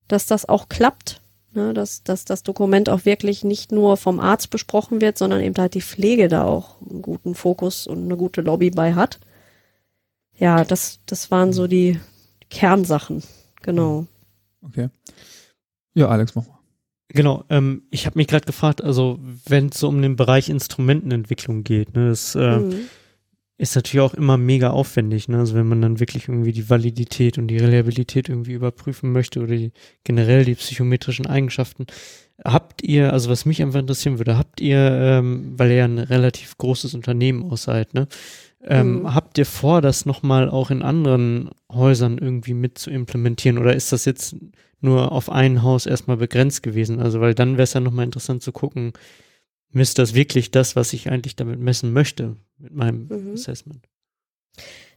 dass 0.09 0.27
das 0.27 0.49
auch 0.49 0.69
klappt. 0.69 1.21
Ne, 1.53 1.73
dass, 1.73 2.03
dass 2.03 2.25
das 2.25 2.43
Dokument 2.43 2.89
auch 2.89 3.05
wirklich 3.05 3.45
nicht 3.45 3.71
nur 3.71 3.97
vom 3.97 4.19
Arzt 4.19 4.51
besprochen 4.51 5.01
wird, 5.01 5.17
sondern 5.17 5.41
eben 5.41 5.55
halt 5.57 5.75
die 5.75 5.83
Pflege 5.83 6.27
da 6.27 6.43
auch 6.43 6.81
einen 6.83 7.01
guten 7.01 7.37
Fokus 7.37 7.87
und 7.87 8.03
eine 8.03 8.17
gute 8.17 8.41
Lobby 8.41 8.71
bei 8.71 8.95
hat. 8.95 9.21
Ja, 10.37 10.65
das, 10.65 10.99
das 11.07 11.31
waren 11.31 11.53
so 11.53 11.69
die 11.69 12.01
Kernsachen. 12.51 13.23
Genau. 13.63 14.07
Okay. 14.63 14.89
Ja, 15.95 16.09
Alex, 16.09 16.35
mach 16.35 16.47
mal. 16.47 16.54
Genau, 17.09 17.45
ähm, 17.51 17.83
ich 17.91 18.07
habe 18.07 18.19
mich 18.19 18.27
gerade 18.27 18.47
gefragt, 18.47 18.83
also 18.83 19.19
wenn 19.47 19.67
es 19.69 19.79
so 19.79 19.89
um 19.89 20.01
den 20.01 20.17
Bereich 20.17 20.49
Instrumentenentwicklung 20.49 21.63
geht, 21.63 21.95
ne, 21.95 22.09
das 22.09 22.35
äh, 22.35 22.59
Mhm. 22.61 22.75
ist 23.59 23.77
natürlich 23.77 24.01
auch 24.01 24.15
immer 24.15 24.37
mega 24.37 24.71
aufwendig, 24.71 25.29
ne? 25.29 25.39
Also 25.39 25.55
wenn 25.55 25.69
man 25.69 25.81
dann 25.83 26.01
wirklich 26.01 26.29
irgendwie 26.29 26.53
die 26.53 26.69
Validität 26.69 27.39
und 27.39 27.49
die 27.49 27.59
Reliabilität 27.59 28.29
irgendwie 28.29 28.53
überprüfen 28.55 29.13
möchte 29.13 29.41
oder 29.41 29.55
die, 29.57 29.71
generell 30.03 30.45
die 30.45 30.55
psychometrischen 30.57 31.27
Eigenschaften. 31.27 31.87
Habt 32.45 32.83
ihr, 32.83 33.13
also 33.13 33.31
was 33.31 33.45
mich 33.47 33.63
einfach 33.63 33.79
interessieren 33.79 34.19
würde, 34.19 34.37
habt 34.37 34.61
ihr, 34.61 34.79
ähm, 34.79 35.55
weil 35.57 35.71
ihr 35.71 35.77
ja 35.77 35.85
ein 35.85 35.99
relativ 35.99 36.59
großes 36.59 36.95
Unternehmen 36.95 37.45
auch 37.45 37.57
seid, 37.59 37.95
ne? 37.95 38.09
Ähm, 38.67 39.03
Mhm. 39.03 39.15
Habt 39.15 39.37
ihr 39.39 39.47
vor, 39.47 39.83
das 39.83 40.07
nochmal 40.07 40.49
auch 40.49 40.71
in 40.71 40.83
anderen 40.83 41.51
Häusern 41.71 42.17
irgendwie 42.19 42.55
mit 42.55 42.79
zu 42.79 42.91
implementieren 42.91 43.59
oder 43.59 43.77
ist 43.77 43.93
das 43.93 44.05
jetzt 44.07 44.35
nur 44.81 45.13
auf 45.13 45.31
ein 45.31 45.63
Haus 45.63 45.87
erstmal 45.87 46.17
begrenzt 46.17 46.63
gewesen? 46.63 47.01
Also, 47.01 47.21
weil 47.21 47.35
dann 47.35 47.53
wäre 47.53 47.65
es 47.65 47.73
ja 47.73 47.81
nochmal 47.81 48.05
interessant 48.05 48.43
zu 48.43 48.53
gucken, 48.53 48.93
misst 49.71 49.99
das 49.99 50.15
wirklich 50.15 50.51
das, 50.51 50.77
was 50.77 50.93
ich 50.93 51.11
eigentlich 51.11 51.37
damit 51.37 51.61
messen 51.61 51.93
möchte 51.93 52.37
mit 52.59 52.75
meinem 52.75 53.09
Mhm. 53.09 53.33
Assessment? 53.35 53.89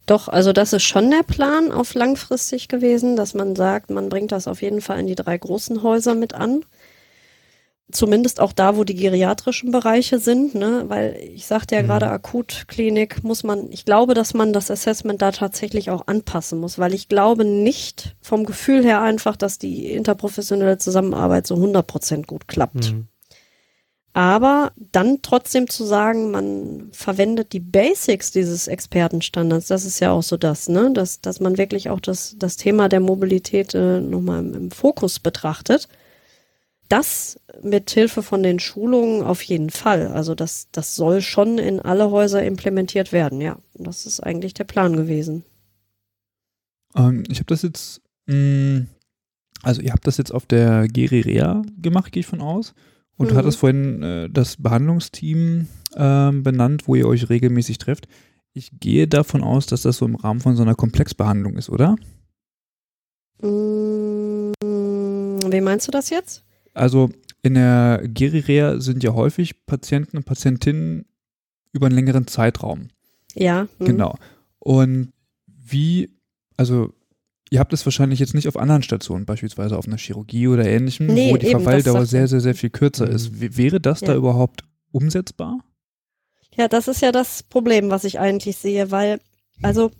Doch, 0.06 0.30
also 0.30 0.54
das 0.54 0.72
ist 0.72 0.84
schon 0.84 1.12
der 1.12 1.24
Plan 1.24 1.72
auf 1.72 1.94
langfristig 1.94 2.70
gewesen, 2.70 3.18
dass 3.18 3.34
man 3.34 3.56
sagt, 3.56 3.90
man 3.90 4.08
bringt 4.08 4.32
das 4.32 4.48
auf 4.48 4.62
jeden 4.62 4.80
Fall 4.80 5.00
in 5.00 5.08
die 5.08 5.16
drei 5.16 5.38
großen 5.38 5.84
Häuser 5.84 6.16
mit 6.16 6.34
an. 6.34 6.64
Zumindest 7.90 8.42
auch 8.42 8.52
da, 8.52 8.76
wo 8.76 8.84
die 8.84 8.96
geriatrischen 8.96 9.72
Bereiche 9.72 10.20
sind, 10.20 10.56
ne? 10.56 10.84
weil 10.88 11.16
ich 11.34 11.48
sagte 11.48 11.76
ja 11.76 11.82
Mhm. 11.82 11.88
gerade 11.88 12.10
Akutklinik 12.10 13.24
muss 13.24 13.44
man, 13.44 13.72
ich 13.72 13.86
glaube, 13.86 14.14
dass 14.14 14.34
man 14.34 14.52
das 14.52 14.70
Assessment 14.70 15.22
da 15.22 15.32
tatsächlich 15.32 15.90
auch 15.90 16.06
anpassen 16.08 16.60
muss, 16.60 16.78
weil 16.80 16.94
ich 16.94 17.08
glaube 17.08 17.46
nicht 17.46 18.16
vom 18.22 18.46
Gefühl 18.46 18.84
her 18.84 19.02
einfach, 19.02 19.38
dass 19.38 19.58
die 19.58 19.94
interprofessionelle 19.94 20.78
Zusammenarbeit 20.78 21.48
so 21.48 21.56
100% 21.56 22.26
gut 22.26 22.50
klappt. 22.50 22.92
Mhm. 22.92 23.08
Aber 24.18 24.72
dann 24.78 25.22
trotzdem 25.22 25.70
zu 25.70 25.84
sagen, 25.86 26.32
man 26.32 26.90
verwendet 26.92 27.54
die 27.54 27.60
Basics 27.60 28.32
dieses 28.32 28.68
Expertenstandards, 28.68 29.68
das 29.68 29.86
ist 29.86 30.00
ja 30.00 30.12
auch 30.12 30.24
so 30.24 30.38
das, 30.38 30.70
ne? 30.70 30.92
Dass, 30.92 31.22
dass 31.22 31.40
man 31.40 31.60
wirklich 31.60 31.92
auch 31.92 32.00
das, 32.00 32.36
das 32.40 32.58
Thema 32.58 32.90
der 32.90 33.00
Mobilität 33.00 33.76
äh, 33.76 34.02
nochmal 34.02 34.40
im, 34.40 34.56
im 34.56 34.72
Fokus 34.72 35.20
betrachtet. 35.20 35.88
Das 36.90 37.40
mit 37.64 37.90
Hilfe 37.92 38.24
von 38.24 38.44
den 38.44 38.60
Schulungen 38.60 39.24
auf 39.24 39.42
jeden 39.42 39.70
Fall. 39.70 40.08
Also 40.08 40.36
das, 40.36 40.68
das 40.72 40.96
soll 40.96 41.22
schon 41.22 41.58
in 41.58 41.80
alle 41.80 42.12
Häuser 42.12 42.44
implementiert 42.44 43.12
werden, 43.12 43.42
ja. 43.42 43.58
Das 43.76 44.06
ist 44.06 44.20
eigentlich 44.20 44.54
der 44.54 44.64
Plan 44.66 44.96
gewesen. 44.96 45.44
Ähm, 46.96 47.24
ich 47.30 47.38
habe 47.40 47.48
das 47.48 47.62
jetzt, 47.64 48.02
mh, 48.28 48.86
also 49.64 49.82
ihr 49.82 49.92
habt 49.92 50.08
das 50.08 50.18
jetzt 50.18 50.32
auf 50.34 50.46
der 50.46 50.88
Gerirea 50.88 51.62
gemacht, 51.82 52.12
gehe 52.12 52.22
ich 52.22 52.28
von 52.28 52.42
aus. 52.42 52.74
Und 53.18 53.30
du 53.32 53.34
Mhm. 53.34 53.38
hattest 53.40 53.58
vorhin 53.58 54.04
äh, 54.04 54.30
das 54.30 54.58
Behandlungsteam 54.62 55.68
ähm, 55.96 56.44
benannt, 56.44 56.88
wo 56.88 56.96
ihr 56.96 57.08
euch 57.08 57.30
regelmäßig 57.30 57.80
trefft. 57.80 58.08
Ich 58.54 58.72
gehe 58.80 59.08
davon 59.08 59.44
aus, 59.44 59.66
dass 59.66 59.82
das 59.84 59.98
so 59.98 60.06
im 60.06 60.16
Rahmen 60.16 60.40
von 60.40 60.56
so 60.56 60.62
einer 60.64 60.76
Komplexbehandlung 60.76 61.58
ist, 61.58 61.70
oder? 61.70 61.96
Mm, 63.42 64.52
wie 65.52 65.62
meinst 65.62 65.88
du 65.88 65.92
das 65.92 66.10
jetzt? 66.10 66.44
Also 66.74 67.10
in 67.48 67.56
der 67.56 68.02
Gerirea 68.06 68.80
sind 68.80 69.04
ja 69.04 69.14
häufig 69.14 69.66
Patienten 69.66 70.18
und 70.18 70.26
Patientinnen 70.26 71.06
über 71.74 71.88
einen 71.88 71.96
längeren 71.96 72.28
Zeitraum. 72.28 72.90
Ja. 73.34 73.68
mhm. 73.80 73.86
Genau. 73.86 74.16
Und 74.60 75.12
wie, 75.48 76.10
also 76.58 76.94
ihr 77.50 77.60
habt 77.60 77.74
es 77.74 77.86
wahrscheinlich 77.86 78.20
jetzt 78.20 78.34
nicht 78.34 78.48
auf 78.48 78.58
anderen 78.58 78.84
Stationen, 78.84 79.26
beispielsweise 79.26 79.78
auf 79.78 79.88
einer 79.88 79.98
Chirurgie 79.98 80.48
oder 80.48 80.66
ähnlichem, 80.66 81.08
Nee, 81.08 81.32
wo 81.32 81.38
die 81.38 81.48
eben, 81.48 81.60
Verweildauer 81.62 82.06
sehr, 82.06 82.28
sehr, 82.28 82.42
sehr 82.42 82.56
viel 82.56 82.70
kürzer 82.70 83.08
Mhm. 83.08 83.16
ist. 83.16 83.40
W 83.42 83.50
wäre 83.58 83.80
das 83.80 84.00
da 84.02 84.12
Ja. 84.14 84.18
überhaupt 84.18 84.64
umsetzbar? 84.92 85.60
Ja, 86.56 86.68
das 86.68 86.88
ist 86.88 87.02
ja 87.02 87.12
das 87.12 87.44
Problem, 87.44 87.90
was 87.92 88.04
ich 88.04 88.20
eigentlich 88.20 88.58
sehe, 88.58 88.90
weil, 88.92 89.20
also, 89.62 89.92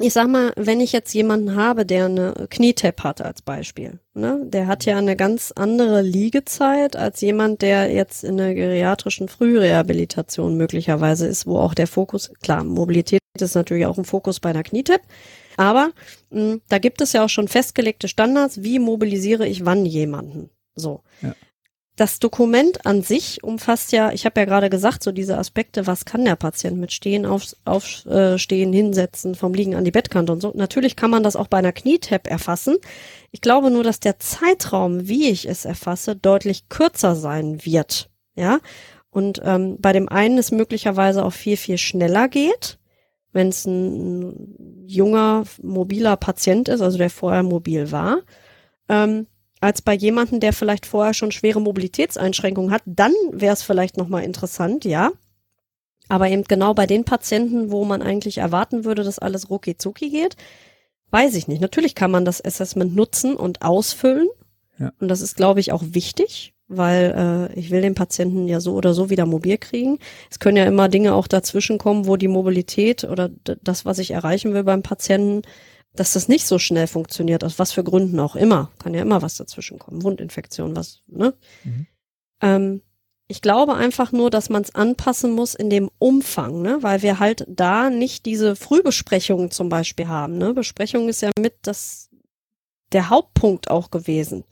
ich 0.00 0.12
sag 0.12 0.28
mal, 0.28 0.52
wenn 0.56 0.80
ich 0.80 0.92
jetzt 0.92 1.14
jemanden 1.14 1.54
habe, 1.54 1.86
der 1.86 2.06
eine 2.06 2.46
Knietap 2.50 3.04
hat 3.04 3.20
als 3.20 3.42
Beispiel, 3.42 4.00
ne, 4.14 4.40
der 4.44 4.66
hat 4.66 4.84
ja 4.84 4.98
eine 4.98 5.14
ganz 5.14 5.52
andere 5.54 6.02
Liegezeit 6.02 6.96
als 6.96 7.20
jemand, 7.20 7.62
der 7.62 7.92
jetzt 7.92 8.24
in 8.24 8.36
der 8.36 8.54
geriatrischen 8.54 9.28
Frührehabilitation 9.28 10.56
möglicherweise 10.56 11.26
ist, 11.28 11.46
wo 11.46 11.58
auch 11.58 11.74
der 11.74 11.86
Fokus, 11.86 12.32
klar, 12.42 12.64
Mobilität 12.64 13.20
ist 13.38 13.54
natürlich 13.54 13.86
auch 13.86 13.98
ein 13.98 14.04
Fokus 14.04 14.40
bei 14.40 14.50
einer 14.50 14.64
Knietap, 14.64 15.02
aber 15.56 15.90
mh, 16.30 16.58
da 16.68 16.78
gibt 16.78 17.00
es 17.00 17.12
ja 17.12 17.24
auch 17.24 17.28
schon 17.28 17.46
festgelegte 17.46 18.08
Standards, 18.08 18.62
wie 18.62 18.80
mobilisiere 18.80 19.46
ich 19.46 19.64
wann 19.64 19.86
jemanden. 19.86 20.50
So. 20.74 21.02
Ja. 21.22 21.34
Das 21.96 22.18
Dokument 22.18 22.86
an 22.86 23.02
sich 23.02 23.44
umfasst 23.44 23.92
ja, 23.92 24.10
ich 24.10 24.26
habe 24.26 24.40
ja 24.40 24.46
gerade 24.46 24.68
gesagt, 24.68 25.04
so 25.04 25.12
diese 25.12 25.38
Aspekte, 25.38 25.86
was 25.86 26.04
kann 26.04 26.24
der 26.24 26.34
Patient 26.34 26.76
mit 26.76 26.92
Stehen, 26.92 27.24
auf, 27.24 27.54
Aufstehen, 27.64 28.72
Hinsetzen, 28.72 29.36
vom 29.36 29.54
Liegen 29.54 29.76
an 29.76 29.84
die 29.84 29.92
Bettkante 29.92 30.32
und 30.32 30.40
so. 30.40 30.50
Natürlich 30.56 30.96
kann 30.96 31.10
man 31.10 31.22
das 31.22 31.36
auch 31.36 31.46
bei 31.46 31.58
einer 31.58 31.72
Knietap 31.72 32.26
erfassen. 32.26 32.78
Ich 33.30 33.40
glaube 33.40 33.70
nur, 33.70 33.84
dass 33.84 34.00
der 34.00 34.18
Zeitraum, 34.18 35.06
wie 35.06 35.28
ich 35.28 35.48
es 35.48 35.64
erfasse, 35.64 36.16
deutlich 36.16 36.68
kürzer 36.68 37.14
sein 37.14 37.64
wird. 37.64 38.10
Ja. 38.34 38.58
Und 39.10 39.40
ähm, 39.44 39.76
bei 39.78 39.92
dem 39.92 40.08
einen 40.08 40.38
es 40.38 40.50
möglicherweise 40.50 41.24
auch 41.24 41.32
viel, 41.32 41.56
viel 41.56 41.78
schneller 41.78 42.26
geht, 42.26 42.80
wenn 43.32 43.50
es 43.50 43.66
ein 43.66 44.84
junger, 44.88 45.44
mobiler 45.62 46.16
Patient 46.16 46.68
ist, 46.68 46.80
also 46.80 46.98
der 46.98 47.10
vorher 47.10 47.44
mobil 47.44 47.92
war. 47.92 48.18
Ähm, 48.88 49.28
als 49.64 49.80
bei 49.80 49.94
jemandem, 49.94 50.40
der 50.40 50.52
vielleicht 50.52 50.84
vorher 50.84 51.14
schon 51.14 51.32
schwere 51.32 51.60
Mobilitätseinschränkungen 51.60 52.70
hat, 52.70 52.82
dann 52.84 53.12
wäre 53.32 53.54
es 53.54 53.62
vielleicht 53.62 53.96
nochmal 53.96 54.24
interessant, 54.24 54.84
ja. 54.84 55.10
Aber 56.08 56.28
eben 56.28 56.44
genau 56.44 56.74
bei 56.74 56.86
den 56.86 57.04
Patienten, 57.04 57.70
wo 57.70 57.86
man 57.86 58.02
eigentlich 58.02 58.38
erwarten 58.38 58.84
würde, 58.84 59.04
dass 59.04 59.18
alles 59.18 59.48
rucki 59.48 59.78
zucki 59.78 60.10
geht, 60.10 60.36
weiß 61.10 61.34
ich 61.34 61.48
nicht. 61.48 61.62
Natürlich 61.62 61.94
kann 61.94 62.10
man 62.10 62.26
das 62.26 62.44
Assessment 62.44 62.94
nutzen 62.94 63.36
und 63.36 63.62
ausfüllen. 63.62 64.28
Ja. 64.78 64.92
Und 65.00 65.08
das 65.08 65.22
ist, 65.22 65.34
glaube 65.36 65.60
ich, 65.60 65.72
auch 65.72 65.82
wichtig, 65.82 66.52
weil 66.68 67.48
äh, 67.54 67.58
ich 67.58 67.70
will 67.70 67.80
den 67.80 67.94
Patienten 67.94 68.46
ja 68.48 68.60
so 68.60 68.74
oder 68.74 68.92
so 68.92 69.08
wieder 69.08 69.24
mobil 69.24 69.56
kriegen. 69.56 69.98
Es 70.30 70.40
können 70.40 70.58
ja 70.58 70.66
immer 70.66 70.90
Dinge 70.90 71.14
auch 71.14 71.26
dazwischen 71.26 71.78
kommen, 71.78 72.06
wo 72.06 72.16
die 72.16 72.28
Mobilität 72.28 73.04
oder 73.04 73.30
das, 73.62 73.86
was 73.86 73.98
ich 73.98 74.10
erreichen 74.10 74.52
will 74.52 74.64
beim 74.64 74.82
Patienten, 74.82 75.40
dass 75.94 76.14
das 76.14 76.28
nicht 76.28 76.46
so 76.46 76.58
schnell 76.58 76.86
funktioniert, 76.86 77.44
aus 77.44 77.58
was 77.58 77.72
für 77.72 77.84
Gründen 77.84 78.18
auch 78.20 78.36
immer. 78.36 78.70
Kann 78.78 78.94
ja 78.94 79.02
immer 79.02 79.22
was 79.22 79.36
dazwischen 79.36 79.78
kommen. 79.78 80.02
Wundinfektion, 80.02 80.74
was, 80.76 81.02
ne? 81.06 81.34
Mhm. 81.64 81.86
Ähm, 82.40 82.82
ich 83.26 83.40
glaube 83.40 83.74
einfach 83.74 84.12
nur, 84.12 84.28
dass 84.28 84.50
man 84.50 84.62
es 84.62 84.74
anpassen 84.74 85.32
muss 85.32 85.54
in 85.54 85.70
dem 85.70 85.90
Umfang, 85.98 86.60
ne? 86.60 86.78
weil 86.82 87.02
wir 87.02 87.18
halt 87.18 87.46
da 87.48 87.88
nicht 87.88 88.26
diese 88.26 88.54
Frühbesprechungen 88.54 89.50
zum 89.50 89.70
Beispiel 89.70 90.08
haben. 90.08 90.36
Ne? 90.36 90.52
Besprechung 90.52 91.08
ist 91.08 91.22
ja 91.22 91.30
mit 91.38 91.54
das 91.62 92.10
der 92.92 93.08
Hauptpunkt 93.08 93.70
auch 93.70 93.90
gewesen. 93.90 94.44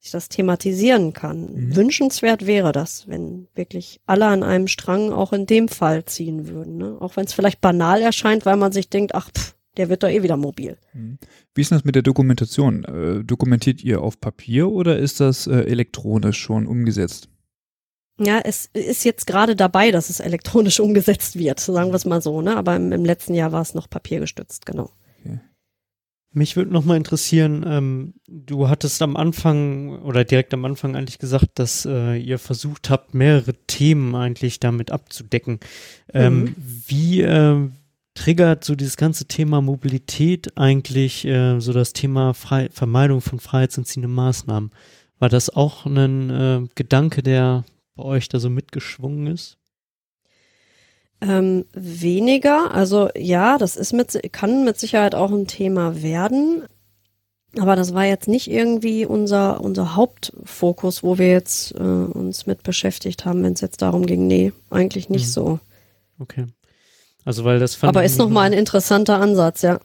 ich 0.00 0.12
das 0.12 0.28
thematisieren 0.28 1.12
kann. 1.12 1.52
Mhm. 1.52 1.76
Wünschenswert 1.76 2.46
wäre 2.46 2.72
das, 2.72 3.08
wenn 3.08 3.48
wirklich 3.54 4.00
alle 4.06 4.26
an 4.26 4.42
einem 4.42 4.68
Strang 4.68 5.12
auch 5.12 5.32
in 5.32 5.46
dem 5.46 5.68
Fall 5.68 6.04
ziehen 6.04 6.46
würden. 6.46 6.76
Ne? 6.76 6.96
Auch 7.00 7.16
wenn 7.16 7.24
es 7.24 7.32
vielleicht 7.32 7.60
banal 7.60 8.00
erscheint, 8.00 8.46
weil 8.46 8.56
man 8.56 8.70
sich 8.70 8.88
denkt, 8.88 9.14
ach, 9.14 9.30
pff, 9.30 9.53
der 9.76 9.88
wird 9.88 10.02
doch 10.02 10.08
eh 10.08 10.22
wieder 10.22 10.36
mobil. 10.36 10.76
Mhm. 10.92 11.18
Wie 11.54 11.60
ist 11.60 11.70
denn 11.70 11.78
das 11.78 11.84
mit 11.84 11.94
der 11.94 12.02
Dokumentation? 12.02 12.84
Äh, 12.84 13.24
dokumentiert 13.24 13.82
ihr 13.82 14.02
auf 14.02 14.20
Papier 14.20 14.70
oder 14.70 14.98
ist 14.98 15.20
das 15.20 15.46
äh, 15.46 15.60
elektronisch 15.60 16.38
schon 16.38 16.66
umgesetzt? 16.66 17.28
Ja, 18.20 18.40
es 18.44 18.70
ist 18.72 19.04
jetzt 19.04 19.26
gerade 19.26 19.56
dabei, 19.56 19.90
dass 19.90 20.10
es 20.10 20.20
elektronisch 20.20 20.80
umgesetzt 20.86 21.38
wird, 21.38 21.60
sagen 21.60 21.90
wir 21.90 21.96
es 21.96 22.04
mal 22.04 22.22
so, 22.22 22.40
ne? 22.42 22.56
Aber 22.56 22.76
im, 22.76 22.92
im 22.92 23.04
letzten 23.04 23.34
Jahr 23.34 23.52
war 23.52 23.62
es 23.62 23.74
noch 23.74 23.90
papiergestützt, 23.90 24.66
genau. 24.66 24.90
Mich 26.36 26.56
würde 26.56 26.72
noch 26.72 26.84
mal 26.84 26.96
interessieren, 26.96 27.64
ähm, 27.64 28.14
du 28.26 28.68
hattest 28.68 29.00
am 29.02 29.16
Anfang 29.16 30.02
oder 30.02 30.24
direkt 30.24 30.52
am 30.52 30.64
Anfang 30.64 30.96
eigentlich 30.96 31.20
gesagt, 31.20 31.60
dass 31.60 31.86
äh, 31.86 32.16
ihr 32.16 32.40
versucht 32.40 32.90
habt, 32.90 33.14
mehrere 33.14 33.54
Themen 33.68 34.16
eigentlich 34.16 34.58
damit 34.58 34.90
abzudecken. 34.90 35.60
Ähm, 36.12 36.34
Mhm. 36.40 36.54
Wie 36.88 37.20
äh, 37.20 37.70
triggert 38.14 38.64
so 38.64 38.74
dieses 38.74 38.96
ganze 38.96 39.26
Thema 39.26 39.60
Mobilität 39.60 40.56
eigentlich 40.56 41.24
äh, 41.24 41.60
so 41.60 41.72
das 41.72 41.92
Thema 41.92 42.32
Frei 42.34 42.68
Vermeidung 42.70 43.20
von 43.20 43.40
freiheitsentziehenden 43.40 44.12
Maßnahmen? 44.12 44.70
War 45.18 45.28
das 45.28 45.50
auch 45.50 45.86
ein 45.86 46.30
äh, 46.30 46.62
Gedanke, 46.74 47.22
der 47.22 47.64
bei 47.96 48.04
euch 48.04 48.28
da 48.28 48.38
so 48.38 48.50
mitgeschwungen 48.50 49.26
ist? 49.28 49.58
Ähm, 51.20 51.64
weniger, 51.72 52.72
also 52.74 53.08
ja, 53.16 53.56
das 53.56 53.76
ist 53.76 53.92
mit, 53.92 54.18
kann 54.32 54.64
mit 54.64 54.78
Sicherheit 54.78 55.14
auch 55.14 55.30
ein 55.30 55.46
Thema 55.46 56.02
werden. 56.02 56.64
Aber 57.56 57.76
das 57.76 57.94
war 57.94 58.04
jetzt 58.04 58.26
nicht 58.26 58.50
irgendwie 58.50 59.06
unser, 59.06 59.60
unser 59.60 59.94
Hauptfokus, 59.94 61.04
wo 61.04 61.18
wir 61.18 61.30
jetzt 61.30 61.72
äh, 61.76 61.78
uns 61.78 62.46
mit 62.46 62.64
beschäftigt 62.64 63.24
haben, 63.24 63.44
wenn 63.44 63.52
es 63.52 63.60
jetzt 63.60 63.80
darum 63.80 64.06
ging. 64.06 64.26
Nee, 64.26 64.52
eigentlich 64.70 65.08
nicht 65.08 65.26
Mhm. 65.26 65.30
so. 65.30 65.60
Okay. 66.18 66.46
Also 67.24 67.44
weil 67.44 67.58
das 67.58 67.74
fand 67.74 67.88
Aber 67.88 68.04
ich 68.04 68.12
ist 68.12 68.18
nochmal 68.18 68.46
ein 68.46 68.52
interessanter 68.52 69.20
Ansatz, 69.20 69.62
ja. 69.62 69.80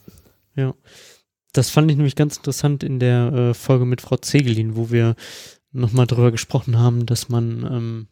Das 1.54 1.70
fand 1.70 1.90
ich 1.90 1.98
nämlich 1.98 2.16
ganz 2.16 2.38
interessant 2.38 2.84
in 2.84 3.00
der 3.00 3.34
äh, 3.34 3.54
Folge 3.54 3.86
mit 3.86 4.02
Frau 4.02 4.18
Zegelin, 4.18 4.76
wo 4.76 4.92
wir 4.92 5.16
nochmal 5.72 6.06
drüber 6.06 6.32
gesprochen 6.32 6.78
haben, 6.78 7.06
dass 7.06 7.30
man 7.30 7.64
ähm, 7.64 8.08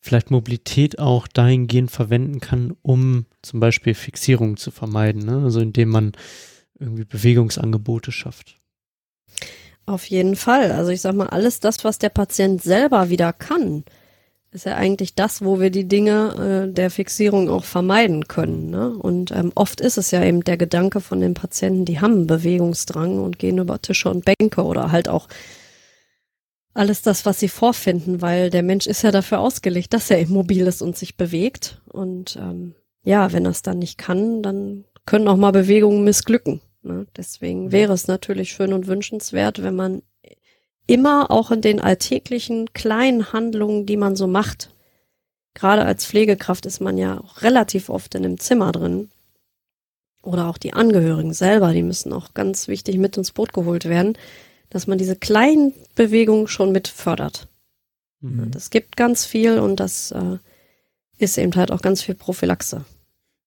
vielleicht 0.00 0.30
Mobilität 0.30 0.98
auch 0.98 1.26
dahingehend 1.28 1.90
verwenden 1.90 2.40
kann, 2.40 2.76
um 2.82 3.26
zum 3.40 3.60
Beispiel 3.60 3.94
Fixierungen 3.94 4.56
zu 4.56 4.70
vermeiden. 4.70 5.24
Ne? 5.24 5.42
Also 5.44 5.60
indem 5.60 5.90
man 5.90 6.12
irgendwie 6.78 7.04
Bewegungsangebote 7.04 8.12
schafft. 8.12 8.56
Auf 9.86 10.06
jeden 10.06 10.36
Fall. 10.36 10.72
Also 10.72 10.90
ich 10.90 11.00
sag 11.00 11.14
mal, 11.14 11.28
alles 11.28 11.60
das, 11.60 11.84
was 11.84 11.98
der 11.98 12.08
Patient 12.08 12.62
selber 12.62 13.08
wieder 13.08 13.32
kann, 13.32 13.84
ist 14.52 14.66
ja 14.66 14.76
eigentlich 14.76 15.14
das, 15.14 15.42
wo 15.44 15.60
wir 15.60 15.70
die 15.70 15.88
Dinge 15.88 16.66
äh, 16.68 16.72
der 16.72 16.90
Fixierung 16.90 17.48
auch 17.48 17.64
vermeiden 17.64 18.28
können. 18.28 18.70
Ne? 18.70 18.90
Und 18.90 19.30
ähm, 19.30 19.50
oft 19.54 19.80
ist 19.80 19.96
es 19.96 20.10
ja 20.10 20.22
eben 20.22 20.44
der 20.44 20.58
Gedanke 20.58 21.00
von 21.00 21.20
den 21.20 21.34
Patienten, 21.34 21.86
die 21.86 22.00
haben 22.00 22.12
einen 22.12 22.26
Bewegungsdrang 22.26 23.18
und 23.18 23.38
gehen 23.38 23.58
über 23.58 23.80
Tische 23.80 24.10
und 24.10 24.24
Bänke 24.24 24.62
oder 24.62 24.92
halt 24.92 25.08
auch 25.08 25.28
alles 26.74 27.02
das, 27.02 27.26
was 27.26 27.40
sie 27.40 27.48
vorfinden, 27.48 28.22
weil 28.22 28.50
der 28.50 28.62
Mensch 28.62 28.86
ist 28.86 29.02
ja 29.02 29.10
dafür 29.10 29.40
ausgelegt, 29.40 29.92
dass 29.94 30.10
er 30.10 30.20
immobil 30.20 30.66
ist 30.66 30.82
und 30.82 30.96
sich 30.96 31.16
bewegt. 31.16 31.80
Und 31.90 32.36
ähm, 32.36 32.74
ja, 33.04 33.32
wenn 33.32 33.44
er 33.44 33.50
es 33.50 33.62
dann 33.62 33.78
nicht 33.78 33.98
kann, 33.98 34.42
dann 34.42 34.84
können 35.06 35.28
auch 35.28 35.36
mal 35.36 35.52
Bewegungen 35.52 36.04
missglücken. 36.04 36.60
Ne? 36.82 37.06
Deswegen 37.16 37.72
wäre 37.72 37.92
es 37.92 38.06
natürlich 38.06 38.52
schön 38.52 38.72
und 38.72 38.86
wünschenswert, 38.86 39.62
wenn 39.62 39.76
man 39.76 40.02
immer 40.86 41.30
auch 41.30 41.50
in 41.50 41.60
den 41.60 41.80
alltäglichen 41.80 42.72
kleinen 42.72 43.32
Handlungen, 43.32 43.86
die 43.86 43.96
man 43.96 44.16
so 44.16 44.26
macht, 44.26 44.70
gerade 45.54 45.84
als 45.84 46.06
Pflegekraft 46.06 46.66
ist 46.66 46.80
man 46.80 46.98
ja 46.98 47.20
auch 47.20 47.42
relativ 47.42 47.88
oft 47.88 48.14
in 48.14 48.24
einem 48.24 48.38
Zimmer 48.38 48.72
drin. 48.72 49.10
Oder 50.22 50.48
auch 50.48 50.58
die 50.58 50.72
Angehörigen 50.72 51.34
selber, 51.34 51.72
die 51.72 51.82
müssen 51.82 52.12
auch 52.12 52.32
ganz 52.32 52.68
wichtig 52.68 52.96
mit 52.96 53.16
ins 53.16 53.32
Boot 53.32 53.52
geholt 53.52 53.86
werden, 53.86 54.16
dass 54.70 54.86
man 54.86 54.96
diese 54.96 55.16
kleinen 55.16 55.74
Bewegungen 55.96 56.46
schon 56.46 56.70
mit 56.72 56.88
fördert. 56.88 57.48
Mhm. 58.20 58.50
Das 58.52 58.70
gibt 58.70 58.96
ganz 58.96 59.24
viel 59.24 59.58
und 59.58 59.80
das 59.80 60.12
äh, 60.12 60.38
ist 61.18 61.38
eben 61.38 61.54
halt 61.56 61.72
auch 61.72 61.82
ganz 61.82 62.02
viel 62.02 62.14
Prophylaxe. 62.14 62.84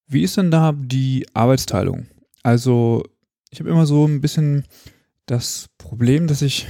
Wie 0.08 0.24
ist 0.24 0.38
denn 0.38 0.52
da 0.52 0.74
die 0.76 1.26
Arbeitsteilung? 1.34 2.08
Also, 2.44 3.04
ich 3.50 3.60
habe 3.60 3.70
immer 3.70 3.86
so 3.86 4.06
ein 4.06 4.22
bisschen 4.22 4.66
das 5.26 5.70
Problem, 5.78 6.28
dass 6.28 6.42
ich 6.42 6.68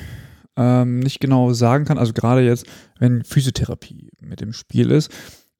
ähm, 0.57 0.99
nicht 0.99 1.19
genau 1.19 1.53
sagen 1.53 1.85
kann, 1.85 1.97
also 1.97 2.13
gerade 2.13 2.41
jetzt, 2.41 2.65
wenn 2.99 3.23
Physiotherapie 3.23 4.09
mit 4.19 4.41
im 4.41 4.53
Spiel 4.53 4.91
ist, 4.91 5.11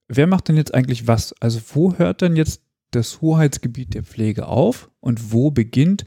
wer 0.08 0.28
macht 0.28 0.48
denn 0.48 0.56
jetzt 0.56 0.74
eigentlich 0.74 1.08
was? 1.08 1.34
Also, 1.42 1.60
wo 1.74 1.96
hört 1.96 2.22
denn 2.22 2.36
jetzt 2.36 2.62
das 2.92 3.22
Hoheitsgebiet 3.22 3.94
der 3.94 4.04
Pflege 4.04 4.48
auf 4.48 4.90
und 5.00 5.32
wo 5.32 5.52
beginnt 5.52 6.06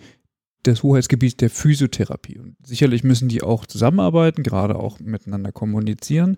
das 0.63 0.83
Hoheitsgebiet 0.83 1.41
der 1.41 1.51
Physiotherapie? 1.51 2.39
Und 2.39 2.57
sicherlich 2.65 3.05
müssen 3.05 3.29
die 3.29 3.43
auch 3.43 3.67
zusammenarbeiten, 3.67 4.43
gerade 4.43 4.77
auch 4.77 5.01
miteinander 5.01 5.53
kommunizieren. 5.53 6.37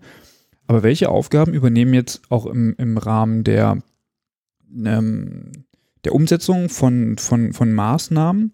Aber 0.67 0.83
welche 0.83 1.09
Aufgaben 1.09 1.53
übernehmen 1.53 1.93
jetzt 1.93 2.21
auch 2.29 2.45
im, 2.45 2.75
im 2.77 2.97
Rahmen 2.97 3.43
der 3.43 3.81
ähm, 4.85 5.51
der 6.03 6.15
Umsetzung 6.15 6.69
von, 6.69 7.17
von, 7.17 7.53
von 7.53 7.73
Maßnahmen 7.73 8.53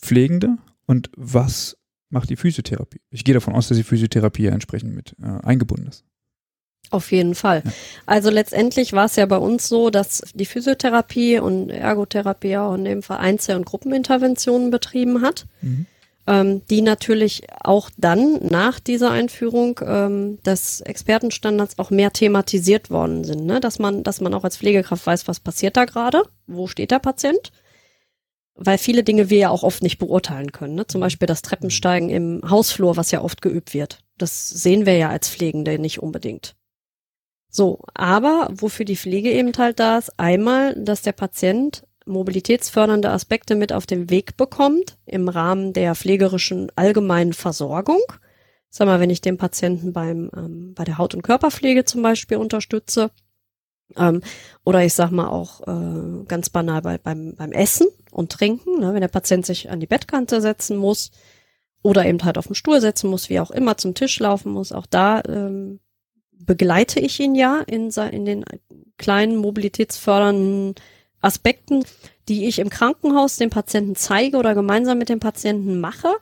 Pflegende 0.00 0.58
und 0.86 1.10
was 1.16 1.76
macht 2.12 2.30
die 2.30 2.36
Physiotherapie? 2.36 3.00
Ich 3.10 3.24
gehe 3.24 3.34
davon 3.34 3.54
aus, 3.54 3.68
dass 3.68 3.76
die 3.76 3.84
Physiotherapie 3.84 4.44
ja 4.44 4.52
entsprechend 4.52 4.94
mit 4.94 5.16
äh, 5.22 5.44
eingebunden 5.44 5.88
ist. 5.88 6.04
Auf 6.90 7.10
jeden 7.10 7.34
Fall. 7.34 7.62
Ja. 7.64 7.72
Also 8.04 8.28
letztendlich 8.28 8.92
war 8.92 9.06
es 9.06 9.16
ja 9.16 9.24
bei 9.24 9.38
uns 9.38 9.66
so, 9.68 9.88
dass 9.88 10.22
die 10.34 10.44
Physiotherapie 10.44 11.38
und 11.38 11.70
Ergotherapie 11.70 12.56
auch 12.58 12.74
in 12.74 12.84
dem 12.84 13.02
Fall 13.02 13.18
Einzel- 13.18 13.56
und 13.56 13.64
Gruppeninterventionen 13.64 14.70
betrieben 14.70 15.22
hat, 15.22 15.46
ähm, 16.26 16.60
die 16.68 16.82
natürlich 16.82 17.44
auch 17.62 17.88
dann 17.96 18.46
nach 18.46 18.78
dieser 18.78 19.10
Einführung 19.10 19.80
ähm, 19.82 20.42
des 20.42 20.82
Expertenstandards 20.82 21.78
auch 21.78 21.90
mehr 21.90 22.12
thematisiert 22.12 22.90
worden 22.90 23.24
sind, 23.24 23.46
ne? 23.46 23.60
dass 23.60 23.78
man, 23.78 24.02
dass 24.02 24.20
man 24.20 24.34
auch 24.34 24.44
als 24.44 24.58
Pflegekraft 24.58 25.06
weiß, 25.06 25.26
was 25.28 25.40
passiert 25.40 25.78
da 25.78 25.86
gerade, 25.86 26.24
wo 26.46 26.66
steht 26.66 26.90
der 26.90 26.98
Patient, 26.98 27.52
weil 28.54 28.78
viele 28.78 29.02
Dinge 29.02 29.30
wir 29.30 29.38
ja 29.38 29.50
auch 29.50 29.62
oft 29.62 29.82
nicht 29.82 29.98
beurteilen 29.98 30.52
können. 30.52 30.74
Ne? 30.74 30.86
Zum 30.86 31.00
Beispiel 31.00 31.26
das 31.26 31.42
Treppensteigen 31.42 32.10
im 32.10 32.42
Hausflur, 32.48 32.96
was 32.96 33.10
ja 33.10 33.22
oft 33.22 33.42
geübt 33.42 33.74
wird. 33.74 34.00
Das 34.18 34.48
sehen 34.48 34.86
wir 34.86 34.96
ja 34.96 35.08
als 35.08 35.28
Pflegende 35.28 35.78
nicht 35.78 36.02
unbedingt. 36.02 36.54
So, 37.48 37.80
aber 37.94 38.48
wofür 38.50 38.84
die 38.84 38.96
Pflege 38.96 39.30
eben 39.30 39.52
halt 39.58 39.78
da 39.78 39.98
ist, 39.98 40.18
einmal, 40.18 40.74
dass 40.74 41.02
der 41.02 41.12
Patient 41.12 41.84
mobilitätsfördernde 42.06 43.10
Aspekte 43.10 43.54
mit 43.54 43.72
auf 43.72 43.86
den 43.86 44.10
Weg 44.10 44.36
bekommt 44.36 44.96
im 45.06 45.28
Rahmen 45.28 45.72
der 45.72 45.94
pflegerischen 45.94 46.72
allgemeinen 46.76 47.32
Versorgung. 47.32 48.00
Sag 48.70 48.86
mal, 48.86 49.00
wenn 49.00 49.10
ich 49.10 49.20
den 49.20 49.36
Patienten 49.36 49.92
beim 49.92 50.30
ähm, 50.34 50.72
bei 50.74 50.84
der 50.84 50.98
Haut- 50.98 51.14
und 51.14 51.22
Körperpflege 51.22 51.84
zum 51.84 52.02
Beispiel 52.02 52.38
unterstütze, 52.38 53.10
ähm, 53.96 54.22
oder 54.64 54.84
ich 54.84 54.94
sag 54.94 55.10
mal 55.10 55.28
auch 55.28 55.60
äh, 55.66 56.24
ganz 56.26 56.50
banal 56.50 56.82
bei, 56.82 56.98
beim, 56.98 57.34
beim 57.36 57.52
Essen 57.52 57.88
und 58.10 58.32
Trinken, 58.32 58.80
ne, 58.80 58.94
wenn 58.94 59.00
der 59.00 59.08
Patient 59.08 59.44
sich 59.46 59.70
an 59.70 59.80
die 59.80 59.86
Bettkante 59.86 60.40
setzen 60.40 60.76
muss 60.76 61.10
oder 61.82 62.06
eben 62.06 62.22
halt 62.24 62.38
auf 62.38 62.46
den 62.46 62.54
Stuhl 62.54 62.80
setzen 62.80 63.10
muss, 63.10 63.28
wie 63.28 63.40
auch 63.40 63.50
immer 63.50 63.76
zum 63.76 63.94
Tisch 63.94 64.18
laufen 64.20 64.52
muss, 64.52 64.72
auch 64.72 64.86
da 64.86 65.22
ähm, 65.28 65.80
begleite 66.32 67.00
ich 67.00 67.18
ihn 67.20 67.34
ja 67.34 67.60
in, 67.60 67.90
in 67.90 68.24
den 68.24 68.44
kleinen 68.98 69.36
mobilitätsfördernden 69.36 70.74
Aspekten, 71.20 71.84
die 72.28 72.46
ich 72.46 72.58
im 72.58 72.70
Krankenhaus 72.70 73.36
dem 73.36 73.50
Patienten 73.50 73.96
zeige 73.96 74.36
oder 74.36 74.54
gemeinsam 74.54 74.98
mit 74.98 75.08
dem 75.08 75.20
Patienten 75.20 75.80
mache. 75.80 76.12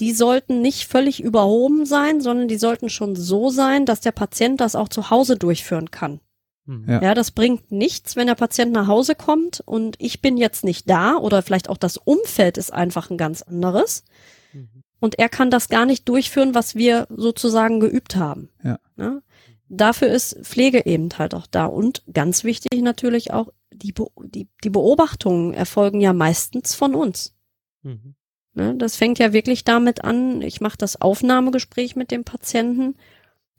Die 0.00 0.12
sollten 0.12 0.62
nicht 0.62 0.86
völlig 0.86 1.20
überhoben 1.20 1.84
sein, 1.84 2.20
sondern 2.20 2.48
die 2.48 2.58
sollten 2.58 2.88
schon 2.88 3.16
so 3.16 3.50
sein, 3.50 3.84
dass 3.84 4.00
der 4.00 4.12
Patient 4.12 4.60
das 4.60 4.76
auch 4.76 4.88
zu 4.88 5.10
Hause 5.10 5.36
durchführen 5.36 5.90
kann. 5.90 6.20
Mhm. 6.68 6.84
Ja. 6.86 7.02
Ja, 7.02 7.14
das 7.14 7.30
bringt 7.30 7.72
nichts, 7.72 8.14
wenn 8.14 8.26
der 8.26 8.34
Patient 8.34 8.72
nach 8.72 8.86
Hause 8.86 9.14
kommt 9.14 9.60
und 9.64 9.96
ich 9.98 10.20
bin 10.20 10.36
jetzt 10.36 10.64
nicht 10.64 10.88
da 10.88 11.16
oder 11.16 11.40
vielleicht 11.42 11.70
auch 11.70 11.78
das 11.78 11.96
Umfeld 11.96 12.58
ist 12.58 12.72
einfach 12.72 13.10
ein 13.10 13.16
ganz 13.16 13.40
anderes 13.42 14.04
Mhm. 14.52 14.82
und 15.00 15.18
er 15.18 15.28
kann 15.30 15.50
das 15.50 15.68
gar 15.68 15.86
nicht 15.86 16.08
durchführen, 16.08 16.54
was 16.54 16.74
wir 16.74 17.06
sozusagen 17.10 17.80
geübt 17.80 18.16
haben. 18.16 18.50
Ja. 18.62 18.78
Ne? 18.96 19.22
Dafür 19.70 20.08
ist 20.08 20.38
Pflege 20.42 20.84
eben 20.86 21.08
halt 21.18 21.34
auch 21.34 21.46
da 21.46 21.66
und 21.66 22.02
ganz 22.12 22.44
wichtig 22.44 22.80
natürlich 22.82 23.32
auch, 23.32 23.48
die, 23.72 23.92
Be 23.92 24.06
die, 24.24 24.48
die 24.64 24.70
Beobachtungen 24.70 25.54
erfolgen 25.54 26.00
ja 26.00 26.12
meistens 26.12 26.74
von 26.74 26.94
uns. 26.94 27.34
Mhm. 27.82 28.14
Ne? 28.54 28.74
Das 28.76 28.96
fängt 28.96 29.18
ja 29.18 29.32
wirklich 29.32 29.64
damit 29.64 30.04
an, 30.04 30.42
ich 30.42 30.60
mache 30.60 30.76
das 30.76 31.00
Aufnahmegespräch 31.00 31.96
mit 31.96 32.10
dem 32.10 32.24
Patienten, 32.24 32.96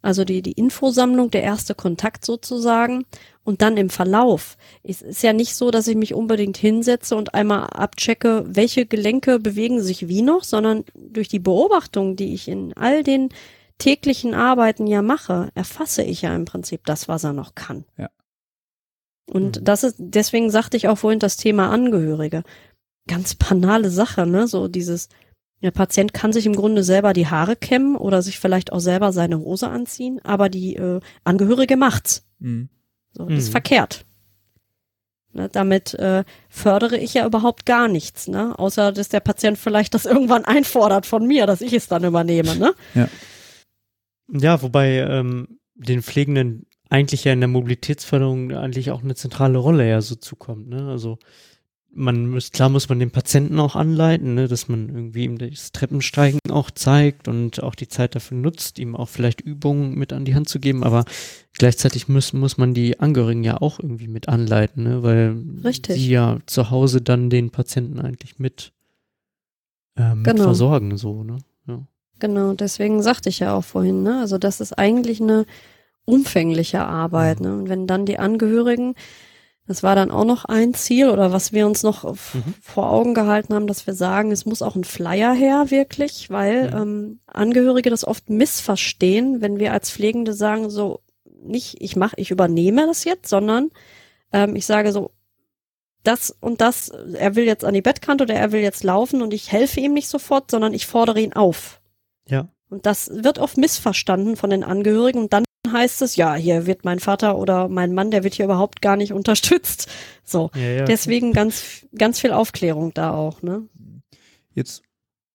also 0.01 0.23
die, 0.25 0.41
die 0.41 0.53
Infosammlung, 0.53 1.31
der 1.31 1.43
erste 1.43 1.75
Kontakt 1.75 2.25
sozusagen. 2.25 3.05
Und 3.43 3.63
dann 3.63 3.77
im 3.77 3.89
Verlauf. 3.89 4.57
Es 4.83 5.01
ist 5.01 5.23
ja 5.23 5.33
nicht 5.33 5.55
so, 5.55 5.71
dass 5.71 5.87
ich 5.87 5.95
mich 5.95 6.13
unbedingt 6.13 6.55
hinsetze 6.55 7.15
und 7.15 7.33
einmal 7.33 7.63
abchecke, 7.67 8.43
welche 8.47 8.85
Gelenke 8.85 9.39
bewegen 9.39 9.81
sich 9.81 10.07
wie 10.07 10.21
noch, 10.21 10.43
sondern 10.43 10.83
durch 10.93 11.29
die 11.29 11.39
Beobachtung, 11.39 12.15
die 12.15 12.35
ich 12.35 12.47
in 12.47 12.73
all 12.73 13.01
den 13.01 13.29
täglichen 13.79 14.35
Arbeiten 14.35 14.85
ja 14.85 15.01
mache, 15.01 15.49
erfasse 15.55 16.03
ich 16.03 16.21
ja 16.21 16.35
im 16.35 16.45
Prinzip 16.45 16.85
das, 16.85 17.07
was 17.07 17.23
er 17.23 17.33
noch 17.33 17.55
kann. 17.55 17.85
Ja. 17.97 18.09
Und 19.31 19.59
Mhm. 19.59 19.63
das 19.63 19.83
ist, 19.83 19.95
deswegen 19.97 20.51
sagte 20.51 20.77
ich 20.77 20.87
auch 20.87 20.97
vorhin 20.97 21.19
das 21.19 21.37
Thema 21.37 21.71
Angehörige. 21.71 22.43
Ganz 23.07 23.33
banale 23.35 23.89
Sache, 23.89 24.27
ne? 24.27 24.47
So 24.47 24.67
dieses, 24.67 25.09
der 25.61 25.71
Patient 25.71 26.13
kann 26.13 26.31
sich 26.31 26.45
im 26.45 26.55
Grunde 26.55 26.83
selber 26.83 27.13
die 27.13 27.27
Haare 27.27 27.55
kämmen 27.55 27.95
oder 27.95 28.21
sich 28.21 28.39
vielleicht 28.39 28.71
auch 28.71 28.79
selber 28.79 29.11
seine 29.11 29.39
Hose 29.39 29.67
anziehen, 29.69 30.19
aber 30.23 30.49
die 30.49 30.75
äh, 30.75 30.99
Angehörige 31.23 31.75
macht's. 31.77 32.25
Mhm. 32.39 32.69
So, 33.11 33.25
das 33.25 33.39
ist 33.39 33.47
Mhm. 33.49 33.51
verkehrt. 33.53 34.05
Ne, 35.31 35.47
damit 35.47 35.93
äh, 35.93 36.23
fördere 36.49 36.97
ich 36.97 37.13
ja 37.13 37.23
überhaupt 37.25 37.67
gar 37.67 37.87
nichts, 37.87 38.27
ne? 38.27 38.57
Außer 38.57 38.91
dass 38.91 39.09
der 39.09 39.19
Patient 39.19 39.59
vielleicht 39.59 39.93
das 39.93 40.05
irgendwann 40.07 40.43
einfordert 40.45 41.05
von 41.05 41.27
mir, 41.27 41.45
dass 41.45 41.61
ich 41.61 41.73
es 41.73 41.87
dann 41.87 42.03
übernehme, 42.03 42.55
ne? 42.55 42.73
Ja, 44.31 44.61
wobei 44.61 44.97
ähm, 44.99 45.59
den 45.75 46.01
Pflegenden 46.01 46.65
eigentlich 46.89 47.23
ja 47.25 47.33
in 47.33 47.41
der 47.41 47.47
Mobilitätsförderung 47.47 48.51
eigentlich 48.51 48.89
auch 48.91 49.03
eine 49.03 49.15
zentrale 49.15 49.57
Rolle 49.59 49.87
ja 49.87 50.01
so 50.01 50.15
zukommt. 50.15 50.67
Ne? 50.69 50.89
Also 50.89 51.19
man 51.91 52.29
muss, 52.29 52.51
klar 52.51 52.69
muss 52.69 52.87
man 52.87 52.99
den 52.99 53.11
Patienten 53.11 53.59
auch 53.59 53.75
anleiten, 53.75 54.35
ne? 54.35 54.47
dass 54.47 54.67
man 54.67 54.89
irgendwie 54.89 55.23
ihm 55.23 55.37
das 55.37 55.71
Treppensteigen 55.71 56.39
auch 56.49 56.71
zeigt 56.71 57.27
und 57.27 57.63
auch 57.63 57.75
die 57.75 57.87
Zeit 57.87 58.15
dafür 58.15 58.37
nutzt, 58.37 58.79
ihm 58.79 58.95
auch 58.95 59.09
vielleicht 59.09 59.41
Übungen 59.41 59.95
mit 59.95 60.13
an 60.13 60.25
die 60.25 60.35
Hand 60.35 60.47
zu 60.49 60.59
geben, 60.59 60.83
aber 60.83 61.05
gleichzeitig 61.53 62.07
muss, 62.07 62.31
muss 62.33 62.57
man 62.57 62.73
die 62.73 62.99
Angehörigen 62.99 63.43
ja 63.43 63.59
auch 63.59 63.79
irgendwie 63.79 64.07
mit 64.07 64.29
anleiten, 64.29 64.83
ne? 64.83 65.03
weil 65.03 65.43
Richtig. 65.63 65.95
sie 65.95 66.09
ja 66.09 66.37
zu 66.45 66.69
Hause 66.69 67.01
dann 67.01 67.29
den 67.29 67.49
Patienten 67.49 67.99
eigentlich 67.99 68.39
mit, 68.39 68.71
äh, 69.97 70.13
mit 70.15 70.25
Genau. 70.25 70.43
versorgen, 70.43 70.95
so, 70.97 71.23
ne? 71.23 71.37
Ja. 71.67 71.81
Genau, 72.19 72.53
deswegen 72.53 73.01
sagte 73.01 73.29
ich 73.29 73.39
ja 73.39 73.53
auch 73.53 73.63
vorhin, 73.63 74.03
ne? 74.03 74.19
Also 74.19 74.37
das 74.37 74.61
ist 74.61 74.73
eigentlich 74.73 75.21
eine 75.21 75.45
umfängliche 76.05 76.81
Arbeit, 76.81 77.39
ne? 77.39 77.53
Und 77.55 77.69
wenn 77.69 77.87
dann 77.87 78.05
die 78.05 78.19
Angehörigen, 78.19 78.95
das 79.69 79.83
war 79.83 79.93
dann 79.93 80.09
auch 80.09 80.25
noch 80.25 80.45
ein 80.45 80.73
Ziel 80.73 81.09
oder 81.11 81.31
was 81.31 81.53
wir 81.53 81.67
uns 81.67 81.83
noch 81.83 82.03
Mhm. 82.03 82.55
vor 82.59 82.89
Augen 82.89 83.13
gehalten 83.13 83.53
haben, 83.53 83.67
dass 83.67 83.85
wir 83.85 83.93
sagen, 83.93 84.31
es 84.31 84.47
muss 84.47 84.63
auch 84.63 84.75
ein 84.75 84.83
Flyer 84.83 85.31
her, 85.31 85.69
wirklich, 85.69 86.31
weil 86.31 86.71
Mhm. 86.71 86.77
ähm, 86.77 87.19
Angehörige 87.27 87.91
das 87.91 88.03
oft 88.03 88.31
missverstehen, 88.31 89.41
wenn 89.41 89.59
wir 89.59 89.71
als 89.71 89.91
Pflegende 89.91 90.33
sagen, 90.33 90.71
so 90.71 91.01
nicht, 91.43 91.77
ich 91.81 91.95
mache, 91.95 92.15
ich 92.17 92.31
übernehme 92.31 92.87
das 92.87 93.03
jetzt, 93.03 93.29
sondern 93.29 93.69
ähm, 94.33 94.55
ich 94.55 94.65
sage 94.65 94.91
so, 94.91 95.11
das 96.03 96.35
und 96.41 96.61
das, 96.61 96.89
er 96.89 97.35
will 97.35 97.43
jetzt 97.45 97.63
an 97.63 97.75
die 97.75 97.83
Bettkante 97.83 98.23
oder 98.23 98.33
er 98.33 98.51
will 98.51 98.61
jetzt 98.61 98.83
laufen 98.83 99.21
und 99.21 99.33
ich 99.35 99.51
helfe 99.51 99.81
ihm 99.81 99.93
nicht 99.93 100.07
sofort, 100.09 100.49
sondern 100.49 100.73
ich 100.73 100.87
fordere 100.87 101.21
ihn 101.21 101.33
auf. 101.33 101.79
Ja. 102.27 102.47
Und 102.69 102.87
das 102.87 103.11
wird 103.13 103.37
oft 103.37 103.57
missverstanden 103.57 104.35
von 104.35 104.49
den 104.49 104.63
Angehörigen 104.63 105.19
und 105.19 105.31
dann 105.33 105.43
heißt 105.71 106.01
es, 106.01 106.15
ja, 106.15 106.35
hier 106.35 106.65
wird 106.65 106.85
mein 106.85 106.99
Vater 106.99 107.37
oder 107.37 107.67
mein 107.67 107.93
Mann, 107.93 108.11
der 108.11 108.23
wird 108.23 108.35
hier 108.35 108.45
überhaupt 108.45 108.81
gar 108.81 108.95
nicht 108.95 109.13
unterstützt. 109.19 109.87
So. 110.23 110.51
Ja, 110.55 110.61
ja. 110.61 110.85
Deswegen 110.85 111.33
ganz, 111.33 111.85
ganz 111.97 112.19
viel 112.19 112.31
Aufklärung 112.31 112.93
da 112.93 113.11
auch, 113.11 113.41
ne? 113.41 113.67
Jetzt 114.53 114.83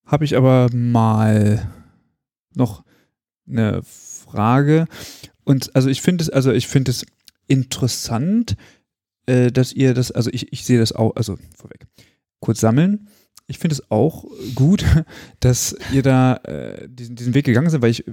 habe 0.06 0.24
ich 0.24 0.36
aber 0.36 0.68
mal 0.72 1.70
noch 2.54 2.84
eine 3.48 3.82
Frage. 3.82 4.86
Und 5.44 5.74
also 5.74 5.88
ich 5.88 6.02
finde 6.02 6.22
es, 6.22 6.30
also 6.30 6.52
ich 6.52 6.68
finde 6.68 6.90
es 6.90 7.04
interessant, 7.46 8.56
äh, 9.26 9.50
dass 9.50 9.72
ihr 9.72 9.94
das, 9.94 10.10
also 10.10 10.30
ich, 10.32 10.52
ich 10.52 10.64
sehe 10.64 10.78
das 10.78 10.92
auch, 10.92 11.16
also 11.16 11.36
vorweg, 11.56 11.86
kurz 12.40 12.60
sammeln. 12.60 13.08
Ich 13.46 13.58
finde 13.58 13.74
es 13.74 13.90
auch 13.90 14.24
gut, 14.54 14.84
dass 15.40 15.76
ihr 15.92 16.02
da 16.02 16.36
äh, 16.44 16.88
diesen, 16.88 17.16
diesen 17.16 17.34
Weg 17.34 17.44
gegangen 17.44 17.70
seid, 17.70 17.82
weil 17.82 17.90
ich 17.90 18.04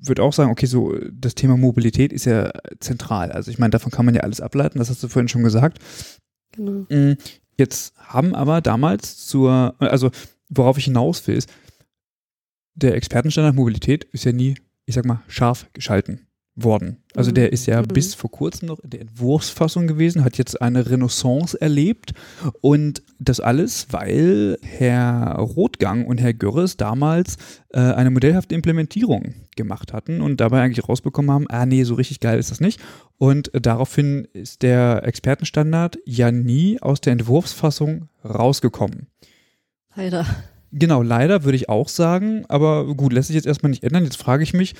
würde 0.00 0.22
auch 0.22 0.32
sagen, 0.32 0.50
okay, 0.50 0.66
so 0.66 0.94
das 1.12 1.34
Thema 1.34 1.56
Mobilität 1.56 2.12
ist 2.12 2.24
ja 2.24 2.50
zentral. 2.80 3.32
Also 3.32 3.50
ich 3.50 3.58
meine, 3.58 3.70
davon 3.70 3.90
kann 3.90 4.04
man 4.04 4.14
ja 4.14 4.22
alles 4.22 4.40
ableiten, 4.40 4.78
das 4.78 4.90
hast 4.90 5.02
du 5.02 5.08
vorhin 5.08 5.28
schon 5.28 5.42
gesagt. 5.42 5.78
Genau. 6.52 6.86
Mm, 6.88 7.16
Jetzt 7.58 7.94
haben 7.96 8.36
aber 8.36 8.60
damals 8.60 9.26
zur, 9.26 9.74
also 9.80 10.10
worauf 10.48 10.78
ich 10.78 10.84
hinaus 10.84 11.26
will, 11.26 11.36
ist, 11.36 11.50
der 12.74 12.94
Expertenstandard 12.94 13.56
Mobilität 13.56 14.04
ist 14.04 14.24
ja 14.24 14.32
nie, 14.32 14.54
ich 14.86 14.94
sag 14.94 15.04
mal, 15.04 15.22
scharf 15.26 15.66
geschalten 15.72 16.27
worden. 16.62 16.98
Also 17.14 17.30
Mhm. 17.30 17.34
der 17.36 17.52
ist 17.52 17.66
ja 17.66 17.80
Mhm. 17.82 17.88
bis 17.88 18.14
vor 18.14 18.30
kurzem 18.30 18.68
noch 18.68 18.80
in 18.80 18.90
der 18.90 19.00
Entwurfsfassung 19.00 19.86
gewesen, 19.86 20.24
hat 20.24 20.38
jetzt 20.38 20.60
eine 20.60 20.90
Renaissance 20.90 21.60
erlebt 21.60 22.12
und 22.60 23.02
das 23.20 23.40
alles, 23.40 23.86
weil 23.90 24.58
Herr 24.62 25.36
Rothgang 25.38 26.06
und 26.06 26.18
Herr 26.20 26.34
Görres 26.34 26.76
damals 26.76 27.36
äh, 27.72 27.78
eine 27.80 28.10
modellhafte 28.10 28.54
Implementierung 28.54 29.34
gemacht 29.56 29.92
hatten 29.92 30.20
und 30.20 30.40
dabei 30.40 30.62
eigentlich 30.62 30.88
rausbekommen 30.88 31.30
haben, 31.30 31.46
ah 31.48 31.66
nee, 31.66 31.82
so 31.84 31.94
richtig 31.94 32.20
geil 32.20 32.38
ist 32.38 32.50
das 32.50 32.60
nicht. 32.60 32.80
Und 33.18 33.52
äh, 33.54 33.60
daraufhin 33.60 34.26
ist 34.32 34.62
der 34.62 35.02
Expertenstandard 35.04 35.98
ja 36.04 36.30
nie 36.30 36.80
aus 36.80 37.00
der 37.00 37.12
Entwurfsfassung 37.12 38.08
rausgekommen. 38.24 39.08
Leider. 39.96 40.24
Genau, 40.70 41.02
leider 41.02 41.44
würde 41.44 41.56
ich 41.56 41.68
auch 41.68 41.88
sagen, 41.88 42.44
aber 42.48 42.94
gut, 42.94 43.12
lässt 43.12 43.28
sich 43.28 43.36
jetzt 43.36 43.46
erstmal 43.46 43.70
nicht 43.70 43.84
ändern. 43.84 44.04
Jetzt 44.04 44.18
frage 44.18 44.42
ich 44.42 44.52
mich, 44.52 44.74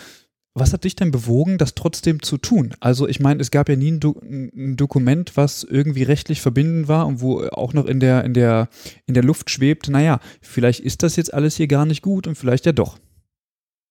was 0.55 0.73
hat 0.73 0.85
dich 0.85 0.97
denn 0.97 1.11
bewogen, 1.11 1.59
das 1.59 1.75
trotzdem 1.75 2.23
zu 2.23 2.37
tun? 2.37 2.75
Also 2.81 3.07
ich 3.07 3.21
meine, 3.21 3.41
es 3.41 3.51
gab 3.51 3.69
ja 3.69 3.77
nie 3.77 3.93
ein, 3.93 4.01
Do 4.01 4.21
ein 4.21 4.77
Dokument, 4.77 5.37
was 5.37 5.63
irgendwie 5.63 6.03
rechtlich 6.03 6.41
verbindend 6.41 6.89
war 6.89 7.07
und 7.07 7.21
wo 7.21 7.45
auch 7.47 7.73
noch 7.75 7.87
in 7.87 8.01
der, 8.01 8.25
in 8.25 8.35
der, 8.35 8.69
in 9.07 9.15
der 9.15 9.23
Luft 9.23 9.51
schwebt, 9.51 9.89
naja, 9.89 10.21
vielleicht 10.41 10.81
ist 10.81 11.03
das 11.03 11.17
jetzt 11.17 11.33
alles 11.33 11.57
hier 11.57 11.69
gar 11.69 11.87
nicht 11.87 12.03
gut 12.03 12.27
und 12.27 12.37
vielleicht 12.37 12.67
ja 12.67 12.73
doch. 12.73 12.99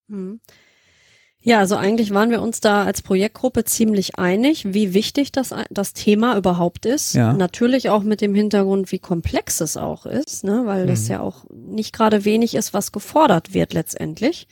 Mhm. 0.08 0.40
Ja, 1.40 1.60
also 1.60 1.76
eigentlich 1.76 2.12
waren 2.12 2.30
wir 2.30 2.42
uns 2.42 2.60
da 2.60 2.82
als 2.84 3.00
Projektgruppe 3.00 3.64
ziemlich 3.64 4.18
einig, 4.18 4.74
wie 4.74 4.92
wichtig 4.92 5.30
das, 5.30 5.54
das 5.70 5.92
Thema 5.92 6.36
überhaupt 6.36 6.84
ist. 6.84 7.14
Ja. 7.14 7.32
Natürlich 7.32 7.88
auch 7.90 8.02
mit 8.02 8.20
dem 8.20 8.34
Hintergrund, 8.34 8.90
wie 8.90 8.98
komplex 8.98 9.60
es 9.60 9.76
auch 9.76 10.04
ist, 10.04 10.42
ne? 10.42 10.62
weil 10.66 10.86
das 10.86 11.04
Mhm. 11.04 11.10
ja 11.12 11.20
auch 11.20 11.44
nicht 11.50 11.94
gerade 11.94 12.24
wenig 12.24 12.54
ist, 12.56 12.74
was 12.74 12.90
gefordert 12.90 13.54
wird 13.54 13.72
letztendlich. 13.72 14.48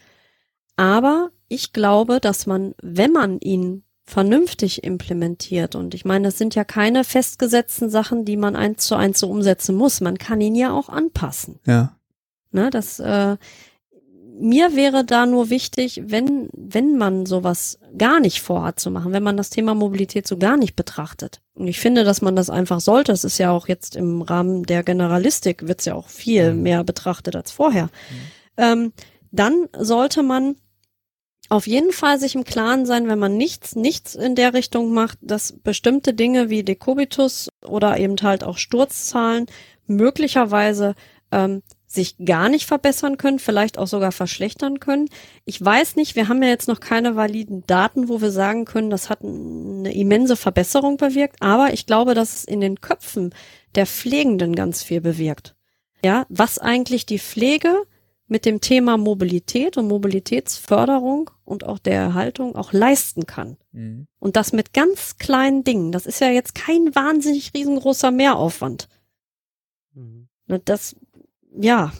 Aber 0.77 1.31
ich 1.49 1.73
glaube, 1.73 2.21
dass 2.21 2.47
man, 2.47 2.75
wenn 2.83 3.13
man 3.13 3.41
ihn 3.41 3.85
vernünftig 4.05 4.85
implementiert, 4.85 5.75
und 5.75 5.95
ich 5.95 6.05
meine, 6.05 6.29
das 6.29 6.39
sind 6.39 6.55
ja 6.55 6.65
keine 6.65 7.03
festgesetzten 7.05 7.91
Sachen, 7.91 8.25
die 8.25 8.37
man 8.37 8.55
eins 8.55 8.85
zu 8.87 8.95
eins 8.95 9.19
so 9.19 9.29
umsetzen 9.29 9.75
muss. 9.75 10.01
Man 10.01 10.19
kann 10.19 10.41
ihn 10.41 10.55
ja 10.55 10.73
auch 10.73 10.89
anpassen. 10.89 11.59
Ja. 11.67 11.97
Ne, 12.53 12.71
das 12.71 13.01
äh, 13.01 13.37
mir 14.39 14.77
wäre 14.77 15.05
da 15.05 15.27
nur 15.27 15.51
wichtig, 15.51 16.03
wenn 16.07 16.49
wenn 16.53 16.97
man 16.99 17.27
sowas 17.27 17.79
gar 17.97 18.21
nicht 18.21 18.43
vorhat 18.43 18.79
zu 18.79 18.91
machen, 18.91 19.13
wenn 19.13 19.23
man 19.23 19.37
das 19.37 19.51
Thema 19.51 19.75
Mobilität 19.75 20.27
so 20.29 20.37
gar 20.37 20.57
nicht 20.57 20.77
betrachtet. 20.77 21.41
Und 21.55 21.69
ich 21.69 21.81
finde, 21.81 22.05
dass 22.05 22.23
man 22.23 22.37
das 22.37 22.51
einfach 22.51 22.81
sollte. 22.81 23.13
Es 23.13 23.25
ist 23.25 23.39
ja 23.39 23.51
auch 23.51 23.67
jetzt 23.67 23.97
im 23.97 24.23
Rahmen 24.23 24.65
der 24.65 24.83
Generalistik 24.83 25.67
wird's 25.67 25.87
ja 25.87 25.95
auch 25.95 26.09
viel 26.09 26.55
Mhm. 26.55 26.63
mehr 26.63 26.85
betrachtet 26.85 27.35
als 27.35 27.51
vorher. 27.51 27.89
Ähm, 28.57 28.93
dann 29.33 29.69
sollte 29.77 30.23
man 30.23 30.57
auf 31.49 31.67
jeden 31.67 31.93
Fall 31.93 32.19
sich 32.19 32.35
im 32.35 32.45
Klaren 32.45 32.87
sein, 32.87 33.09
wenn 33.09 33.19
man 33.19 33.37
nichts, 33.37 33.77
nichts 33.77 34.15
in 34.15 34.35
der 34.35 34.55
Richtung 34.55 34.93
macht, 34.93 35.19
dass 35.21 35.53
bestimmte 35.53 36.15
Dinge 36.15 36.51
wie 36.51 36.63
Dekubitus 36.63 37.49
oder 37.65 37.99
eben 37.99 38.17
halt 38.23 38.45
auch 38.45 38.59
Sturzzahlen 38.59 39.47
möglicherweise 39.87 40.95
ähm, 41.31 41.63
sich 41.87 42.17
gar 42.25 42.49
nicht 42.49 42.67
verbessern 42.67 43.17
können, 43.17 43.39
vielleicht 43.39 43.79
auch 43.79 43.87
sogar 43.87 44.13
verschlechtern 44.13 44.81
können. 44.81 45.09
Ich 45.45 45.65
weiß 45.65 45.97
nicht, 45.97 46.17
wir 46.17 46.29
haben 46.29 46.43
ja 46.43 46.49
jetzt 46.49 46.69
noch 46.69 46.81
keine 46.81 47.17
validen 47.17 47.65
Daten, 47.67 48.09
wo 48.09 48.21
wir 48.21 48.31
sagen 48.31 48.65
können, 48.65 48.91
das 48.91 49.09
hat 49.09 49.23
eine 49.23 49.95
immense 49.95 50.37
Verbesserung 50.37 50.97
bewirkt, 50.97 51.37
aber 51.41 51.73
ich 51.73 51.87
glaube, 51.87 52.15
dass 52.15 52.35
es 52.35 52.45
in 52.45 52.61
den 52.61 52.81
Köpfen 52.81 53.35
der 53.75 53.87
Pflegenden 53.87 54.55
ganz 54.55 54.83
viel 54.83 55.01
bewirkt. 55.01 55.55
Ja, 56.05 56.27
was 56.29 56.59
eigentlich 56.59 57.07
die 57.07 57.19
Pflege 57.19 57.83
mit 58.29 58.45
dem 58.45 58.61
Thema 58.61 58.97
Mobilität 58.97 59.77
und 59.77 59.87
Mobilitätsförderung 59.89 61.31
und 61.45 61.65
auch 61.65 61.79
der 61.79 61.95
Erhaltung 61.95 62.57
auch 62.57 62.73
leisten 62.73 63.27
kann. 63.27 63.57
Mhm. 63.73 64.09
Und 64.19 64.37
das 64.37 64.53
mit 64.53 64.73
ganz 64.73 65.19
kleinen 65.19 65.63
Dingen. 65.63 65.93
Das 65.93 66.07
ist 66.07 66.21
ja 66.21 66.29
jetzt 66.31 66.55
kein 66.55 66.95
wahnsinnig 66.95 67.53
riesengroßer 67.55 68.11
Mehraufwand. 68.11 68.89
Mhm. 69.95 70.29
Ne, 70.47 70.61
Das, 70.65 70.97
ja, 71.59 71.93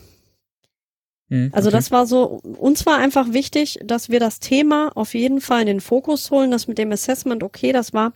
Mhm. 1.29 1.51
also 1.53 1.69
Okay. 1.69 1.77
das 1.77 1.91
war 1.91 2.07
so, 2.07 2.41
uns 2.43 2.87
war 2.87 2.99
einfach 2.99 3.33
wichtig, 3.33 3.81
dass 3.85 4.09
wir 4.11 4.21
das 4.21 4.39
Thema 4.39 4.93
auf 4.97 5.15
jeden 5.15 5.41
Fall 5.41 5.63
in 5.63 5.67
den 5.67 5.81
Fokus 5.81 6.31
holen, 6.31 6.51
das 6.53 6.69
mit 6.69 6.79
dem 6.79 6.93
Assessment, 6.93 7.43
okay, 7.43 7.73
das 7.73 7.93
war 7.93 8.13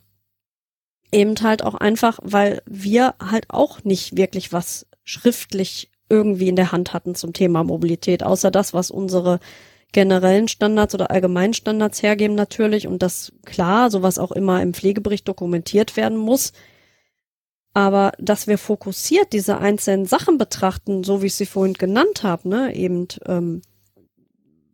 eben 1.13 1.35
halt 1.43 1.65
auch 1.65 1.75
einfach, 1.75 2.21
weil 2.23 2.63
wir 2.67 3.15
halt 3.21 3.47
auch 3.51 3.83
nicht 3.83 4.17
wirklich 4.17 4.53
was 4.53 4.87
schriftlich 5.03 5.91
irgendwie 6.11 6.49
in 6.49 6.57
der 6.57 6.73
Hand 6.73 6.93
hatten 6.93 7.15
zum 7.15 7.33
Thema 7.33 7.65
Mobilität, 7.65 8.23
außer 8.23 8.51
das, 8.51 8.75
was 8.75 8.91
unsere 8.91 9.41
generellen 9.93 10.49
Standards 10.49 10.95
oder 10.95 11.11
allgemeinen 11.11 11.55
Standards 11.55 12.03
hergeben 12.03 12.35
natürlich 12.35 12.87
und 12.87 13.03
das 13.03 13.33
klar, 13.45 13.91
sowas 13.91 14.19
auch 14.19 14.33
immer 14.33 14.63
im 14.63 14.75
Pflegebericht 14.75 15.27
dokumentiert 15.27 15.97
werden 15.97 16.19
muss. 16.19 16.53
Aber 17.73 18.13
dass 18.19 18.47
wir 18.47 18.59
fokussiert 18.59 19.33
diese 19.33 19.59
einzelnen 19.59 20.07
Sachen 20.07 20.39
betrachten, 20.39 21.05
so 21.05 21.23
wie 21.23 21.27
ich 21.27 21.35
sie 21.35 21.47
vorhin 21.47 21.75
genannt 21.75 22.23
habe, 22.25 22.49
ne, 22.49 22.75
eben 22.75 23.07
ähm, 23.27 23.63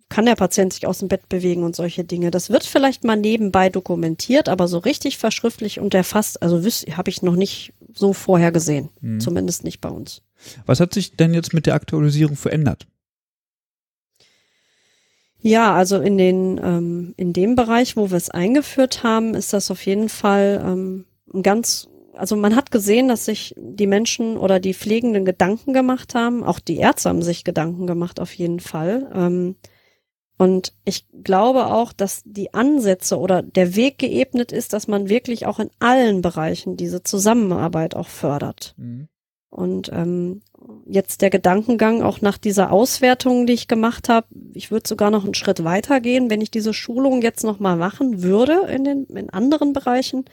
kann 0.08 0.26
der 0.26 0.36
Patient 0.36 0.72
sich 0.72 0.86
aus 0.86 1.00
dem 1.00 1.08
Bett 1.08 1.28
bewegen 1.28 1.64
und 1.64 1.74
solche 1.74 2.04
Dinge. 2.04 2.30
Das 2.30 2.48
wird 2.48 2.64
vielleicht 2.64 3.04
mal 3.04 3.16
nebenbei 3.16 3.68
dokumentiert, 3.68 4.48
aber 4.48 4.68
so 4.68 4.78
richtig 4.78 5.18
verschriftlich 5.18 5.80
und 5.80 5.94
erfasst, 5.94 6.42
also 6.42 6.62
habe 6.96 7.10
ich 7.10 7.22
noch 7.22 7.36
nicht 7.36 7.74
so 7.92 8.12
vorher 8.12 8.52
gesehen. 8.52 8.90
Mhm. 9.00 9.20
Zumindest 9.20 9.64
nicht 9.64 9.80
bei 9.80 9.90
uns. 9.90 10.22
Was 10.66 10.80
hat 10.80 10.94
sich 10.94 11.16
denn 11.16 11.34
jetzt 11.34 11.54
mit 11.54 11.66
der 11.66 11.74
Aktualisierung 11.74 12.36
verändert? 12.36 12.86
Ja, 15.40 15.74
also 15.74 16.00
in 16.00 16.18
den 16.18 16.60
ähm, 16.62 17.14
in 17.16 17.32
dem 17.32 17.54
Bereich, 17.54 17.96
wo 17.96 18.10
wir 18.10 18.16
es 18.16 18.30
eingeführt 18.30 19.02
haben, 19.02 19.34
ist 19.34 19.52
das 19.52 19.70
auf 19.70 19.84
jeden 19.86 20.08
Fall 20.08 20.62
ähm, 20.64 21.04
ein 21.32 21.42
ganz 21.42 21.88
also 22.14 22.34
man 22.34 22.56
hat 22.56 22.70
gesehen, 22.70 23.08
dass 23.08 23.26
sich 23.26 23.54
die 23.58 23.86
Menschen 23.86 24.38
oder 24.38 24.58
die 24.58 24.74
Pflegenden 24.74 25.24
Gedanken 25.24 25.72
gemacht 25.72 26.14
haben. 26.14 26.42
Auch 26.42 26.58
die 26.58 26.78
Ärzte 26.78 27.10
haben 27.10 27.22
sich 27.22 27.44
Gedanken 27.44 27.86
gemacht, 27.86 28.20
auf 28.20 28.32
jeden 28.32 28.60
Fall. 28.60 29.10
Ähm, 29.14 29.56
und 30.38 30.74
ich 30.84 31.06
glaube 31.22 31.66
auch, 31.66 31.92
dass 31.92 32.22
die 32.24 32.52
Ansätze 32.52 33.18
oder 33.18 33.42
der 33.42 33.74
Weg 33.76 33.98
geebnet 33.98 34.52
ist, 34.52 34.72
dass 34.72 34.88
man 34.88 35.08
wirklich 35.08 35.46
auch 35.46 35.58
in 35.58 35.70
allen 35.78 36.20
Bereichen 36.20 36.76
diese 36.76 37.02
Zusammenarbeit 37.02 37.94
auch 37.94 38.08
fördert. 38.08 38.74
Mhm. 38.76 39.08
Und 39.56 39.90
ähm, 39.92 40.42
jetzt 40.86 41.22
der 41.22 41.30
Gedankengang 41.30 42.02
auch 42.02 42.20
nach 42.20 42.36
dieser 42.36 42.70
Auswertung, 42.72 43.46
die 43.46 43.54
ich 43.54 43.68
gemacht 43.68 44.08
habe, 44.08 44.26
ich 44.52 44.70
würde 44.70 44.88
sogar 44.88 45.10
noch 45.10 45.24
einen 45.24 45.34
Schritt 45.34 45.64
weiter 45.64 46.00
gehen, 46.00 46.28
wenn 46.28 46.42
ich 46.42 46.50
diese 46.50 46.74
Schulung 46.74 47.22
jetzt 47.22 47.42
noch 47.42 47.58
mal 47.58 47.76
machen 47.76 48.22
würde 48.22 48.66
in 48.68 48.84
den 48.84 49.04
in 49.06 49.30
anderen 49.30 49.72
Bereichen, 49.72 50.26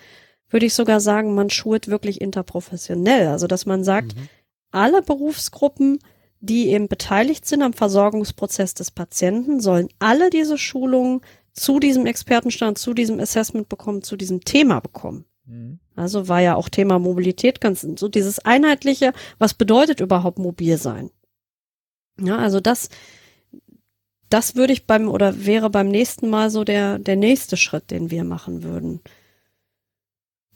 würde 0.49 0.65
ich 0.65 0.73
sogar 0.73 0.99
sagen, 0.99 1.35
man 1.35 1.49
schult 1.49 1.87
wirklich 1.87 2.19
interprofessionell, 2.19 3.27
also 3.27 3.47
dass 3.47 3.65
man 3.65 3.83
sagt, 3.83 4.15
mhm. 4.15 4.29
alle 4.71 5.01
Berufsgruppen 5.01 5.99
die 6.43 6.67
eben 6.67 6.89
beteiligt 6.89 7.45
sind 7.45 7.61
am 7.61 7.71
Versorgungsprozess 7.71 8.73
des 8.73 8.91
Patienten, 8.91 9.61
sollen 9.61 9.87
alle 9.99 10.29
diese 10.29 10.57
Schulungen 10.57 11.21
zu 11.53 11.79
diesem 11.79 12.05
Expertenstand, 12.05 12.77
zu 12.77 12.93
diesem 12.93 13.21
Assessment 13.21 13.69
bekommen, 13.69 14.01
zu 14.01 14.17
diesem 14.17 14.41
Thema 14.41 14.81
bekommen. 14.81 15.23
Mhm. 15.45 15.79
Also 15.95 16.27
war 16.27 16.41
ja 16.41 16.55
auch 16.55 16.69
Thema 16.69 16.99
Mobilität 16.99 17.61
ganz 17.61 17.81
so 17.81 18.07
dieses 18.07 18.39
einheitliche, 18.39 19.13
was 19.39 19.53
bedeutet 19.53 19.99
überhaupt 19.99 20.39
mobil 20.39 20.77
sein? 20.77 21.09
Ja, 22.19 22.37
also 22.37 22.59
das, 22.59 22.89
das 24.29 24.55
würde 24.55 24.73
ich 24.73 24.85
beim 24.85 25.07
oder 25.09 25.45
wäre 25.45 25.69
beim 25.69 25.87
nächsten 25.87 26.29
Mal 26.29 26.49
so 26.49 26.63
der, 26.63 26.99
der 26.99 27.15
nächste 27.15 27.57
Schritt, 27.57 27.91
den 27.91 28.11
wir 28.11 28.23
machen 28.23 28.63
würden. 28.63 29.01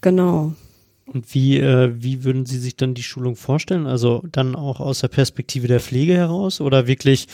Genau. 0.02 0.54
Und 1.06 1.34
wie, 1.34 1.58
äh, 1.58 1.92
wie 1.96 2.24
würden 2.24 2.46
Sie 2.46 2.60
sich 2.60 2.76
dann 2.76 2.94
die 2.94 3.04
Schulung 3.04 3.36
vorstellen? 3.36 3.88
Also 3.88 4.24
dann 4.32 4.56
auch 4.56 4.80
aus 4.80 5.00
der 5.00 5.08
Perspektive 5.08 5.68
der 5.68 5.80
Pflege 5.80 6.14
heraus 6.14 6.60
oder 6.62 6.86
wirklich 6.86 7.28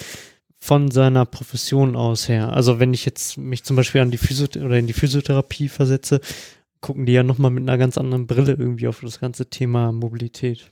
von 0.59 0.91
seiner 0.91 1.25
Profession 1.25 1.95
aus 1.95 2.29
her? 2.29 2.53
Also 2.53 2.79
wenn 2.79 2.93
ich 2.93 3.03
jetzt 3.03 3.37
mich 3.37 3.63
zum 3.63 3.75
Beispiel 3.75 4.01
an 4.01 4.11
die 4.11 4.17
Physio 4.17 4.47
oder 4.63 4.77
in 4.77 4.87
die 4.87 4.93
Physiotherapie 4.93 5.67
versetze, 5.67 6.21
gucken 6.83 7.07
die 7.07 7.13
ja 7.13 7.23
nochmal 7.23 7.49
mit 7.49 7.63
einer 7.63 7.79
ganz 7.79 7.97
anderen 7.97 8.27
Brille 8.27 8.51
irgendwie 8.51 8.87
auf 8.87 8.99
das 9.01 9.19
ganze 9.19 9.49
Thema 9.49 9.91
Mobilität. 9.91 10.71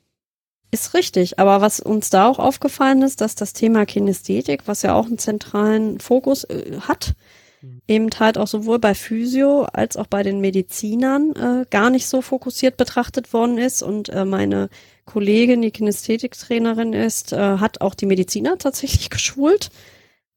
Ist 0.70 0.94
richtig, 0.94 1.40
aber 1.40 1.60
was 1.62 1.80
uns 1.80 2.12
da 2.12 2.28
auch 2.28 2.38
aufgefallen 2.38 3.02
ist, 3.02 3.22
dass 3.22 3.34
das 3.36 3.54
Thema 3.54 3.86
Kinästhetik, 3.86 4.68
was 4.68 4.84
ja 4.84 4.94
auch 4.94 5.08
einen 5.08 5.18
zentralen 5.18 6.00
Fokus 6.00 6.44
äh, 6.44 6.78
hat, 6.82 7.16
Mhm. 7.62 7.82
eben 7.88 8.10
halt 8.20 8.38
auch 8.38 8.48
sowohl 8.48 8.80
bei 8.80 8.96
Physio 8.96 9.64
als 9.64 9.96
auch 9.96 10.08
bei 10.08 10.24
den 10.24 10.42
Medizinern 10.42 11.34
äh, 11.36 11.66
gar 11.70 11.90
nicht 11.90 12.08
so 12.08 12.22
fokussiert 12.22 12.78
betrachtet 12.78 13.34
worden 13.34 13.58
ist. 13.58 13.84
Und 13.84 14.10
äh, 14.10 14.26
meine 14.26 14.70
Kollegin, 15.06 15.62
die 15.62 15.72
Kinästhetiktrainerin 15.72 16.94
ist, 16.94 17.34
äh, 17.34 17.58
hat 17.58 17.82
auch 17.82 17.94
die 17.94 18.08
Mediziner 18.08 18.58
tatsächlich 18.58 19.10
geschult. 19.12 19.70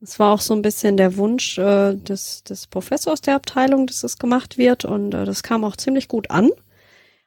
Es 0.04 0.18
war 0.18 0.32
auch 0.32 0.40
so 0.40 0.54
ein 0.54 0.62
bisschen 0.62 0.96
der 0.96 1.16
Wunsch 1.16 1.58
äh, 1.58 1.94
des, 1.94 2.44
des 2.44 2.66
Professors 2.66 3.22
der 3.22 3.34
Abteilung, 3.34 3.86
dass 3.86 4.00
das 4.00 4.18
gemacht 4.18 4.58
wird. 4.58 4.84
Und 4.84 5.14
äh, 5.14 5.24
das 5.24 5.42
kam 5.42 5.64
auch 5.64 5.76
ziemlich 5.76 6.08
gut 6.08 6.30
an. 6.30 6.50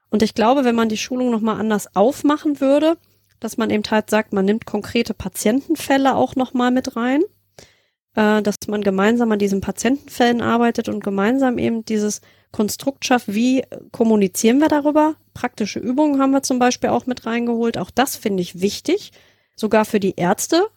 Und 0.10 0.24
ich 0.24 0.34
glaube, 0.34 0.64
wenn 0.64 0.76
man 0.76 0.88
die 0.88 0.98
Schulung 0.98 1.32
nochmal 1.32 1.60
anders 1.60 1.96
aufmachen 1.96 2.62
würde, 2.62 2.98
dass 3.40 3.58
man 3.58 3.70
eben 3.70 3.84
halt 3.90 4.10
sagt, 4.10 4.32
man 4.32 4.46
nimmt 4.46 4.66
konkrete 4.66 5.14
Patientenfälle 5.14 6.16
auch 6.16 6.36
nochmal 6.36 6.72
mit 6.72 6.96
rein 6.96 7.22
äh, 8.18 8.42
dass 8.42 8.56
man 8.68 8.82
gemeinsam 8.82 9.32
an 9.32 9.40
diesen 9.40 9.62
Patientenfällen 9.62 10.42
arbeitet 10.42 10.90
und 10.90 11.04
gemeinsam 11.04 11.58
eben 11.58 11.86
dieses 11.86 12.22
Konstrukt 12.52 13.06
schafft, 13.06 13.34
wie 13.34 13.64
kommunizieren 13.92 14.60
wir 14.60 14.68
darüber. 14.68 15.16
Praktische 15.34 15.80
Übungen 15.80 16.20
haben 16.20 16.32
wir 16.32 16.42
zum 16.42 16.60
Beispiel 16.60 16.90
auch 16.90 17.06
mit 17.06 17.26
reingeholt. 17.26 17.78
Auch 17.78 17.92
das 17.92 18.16
finde 18.16 18.42
ich 18.42 18.60
wichtig. 18.60 19.12
Sogar 19.56 19.86
für 19.86 20.00
die 20.00 20.16
Ärzte 20.16 20.68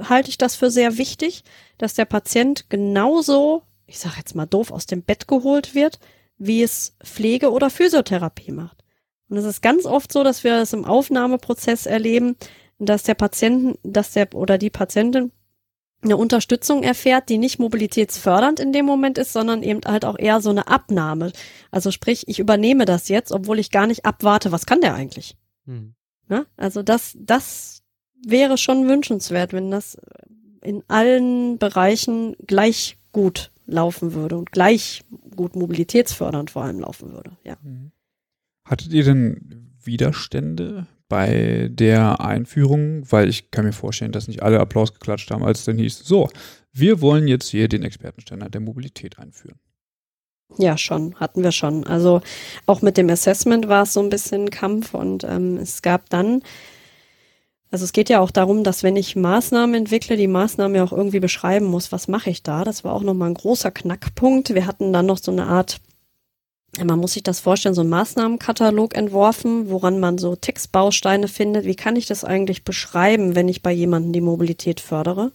halte 0.00 0.30
ich 0.30 0.38
das 0.38 0.56
für 0.56 0.70
sehr 0.70 0.98
wichtig, 0.98 1.44
dass 1.78 1.94
der 1.94 2.04
Patient 2.04 2.68
genauso, 2.70 3.62
ich 3.86 3.98
sage 3.98 4.16
jetzt 4.18 4.34
mal 4.34 4.46
doof, 4.46 4.70
aus 4.70 4.86
dem 4.86 5.02
Bett 5.02 5.28
geholt 5.28 5.74
wird, 5.74 5.98
wie 6.38 6.62
es 6.62 6.96
Pflege 7.02 7.50
oder 7.50 7.70
Physiotherapie 7.70 8.52
macht. 8.52 8.84
Und 9.28 9.36
es 9.36 9.44
ist 9.44 9.62
ganz 9.62 9.86
oft 9.86 10.12
so, 10.12 10.22
dass 10.22 10.44
wir 10.44 10.56
es 10.56 10.72
im 10.72 10.84
Aufnahmeprozess 10.84 11.86
erleben, 11.86 12.36
dass 12.78 13.02
der 13.02 13.14
Patient, 13.14 13.78
dass 13.82 14.12
der 14.12 14.34
oder 14.34 14.58
die 14.58 14.70
Patientin 14.70 15.32
eine 16.02 16.16
Unterstützung 16.16 16.82
erfährt, 16.82 17.28
die 17.28 17.38
nicht 17.38 17.58
mobilitätsfördernd 17.58 18.60
in 18.60 18.72
dem 18.72 18.84
Moment 18.84 19.18
ist, 19.18 19.32
sondern 19.32 19.62
eben 19.62 19.80
halt 19.86 20.04
auch 20.04 20.18
eher 20.18 20.40
so 20.40 20.50
eine 20.50 20.68
Abnahme. 20.68 21.32
Also 21.70 21.90
sprich, 21.90 22.28
ich 22.28 22.38
übernehme 22.38 22.84
das 22.84 23.08
jetzt, 23.08 23.32
obwohl 23.32 23.58
ich 23.58 23.70
gar 23.70 23.86
nicht 23.86 24.04
abwarte, 24.04 24.52
was 24.52 24.66
kann 24.66 24.80
der 24.80 24.94
eigentlich? 24.94 25.36
Hm. 25.64 25.94
Ne? 26.28 26.46
Also 26.56 26.82
das, 26.82 27.16
das 27.18 27.75
wäre 28.24 28.58
schon 28.58 28.88
wünschenswert, 28.88 29.52
wenn 29.52 29.70
das 29.70 29.98
in 30.62 30.82
allen 30.88 31.58
Bereichen 31.58 32.36
gleich 32.46 32.96
gut 33.12 33.50
laufen 33.66 34.14
würde 34.14 34.36
und 34.36 34.52
gleich 34.52 35.02
gut 35.34 35.56
mobilitätsfördernd 35.56 36.50
vor 36.50 36.64
allem 36.64 36.80
laufen 36.80 37.12
würde, 37.12 37.32
ja. 37.44 37.56
Mhm. 37.62 37.92
Hattet 38.64 38.92
ihr 38.92 39.04
denn 39.04 39.72
Widerstände 39.82 40.86
bei 41.08 41.68
der 41.72 42.20
Einführung, 42.20 43.10
weil 43.10 43.28
ich 43.28 43.50
kann 43.52 43.64
mir 43.64 43.72
vorstellen, 43.72 44.12
dass 44.12 44.26
nicht 44.26 44.42
alle 44.42 44.58
Applaus 44.58 44.92
geklatscht 44.92 45.30
haben, 45.30 45.44
als 45.44 45.60
es 45.60 45.64
dann 45.66 45.78
hieß, 45.78 46.00
so, 46.00 46.28
wir 46.72 47.00
wollen 47.00 47.28
jetzt 47.28 47.48
hier 47.48 47.68
den 47.68 47.84
Expertenstandard 47.84 48.52
der 48.52 48.60
Mobilität 48.60 49.18
einführen. 49.18 49.58
Ja, 50.58 50.78
schon, 50.78 51.14
hatten 51.16 51.42
wir 51.42 51.52
schon. 51.52 51.86
Also 51.86 52.22
auch 52.66 52.82
mit 52.82 52.96
dem 52.96 53.10
Assessment 53.10 53.68
war 53.68 53.82
es 53.82 53.92
so 53.92 54.00
ein 54.00 54.10
bisschen 54.10 54.42
ein 54.42 54.50
Kampf 54.50 54.94
und 54.94 55.24
ähm, 55.24 55.56
es 55.56 55.82
gab 55.82 56.08
dann, 56.10 56.42
also 57.70 57.84
es 57.84 57.92
geht 57.92 58.08
ja 58.08 58.20
auch 58.20 58.30
darum, 58.30 58.64
dass 58.64 58.82
wenn 58.82 58.96
ich 58.96 59.16
Maßnahmen 59.16 59.74
entwickle, 59.74 60.16
die 60.16 60.28
Maßnahmen 60.28 60.76
ja 60.76 60.84
auch 60.84 60.92
irgendwie 60.92 61.20
beschreiben 61.20 61.66
muss, 61.66 61.92
was 61.92 62.08
mache 62.08 62.30
ich 62.30 62.42
da. 62.42 62.64
Das 62.64 62.84
war 62.84 62.92
auch 62.92 63.02
nochmal 63.02 63.30
ein 63.30 63.34
großer 63.34 63.70
Knackpunkt. 63.70 64.54
Wir 64.54 64.66
hatten 64.66 64.92
dann 64.92 65.06
noch 65.06 65.18
so 65.18 65.32
eine 65.32 65.46
Art 65.46 65.80
man 66.84 66.98
muss 66.98 67.12
sich 67.14 67.22
das 67.22 67.40
vorstellen, 67.40 67.74
so 67.74 67.82
ein 67.82 67.88
Maßnahmenkatalog 67.88 68.94
entworfen, 68.96 69.70
woran 69.70 69.98
man 69.98 70.18
so 70.18 70.36
Textbausteine 70.36 71.28
findet. 71.28 71.64
Wie 71.64 71.74
kann 71.74 71.96
ich 71.96 72.06
das 72.06 72.24
eigentlich 72.24 72.64
beschreiben, 72.64 73.34
wenn 73.34 73.48
ich 73.48 73.62
bei 73.62 73.72
jemandem 73.72 74.12
die 74.12 74.20
Mobilität 74.20 74.80
fördere? 74.80 75.32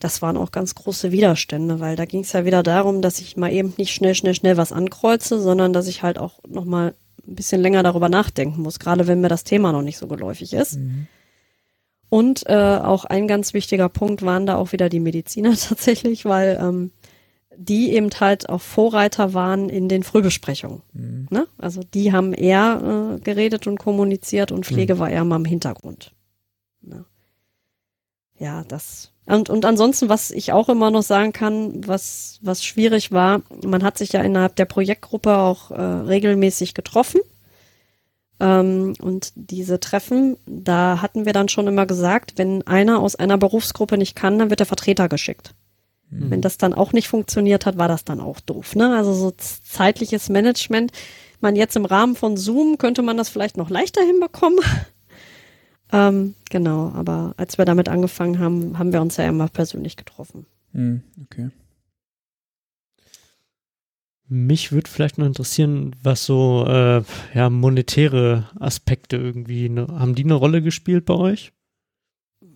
Das 0.00 0.20
waren 0.20 0.36
auch 0.36 0.50
ganz 0.50 0.74
große 0.74 1.12
Widerstände, 1.12 1.80
weil 1.80 1.96
da 1.96 2.04
ging 2.04 2.20
es 2.22 2.32
ja 2.32 2.44
wieder 2.44 2.62
darum, 2.62 3.02
dass 3.02 3.20
ich 3.20 3.36
mal 3.36 3.52
eben 3.52 3.72
nicht 3.76 3.94
schnell, 3.94 4.14
schnell, 4.14 4.34
schnell 4.34 4.56
was 4.56 4.72
ankreuze, 4.72 5.40
sondern 5.40 5.72
dass 5.72 5.86
ich 5.86 6.02
halt 6.02 6.18
auch 6.18 6.40
nochmal 6.46 6.94
ein 7.26 7.36
bisschen 7.36 7.60
länger 7.60 7.82
darüber 7.82 8.08
nachdenken 8.08 8.60
muss, 8.60 8.78
gerade 8.78 9.06
wenn 9.06 9.20
mir 9.20 9.28
das 9.28 9.44
Thema 9.44 9.72
noch 9.72 9.82
nicht 9.82 9.98
so 9.98 10.08
geläufig 10.08 10.52
ist. 10.52 10.78
Mhm. 10.78 11.06
Und 12.14 12.46
äh, 12.46 12.54
auch 12.54 13.04
ein 13.06 13.26
ganz 13.26 13.54
wichtiger 13.54 13.88
Punkt 13.88 14.22
waren 14.22 14.46
da 14.46 14.54
auch 14.54 14.70
wieder 14.70 14.88
die 14.88 15.00
Mediziner 15.00 15.56
tatsächlich, 15.68 16.24
weil 16.24 16.56
ähm, 16.62 16.92
die 17.56 17.92
eben 17.92 18.08
halt 18.20 18.48
auch 18.48 18.60
Vorreiter 18.60 19.34
waren 19.34 19.68
in 19.68 19.88
den 19.88 20.04
Frühbesprechungen. 20.04 20.82
Mhm. 20.92 21.26
Ne? 21.30 21.48
Also 21.58 21.80
die 21.82 22.12
haben 22.12 22.32
eher 22.32 23.16
äh, 23.16 23.20
geredet 23.20 23.66
und 23.66 23.78
kommuniziert 23.78 24.52
und 24.52 24.64
Pflege 24.64 24.94
mhm. 24.94 24.98
war 25.00 25.10
eher 25.10 25.24
mal 25.24 25.34
im 25.34 25.44
Hintergrund. 25.44 26.12
Ne? 26.82 27.04
Ja, 28.38 28.62
das. 28.62 29.10
Und, 29.26 29.50
und 29.50 29.64
ansonsten, 29.64 30.08
was 30.08 30.30
ich 30.30 30.52
auch 30.52 30.68
immer 30.68 30.92
noch 30.92 31.02
sagen 31.02 31.32
kann, 31.32 31.84
was, 31.84 32.38
was 32.42 32.64
schwierig 32.64 33.10
war, 33.10 33.42
man 33.64 33.82
hat 33.82 33.98
sich 33.98 34.12
ja 34.12 34.20
innerhalb 34.20 34.54
der 34.54 34.66
Projektgruppe 34.66 35.36
auch 35.36 35.72
äh, 35.72 35.82
regelmäßig 35.82 36.74
getroffen. 36.74 37.22
Ähm, 38.40 38.94
und 39.00 39.32
diese 39.34 39.80
Treffen, 39.80 40.36
da 40.46 41.00
hatten 41.00 41.24
wir 41.24 41.32
dann 41.32 41.48
schon 41.48 41.66
immer 41.66 41.86
gesagt, 41.86 42.34
wenn 42.36 42.66
einer 42.66 43.00
aus 43.00 43.16
einer 43.16 43.38
Berufsgruppe 43.38 43.96
nicht 43.96 44.16
kann, 44.16 44.38
dann 44.38 44.50
wird 44.50 44.60
der 44.60 44.66
Vertreter 44.66 45.08
geschickt. 45.08 45.54
Mhm. 46.10 46.30
Wenn 46.30 46.40
das 46.40 46.58
dann 46.58 46.74
auch 46.74 46.92
nicht 46.92 47.08
funktioniert 47.08 47.66
hat, 47.66 47.78
war 47.78 47.88
das 47.88 48.04
dann 48.04 48.20
auch 48.20 48.40
doof. 48.40 48.74
Ne? 48.76 48.96
Also 48.96 49.12
so 49.12 49.32
zeitliches 49.36 50.28
Management. 50.28 50.92
Man 51.40 51.56
jetzt 51.56 51.76
im 51.76 51.84
Rahmen 51.84 52.16
von 52.16 52.36
Zoom 52.36 52.78
könnte 52.78 53.02
man 53.02 53.16
das 53.16 53.28
vielleicht 53.28 53.56
noch 53.56 53.70
leichter 53.70 54.02
hinbekommen. 54.02 54.60
ähm, 55.92 56.34
genau, 56.50 56.90
aber 56.94 57.34
als 57.36 57.58
wir 57.58 57.64
damit 57.64 57.88
angefangen 57.88 58.38
haben, 58.38 58.78
haben 58.78 58.92
wir 58.92 59.00
uns 59.00 59.16
ja 59.16 59.26
immer 59.26 59.48
persönlich 59.48 59.96
getroffen. 59.96 60.46
Mhm, 60.72 61.02
okay. 61.22 61.50
Mich 64.28 64.72
würde 64.72 64.90
vielleicht 64.90 65.18
noch 65.18 65.26
interessieren, 65.26 65.94
was 66.02 66.24
so 66.24 66.64
äh, 66.66 67.02
ja, 67.34 67.50
monetäre 67.50 68.48
Aspekte 68.58 69.16
irgendwie, 69.16 69.68
ne, 69.68 69.86
haben 69.88 70.14
die 70.14 70.24
eine 70.24 70.34
Rolle 70.34 70.62
gespielt 70.62 71.04
bei 71.04 71.14
euch? 71.14 71.52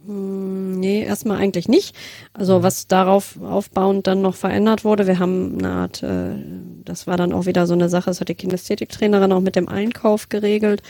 Hm, 0.04 0.58
Nee, 0.78 1.02
erstmal 1.02 1.38
eigentlich 1.38 1.68
nicht. 1.68 1.94
Also 2.32 2.62
was 2.62 2.86
darauf 2.86 3.40
aufbauend 3.42 4.06
dann 4.06 4.22
noch 4.22 4.36
verändert 4.36 4.84
wurde, 4.84 5.06
wir 5.06 5.18
haben 5.18 5.58
eine 5.58 5.70
Art, 5.70 6.02
äh, 6.02 6.36
das 6.84 7.06
war 7.06 7.16
dann 7.16 7.32
auch 7.32 7.46
wieder 7.46 7.66
so 7.66 7.74
eine 7.74 7.88
Sache, 7.88 8.06
das 8.06 8.20
hat 8.20 8.28
die 8.28 8.34
Kinästhetiktrainerin 8.34 9.32
auch 9.32 9.40
mit 9.40 9.56
dem 9.56 9.68
Einkauf 9.68 10.28
geregelt, 10.28 10.82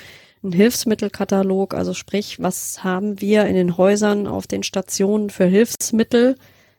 ein 0.45 0.53
Hilfsmittelkatalog, 0.53 1.75
also 1.75 1.95
sprich, 1.95 2.41
was 2.41 2.85
haben 2.85 3.21
wir 3.21 3.47
in 3.47 3.55
den 3.55 3.77
Häusern 3.77 4.27
auf 4.27 4.47
den 4.47 4.63
Stationen 4.63 5.31
für 5.31 5.47
Hilfsmittel, 5.47 6.37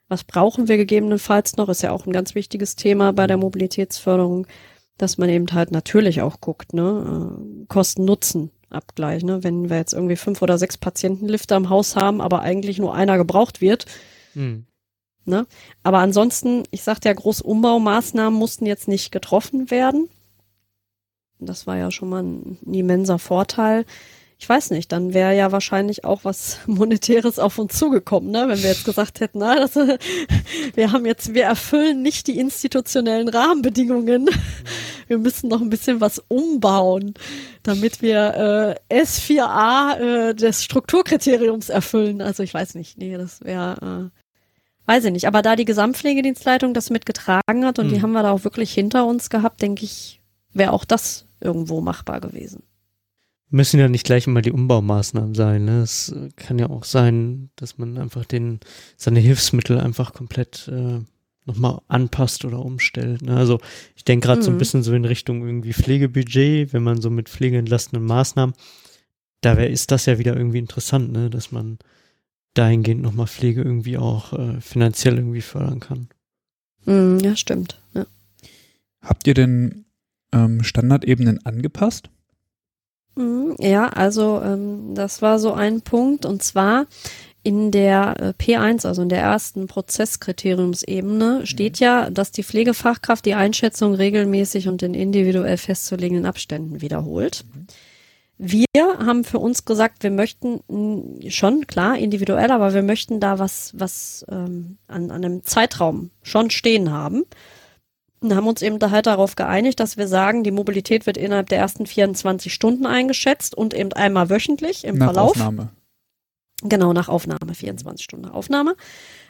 was 0.10 0.24
brauchen 0.24 0.68
wir 0.68 0.78
gegebenenfalls 0.78 1.56
noch, 1.56 1.70
ist 1.70 1.84
ja 1.84 1.92
auch 1.92 2.06
ein 2.06 2.12
ganz 2.12 2.36
wichtiges 2.36 2.76
Thema 2.76 3.14
bei 3.14 3.28
der 3.28 3.38
Mobilitätsförderung, 3.38 4.48
dass 4.98 5.18
man 5.18 5.30
eben 5.30 5.48
halt 5.54 5.72
natürlich 5.72 6.22
auch 6.22 6.42
guckt, 6.42 6.74
ne, 6.74 7.38
äh, 7.40 7.66
Kosten-Nutzen. 7.68 8.52
Abgleich, 8.72 9.24
ne? 9.24 9.44
Wenn 9.44 9.70
wir 9.72 9.78
jetzt 9.78 9.94
irgendwie 9.94 10.16
fünf 10.16 10.44
oder 10.44 10.60
sechs 10.60 10.78
Patientenlifte 10.78 11.56
im 11.56 11.70
Haus 11.70 11.96
haben, 11.96 12.22
aber 12.22 12.42
eigentlich 12.42 12.78
nur 12.78 12.94
einer 12.94 13.18
gebraucht 13.18 13.62
wird. 13.62 13.88
Hm. 14.34 14.68
Ne? 15.26 15.48
Aber 15.82 16.00
ansonsten, 16.00 16.64
ich 16.70 16.84
sagte 16.84 17.10
ja, 17.10 17.14
Großumbaumaßnahmen 17.14 18.38
mussten 18.38 18.68
jetzt 18.68 18.88
nicht 18.88 19.12
getroffen 19.12 19.72
werden. 19.72 20.10
Das 21.40 21.66
war 21.68 21.78
ja 21.78 21.90
schon 21.90 22.10
mal 22.10 22.24
ein, 22.24 22.58
ein 22.66 22.74
immenser 22.74 23.18
Vorteil. 23.18 23.86
Ich 24.42 24.48
weiß 24.48 24.72
nicht, 24.72 24.92
dann 24.94 25.14
wäre 25.14 25.36
ja 25.36 25.52
wahrscheinlich 25.52 26.06
auch 26.06 26.22
was 26.24 26.60
Monetäres 26.66 27.40
auf 27.40 27.60
uns 27.60 27.78
zugekommen, 27.78 28.32
ne? 28.32 28.46
wenn 28.48 28.64
wir 28.64 28.70
jetzt 28.70 28.86
gesagt 28.86 29.20
hätten, 29.20 29.40
na, 29.40 29.56
das, 29.60 29.76
wir 30.76 30.92
haben 30.94 31.06
jetzt, 31.06 31.34
wir 31.34 31.44
erfüllen 31.44 32.02
nicht 32.02 32.28
die 32.28 32.40
institutionellen 32.40 33.28
Rahmenbedingungen. 33.28 34.30
Wir 35.08 35.18
müssen 35.18 35.50
noch 35.50 35.60
ein 35.60 35.72
bisschen 35.72 36.02
was 36.02 36.22
umbauen, 36.28 37.16
damit 37.64 38.04
wir 38.04 38.78
äh, 38.90 39.02
S4a 39.02 39.98
äh, 39.98 40.36
des 40.36 40.64
Strukturkriteriums 40.64 41.70
erfüllen. 41.70 42.22
Also 42.22 42.44
ich 42.44 42.54
weiß 42.54 42.76
nicht, 42.76 43.00
nee, 43.00 43.18
das 43.18 43.44
wäre, 43.44 44.12
äh, 44.14 44.88
weiß 44.88 45.06
ich 45.06 45.12
nicht. 45.12 45.26
Aber 45.28 45.42
da 45.42 45.56
die 45.56 45.66
Gesamtpflegedienstleitung 45.66 46.76
das 46.76 46.92
mitgetragen 46.92 47.66
hat 47.66 47.80
und 47.80 47.90
die 47.90 47.96
Mhm. 47.96 48.02
haben 48.04 48.12
wir 48.12 48.22
da 48.22 48.30
auch 48.30 48.44
wirklich 48.44 48.72
hinter 48.72 49.08
uns 49.08 49.32
gehabt, 49.32 49.64
denke 49.64 49.84
ich, 49.84 50.22
wäre 50.54 50.74
auch 50.74 50.86
das 50.86 51.26
irgendwo 51.42 51.82
machbar 51.82 52.22
gewesen. 52.22 52.62
Müssen 53.52 53.80
ja 53.80 53.88
nicht 53.90 54.06
gleich 54.06 54.28
immer 54.28 54.42
die 54.44 54.52
Umbaumaßnahmen 54.52 55.34
sein. 55.34 55.66
Ne? 55.66 55.82
Es 55.82 56.14
kann 56.36 56.60
ja 56.60 56.70
auch 56.70 56.84
sein, 56.84 57.50
dass 57.56 57.78
man 57.80 57.98
einfach 57.98 58.26
den, 58.26 58.60
seine 58.96 59.20
Hilfsmittel 59.20 59.80
einfach 59.80 60.14
komplett 60.14 60.68
äh, 60.68 61.00
nochmal 61.46 61.80
anpasst 61.88 62.46
oder 62.46 62.60
umstellt. 62.64 63.24
Ne? 63.24 63.36
Also 63.36 63.60
ich 63.96 64.04
denke 64.04 64.28
gerade 64.28 64.44
so 64.44 64.52
ein 64.52 64.56
Mhm. 64.56 64.60
bisschen 64.60 64.84
so 64.84 64.94
in 64.94 65.04
Richtung 65.06 65.44
irgendwie 65.44 65.74
Pflegebudget, 65.74 66.74
wenn 66.74 66.84
man 66.84 67.02
so 67.02 67.10
mit 67.10 67.28
pflegeentlastenden 67.28 68.06
Maßnahmen, 68.08 68.54
da 69.42 69.58
wär, 69.58 69.70
ist 69.72 69.90
das 69.90 70.06
ja 70.06 70.20
wieder 70.20 70.38
irgendwie 70.38 70.60
interessant, 70.60 71.12
ne? 71.12 71.32
dass 71.32 71.52
man 71.52 71.80
dahingehend 72.54 73.02
nochmal 73.02 73.28
Pflege 73.28 73.62
irgendwie 73.64 73.98
auch 73.98 74.34
äh, 74.34 74.62
finanziell 74.62 75.18
irgendwie 75.18 75.42
fördern 75.42 75.80
kann. 75.80 76.10
Mm, 76.86 77.18
ja, 77.24 77.36
stimmt. 77.36 77.80
Ja. 77.96 78.06
Habt 79.02 79.26
ihr 79.26 79.34
denn 79.34 79.86
ähm, 80.34 80.62
Standardebenen 80.64 81.44
angepasst? 81.48 82.10
Mm, 83.20 83.56
Ja, 83.60 83.90
also 83.90 84.42
ähm, 84.44 84.96
das 84.96 85.22
war 85.22 85.40
so 85.40 85.54
ein 85.54 85.82
Punkt 85.82 86.26
und 86.26 86.42
zwar 86.42 86.88
in 87.44 87.72
der 87.72 88.16
äh, 88.20 88.34
P1, 88.44 88.86
also 88.86 89.02
in 89.02 89.10
der 89.10 89.22
ersten 89.22 89.68
Prozesskriteriumsebene, 89.68 91.46
steht 91.46 91.80
ja, 91.80 92.10
dass 92.10 92.32
die 92.32 92.44
Pflegefachkraft 92.44 93.26
die 93.26 93.34
Einschätzung 93.34 93.94
regelmäßig 93.94 94.68
und 94.68 94.84
in 94.84 94.94
individuell 94.94 95.58
festzulegenden 95.58 96.26
Abständen 96.26 96.82
wiederholt. 96.82 97.46
Wir 98.38 98.66
haben 98.76 99.26
für 99.26 99.40
uns 99.40 99.66
gesagt, 99.66 100.04
wir 100.04 100.12
möchten 100.12 100.62
mm, 100.70 101.30
schon, 101.30 101.68
klar, 101.68 101.98
individuell, 101.98 102.52
aber 102.52 102.74
wir 102.74 102.84
möchten 102.84 103.20
da 103.20 103.38
was, 103.38 103.74
was 103.76 104.26
ähm, 104.30 104.78
an, 104.88 105.12
an 105.12 105.26
einem 105.26 105.44
Zeitraum 105.44 106.12
schon 106.22 106.50
stehen 106.52 106.92
haben. 106.92 107.24
Und 108.22 108.36
haben 108.36 108.48
uns 108.48 108.62
eben 108.62 108.80
da 108.80 108.92
halt 108.92 109.06
darauf 109.06 109.36
geeinigt, 109.36 109.80
dass 109.80 109.96
wir 109.96 110.08
sagen, 110.08 110.44
die 110.44 110.52
Mobilität 110.52 111.06
wird 111.06 111.18
innerhalb 111.18 111.48
der 111.50 111.60
ersten 111.60 111.86
24 111.86 112.54
Stunden 112.54 112.86
eingeschätzt 112.86 113.56
und 113.56 113.74
eben 113.74 113.94
einmal 113.94 114.30
wöchentlich 114.30 114.84
im 114.84 114.98
Nach 114.98 115.08
Verlauf. 115.08 115.32
Aufnahme. 115.32 115.70
Genau, 116.64 116.92
nach 116.92 117.08
Aufnahme, 117.08 117.54
24 117.54 118.04
Stunden 118.04 118.26
nach 118.26 118.34
Aufnahme. 118.34 118.76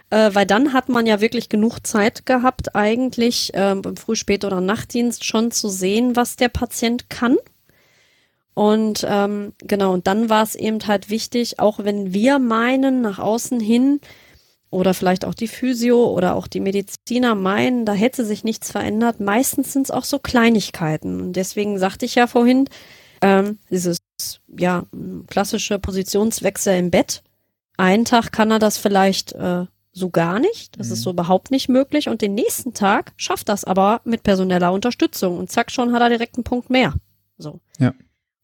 Äh, 0.10 0.32
weil 0.34 0.48
dann 0.48 0.74
hat 0.74 0.90
man 0.90 1.06
ja 1.06 1.22
wirklich 1.22 1.50
genug 1.50 1.86
Zeit 1.86 2.26
gehabt, 2.26 2.76
eigentlich 2.76 3.52
ähm, 3.54 3.84
im 3.86 3.96
Früh-, 3.96 4.16
Spät- 4.16 4.44
oder 4.46 4.60
Nachtdienst 4.62 5.24
schon 5.24 5.52
zu 5.52 5.70
sehen, 5.70 6.16
was 6.16 6.36
der 6.36 6.50
Patient 6.50 7.10
kann. 7.10 7.38
Und 8.56 9.06
ähm, 9.08 9.54
genau, 9.60 9.94
und 9.94 10.08
dann 10.08 10.30
war 10.30 10.44
es 10.44 10.56
eben 10.56 10.86
halt 10.88 11.10
wichtig, 11.10 11.60
auch 11.60 11.80
wenn 11.80 12.14
wir 12.14 12.40
meinen, 12.40 13.02
nach 13.02 13.20
außen 13.20 13.60
hin, 13.60 14.02
oder 14.72 14.93
vielleicht 14.93 15.26
auch 15.26 15.34
die 15.34 15.47
Physio 15.47 16.05
oder 16.13 16.36
auch 16.36 16.47
die 16.47 16.59
Mediziner 16.59 17.36
meinen, 17.36 17.86
da 17.86 17.93
hätte 17.93 18.24
sich 18.26 18.43
nichts 18.43 18.72
verändert. 18.72 19.20
Meistens 19.20 19.74
sind 19.74 19.84
es 19.84 19.91
auch 19.91 20.03
so 20.03 20.20
Kleinigkeiten. 20.20 21.22
Und 21.22 21.34
deswegen 21.34 21.80
sagte 21.80 22.05
ich 22.05 22.15
ja 22.15 22.28
vorhin, 22.28 22.65
ähm, 23.22 23.57
dieses 23.70 23.97
ja 24.47 24.84
klassische 25.28 25.80
Positionswechsel 25.80 26.78
im 26.78 26.91
Bett. 26.91 27.24
Einen 27.78 28.05
Tag 28.05 28.32
kann 28.32 28.51
er 28.51 28.59
das 28.59 28.78
vielleicht 28.78 29.32
äh, 29.34 29.65
so 29.91 30.09
gar 30.09 30.39
nicht. 30.39 30.78
Das 30.80 30.88
Mhm. 30.88 30.93
ist 30.93 31.01
so 31.01 31.09
überhaupt 31.11 31.51
nicht 31.51 31.70
möglich. 31.70 32.09
Und 32.09 32.22
den 32.22 32.36
nächsten 32.36 32.74
Tag 32.74 33.13
schafft 33.17 33.49
das 33.49 33.63
aber 33.63 34.01
mit 34.03 34.24
personeller 34.24 34.72
Unterstützung. 34.72 35.38
Und 35.39 35.49
zack, 35.51 35.72
schon 35.72 35.93
hat 35.93 36.01
er 36.01 36.09
direkt 36.09 36.36
einen 36.38 36.43
Punkt 36.43 36.70
mehr. 36.70 36.93
So. 37.38 37.59
Ja. 37.80 37.93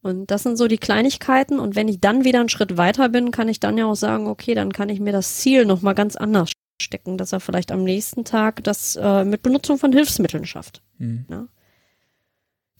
Und 0.05 0.29
das 0.29 0.43
sind 0.43 0.55
so 0.55 0.67
die 0.67 0.77
Kleinigkeiten. 0.77 1.59
Und 1.59 1.75
wenn 1.75 1.87
ich 1.87 1.99
dann 1.99 2.23
wieder 2.23 2.39
einen 2.39 2.49
Schritt 2.49 2.77
weiter 2.77 3.09
bin, 3.09 3.31
kann 3.31 3.49
ich 3.49 3.59
dann 3.59 3.75
ja 3.75 3.87
auch 3.87 3.95
sagen, 3.95 4.27
okay, 4.27 4.53
dann 4.53 4.71
kann 4.71 4.89
ich 4.89 4.99
mir 4.99 5.11
das 5.11 5.37
Ziel 5.37 5.65
nochmal 5.65 5.95
ganz 5.95 6.15
anders 6.15 6.51
stecken, 6.79 7.17
dass 7.17 7.33
er 7.33 7.39
vielleicht 7.39 7.71
am 7.71 7.83
nächsten 7.83 8.23
Tag 8.23 8.63
das 8.63 8.95
äh, 8.97 9.25
mit 9.25 9.41
Benutzung 9.41 9.79
von 9.79 9.91
Hilfsmitteln 9.91 10.45
schafft. 10.45 10.83
Mhm. 10.99 11.25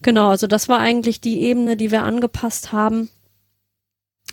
Genau, 0.03 0.29
also 0.29 0.45
das 0.45 0.69
war 0.69 0.77
eigentlich 0.77 1.19
die 1.19 1.41
Ebene, 1.41 1.75
die 1.75 1.89
wir 1.89 2.03
angepasst 2.03 2.71
haben. 2.71 3.09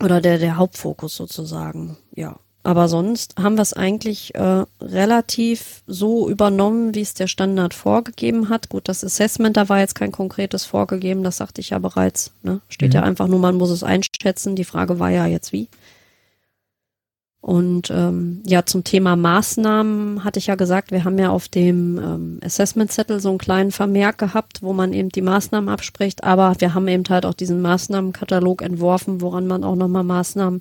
Oder 0.02 0.20
der, 0.20 0.36
der 0.36 0.58
Hauptfokus 0.58 1.16
sozusagen, 1.16 1.96
ja. 2.14 2.40
Aber 2.64 2.88
sonst 2.88 3.34
haben 3.42 3.56
wir 3.56 3.62
es 3.62 3.72
eigentlich 3.72 4.34
äh, 4.36 4.64
relativ 4.80 5.82
so 5.88 6.28
übernommen, 6.28 6.94
wie 6.94 7.00
es 7.00 7.12
der 7.14 7.26
Standard 7.26 7.74
vorgegeben 7.74 8.48
hat. 8.50 8.68
Gut, 8.68 8.88
das 8.88 9.02
Assessment, 9.02 9.56
da 9.56 9.68
war 9.68 9.80
jetzt 9.80 9.96
kein 9.96 10.12
konkretes 10.12 10.64
vorgegeben, 10.64 11.24
das 11.24 11.38
sagte 11.38 11.60
ich 11.60 11.70
ja 11.70 11.78
bereits. 11.80 12.32
Ne? 12.42 12.60
Steht 12.68 12.90
Mhm. 12.90 12.94
ja 12.94 13.02
einfach 13.02 13.26
nur, 13.26 13.40
man 13.40 13.56
muss 13.56 13.70
es 13.70 13.82
einschätzen. 13.82 14.54
Die 14.54 14.64
Frage 14.64 15.00
war 15.00 15.10
ja 15.10 15.26
jetzt 15.26 15.52
wie. 15.52 15.68
Und 17.40 17.90
ähm, 17.90 18.40
ja, 18.46 18.64
zum 18.64 18.84
Thema 18.84 19.16
Maßnahmen 19.16 20.22
hatte 20.22 20.38
ich 20.38 20.46
ja 20.46 20.54
gesagt, 20.54 20.92
wir 20.92 21.02
haben 21.02 21.18
ja 21.18 21.30
auf 21.30 21.48
dem 21.48 21.98
ähm, 21.98 22.40
Assessment-Zettel 22.44 23.18
so 23.18 23.30
einen 23.30 23.38
kleinen 23.38 23.72
Vermerk 23.72 24.18
gehabt, 24.18 24.62
wo 24.62 24.72
man 24.72 24.92
eben 24.92 25.08
die 25.08 25.22
Maßnahmen 25.22 25.68
abspricht, 25.68 26.22
aber 26.22 26.54
wir 26.60 26.72
haben 26.74 26.86
eben 26.86 27.02
halt 27.08 27.26
auch 27.26 27.34
diesen 27.34 27.60
Maßnahmenkatalog 27.60 28.62
entworfen, 28.62 29.20
woran 29.20 29.48
man 29.48 29.64
auch 29.64 29.74
nochmal 29.74 30.04
Maßnahmen 30.04 30.60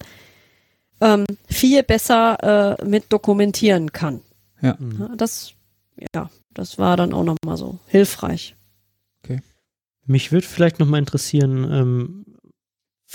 ähm, 1.01 1.25
viel 1.47 1.83
besser 1.83 2.77
äh, 2.79 2.85
mit 2.85 3.11
dokumentieren 3.11 3.91
kann. 3.91 4.21
Ja. 4.61 4.77
Ja, 4.99 5.09
das, 5.17 5.53
ja, 6.15 6.29
das 6.53 6.77
war 6.77 6.95
dann 6.97 7.13
auch 7.13 7.23
nochmal 7.23 7.57
so 7.57 7.79
hilfreich. 7.87 8.55
Mich 10.05 10.31
würde 10.31 10.47
vielleicht 10.47 10.79
nochmal 10.79 10.99
interessieren, 10.99 11.67
ähm, 11.71 12.25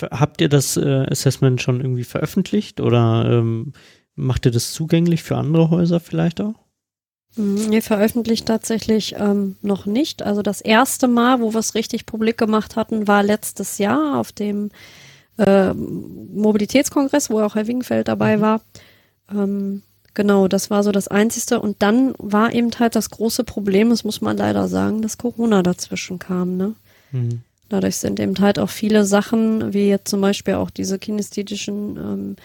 habt 0.01 0.41
ihr 0.41 0.49
das 0.49 0.77
äh, 0.77 1.07
Assessment 1.11 1.61
schon 1.61 1.81
irgendwie 1.81 2.05
veröffentlicht 2.05 2.81
oder 2.81 3.27
ähm, 3.31 3.73
macht 4.15 4.47
ihr 4.47 4.53
das 4.53 4.73
zugänglich 4.73 5.23
für 5.23 5.37
andere 5.37 5.71
Häuser 5.71 6.01
vielleicht 6.01 6.41
auch? 6.41 6.55
Mhm, 7.37 7.67
Nee, 7.69 7.81
veröffentlicht 7.81 8.47
tatsächlich 8.47 9.15
ähm, 9.19 9.57
noch 9.63 9.87
nicht. 9.87 10.23
Also 10.23 10.43
das 10.43 10.61
erste 10.61 11.09
Mal, 11.09 11.41
wo 11.41 11.53
wir 11.53 11.61
es 11.61 11.75
richtig 11.75 12.07
publik 12.07 12.39
gemacht 12.39 12.77
hatten, 12.77 13.09
war 13.09 13.23
letztes 13.23 13.79
Jahr 13.79 14.19
auf 14.19 14.33
dem 14.33 14.71
äh, 15.39 15.73
Mobilitätskongress, 15.75 17.31
wo 17.31 17.41
auch 17.41 17.55
Herr 17.55 17.67
Wingfeld 17.67 18.09
dabei 18.09 18.37
Mhm. 18.37 18.41
war. 18.41 18.61
Ähm, 19.31 19.83
genau, 20.15 20.49
das 20.49 20.71
war 20.71 20.83
so 20.83 20.93
das 20.93 21.09
Einzige. 21.09 21.61
Und 21.61 21.83
dann 21.83 22.15
war 22.19 22.53
eben 22.53 22.71
halt 22.79 22.95
das 22.97 23.11
große 23.11 23.45
Problem, 23.45 23.91
das 23.91 24.05
muss 24.05 24.21
man 24.21 24.37
leider 24.37 24.69
sagen, 24.69 25.03
dass 25.03 25.19
Corona 25.19 25.63
dazwischen 25.63 26.19
kam. 26.19 26.57
Ne? 26.57 26.75
Mhm. 27.13 27.41
Dadurch 27.69 27.97
sind 27.97 28.21
eben 28.21 28.39
halt 28.39 28.59
auch 28.59 28.71
viele 28.71 29.05
Sachen, 29.05 29.73
wie 29.75 29.89
jetzt 29.89 30.09
zum 30.09 30.21
Beispiel 30.21 30.55
auch 30.55 30.71
diese 30.71 30.99
kinästhetischen 30.99 31.97
ähm, 31.97 32.37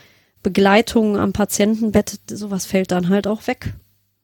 Begleitungen 0.43 1.17
am 1.17 1.33
Patientenbett, 1.33 2.19
sowas 2.29 2.65
fällt 2.65 2.91
dann 2.91 3.09
halt 3.09 3.27
auch 3.27 3.45
weg. 3.45 3.73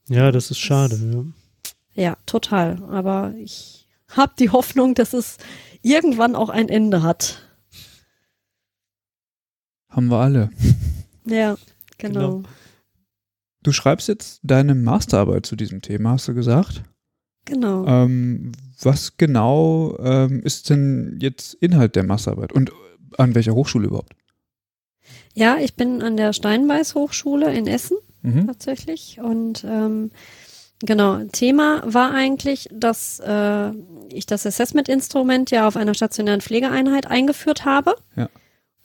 Ja, 0.09 0.31
das 0.31 0.49
ist 0.49 0.57
schade. 0.59 0.99
Ja. 1.13 1.23
Ja, 2.03 2.17
total. 2.25 2.81
Aber 2.89 3.33
ich 3.39 3.87
habe 4.09 4.31
die 4.39 4.49
Hoffnung, 4.49 4.95
dass 4.95 5.13
es 5.13 5.37
irgendwann 5.83 6.35
auch 6.35 6.49
ein 6.49 6.69
Ende 6.69 7.03
hat. 7.03 7.41
Haben 9.89 10.07
wir 10.07 10.17
alle. 10.17 10.49
Ja, 11.25 11.55
genau. 11.97 12.37
Genau. 12.37 12.43
Du 13.63 13.71
schreibst 13.71 14.07
jetzt 14.07 14.39
deine 14.43 14.75
Masterarbeit 14.75 15.45
zu 15.45 15.55
diesem 15.55 15.81
Thema, 15.81 16.11
hast 16.11 16.27
du 16.27 16.33
gesagt. 16.33 16.83
Genau. 17.45 17.85
Ähm, 17.85 18.51
was 18.81 19.17
genau 19.17 19.97
ähm, 19.99 20.41
ist 20.43 20.69
denn 20.69 21.17
jetzt 21.21 21.53
Inhalt 21.55 21.95
der 21.95 22.03
Masterarbeit 22.03 22.53
und 22.53 22.71
an 23.17 23.35
welcher 23.35 23.55
Hochschule 23.55 23.87
überhaupt? 23.87 24.13
Ja, 25.33 25.57
ich 25.57 25.75
bin 25.75 26.01
an 26.01 26.17
der 26.17 26.33
Steinbeiß 26.33 26.95
Hochschule 26.95 27.53
in 27.53 27.67
Essen 27.67 27.97
Mhm. 28.23 28.47
tatsächlich 28.47 29.19
und 29.21 29.63
ähm, 29.63 30.09
genau 30.79 31.23
Thema 31.31 31.83
war 31.85 32.11
eigentlich, 32.13 32.67
dass 32.73 33.19
äh, 33.19 33.71
ich 34.11 34.25
das 34.25 34.45
Assessment-Instrument 34.45 35.51
ja 35.51 35.67
auf 35.67 35.77
einer 35.77 35.93
stationären 35.93 36.41
Pflegeeinheit 36.41 37.05
eingeführt 37.07 37.63
habe 37.63 37.95
Ja. 38.15 38.27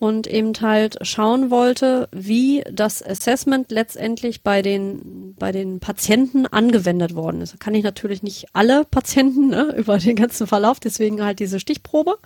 Und 0.03 0.27
eben 0.27 0.53
halt 0.61 0.99
schauen 1.03 1.53
wollte, 1.53 2.09
wie 2.11 2.65
das 2.69 3.07
Assessment 3.07 3.71
letztendlich 3.71 4.43
bei 4.43 4.61
den 4.61 5.37
bei 5.39 5.53
den 5.53 5.79
Patienten 5.79 6.45
angewendet 6.49 7.15
worden 7.15 7.41
ist. 7.41 7.53
Da 7.53 7.57
kann 7.59 7.77
ich 7.77 7.85
natürlich 7.85 8.25
nicht 8.25 8.47
alle 8.53 8.85
Patienten 8.85 9.51
ne, 9.51 9.73
über 9.79 9.99
den 9.99 10.17
ganzen 10.17 10.49
Verlauf, 10.49 10.81
deswegen 10.81 11.23
halt 11.23 11.39
diese 11.39 11.61
Stichprobe. 11.61 12.19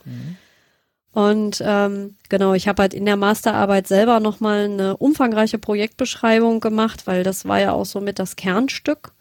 Und 1.13 1.63
ähm, 1.63 2.17
genau, 2.31 2.55
ich 2.55 2.67
habe 2.67 2.81
halt 2.81 2.95
in 2.95 3.05
der 3.05 3.17
Masterarbeit 3.17 3.87
selber 3.87 4.21
nochmal 4.21 4.65
eine 4.65 4.97
umfangreiche 4.97 5.59
Projektbeschreibung 5.59 6.61
gemacht, 6.61 7.07
weil 7.07 7.25
das 7.25 7.45
war 7.45 7.61
ja 7.61 7.73
auch 7.73 7.85
so 7.85 8.01
mit 8.01 8.19
das 8.19 8.37
Kernstück. 8.37 9.13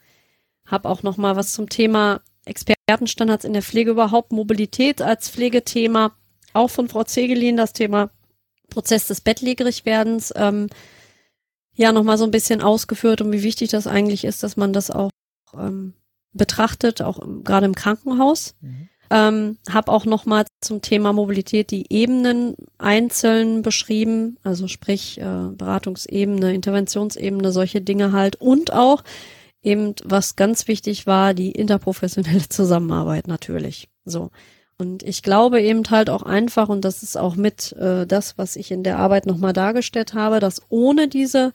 Hab 0.66 0.86
auch 0.86 1.04
nochmal 1.04 1.36
was 1.36 1.52
zum 1.52 1.68
Thema 1.68 2.22
Expertenstandards 2.46 3.44
in 3.44 3.52
der 3.52 3.64
Pflege 3.64 3.92
überhaupt, 3.92 4.32
Mobilität 4.32 5.02
als 5.02 5.28
Pflegethema, 5.28 6.14
auch 6.54 6.70
von 6.70 6.88
Frau 6.88 7.04
Zegelin 7.04 7.58
das 7.58 7.74
Thema 7.74 8.12
Prozess 8.76 9.08
des 9.08 9.22
Bettlägerigwerdens, 9.22 10.34
ähm, 10.36 10.68
ja 11.76 11.94
nochmal 11.94 12.18
so 12.18 12.26
ein 12.26 12.32
bisschen 12.32 12.62
ausgeführt 12.62 13.22
und 13.22 13.32
wie 13.32 13.44
wichtig 13.44 13.70
das 13.70 13.88
eigentlich 13.88 14.26
ist, 14.26 14.44
dass 14.44 14.58
man 14.58 14.74
das 14.74 14.92
auch 14.92 15.12
ähm, 15.58 15.94
betrachtet, 16.34 17.02
auch 17.02 17.20
gerade 17.44 17.66
im 17.66 17.76
Krankenhaus. 17.76 18.56
Mhm. 18.60 18.90
Ähm, 19.12 19.58
habe 19.70 19.92
auch 19.92 20.06
nochmal 20.06 20.46
zum 20.62 20.82
Thema 20.82 21.14
Mobilität 21.14 21.72
die 21.72 21.86
Ebenen 21.90 22.56
einzeln 22.80 23.62
beschrieben, 23.62 24.38
also 24.44 24.68
sprich 24.68 25.20
äh, 25.20 25.50
Beratungsebene, 25.52 26.54
Interventionsebene, 26.54 27.52
solche 27.52 27.82
Dinge 27.82 28.12
halt 28.12 28.36
und 28.36 28.74
auch 28.74 29.04
eben, 29.62 29.94
was 30.04 30.36
ganz 30.36 30.68
wichtig 30.68 31.08
war, 31.08 31.34
die 31.34 31.52
interprofessionelle 31.52 32.50
Zusammenarbeit 32.50 33.28
natürlich. 33.28 33.88
So. 34.04 34.32
Und 34.78 35.04
ich 35.04 35.24
glaube 35.24 35.62
eben 35.62 35.84
halt 35.90 36.10
auch 36.10 36.24
einfach, 36.24 36.68
und 36.68 36.84
das 36.84 37.02
ist 37.02 37.18
auch 37.18 37.36
mit 37.36 37.72
äh, 37.74 38.06
das, 38.06 38.38
was 38.38 38.56
ich 38.58 38.72
in 38.72 38.84
der 38.84 39.00
Arbeit 39.00 39.26
nochmal 39.26 39.54
dargestellt 39.54 40.14
habe, 40.14 40.40
dass 40.40 40.62
ohne 40.70 41.08
diese 41.08 41.54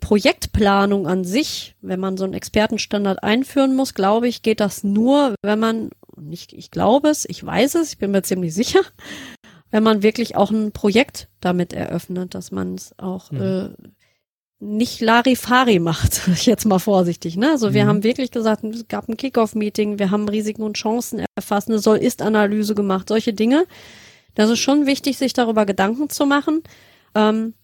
Projektplanung 0.00 1.06
an 1.06 1.24
sich, 1.24 1.74
wenn 1.80 2.00
man 2.00 2.16
so 2.16 2.24
einen 2.24 2.34
Expertenstandard 2.34 3.22
einführen 3.22 3.74
muss, 3.74 3.94
glaube 3.94 4.28
ich, 4.28 4.42
geht 4.42 4.60
das 4.60 4.84
nur, 4.84 5.34
wenn 5.42 5.58
man, 5.58 5.90
nicht, 6.16 6.52
ich 6.52 6.70
glaube 6.70 7.08
es, 7.08 7.24
ich 7.28 7.44
weiß 7.44 7.76
es, 7.76 7.92
ich 7.92 7.98
bin 7.98 8.10
mir 8.10 8.22
ziemlich 8.22 8.54
sicher, 8.54 8.80
wenn 9.70 9.82
man 9.82 10.02
wirklich 10.02 10.36
auch 10.36 10.50
ein 10.50 10.72
Projekt 10.72 11.28
damit 11.40 11.72
eröffnet, 11.72 12.34
dass 12.34 12.50
man 12.50 12.74
es 12.74 12.94
auch 12.98 13.30
Mhm. 13.30 13.40
äh, 13.40 13.68
nicht 14.64 15.00
Larifari 15.00 15.80
macht, 15.80 16.20
jetzt 16.46 16.64
mal 16.66 16.78
vorsichtig. 16.78 17.36
Ne? 17.36 17.50
Also 17.50 17.74
wir 17.74 17.84
Mhm. 17.84 17.88
haben 17.88 18.02
wirklich 18.04 18.30
gesagt, 18.30 18.62
es 18.62 18.86
gab 18.86 19.08
ein 19.08 19.16
Kickoff-Meeting, 19.16 19.98
wir 19.98 20.12
haben 20.12 20.28
Risiken 20.28 20.62
und 20.62 20.76
Chancen 20.76 21.24
erfasst, 21.34 21.68
eine 21.68 21.80
Soll-Ist-Analyse 21.80 22.76
gemacht, 22.76 23.08
solche 23.08 23.32
Dinge. 23.32 23.66
Das 24.36 24.48
ist 24.50 24.60
schon 24.60 24.86
wichtig, 24.86 25.18
sich 25.18 25.32
darüber 25.32 25.66
Gedanken 25.66 26.08
zu 26.10 26.26
machen. 26.26 26.62
Ähm, 27.16 27.54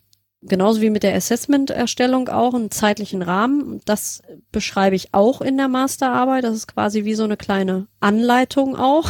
genauso 0.43 0.81
wie 0.81 0.91
mit 0.91 1.05
der 1.05 1.15
Assessment-Erstellung 1.15 2.29
auch, 2.29 2.53
einen 2.55 2.73
zeitlichen 2.73 3.23
Rahmen. 3.23 3.81
Das 3.85 4.21
beschreibe 4.51 4.97
ich 4.97 5.15
auch 5.15 5.41
in 5.41 5.57
der 5.57 5.69
Masterarbeit. 5.69 6.43
Das 6.43 6.57
ist 6.57 6.67
quasi 6.67 7.05
wie 7.05 7.15
so 7.15 7.23
eine 7.25 7.37
kleine 7.37 7.87
Anleitung 8.01 8.75
auch, 8.77 9.09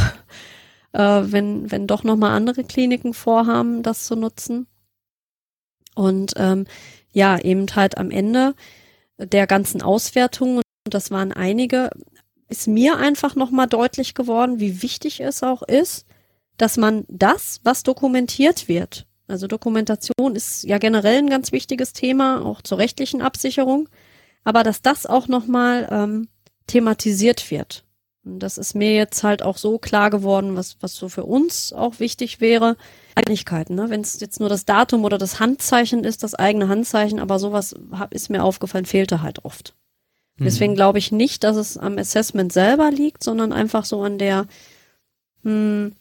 äh, 0.93 1.21
wenn, 1.25 1.71
wenn 1.71 1.87
doch 1.87 2.05
nochmal 2.05 2.33
andere 2.33 2.65
Kliniken 2.65 3.15
vorhaben, 3.15 3.83
das 3.83 4.05
zu 4.05 4.15
nutzen. 4.15 4.67
Und 5.95 6.35
ähm, 6.37 6.67
ja, 7.19 7.39
eben 7.39 7.67
halt 7.75 7.99
am 7.99 8.11
Ende 8.13 8.55
der 9.19 9.49
ganzen 9.49 9.83
Auswertungen, 9.83 10.63
und 10.87 10.95
das 10.95 11.11
waren 11.11 11.33
einige, 11.33 11.91
ist 12.49 12.69
mir 12.69 12.97
einfach 12.97 13.35
nochmal 13.35 13.67
deutlich 13.67 14.15
geworden, 14.15 14.61
wie 14.61 14.83
wichtig 14.83 15.21
es 15.21 15.43
auch 15.43 15.63
ist, 15.63 16.07
dass 16.57 16.77
man 16.77 17.05
das, 17.09 17.61
was 17.65 17.83
dokumentiert 17.83 18.69
wird, 18.69 19.09
also 19.27 19.47
Dokumentation 19.47 20.35
ist 20.35 20.63
ja 20.65 20.79
generell 20.79 21.19
ein 21.19 21.29
ganz 21.29 21.53
wichtiges 21.53 21.93
Thema, 21.93 22.47
auch 22.47 22.63
zur 22.63 22.79
rechtlichen 22.79 23.21
Absicherung, 23.21 23.89
aber 24.45 24.63
dass 24.63 24.81
das 24.81 25.05
auch 25.05 25.29
nochmal 25.29 25.89
ähm, 25.91 26.29
thematisiert 26.67 27.51
wird. 27.51 27.85
Und 28.25 28.39
das 28.39 28.57
ist 28.59 28.75
mir 28.75 28.95
jetzt 28.95 29.23
halt 29.25 29.43
auch 29.43 29.59
so 29.59 29.79
klar 29.79 30.11
geworden, 30.11 30.57
was, 30.57 30.79
was 30.81 30.95
so 30.95 31.09
für 31.09 31.25
uns 31.25 31.73
auch 31.73 32.01
wichtig 32.01 32.41
wäre. 32.41 32.77
Kleinigkeiten, 33.23 33.75
ne? 33.75 33.91
Wenn 33.91 34.01
es 34.01 34.21
jetzt 34.21 34.41
nur 34.41 34.49
das 34.49 34.65
Datum 34.65 35.05
oder 35.05 35.19
das 35.19 35.41
Handzeichen 35.41 36.05
ist, 36.05 36.23
das 36.23 36.35
eigene 36.35 36.69
Handzeichen, 36.69 37.19
aber 37.19 37.39
sowas 37.39 37.75
hab, 37.93 38.15
ist 38.15 38.31
mir 38.31 38.43
aufgefallen, 38.45 38.85
fehlte 38.87 39.23
halt 39.23 39.45
oft. 39.45 39.75
Deswegen 40.41 40.77
glaube 40.77 40.99
ich 40.99 41.11
nicht, 41.11 41.43
dass 41.43 41.57
es 41.57 41.77
am 41.77 41.99
Assessment 41.99 42.53
selber 42.53 42.93
liegt, 42.93 43.25
sondern 43.25 43.53
einfach 43.53 43.85
so 43.85 44.03
an 44.03 44.19
der 44.19 44.47
hm, 45.43 45.97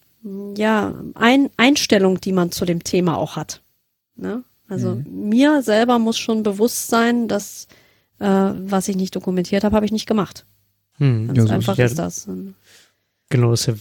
ja, 0.55 0.93
Ein 1.15 1.49
Einstellung, 1.57 2.21
die 2.21 2.33
man 2.33 2.51
zu 2.51 2.65
dem 2.65 2.83
Thema 2.83 3.17
auch 3.17 3.35
hat. 3.35 3.61
Ne? 4.15 4.43
Also 4.67 4.95
Mhm. 4.95 5.29
mir 5.29 5.61
selber 5.63 5.97
muss 5.99 6.17
schon 6.17 6.43
bewusst 6.43 6.87
sein, 6.87 7.27
dass 7.27 7.67
äh, 8.19 8.25
was 8.25 8.87
ich 8.87 8.95
nicht 8.95 9.15
dokumentiert 9.15 9.63
habe, 9.63 9.75
habe 9.75 9.85
ich 9.85 9.91
nicht 9.91 10.07
gemacht. 10.07 10.45
Hm. 10.97 11.33
Ganz 11.33 11.49
Ja, 11.49 11.55
einfach 11.55 11.77
ja. 11.77 11.85
ist 11.85 11.97
das. 11.99 12.27
Genau, 13.29 13.51
das 13.51 13.61
ist 13.61 13.65
ja 13.67 13.73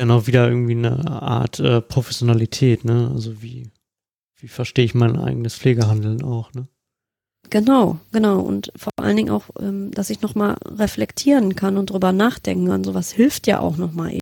dann 0.00 0.10
auch 0.10 0.26
wieder 0.26 0.48
irgendwie 0.48 0.76
eine 0.76 1.06
Art 1.06 1.60
äh, 1.60 1.80
Professionalität, 1.80 2.84
ne? 2.84 3.10
Also 3.12 3.42
wie, 3.42 3.70
wie 4.38 4.48
verstehe 4.48 4.84
ich 4.84 4.94
mein 4.94 5.16
eigenes 5.16 5.54
Pflegehandeln 5.56 6.22
auch, 6.22 6.52
ne? 6.54 6.66
Genau, 7.50 7.98
genau. 8.12 8.40
Und 8.40 8.72
vor 8.76 8.92
allen 8.96 9.16
Dingen 9.16 9.30
auch, 9.30 9.44
ähm, 9.58 9.90
dass 9.92 10.10
ich 10.10 10.22
nochmal 10.22 10.56
reflektieren 10.64 11.56
kann 11.56 11.76
und 11.76 11.90
drüber 11.90 12.12
nachdenken 12.12 12.68
kann. 12.68 12.84
Sowas 12.84 13.12
hilft 13.12 13.46
ja 13.46 13.60
auch 13.60 13.76
nochmal 13.76 14.12
eben. 14.12 14.20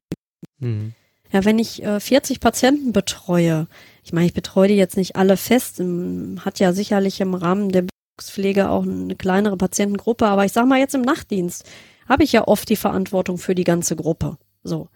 Hm. 0.60 0.92
Ja, 1.30 1.44
wenn 1.44 1.58
ich 1.58 1.82
äh, 1.82 2.00
40 2.00 2.40
Patienten 2.40 2.92
betreue, 2.92 3.66
ich 4.02 4.12
meine, 4.12 4.26
ich 4.26 4.34
betreue 4.34 4.68
die 4.68 4.74
jetzt 4.74 4.96
nicht 4.96 5.16
alle 5.16 5.36
fest, 5.36 5.78
ähm, 5.78 6.40
hat 6.44 6.58
ja 6.58 6.72
sicherlich 6.72 7.20
im 7.20 7.34
Rahmen 7.34 7.70
der 7.70 7.84
Pflege 8.20 8.70
auch 8.70 8.82
eine 8.82 9.14
kleinere 9.14 9.56
Patientengruppe, 9.56 10.26
aber 10.26 10.44
ich 10.44 10.52
sag 10.52 10.66
mal 10.66 10.78
jetzt 10.78 10.94
im 10.94 11.02
Nachtdienst 11.02 11.64
habe 12.08 12.24
ich 12.24 12.32
ja 12.32 12.48
oft 12.48 12.68
die 12.68 12.76
Verantwortung 12.76 13.38
für 13.38 13.54
die 13.54 13.64
ganze 13.64 13.94
Gruppe. 13.94 14.38
So. 14.64 14.88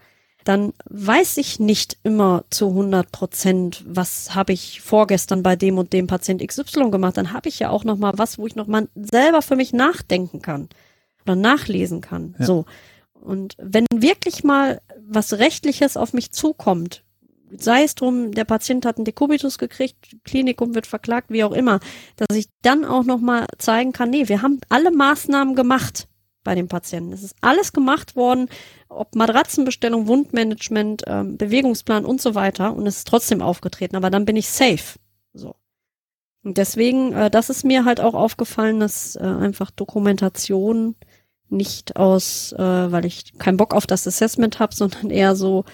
Dann 0.44 0.72
weiß 0.88 1.36
ich 1.36 1.60
nicht 1.60 1.98
immer 2.02 2.44
zu 2.50 2.68
100 2.68 3.12
Prozent, 3.12 3.84
was 3.86 4.34
habe 4.34 4.52
ich 4.52 4.80
vorgestern 4.80 5.42
bei 5.42 5.56
dem 5.56 5.78
und 5.78 5.92
dem 5.92 6.06
Patient 6.06 6.46
XY 6.46 6.90
gemacht. 6.90 7.16
Dann 7.16 7.32
habe 7.32 7.48
ich 7.48 7.58
ja 7.58 7.70
auch 7.70 7.84
noch 7.84 7.96
mal 7.96 8.12
was, 8.16 8.38
wo 8.38 8.46
ich 8.46 8.56
noch 8.56 8.66
mal 8.66 8.88
selber 8.94 9.42
für 9.42 9.56
mich 9.56 9.72
nachdenken 9.72 10.42
kann 10.42 10.68
oder 11.24 11.36
nachlesen 11.36 12.00
kann. 12.00 12.34
Ja. 12.38 12.46
So. 12.46 12.64
Und 13.20 13.54
wenn 13.58 13.86
wirklich 13.94 14.42
mal 14.42 14.80
was 15.06 15.34
Rechtliches 15.34 15.96
auf 15.96 16.12
mich 16.12 16.32
zukommt, 16.32 17.04
sei 17.56 17.84
es 17.84 17.94
drum, 17.94 18.32
der 18.32 18.44
Patient 18.44 18.86
hat 18.86 18.96
einen 18.96 19.04
Dekubitus 19.04 19.58
gekriegt, 19.58 20.16
Klinikum 20.24 20.74
wird 20.74 20.86
verklagt, 20.86 21.30
wie 21.30 21.44
auch 21.44 21.52
immer, 21.52 21.80
dass 22.16 22.36
ich 22.36 22.48
dann 22.62 22.84
auch 22.84 23.04
noch 23.04 23.20
mal 23.20 23.46
zeigen 23.58 23.92
kann, 23.92 24.10
nee, 24.10 24.28
wir 24.28 24.42
haben 24.42 24.60
alle 24.68 24.90
Maßnahmen 24.90 25.54
gemacht 25.54 26.08
bei 26.44 26.54
dem 26.54 26.68
Patienten. 26.68 27.12
Es 27.12 27.22
ist 27.22 27.36
alles 27.40 27.72
gemacht 27.72 28.16
worden, 28.16 28.48
ob 28.94 29.14
Matratzenbestellung, 29.14 30.06
Wundmanagement, 30.06 31.02
ähm, 31.06 31.36
Bewegungsplan 31.36 32.04
und 32.04 32.20
so 32.20 32.34
weiter 32.34 32.74
und 32.74 32.86
es 32.86 32.98
ist 32.98 33.08
trotzdem 33.08 33.42
aufgetreten, 33.42 33.96
aber 33.96 34.10
dann 34.10 34.24
bin 34.24 34.36
ich 34.36 34.48
safe. 34.48 34.98
So. 35.32 35.56
Und 36.42 36.58
deswegen, 36.58 37.12
äh, 37.12 37.30
das 37.30 37.50
ist 37.50 37.64
mir 37.64 37.84
halt 37.84 38.00
auch 38.00 38.14
aufgefallen, 38.14 38.80
dass 38.80 39.16
äh, 39.16 39.20
einfach 39.20 39.70
Dokumentation 39.70 40.96
nicht 41.48 41.96
aus, 41.96 42.52
äh, 42.52 42.58
weil 42.92 43.04
ich 43.04 43.38
keinen 43.38 43.56
Bock 43.56 43.74
auf 43.74 43.86
das 43.86 44.06
Assessment 44.06 44.58
habe, 44.58 44.74
sondern 44.74 45.10
eher 45.10 45.36
so, 45.36 45.64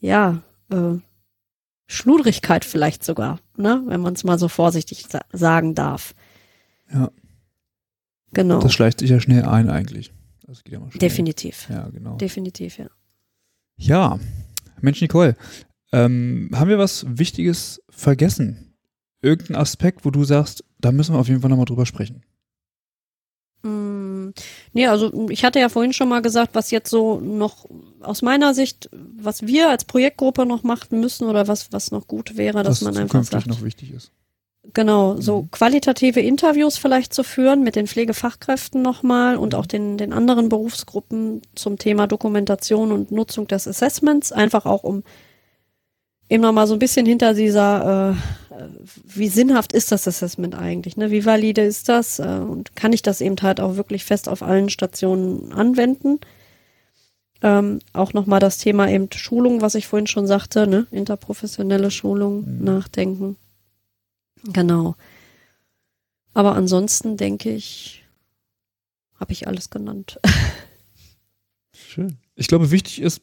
ja, 0.00 0.42
äh, 0.70 0.96
Schludrigkeit 1.86 2.66
vielleicht 2.66 3.02
sogar, 3.02 3.40
ne, 3.56 3.82
wenn 3.86 4.02
man 4.02 4.12
es 4.12 4.22
mal 4.22 4.38
so 4.38 4.48
vorsichtig 4.48 5.06
sa 5.08 5.20
sagen 5.32 5.74
darf. 5.74 6.14
Ja. 6.92 7.10
Genau. 8.32 8.60
Das 8.60 8.74
schleicht 8.74 8.98
sich 8.98 9.08
ja 9.08 9.20
schnell 9.20 9.44
ein 9.44 9.70
eigentlich. 9.70 10.12
Das 10.48 10.64
geht 10.64 10.72
ja 10.72 10.80
mal 10.80 10.90
schnell. 10.90 10.98
Definitiv. 10.98 11.68
Ja, 11.70 11.88
genau. 11.88 12.16
Definitiv, 12.16 12.78
ja. 12.78 12.88
Ja, 13.76 14.18
Mensch 14.80 15.00
Nicole, 15.00 15.36
ähm, 15.92 16.50
haben 16.52 16.68
wir 16.68 16.78
was 16.78 17.06
Wichtiges 17.08 17.80
vergessen? 17.88 18.74
Irgendein 19.22 19.56
Aspekt, 19.56 20.04
wo 20.04 20.10
du 20.10 20.24
sagst, 20.24 20.64
da 20.78 20.90
müssen 20.90 21.14
wir 21.14 21.20
auf 21.20 21.28
jeden 21.28 21.40
Fall 21.40 21.50
nochmal 21.50 21.66
drüber 21.66 21.86
sprechen. 21.86 22.24
Mm, 23.62 23.98
Nee, 24.72 24.86
also 24.86 25.28
ich 25.30 25.44
hatte 25.44 25.58
ja 25.60 25.68
vorhin 25.68 25.92
schon 25.92 26.08
mal 26.08 26.22
gesagt, 26.22 26.54
was 26.54 26.70
jetzt 26.70 26.90
so 26.90 27.20
noch 27.20 27.66
aus 28.00 28.22
meiner 28.22 28.54
Sicht, 28.54 28.88
was 28.92 29.46
wir 29.46 29.70
als 29.70 29.84
Projektgruppe 29.84 30.46
noch 30.46 30.62
machen 30.62 31.00
müssen 31.00 31.24
oder 31.24 31.48
was, 31.48 31.72
was 31.72 31.90
noch 31.90 32.06
gut 32.06 32.36
wäre, 32.36 32.62
dass 32.62 32.82
was 32.82 32.92
man 32.94 33.02
einfach 33.02 33.24
sagt, 33.24 33.46
noch 33.46 33.62
wichtig 33.62 33.92
ist. 33.92 34.12
Genau, 34.74 35.20
so 35.20 35.42
Mhm. 35.42 35.50
qualitative 35.50 36.20
Interviews 36.20 36.78
vielleicht 36.78 37.14
zu 37.14 37.22
führen 37.24 37.62
mit 37.62 37.76
den 37.76 37.86
Pflegefachkräften 37.86 38.82
nochmal 38.82 39.36
und 39.36 39.52
Mhm. 39.52 39.58
auch 39.58 39.66
den, 39.66 39.98
den 39.98 40.12
anderen 40.12 40.48
Berufsgruppen 40.48 41.42
zum 41.54 41.78
Thema 41.78 42.06
Dokumentation 42.06 42.92
und 42.92 43.10
Nutzung 43.12 43.46
des 43.46 43.66
Assessments, 43.68 44.32
einfach 44.32 44.66
auch 44.66 44.84
um 44.84 45.02
eben 46.30 46.42
nochmal 46.42 46.66
so 46.66 46.74
ein 46.74 46.78
bisschen 46.78 47.06
hinter 47.06 47.34
dieser 47.34 48.10
äh, 48.10 48.54
äh, 48.58 48.68
wie 49.04 49.28
sinnhaft 49.28 49.72
ist 49.72 49.92
das 49.92 50.06
Assessment 50.06 50.54
eigentlich? 50.54 50.96
Ne? 50.96 51.10
Wie 51.10 51.24
valide 51.24 51.62
ist 51.62 51.88
das? 51.88 52.18
Äh, 52.18 52.24
und 52.24 52.76
kann 52.76 52.92
ich 52.92 53.02
das 53.02 53.20
eben 53.20 53.36
halt 53.42 53.60
auch 53.60 53.76
wirklich 53.76 54.04
fest 54.04 54.28
auf 54.28 54.42
allen 54.42 54.68
Stationen 54.68 55.52
anwenden? 55.52 56.20
Ähm, 57.40 57.78
auch 57.92 58.12
nochmal 58.14 58.40
das 58.40 58.58
Thema 58.58 58.88
eben 58.90 59.08
Schulung, 59.14 59.60
was 59.62 59.76
ich 59.76 59.86
vorhin 59.86 60.08
schon 60.08 60.26
sagte, 60.26 60.66
ne? 60.66 60.86
interprofessionelle 60.90 61.90
Schulung, 61.90 62.40
mhm. 62.44 62.64
nachdenken. 62.64 63.36
Genau. 64.44 64.96
Aber 66.34 66.54
ansonsten 66.54 67.16
denke 67.16 67.50
ich, 67.50 68.04
habe 69.14 69.32
ich 69.32 69.46
alles 69.46 69.70
genannt. 69.70 70.20
Schön. 71.72 72.18
Ich 72.34 72.46
glaube, 72.46 72.70
wichtig 72.70 73.00
ist, 73.00 73.20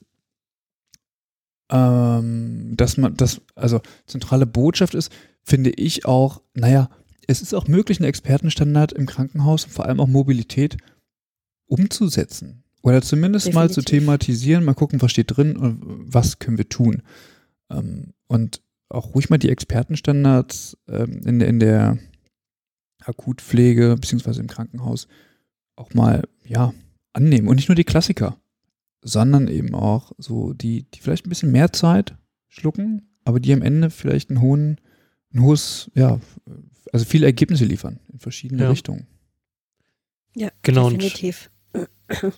ähm, 1.70 2.74
dass 2.76 2.98
man 2.98 3.16
das, 3.16 3.42
also 3.56 3.82
zentrale 4.06 4.46
Botschaft 4.46 4.94
ist, 4.94 5.12
finde 5.44 5.72
ich 5.72 6.06
auch, 6.06 6.42
naja, 6.54 6.90
es 7.28 7.42
ist 7.42 7.54
auch 7.54 7.68
möglich, 7.68 8.00
einen 8.00 8.10
Expertenstandard 8.10 8.92
im 8.94 9.06
Krankenhaus 9.06 9.66
und 9.66 9.72
vor 9.72 9.86
allem 9.86 10.00
auch 10.00 10.08
Mobilität 10.08 10.78
umzusetzen. 11.68 12.64
Oder 12.84 13.02
zumindest 13.02 13.48
Definitiv. 13.48 13.70
mal 13.70 13.74
zu 13.74 13.82
thematisieren, 13.82 14.64
mal 14.64 14.76
gucken, 14.76 15.02
was 15.02 15.12
steht 15.12 15.36
drin 15.36 15.58
und 15.58 15.82
was 16.14 16.38
können 16.38 16.58
wir 16.58 16.70
tun. 16.70 17.02
Ähm, 17.72 18.14
und 18.28 18.62
auch 18.96 19.14
ruhig 19.14 19.30
mal 19.30 19.38
die 19.38 19.50
Expertenstandards 19.50 20.78
ähm, 20.88 21.22
in, 21.26 21.42
in 21.42 21.60
der 21.60 21.98
Akutpflege 23.04 23.96
beziehungsweise 24.00 24.42
im 24.42 24.48
Krankenhaus 24.48 25.08
auch 25.76 25.94
mal, 25.94 26.24
ja, 26.44 26.74
annehmen. 27.14 27.48
Und 27.48 27.58
nicht 27.58 27.70
nur 27.70 27.76
die 27.76 27.84
Klassiker 27.84 28.38
sondern 29.06 29.48
eben 29.48 29.76
auch 29.76 30.12
so 30.18 30.54
die, 30.54 30.90
die 30.92 31.00
vielleicht 31.00 31.28
ein 31.28 31.30
bisschen 31.30 31.52
mehr 31.52 31.72
Zeit 31.72 32.16
schlucken, 32.48 33.08
aber 33.24 33.40
die 33.40 33.54
am 33.54 33.62
Ende 33.62 33.92
vielleicht 33.92 34.32
einen 34.32 34.42
hohen, 34.42 34.82
ein 35.32 35.42
hohes, 35.42 35.92
ja, 35.94 36.20
also 36.92 37.06
viele 37.06 37.28
Ergebnisse 37.28 37.66
liefern 37.66 38.00
in 38.12 38.20
verschiedene 38.20 38.64
ja. 38.64 38.70
Richtungen. 38.70 39.06
Ja, 40.36 40.50
genau. 40.64 40.90
Definitiv. 40.90 41.52
Und, 41.72 42.34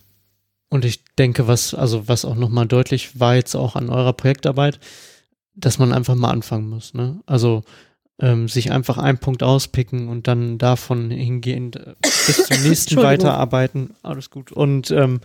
und 0.69 0.85
ich 0.85 1.05
denke, 1.17 1.47
was, 1.47 1.73
also 1.73 2.09
was 2.09 2.25
auch 2.25 2.35
nochmal 2.35 2.67
deutlich 2.67 3.17
war 3.17 3.35
jetzt 3.35 3.55
auch 3.55 3.77
an 3.77 3.89
eurer 3.89 4.13
Projektarbeit, 4.13 4.79
dass 5.57 5.79
man 5.79 5.91
einfach 5.91 6.15
mal 6.15 6.31
anfangen 6.31 6.69
muss. 6.69 6.93
Ne? 6.93 7.19
Also 7.25 7.63
ähm, 8.19 8.47
sich 8.47 8.71
einfach 8.71 8.97
einen 8.97 9.17
Punkt 9.17 9.43
auspicken 9.43 10.07
und 10.07 10.27
dann 10.27 10.57
davon 10.57 11.11
hingehend 11.11 11.75
äh, 11.75 11.93
bis 12.01 12.45
zum 12.45 12.61
nächsten 12.63 12.97
weiterarbeiten. 12.97 13.95
Alles 14.03 14.29
gut. 14.29 14.51
Und 14.51 14.91
ähm, 14.91 15.19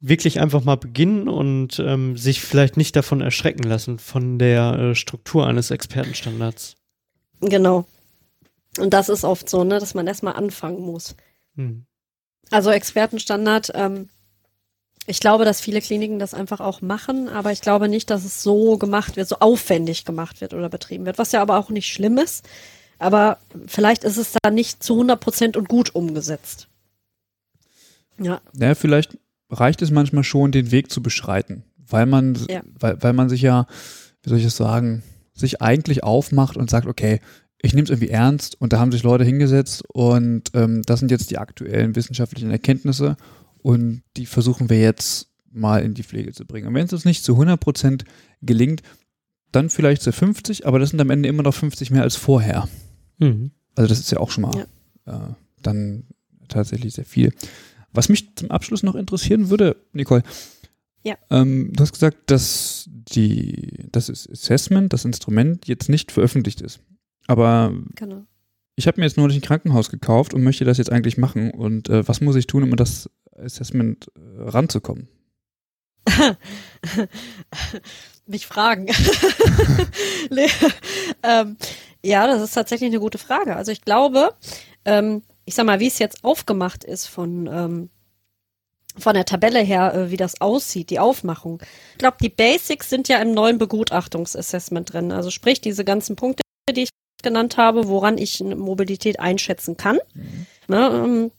wirklich 0.00 0.40
einfach 0.40 0.64
mal 0.64 0.76
beginnen 0.76 1.28
und 1.28 1.78
ähm, 1.78 2.16
sich 2.16 2.40
vielleicht 2.40 2.76
nicht 2.76 2.94
davon 2.96 3.20
erschrecken 3.20 3.64
lassen, 3.64 3.98
von 3.98 4.38
der 4.38 4.78
äh, 4.78 4.94
Struktur 4.94 5.46
eines 5.46 5.70
Expertenstandards. 5.70 6.76
Genau. 7.40 7.86
Und 8.78 8.92
das 8.92 9.08
ist 9.08 9.24
oft 9.24 9.48
so, 9.48 9.64
ne, 9.64 9.78
dass 9.78 9.94
man 9.94 10.06
erstmal 10.06 10.34
anfangen 10.34 10.80
muss. 10.80 11.16
Hm. 11.56 11.86
Also 12.50 12.70
Expertenstandard, 12.70 13.72
ähm, 13.74 14.08
ich 15.06 15.20
glaube, 15.20 15.44
dass 15.44 15.60
viele 15.60 15.80
Kliniken 15.80 16.18
das 16.18 16.34
einfach 16.34 16.60
auch 16.60 16.82
machen, 16.82 17.28
aber 17.28 17.52
ich 17.52 17.60
glaube 17.60 17.88
nicht, 17.88 18.10
dass 18.10 18.24
es 18.24 18.42
so 18.42 18.76
gemacht 18.76 19.16
wird, 19.16 19.28
so 19.28 19.36
aufwendig 19.38 20.04
gemacht 20.04 20.40
wird 20.40 20.52
oder 20.52 20.68
betrieben 20.68 21.06
wird, 21.06 21.18
was 21.18 21.32
ja 21.32 21.42
aber 21.42 21.58
auch 21.58 21.70
nicht 21.70 21.92
schlimm 21.92 22.18
ist. 22.18 22.48
Aber 22.98 23.38
vielleicht 23.66 24.04
ist 24.04 24.16
es 24.16 24.34
da 24.42 24.50
nicht 24.50 24.82
zu 24.82 24.94
100 24.94 25.20
Prozent 25.20 25.56
und 25.56 25.68
gut 25.68 25.94
umgesetzt. 25.94 26.68
Ja. 28.18 28.40
Ja, 28.54 28.74
vielleicht 28.74 29.18
reicht 29.50 29.82
es 29.82 29.90
manchmal 29.90 30.24
schon, 30.24 30.50
den 30.50 30.70
Weg 30.72 30.90
zu 30.90 31.02
beschreiten, 31.02 31.64
weil 31.76 32.06
man, 32.06 32.36
ja. 32.48 32.62
weil, 32.78 33.00
weil 33.02 33.12
man 33.12 33.28
sich 33.28 33.42
ja, 33.42 33.66
wie 34.22 34.30
soll 34.30 34.38
ich 34.38 34.44
es 34.44 34.56
sagen, 34.56 35.02
sich 35.34 35.62
eigentlich 35.62 36.02
aufmacht 36.02 36.56
und 36.56 36.70
sagt, 36.70 36.86
okay, 36.86 37.20
ich 37.62 37.74
nehme 37.74 37.84
es 37.84 37.90
irgendwie 37.90 38.10
ernst 38.10 38.60
und 38.60 38.72
da 38.72 38.78
haben 38.78 38.92
sich 38.92 39.02
Leute 39.02 39.24
hingesetzt 39.24 39.84
und 39.92 40.50
ähm, 40.54 40.82
das 40.82 41.00
sind 41.00 41.10
jetzt 41.10 41.30
die 41.30 41.38
aktuellen 41.38 41.94
wissenschaftlichen 41.94 42.50
Erkenntnisse 42.50 43.16
und 43.66 44.04
die 44.16 44.26
versuchen 44.26 44.70
wir 44.70 44.78
jetzt 44.78 45.28
mal 45.50 45.82
in 45.82 45.94
die 45.94 46.04
Pflege 46.04 46.32
zu 46.32 46.46
bringen. 46.46 46.68
Und 46.68 46.74
wenn 46.74 46.86
es 46.86 46.92
uns 46.92 47.04
nicht 47.04 47.24
zu 47.24 47.32
100 47.32 47.58
Prozent 47.58 48.04
gelingt, 48.40 48.80
dann 49.50 49.70
vielleicht 49.70 50.02
zu 50.02 50.12
50, 50.12 50.68
aber 50.68 50.78
das 50.78 50.90
sind 50.90 51.00
am 51.00 51.10
Ende 51.10 51.28
immer 51.28 51.42
noch 51.42 51.52
50 51.52 51.90
mehr 51.90 52.02
als 52.02 52.14
vorher. 52.14 52.68
Mhm. 53.18 53.50
Also 53.74 53.88
das 53.88 53.98
ist 53.98 54.12
ja 54.12 54.20
auch 54.20 54.30
schon 54.30 54.42
mal 54.42 54.66
ja. 55.04 55.16
Äh, 55.30 55.32
dann 55.62 56.04
tatsächlich 56.46 56.94
sehr 56.94 57.06
viel. 57.06 57.32
Was 57.92 58.08
mich 58.08 58.36
zum 58.36 58.52
Abschluss 58.52 58.84
noch 58.84 58.94
interessieren 58.94 59.50
würde, 59.50 59.76
Nicole, 59.92 60.22
ja. 61.02 61.16
Ähm, 61.30 61.72
du 61.72 61.82
hast 61.82 61.92
gesagt, 61.92 62.30
dass 62.30 62.88
die, 62.88 63.88
das 63.90 64.08
Assessment, 64.08 64.92
das 64.92 65.04
Instrument 65.04 65.66
jetzt 65.66 65.88
nicht 65.88 66.12
veröffentlicht 66.12 66.60
ist. 66.60 66.78
Aber 67.26 67.74
genau. 67.96 68.26
ich 68.76 68.86
habe 68.86 69.00
mir 69.00 69.06
jetzt 69.06 69.16
neulich 69.16 69.38
ein 69.38 69.42
Krankenhaus 69.42 69.90
gekauft 69.90 70.34
und 70.34 70.44
möchte 70.44 70.64
das 70.64 70.78
jetzt 70.78 70.92
eigentlich 70.92 71.18
machen. 71.18 71.50
Und 71.50 71.88
äh, 71.88 72.06
was 72.06 72.20
muss 72.20 72.36
ich 72.36 72.46
tun, 72.46 72.62
um 72.62 72.76
das 72.76 73.10
Assessment 73.38 74.08
äh, 74.16 74.42
ranzukommen? 74.42 75.08
Mich 78.26 78.46
fragen. 78.46 78.88
ähm, 81.22 81.56
ja, 82.02 82.26
das 82.26 82.42
ist 82.42 82.52
tatsächlich 82.52 82.90
eine 82.90 83.00
gute 83.00 83.18
Frage. 83.18 83.56
Also 83.56 83.72
ich 83.72 83.82
glaube, 83.82 84.34
ähm, 84.84 85.22
ich 85.44 85.54
sag 85.54 85.66
mal, 85.66 85.80
wie 85.80 85.86
es 85.86 85.98
jetzt 85.98 86.24
aufgemacht 86.24 86.84
ist 86.84 87.06
von, 87.06 87.46
ähm, 87.46 87.90
von 88.98 89.14
der 89.14 89.24
Tabelle 89.24 89.60
her, 89.60 89.94
äh, 89.94 90.10
wie 90.10 90.16
das 90.16 90.40
aussieht, 90.40 90.90
die 90.90 90.98
Aufmachung. 90.98 91.60
Ich 91.92 91.98
glaube, 91.98 92.16
die 92.20 92.28
Basics 92.28 92.90
sind 92.90 93.08
ja 93.08 93.18
im 93.18 93.32
neuen 93.32 93.58
Begutachtungsassessment 93.58 94.92
drin. 94.92 95.12
Also 95.12 95.30
sprich, 95.30 95.60
diese 95.60 95.84
ganzen 95.84 96.16
Punkte, 96.16 96.42
die 96.70 96.84
ich 96.84 96.90
genannt 97.22 97.56
habe, 97.56 97.88
woran 97.88 98.18
ich 98.18 98.40
Mobilität 98.40 99.20
einschätzen 99.20 99.76
kann. 99.76 99.98
Mhm. 100.14 100.46
Ne, 100.68 100.90
ähm, 100.92 101.30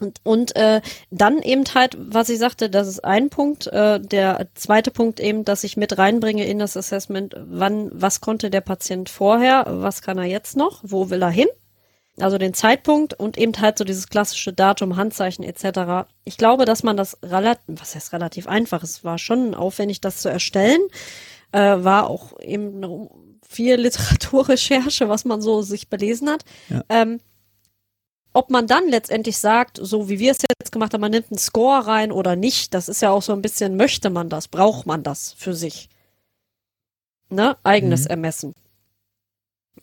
und, 0.00 0.20
und 0.24 0.56
äh, 0.56 0.80
dann 1.10 1.40
eben 1.42 1.64
halt, 1.74 1.96
was 1.98 2.28
ich 2.28 2.38
sagte, 2.38 2.70
das 2.70 2.88
ist 2.88 3.04
ein 3.04 3.30
Punkt. 3.30 3.66
Äh, 3.66 4.00
der 4.00 4.48
zweite 4.54 4.90
Punkt 4.90 5.20
eben, 5.20 5.44
dass 5.44 5.64
ich 5.64 5.76
mit 5.76 5.98
reinbringe 5.98 6.46
in 6.46 6.58
das 6.58 6.76
Assessment, 6.76 7.34
wann, 7.38 7.90
was 7.92 8.20
konnte 8.20 8.50
der 8.50 8.62
Patient 8.62 9.08
vorher, 9.08 9.66
was 9.68 10.02
kann 10.02 10.18
er 10.18 10.24
jetzt 10.24 10.56
noch, 10.56 10.80
wo 10.82 11.10
will 11.10 11.22
er 11.22 11.30
hin? 11.30 11.48
Also 12.18 12.38
den 12.38 12.54
Zeitpunkt 12.54 13.14
und 13.14 13.38
eben 13.38 13.52
halt 13.60 13.78
so 13.78 13.84
dieses 13.84 14.08
klassische 14.08 14.52
Datum, 14.52 14.96
Handzeichen 14.96 15.44
etc. 15.44 16.08
Ich 16.24 16.36
glaube, 16.36 16.64
dass 16.64 16.82
man 16.82 16.96
das 16.96 17.18
relativ, 17.22 17.62
was 17.66 17.94
heißt 17.94 18.12
relativ 18.12 18.46
einfach, 18.46 18.82
es 18.82 19.04
war 19.04 19.18
schon 19.18 19.54
aufwendig, 19.54 20.00
das 20.00 20.18
zu 20.18 20.28
erstellen, 20.28 20.80
äh, 21.52 21.58
war 21.58 22.08
auch 22.08 22.38
eben 22.40 23.08
viel 23.48 23.76
Literaturrecherche, 23.80 25.08
was 25.08 25.24
man 25.24 25.40
so 25.40 25.62
sich 25.62 25.88
belesen 25.88 26.28
hat. 26.28 26.44
Ja. 26.68 26.82
Ähm, 26.88 27.20
ob 28.32 28.50
man 28.50 28.66
dann 28.66 28.88
letztendlich 28.88 29.38
sagt, 29.38 29.78
so 29.82 30.08
wie 30.08 30.18
wir 30.18 30.32
es 30.32 30.38
jetzt 30.60 30.72
gemacht 30.72 30.94
haben, 30.94 31.00
man 31.00 31.10
nimmt 31.10 31.30
einen 31.30 31.38
Score 31.38 31.86
rein 31.86 32.12
oder 32.12 32.36
nicht, 32.36 32.74
das 32.74 32.88
ist 32.88 33.02
ja 33.02 33.10
auch 33.10 33.22
so 33.22 33.32
ein 33.32 33.42
bisschen, 33.42 33.76
möchte 33.76 34.10
man 34.10 34.28
das, 34.28 34.48
braucht 34.48 34.86
man 34.86 35.02
das 35.02 35.32
für 35.32 35.54
sich? 35.54 35.88
Ne? 37.28 37.56
Eigenes 37.62 38.04
mhm. 38.04 38.10
Ermessen. 38.10 38.54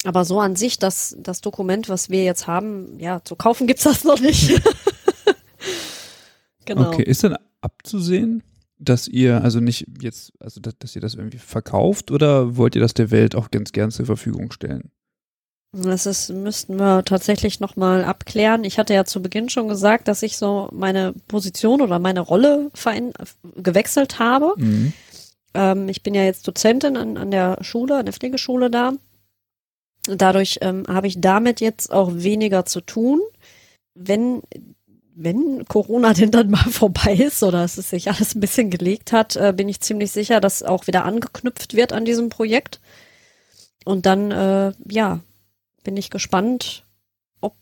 Aber 0.03 0.25
so 0.25 0.39
an 0.39 0.55
sich, 0.55 0.77
das, 0.77 1.15
das 1.19 1.41
Dokument, 1.41 1.89
was 1.89 2.09
wir 2.09 2.23
jetzt 2.23 2.47
haben, 2.47 2.99
ja, 2.99 3.23
zu 3.23 3.35
kaufen 3.35 3.67
gibt's 3.67 3.83
das 3.83 4.03
noch 4.03 4.19
nicht. 4.19 4.61
genau. 6.65 6.89
Okay, 6.89 7.03
ist 7.03 7.23
dann 7.23 7.37
abzusehen, 7.61 8.43
dass 8.79 9.07
ihr 9.07 9.43
also 9.43 9.59
nicht 9.59 9.87
jetzt, 10.01 10.33
also 10.39 10.61
dass, 10.61 10.77
dass 10.77 10.95
ihr 10.95 11.01
das 11.01 11.15
irgendwie 11.15 11.39
verkauft 11.39 12.11
oder 12.11 12.57
wollt 12.57 12.75
ihr 12.75 12.81
das 12.81 12.93
der 12.93 13.11
Welt 13.11 13.35
auch 13.35 13.49
ganz 13.49 13.71
gern 13.71 13.91
zur 13.91 14.05
Verfügung 14.05 14.51
stellen? 14.51 14.91
Das 15.73 16.05
ist, 16.05 16.29
müssten 16.29 16.77
wir 16.77 17.03
tatsächlich 17.03 17.59
nochmal 17.59 18.03
abklären. 18.03 18.63
Ich 18.63 18.79
hatte 18.79 18.93
ja 18.93 19.03
zu 19.05 19.21
Beginn 19.21 19.49
schon 19.49 19.67
gesagt, 19.67 20.07
dass 20.07 20.23
ich 20.23 20.37
so 20.37 20.69
meine 20.71 21.13
Position 21.27 21.81
oder 21.81 21.99
meine 21.99 22.21
Rolle 22.21 22.71
gewechselt 23.55 24.17
habe. 24.17 24.53
Mhm. 24.57 24.93
Ähm, 25.53 25.89
ich 25.89 26.03
bin 26.03 26.13
ja 26.13 26.23
jetzt 26.23 26.47
Dozentin 26.47 26.95
an, 26.95 27.17
an 27.17 27.31
der 27.31 27.57
Schule, 27.61 27.97
an 27.97 28.05
der 28.05 28.13
Pflegeschule 28.13 28.71
da. 28.71 28.93
Dadurch 30.07 30.59
ähm, 30.61 30.83
habe 30.87 31.07
ich 31.07 31.19
damit 31.19 31.59
jetzt 31.59 31.91
auch 31.91 32.11
weniger 32.13 32.65
zu 32.65 32.79
tun. 32.79 33.19
Wenn, 33.93 34.41
wenn 35.15 35.65
Corona 35.65 36.13
denn 36.13 36.31
dann 36.31 36.49
mal 36.49 36.69
vorbei 36.69 37.13
ist 37.13 37.43
oder 37.43 37.65
es 37.65 37.75
sich 37.75 38.09
alles 38.09 38.35
ein 38.35 38.39
bisschen 38.39 38.69
gelegt 38.69 39.11
hat, 39.11 39.35
äh, 39.35 39.53
bin 39.55 39.67
ich 39.67 39.81
ziemlich 39.81 40.11
sicher, 40.11 40.39
dass 40.39 40.63
auch 40.63 40.87
wieder 40.87 41.03
angeknüpft 41.03 41.73
wird 41.73 41.91
an 41.91 42.05
diesem 42.05 42.29
Projekt. 42.29 42.79
Und 43.83 44.05
dann, 44.05 44.31
äh, 44.31 44.71
ja, 44.89 45.21
bin 45.87 45.95
ich 45.95 46.09
gespannt, 46.09 46.83
ob, 47.39 47.55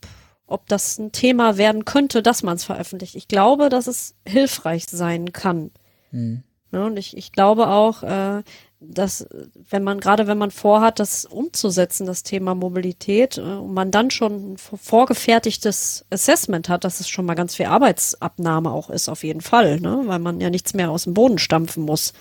ob 0.47 0.67
das 0.67 0.97
ein 0.97 1.11
Thema 1.11 1.57
werden 1.57 1.85
könnte, 1.85 2.23
dass 2.23 2.41
man 2.41 2.55
es 2.55 2.63
veröffentlicht. 2.63 3.13
Ich 3.13 3.27
glaube, 3.27 3.69
dass 3.69 3.85
es 3.85 4.15
hilfreich 4.27 4.87
sein 4.87 5.31
kann. 5.31 5.69
Hm. 6.09 6.41
Ja, 6.71 6.87
und 6.87 6.97
ich, 6.97 7.15
ich 7.15 7.33
glaube 7.33 7.67
auch, 7.67 8.01
äh, 8.01 8.41
dass 8.79 9.27
wenn 9.69 9.83
man 9.83 9.99
gerade 9.99 10.25
wenn 10.25 10.39
man 10.39 10.49
vorhat, 10.49 10.97
das 10.97 11.25
umzusetzen, 11.25 12.07
das 12.07 12.23
Thema 12.23 12.55
Mobilität, 12.55 13.37
äh, 13.37 13.41
und 13.41 13.75
man 13.75 13.91
dann 13.91 14.09
schon 14.09 14.53
ein 14.53 14.57
vorgefertigtes 14.57 16.07
Assessment 16.09 16.67
hat, 16.67 16.83
dass 16.83 17.01
es 17.01 17.07
schon 17.07 17.27
mal 17.27 17.35
ganz 17.35 17.53
viel 17.53 17.67
Arbeitsabnahme 17.67 18.71
auch 18.71 18.89
ist, 18.89 19.07
auf 19.07 19.23
jeden 19.23 19.41
Fall, 19.41 19.79
ne? 19.79 20.01
weil 20.05 20.17
man 20.17 20.41
ja 20.41 20.49
nichts 20.49 20.73
mehr 20.73 20.89
aus 20.89 21.03
dem 21.03 21.13
Boden 21.13 21.37
stampfen 21.37 21.83
muss. 21.83 22.13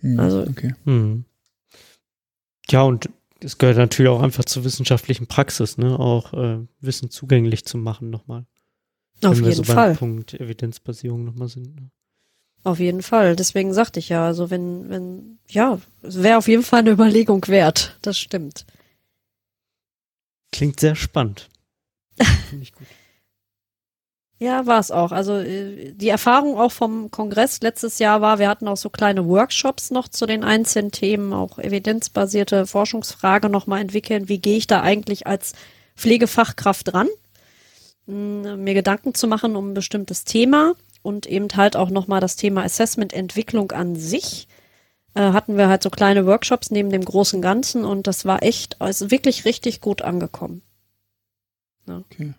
Hm, 0.00 0.18
also 0.18 0.40
okay. 0.40 0.74
Hm. 0.84 1.26
Ja, 2.68 2.82
und 2.82 3.08
Das 3.40 3.58
gehört 3.58 3.76
natürlich 3.76 4.10
auch 4.10 4.22
einfach 4.22 4.44
zur 4.44 4.64
wissenschaftlichen 4.64 5.26
Praxis, 5.26 5.78
ne? 5.78 5.98
Auch 5.98 6.32
äh, 6.32 6.58
Wissen 6.80 7.10
zugänglich 7.10 7.64
zu 7.64 7.78
machen 7.78 8.10
nochmal. 8.10 8.46
Auf 9.22 9.36
Wenn 9.36 9.44
wir 9.44 9.50
jeden 9.50 9.64
so 9.64 9.72
Fall. 9.72 9.90
beim 9.90 9.96
Punkt 9.96 10.34
Evidenzbasierung 10.34 11.24
nochmal 11.24 11.48
sind. 11.48 11.76
Ne? 11.76 11.90
Auf 12.64 12.78
jeden 12.78 13.02
Fall. 13.02 13.36
Deswegen 13.36 13.72
sagte 13.72 14.00
ich 14.00 14.08
ja, 14.08 14.26
also 14.26 14.50
wenn, 14.50 14.88
wenn, 14.90 15.38
ja, 15.48 15.80
es 16.02 16.22
wäre 16.22 16.38
auf 16.38 16.48
jeden 16.48 16.62
Fall 16.62 16.80
eine 16.80 16.90
Überlegung 16.90 17.46
wert. 17.48 17.96
Das 18.02 18.18
stimmt. 18.18 18.66
Klingt 20.52 20.80
sehr 20.80 20.96
spannend. 20.96 21.48
Finde 22.48 22.62
ich 22.62 22.72
gut. 22.72 22.86
Ja, 24.40 24.66
war 24.66 24.78
es 24.78 24.92
auch. 24.92 25.10
Also 25.10 25.34
äh, 25.38 25.92
die 25.92 26.08
Erfahrung 26.08 26.58
auch 26.58 26.70
vom 26.70 27.10
Kongress 27.10 27.60
letztes 27.60 27.98
Jahr 27.98 28.20
war, 28.20 28.38
wir 28.38 28.48
hatten 28.48 28.68
auch 28.68 28.76
so 28.76 28.88
kleine 28.88 29.26
Workshops 29.26 29.90
noch 29.90 30.06
zu 30.06 30.26
den 30.26 30.44
einzelnen 30.44 30.92
Themen, 30.92 31.32
auch 31.32 31.58
evidenzbasierte 31.58 32.66
Forschungsfrage 32.66 33.48
nochmal 33.48 33.80
entwickeln. 33.80 34.28
Wie 34.28 34.38
gehe 34.38 34.56
ich 34.56 34.68
da 34.68 34.80
eigentlich 34.82 35.26
als 35.26 35.54
Pflegefachkraft 35.96 36.92
dran? 36.92 37.08
Hm, 38.06 38.62
Mir 38.62 38.74
Gedanken 38.74 39.14
zu 39.14 39.26
machen 39.26 39.56
um 39.56 39.70
ein 39.70 39.74
bestimmtes 39.74 40.24
Thema 40.24 40.74
und 41.02 41.26
eben 41.26 41.48
halt 41.56 41.74
auch 41.74 41.90
nochmal 41.90 42.20
das 42.20 42.36
Thema 42.36 42.62
Assessment 42.62 43.12
Entwicklung 43.12 43.72
an 43.72 43.96
sich. 43.96 44.46
Äh, 45.14 45.32
hatten 45.32 45.56
wir 45.56 45.68
halt 45.68 45.82
so 45.82 45.90
kleine 45.90 46.26
Workshops 46.26 46.70
neben 46.70 46.90
dem 46.90 47.04
großen 47.04 47.42
Ganzen 47.42 47.84
und 47.84 48.06
das 48.06 48.24
war 48.24 48.44
echt, 48.44 48.80
also 48.80 49.10
wirklich 49.10 49.44
richtig 49.44 49.80
gut 49.80 50.02
angekommen. 50.02 50.62
Okay. 51.88 52.34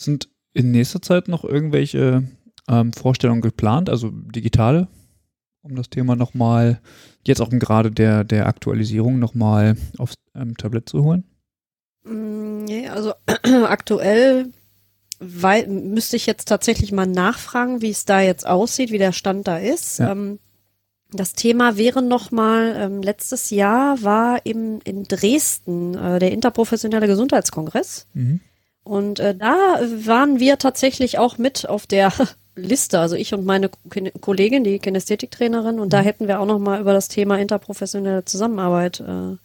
Sind 0.00 0.28
in 0.54 0.70
nächster 0.70 1.02
Zeit 1.02 1.28
noch 1.28 1.44
irgendwelche 1.44 2.24
ähm, 2.68 2.92
Vorstellungen 2.92 3.42
geplant, 3.42 3.90
also 3.90 4.10
digitale, 4.10 4.88
um 5.62 5.76
das 5.76 5.90
Thema 5.90 6.16
nochmal, 6.16 6.80
jetzt 7.26 7.40
auch 7.42 7.52
im 7.52 7.58
Grade 7.58 7.90
der, 7.90 8.24
der 8.24 8.46
Aktualisierung 8.46 9.18
nochmal 9.18 9.76
aufs 9.98 10.14
ähm, 10.34 10.56
Tablett 10.56 10.88
zu 10.88 11.04
holen? 11.04 11.24
Mm, 12.04 12.64
Nee, 12.64 12.88
also 12.88 13.12
aktuell 13.66 14.52
wei- 15.18 15.66
müsste 15.66 16.16
ich 16.16 16.26
jetzt 16.26 16.46
tatsächlich 16.48 16.92
mal 16.92 17.06
nachfragen, 17.06 17.82
wie 17.82 17.90
es 17.90 18.04
da 18.04 18.20
jetzt 18.20 18.46
aussieht, 18.46 18.90
wie 18.92 18.98
der 18.98 19.12
Stand 19.12 19.48
da 19.48 19.58
ist. 19.58 19.98
Ja. 19.98 20.12
Ähm, 20.12 20.38
das 21.12 21.32
Thema 21.32 21.76
wäre 21.76 22.02
nochmal, 22.02 22.74
ähm, 22.76 23.02
letztes 23.02 23.50
Jahr 23.50 24.02
war 24.02 24.46
im, 24.46 24.78
in 24.84 25.04
Dresden 25.04 25.94
äh, 25.96 26.20
der 26.20 26.30
interprofessionelle 26.32 27.08
Gesundheitskongress. 27.08 28.06
Mhm. 28.14 28.40
Und 28.82 29.20
äh, 29.20 29.34
da 29.34 29.78
waren 30.04 30.40
wir 30.40 30.58
tatsächlich 30.58 31.18
auch 31.18 31.38
mit 31.38 31.68
auf 31.68 31.86
der 31.86 32.12
Liste, 32.56 32.98
also 32.98 33.16
ich 33.16 33.32
und 33.34 33.44
meine 33.44 33.70
Kollegin, 34.20 34.64
die 34.64 34.78
Kinästhetiktrainerin, 34.78 35.78
und 35.78 35.92
da 35.92 36.00
hätten 36.00 36.28
wir 36.28 36.40
auch 36.40 36.46
noch 36.46 36.58
mal 36.58 36.80
über 36.80 36.92
das 36.92 37.08
Thema 37.08 37.38
interprofessionelle 37.38 38.24
Zusammenarbeit 38.24 39.00
äh, 39.00 39.36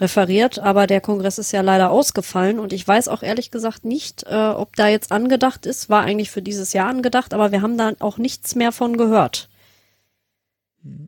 referiert. 0.00 0.58
Aber 0.58 0.86
der 0.86 1.00
Kongress 1.00 1.38
ist 1.38 1.52
ja 1.52 1.60
leider 1.60 1.90
ausgefallen 1.90 2.58
und 2.58 2.72
ich 2.72 2.86
weiß 2.86 3.08
auch 3.08 3.22
ehrlich 3.22 3.50
gesagt 3.50 3.84
nicht, 3.84 4.24
äh, 4.26 4.48
ob 4.48 4.76
da 4.76 4.88
jetzt 4.88 5.12
angedacht 5.12 5.66
ist. 5.66 5.88
War 5.88 6.02
eigentlich 6.02 6.30
für 6.30 6.42
dieses 6.42 6.72
Jahr 6.72 6.88
angedacht, 6.88 7.34
aber 7.34 7.52
wir 7.52 7.62
haben 7.62 7.78
da 7.78 7.92
auch 8.00 8.18
nichts 8.18 8.54
mehr 8.54 8.72
von 8.72 8.96
gehört. 8.96 9.48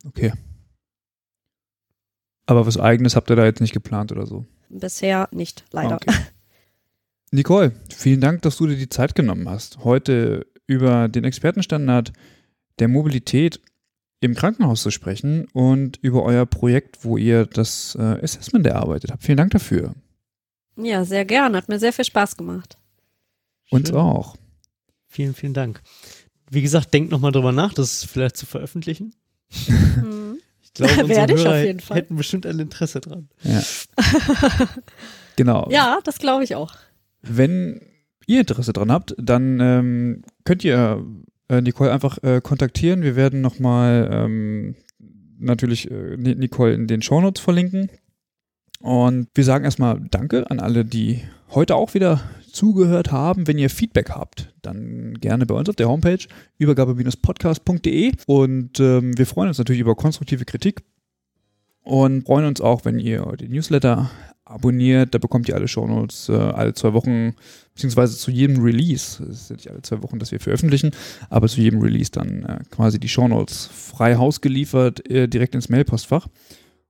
Okay. 0.07 0.33
Aber 2.47 2.65
was 2.65 2.79
Eigenes 2.79 3.17
habt 3.17 3.29
ihr 3.29 3.37
da 3.37 3.45
jetzt 3.45 3.61
nicht 3.61 3.73
geplant 3.73 4.13
oder 4.13 4.27
so? 4.27 4.45
Bisher 4.69 5.29
nicht, 5.33 5.65
leider. 5.73 5.97
Okay. 5.97 6.15
Nicole, 7.37 7.73
vielen 7.95 8.23
Dank, 8.23 8.41
dass 8.41 8.57
du 8.57 8.67
dir 8.67 8.77
die 8.77 8.89
Zeit 8.89 9.15
genommen 9.15 9.47
hast, 9.47 9.85
heute 9.85 10.47
über 10.67 11.09
den 11.09 11.25
Expertenstandard 11.25 12.15
der 12.79 12.89
Mobilität 12.89 13.61
im 14.21 14.35
Krankenhaus 14.35 14.83
zu 14.83 14.91
sprechen 14.91 15.47
und 15.53 15.99
über 15.99 16.23
euer 16.23 16.47
Projekt, 16.47 17.05
wo 17.05 17.19
ihr 17.19 17.45
das 17.45 17.95
äh, 17.95 18.01
Assessment 18.23 18.67
erarbeitet 18.67 19.13
habt. 19.13 19.23
Vielen 19.23 19.37
Dank 19.37 19.51
dafür. 19.51 19.95
Ja, 20.77 21.05
sehr 21.05 21.27
gern. 21.27 21.55
Hat 21.55 21.69
mir 21.69 21.79
sehr 21.79 21.93
viel 21.93 22.07
Spaß 22.07 22.39
gemacht. 22.39 22.79
Uns 23.69 23.89
Schön. 23.89 23.99
auch. 23.99 24.37
Vielen, 25.07 25.35
vielen 25.35 25.53
Dank. 25.53 25.83
Wie 26.51 26.63
gesagt, 26.63 26.95
denkt 26.95 27.11
nochmal 27.11 27.33
drüber 27.33 27.53
nach, 27.53 27.75
das 27.75 28.03
vielleicht 28.03 28.39
zu 28.39 28.47
veröffentlichen. 28.47 29.15
Mhm. 29.69 30.39
Ich 30.63 30.73
glaube, 30.73 30.93
unsere 31.03 31.09
Werde 31.21 31.33
ich 31.35 31.41
auf 31.41 31.47
Hörer 31.47 31.65
jeden 31.65 31.81
Fall. 31.81 31.97
hätten 31.97 32.17
bestimmt 32.17 32.45
ein 32.45 32.59
Interesse 32.59 33.01
dran. 33.01 33.29
Ja. 33.43 33.63
genau. 35.37 35.69
Ja, 35.71 36.01
das 36.05 36.19
glaube 36.19 36.45
ich 36.45 36.55
auch. 36.55 36.75
Wenn 37.29 37.81
ihr 38.27 38.41
Interesse 38.41 38.73
dran 38.73 38.91
habt, 38.91 39.15
dann 39.19 39.61
ähm, 39.61 40.23
könnt 40.45 40.65
ihr 40.65 41.05
äh, 41.49 41.61
Nicole 41.61 41.93
einfach 41.93 42.23
äh, 42.23 42.41
kontaktieren. 42.43 43.03
Wir 43.03 43.17
werden 43.17 43.41
nochmal 43.41 44.09
ähm, 44.13 44.75
natürlich 45.39 45.91
äh, 45.91 46.17
Ni- 46.17 46.35
Nicole 46.35 46.75
in 46.75 46.87
den 46.87 47.03
Shownotes 47.03 47.41
verlinken. 47.43 47.89
Und 48.81 49.29
wir 49.35 49.45
sagen 49.45 49.65
erstmal 49.65 50.01
Danke 50.11 50.51
an 50.51 50.61
alle, 50.61 50.85
die 50.85 51.23
heute 51.51 51.77
auch 51.77 51.95
wieder 51.95 52.21
zugehört 52.51 53.13
haben. 53.13 53.47
Wenn 53.47 53.59
ihr 53.59 53.71
Feedback 53.71 54.11
habt, 54.11 54.53
dann 54.63 55.15
gerne 55.15 55.47
bei 55.47 55.55
uns 55.55 55.69
auf 55.69 55.77
der 55.77 55.89
Homepage 55.89 56.19
übergabe-podcast.de. 56.59 58.13
Und 58.27 58.81
ähm, 58.81 59.17
wir 59.17 59.27
freuen 59.27 59.49
uns 59.49 59.59
natürlich 59.59 59.81
über 59.81 59.95
konstruktive 59.95 60.45
Kritik 60.45 60.83
und 61.83 62.25
freuen 62.27 62.47
uns 62.47 62.61
auch, 62.61 62.85
wenn 62.85 62.99
ihr 62.99 63.23
den 63.39 63.53
Newsletter 63.53 64.11
abonniert. 64.47 65.15
Da 65.15 65.19
bekommt 65.19 65.49
ihr 65.49 65.55
alle 65.55 65.69
Shownotes 65.69 66.29
äh, 66.29 66.33
alle 66.33 66.73
zwei 66.73 66.93
Wochen, 66.95 67.35
beziehungsweise 67.75 68.17
zu 68.17 68.31
jedem 68.31 68.63
Release. 68.63 69.23
Es 69.25 69.43
ist 69.43 69.51
ja 69.51 69.57
nicht 69.57 69.71
alle 69.71 69.83
zwei 69.83 70.03
Wochen, 70.03 70.19
dass 70.19 70.33
wir 70.33 70.41
veröffentlichen, 70.41 70.93
aber 71.29 71.49
zu 71.49 71.61
jedem 71.61 71.83
Release 71.83 72.11
dann 72.11 72.45
äh, 72.45 72.59
quasi 72.71 72.99
die 72.99 73.09
Shownotes 73.09 73.67
frei 73.67 74.17
Haus 74.17 74.41
geliefert, 74.41 75.09
äh, 75.11 75.29
direkt 75.29 75.55
ins 75.55 75.69
Mailpostfach. 75.69 76.29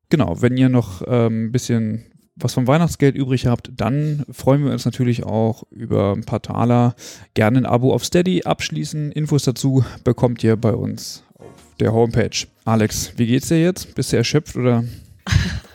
Genau, 0.08 0.40
wenn 0.40 0.56
ihr 0.56 0.68
noch 0.68 1.02
ähm, 1.06 1.46
ein 1.46 1.52
bisschen 1.52 2.04
was 2.36 2.52
vom 2.52 2.66
Weihnachtsgeld 2.66 3.16
übrig 3.16 3.46
habt, 3.46 3.70
dann 3.74 4.24
freuen 4.30 4.62
wir 4.64 4.70
uns 4.70 4.84
natürlich 4.84 5.24
auch 5.24 5.64
über 5.70 6.12
ein 6.12 6.24
paar 6.24 6.42
Taler. 6.42 6.94
Gerne 7.32 7.58
ein 7.58 7.66
Abo 7.66 7.94
auf 7.94 8.04
Steady 8.04 8.42
abschließen. 8.44 9.10
Infos 9.12 9.44
dazu 9.44 9.84
bekommt 10.04 10.44
ihr 10.44 10.56
bei 10.56 10.74
uns 10.74 11.24
auf 11.38 11.46
der 11.80 11.94
Homepage. 11.94 12.46
Alex, 12.66 13.12
wie 13.16 13.26
geht's 13.26 13.48
dir 13.48 13.60
jetzt? 13.60 13.94
Bist 13.94 14.12
du 14.12 14.18
erschöpft 14.18 14.54
oder? 14.56 14.84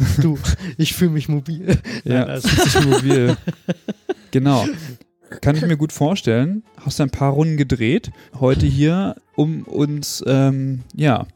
Du, 0.22 0.38
ich 0.78 0.94
fühle 0.94 1.10
mich 1.10 1.28
mobil. 1.28 1.78
Ja, 2.04 2.20
Nein, 2.20 2.28
also- 2.30 2.80
mobil. 2.88 3.36
genau. 4.30 4.66
Kann 5.40 5.54
ich 5.56 5.62
mir 5.62 5.76
gut 5.76 5.92
vorstellen. 5.92 6.64
Hast 6.76 7.00
ein 7.00 7.10
paar 7.10 7.32
Runden 7.32 7.56
gedreht 7.56 8.10
heute 8.40 8.66
hier, 8.66 9.14
um 9.36 9.62
uns 9.62 10.24
ähm, 10.26 10.80
ja 10.96 11.26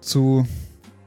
zu, 0.00 0.46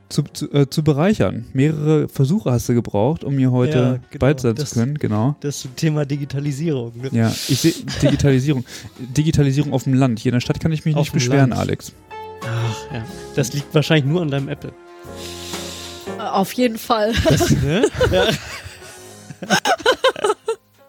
zu, 0.10 0.24
zu, 0.34 0.52
äh, 0.52 0.68
zu 0.68 0.84
bereichern. 0.84 1.46
Mehrere 1.54 2.08
Versuche 2.10 2.52
hast 2.52 2.68
du 2.70 2.74
gebraucht, 2.74 3.24
um 3.24 3.36
mir 3.36 3.52
heute 3.52 3.78
Ja, 3.78 3.92
genau. 4.10 4.20
bald 4.20 4.40
sein 4.40 4.56
Das- 4.56 4.70
zu 4.72 4.80
können. 4.80 4.98
Genau. 4.98 5.36
Das 5.42 5.60
zum 5.60 5.76
Thema 5.76 6.06
Digitalisierung. 6.06 6.94
Ne? 7.00 7.10
Ja, 7.12 7.30
ich 7.30 7.60
sehe 7.60 7.74
Digitalisierung. 8.02 8.66
Digitalisierung 9.00 9.72
auf 9.74 9.84
dem 9.84 9.94
Land. 9.94 10.20
Hier 10.20 10.32
in 10.32 10.36
der 10.38 10.42
Stadt 10.42 10.60
kann 10.60 10.72
ich 10.72 10.86
mich 10.86 10.96
Auf 10.96 11.02
nicht 11.02 11.14
beschweren, 11.14 11.52
Land. 11.52 11.62
Alex. 11.62 11.94
Ach 12.46 12.94
ja, 12.94 13.06
das 13.36 13.54
liegt 13.54 13.74
wahrscheinlich 13.76 14.06
nur 14.06 14.22
an 14.24 14.30
deinem 14.32 14.50
Apple. 14.50 14.74
Auf 16.34 16.52
jeden 16.54 16.78
Fall. 16.78 17.14
ne? 17.64 17.86
ja. 18.12 18.26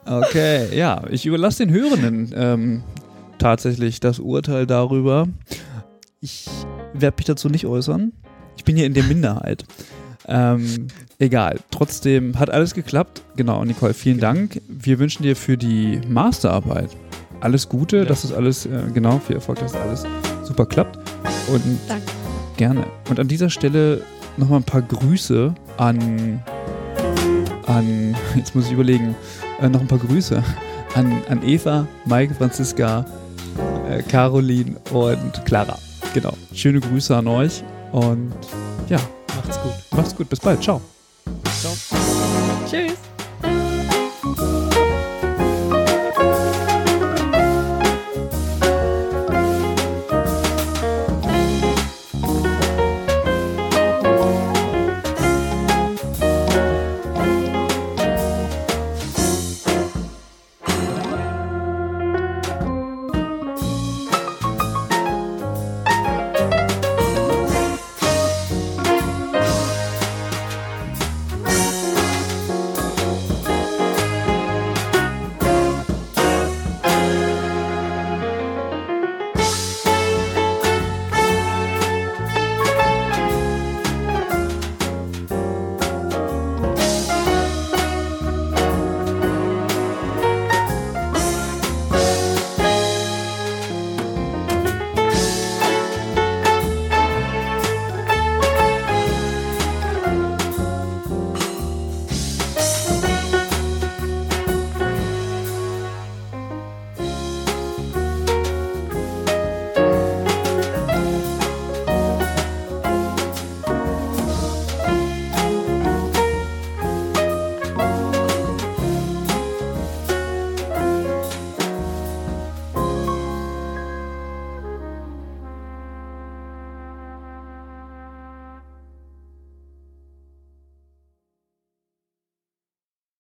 Okay, 0.07 0.77
ja, 0.77 1.03
ich 1.11 1.25
überlasse 1.27 1.65
den 1.67 1.75
Hörenden 1.75 2.31
ähm, 2.37 2.83
tatsächlich 3.39 4.01
das 4.01 4.19
Urteil 4.19 4.67
darüber. 4.67 5.27
Ich 6.21 6.47
werde 6.93 7.17
mich 7.17 7.27
dazu 7.27 7.49
nicht 7.49 7.67
äußern. 7.67 8.13
Ich 8.57 8.65
bin 8.65 8.77
hier 8.77 8.87
in 8.87 8.95
der 8.95 9.05
Minderheit. 9.05 9.65
Ähm, 10.27 10.89
egal, 11.19 11.59
trotzdem 11.71 12.39
hat 12.39 12.51
alles 12.51 12.75
geklappt. 12.75 13.23
Genau, 13.37 13.65
Nicole, 13.65 13.95
vielen 13.95 14.21
Dank. 14.21 14.61
Wir 14.69 14.99
wünschen 14.99 15.23
dir 15.23 15.37
für 15.37 15.57
die 15.59 16.01
Masterarbeit 16.09 16.91
alles 17.41 17.69
Gute, 17.69 17.99
Ja. 17.99 18.05
dass 18.05 18.23
das 18.23 18.33
alles, 18.33 18.65
äh, 18.65 18.71
genau, 18.95 19.19
viel 19.19 19.37
Erfolg, 19.37 19.59
dass 19.59 19.73
das 19.73 19.81
alles 19.83 20.07
super 20.45 20.65
klappt. 20.67 20.97
Und 21.49 21.63
Danke. 21.89 22.07
gerne. 22.57 22.87
Und 23.11 23.21
an 23.21 23.29
dieser 23.29 23.51
Stelle 23.51 24.01
nochmal 24.37 24.61
ein 24.61 24.65
paar 24.65 24.83
Grüße 24.83 25.55
an, 25.77 26.43
an, 27.67 28.17
jetzt 28.37 28.55
muss 28.55 28.67
ich 28.67 28.73
überlegen, 28.73 29.15
äh, 29.61 29.69
noch 29.69 29.81
ein 29.81 29.89
paar 29.89 29.99
Grüße 29.99 30.43
an, 30.95 31.23
an 31.29 31.43
Eva, 31.47 31.87
Maike, 32.05 32.35
Franziska, 32.35 33.05
äh, 33.89 34.03
Caroline 34.03 34.77
und 34.93 35.45
Clara. 35.45 35.79
Genau. 36.13 36.35
Schöne 36.53 36.81
Grüße 36.81 37.17
an 37.17 37.27
euch 37.27 37.65
und 37.93 38.33
ja, 38.89 38.99
Macht's 39.37 39.61
gut. 39.61 39.73
macht's 39.91 40.17
gut. 40.17 40.29
Bis 40.29 40.41
bald. 40.41 40.63
Ciao. 40.63 40.81
Ciao. 41.61 41.73
Tschüss. 42.69 43.14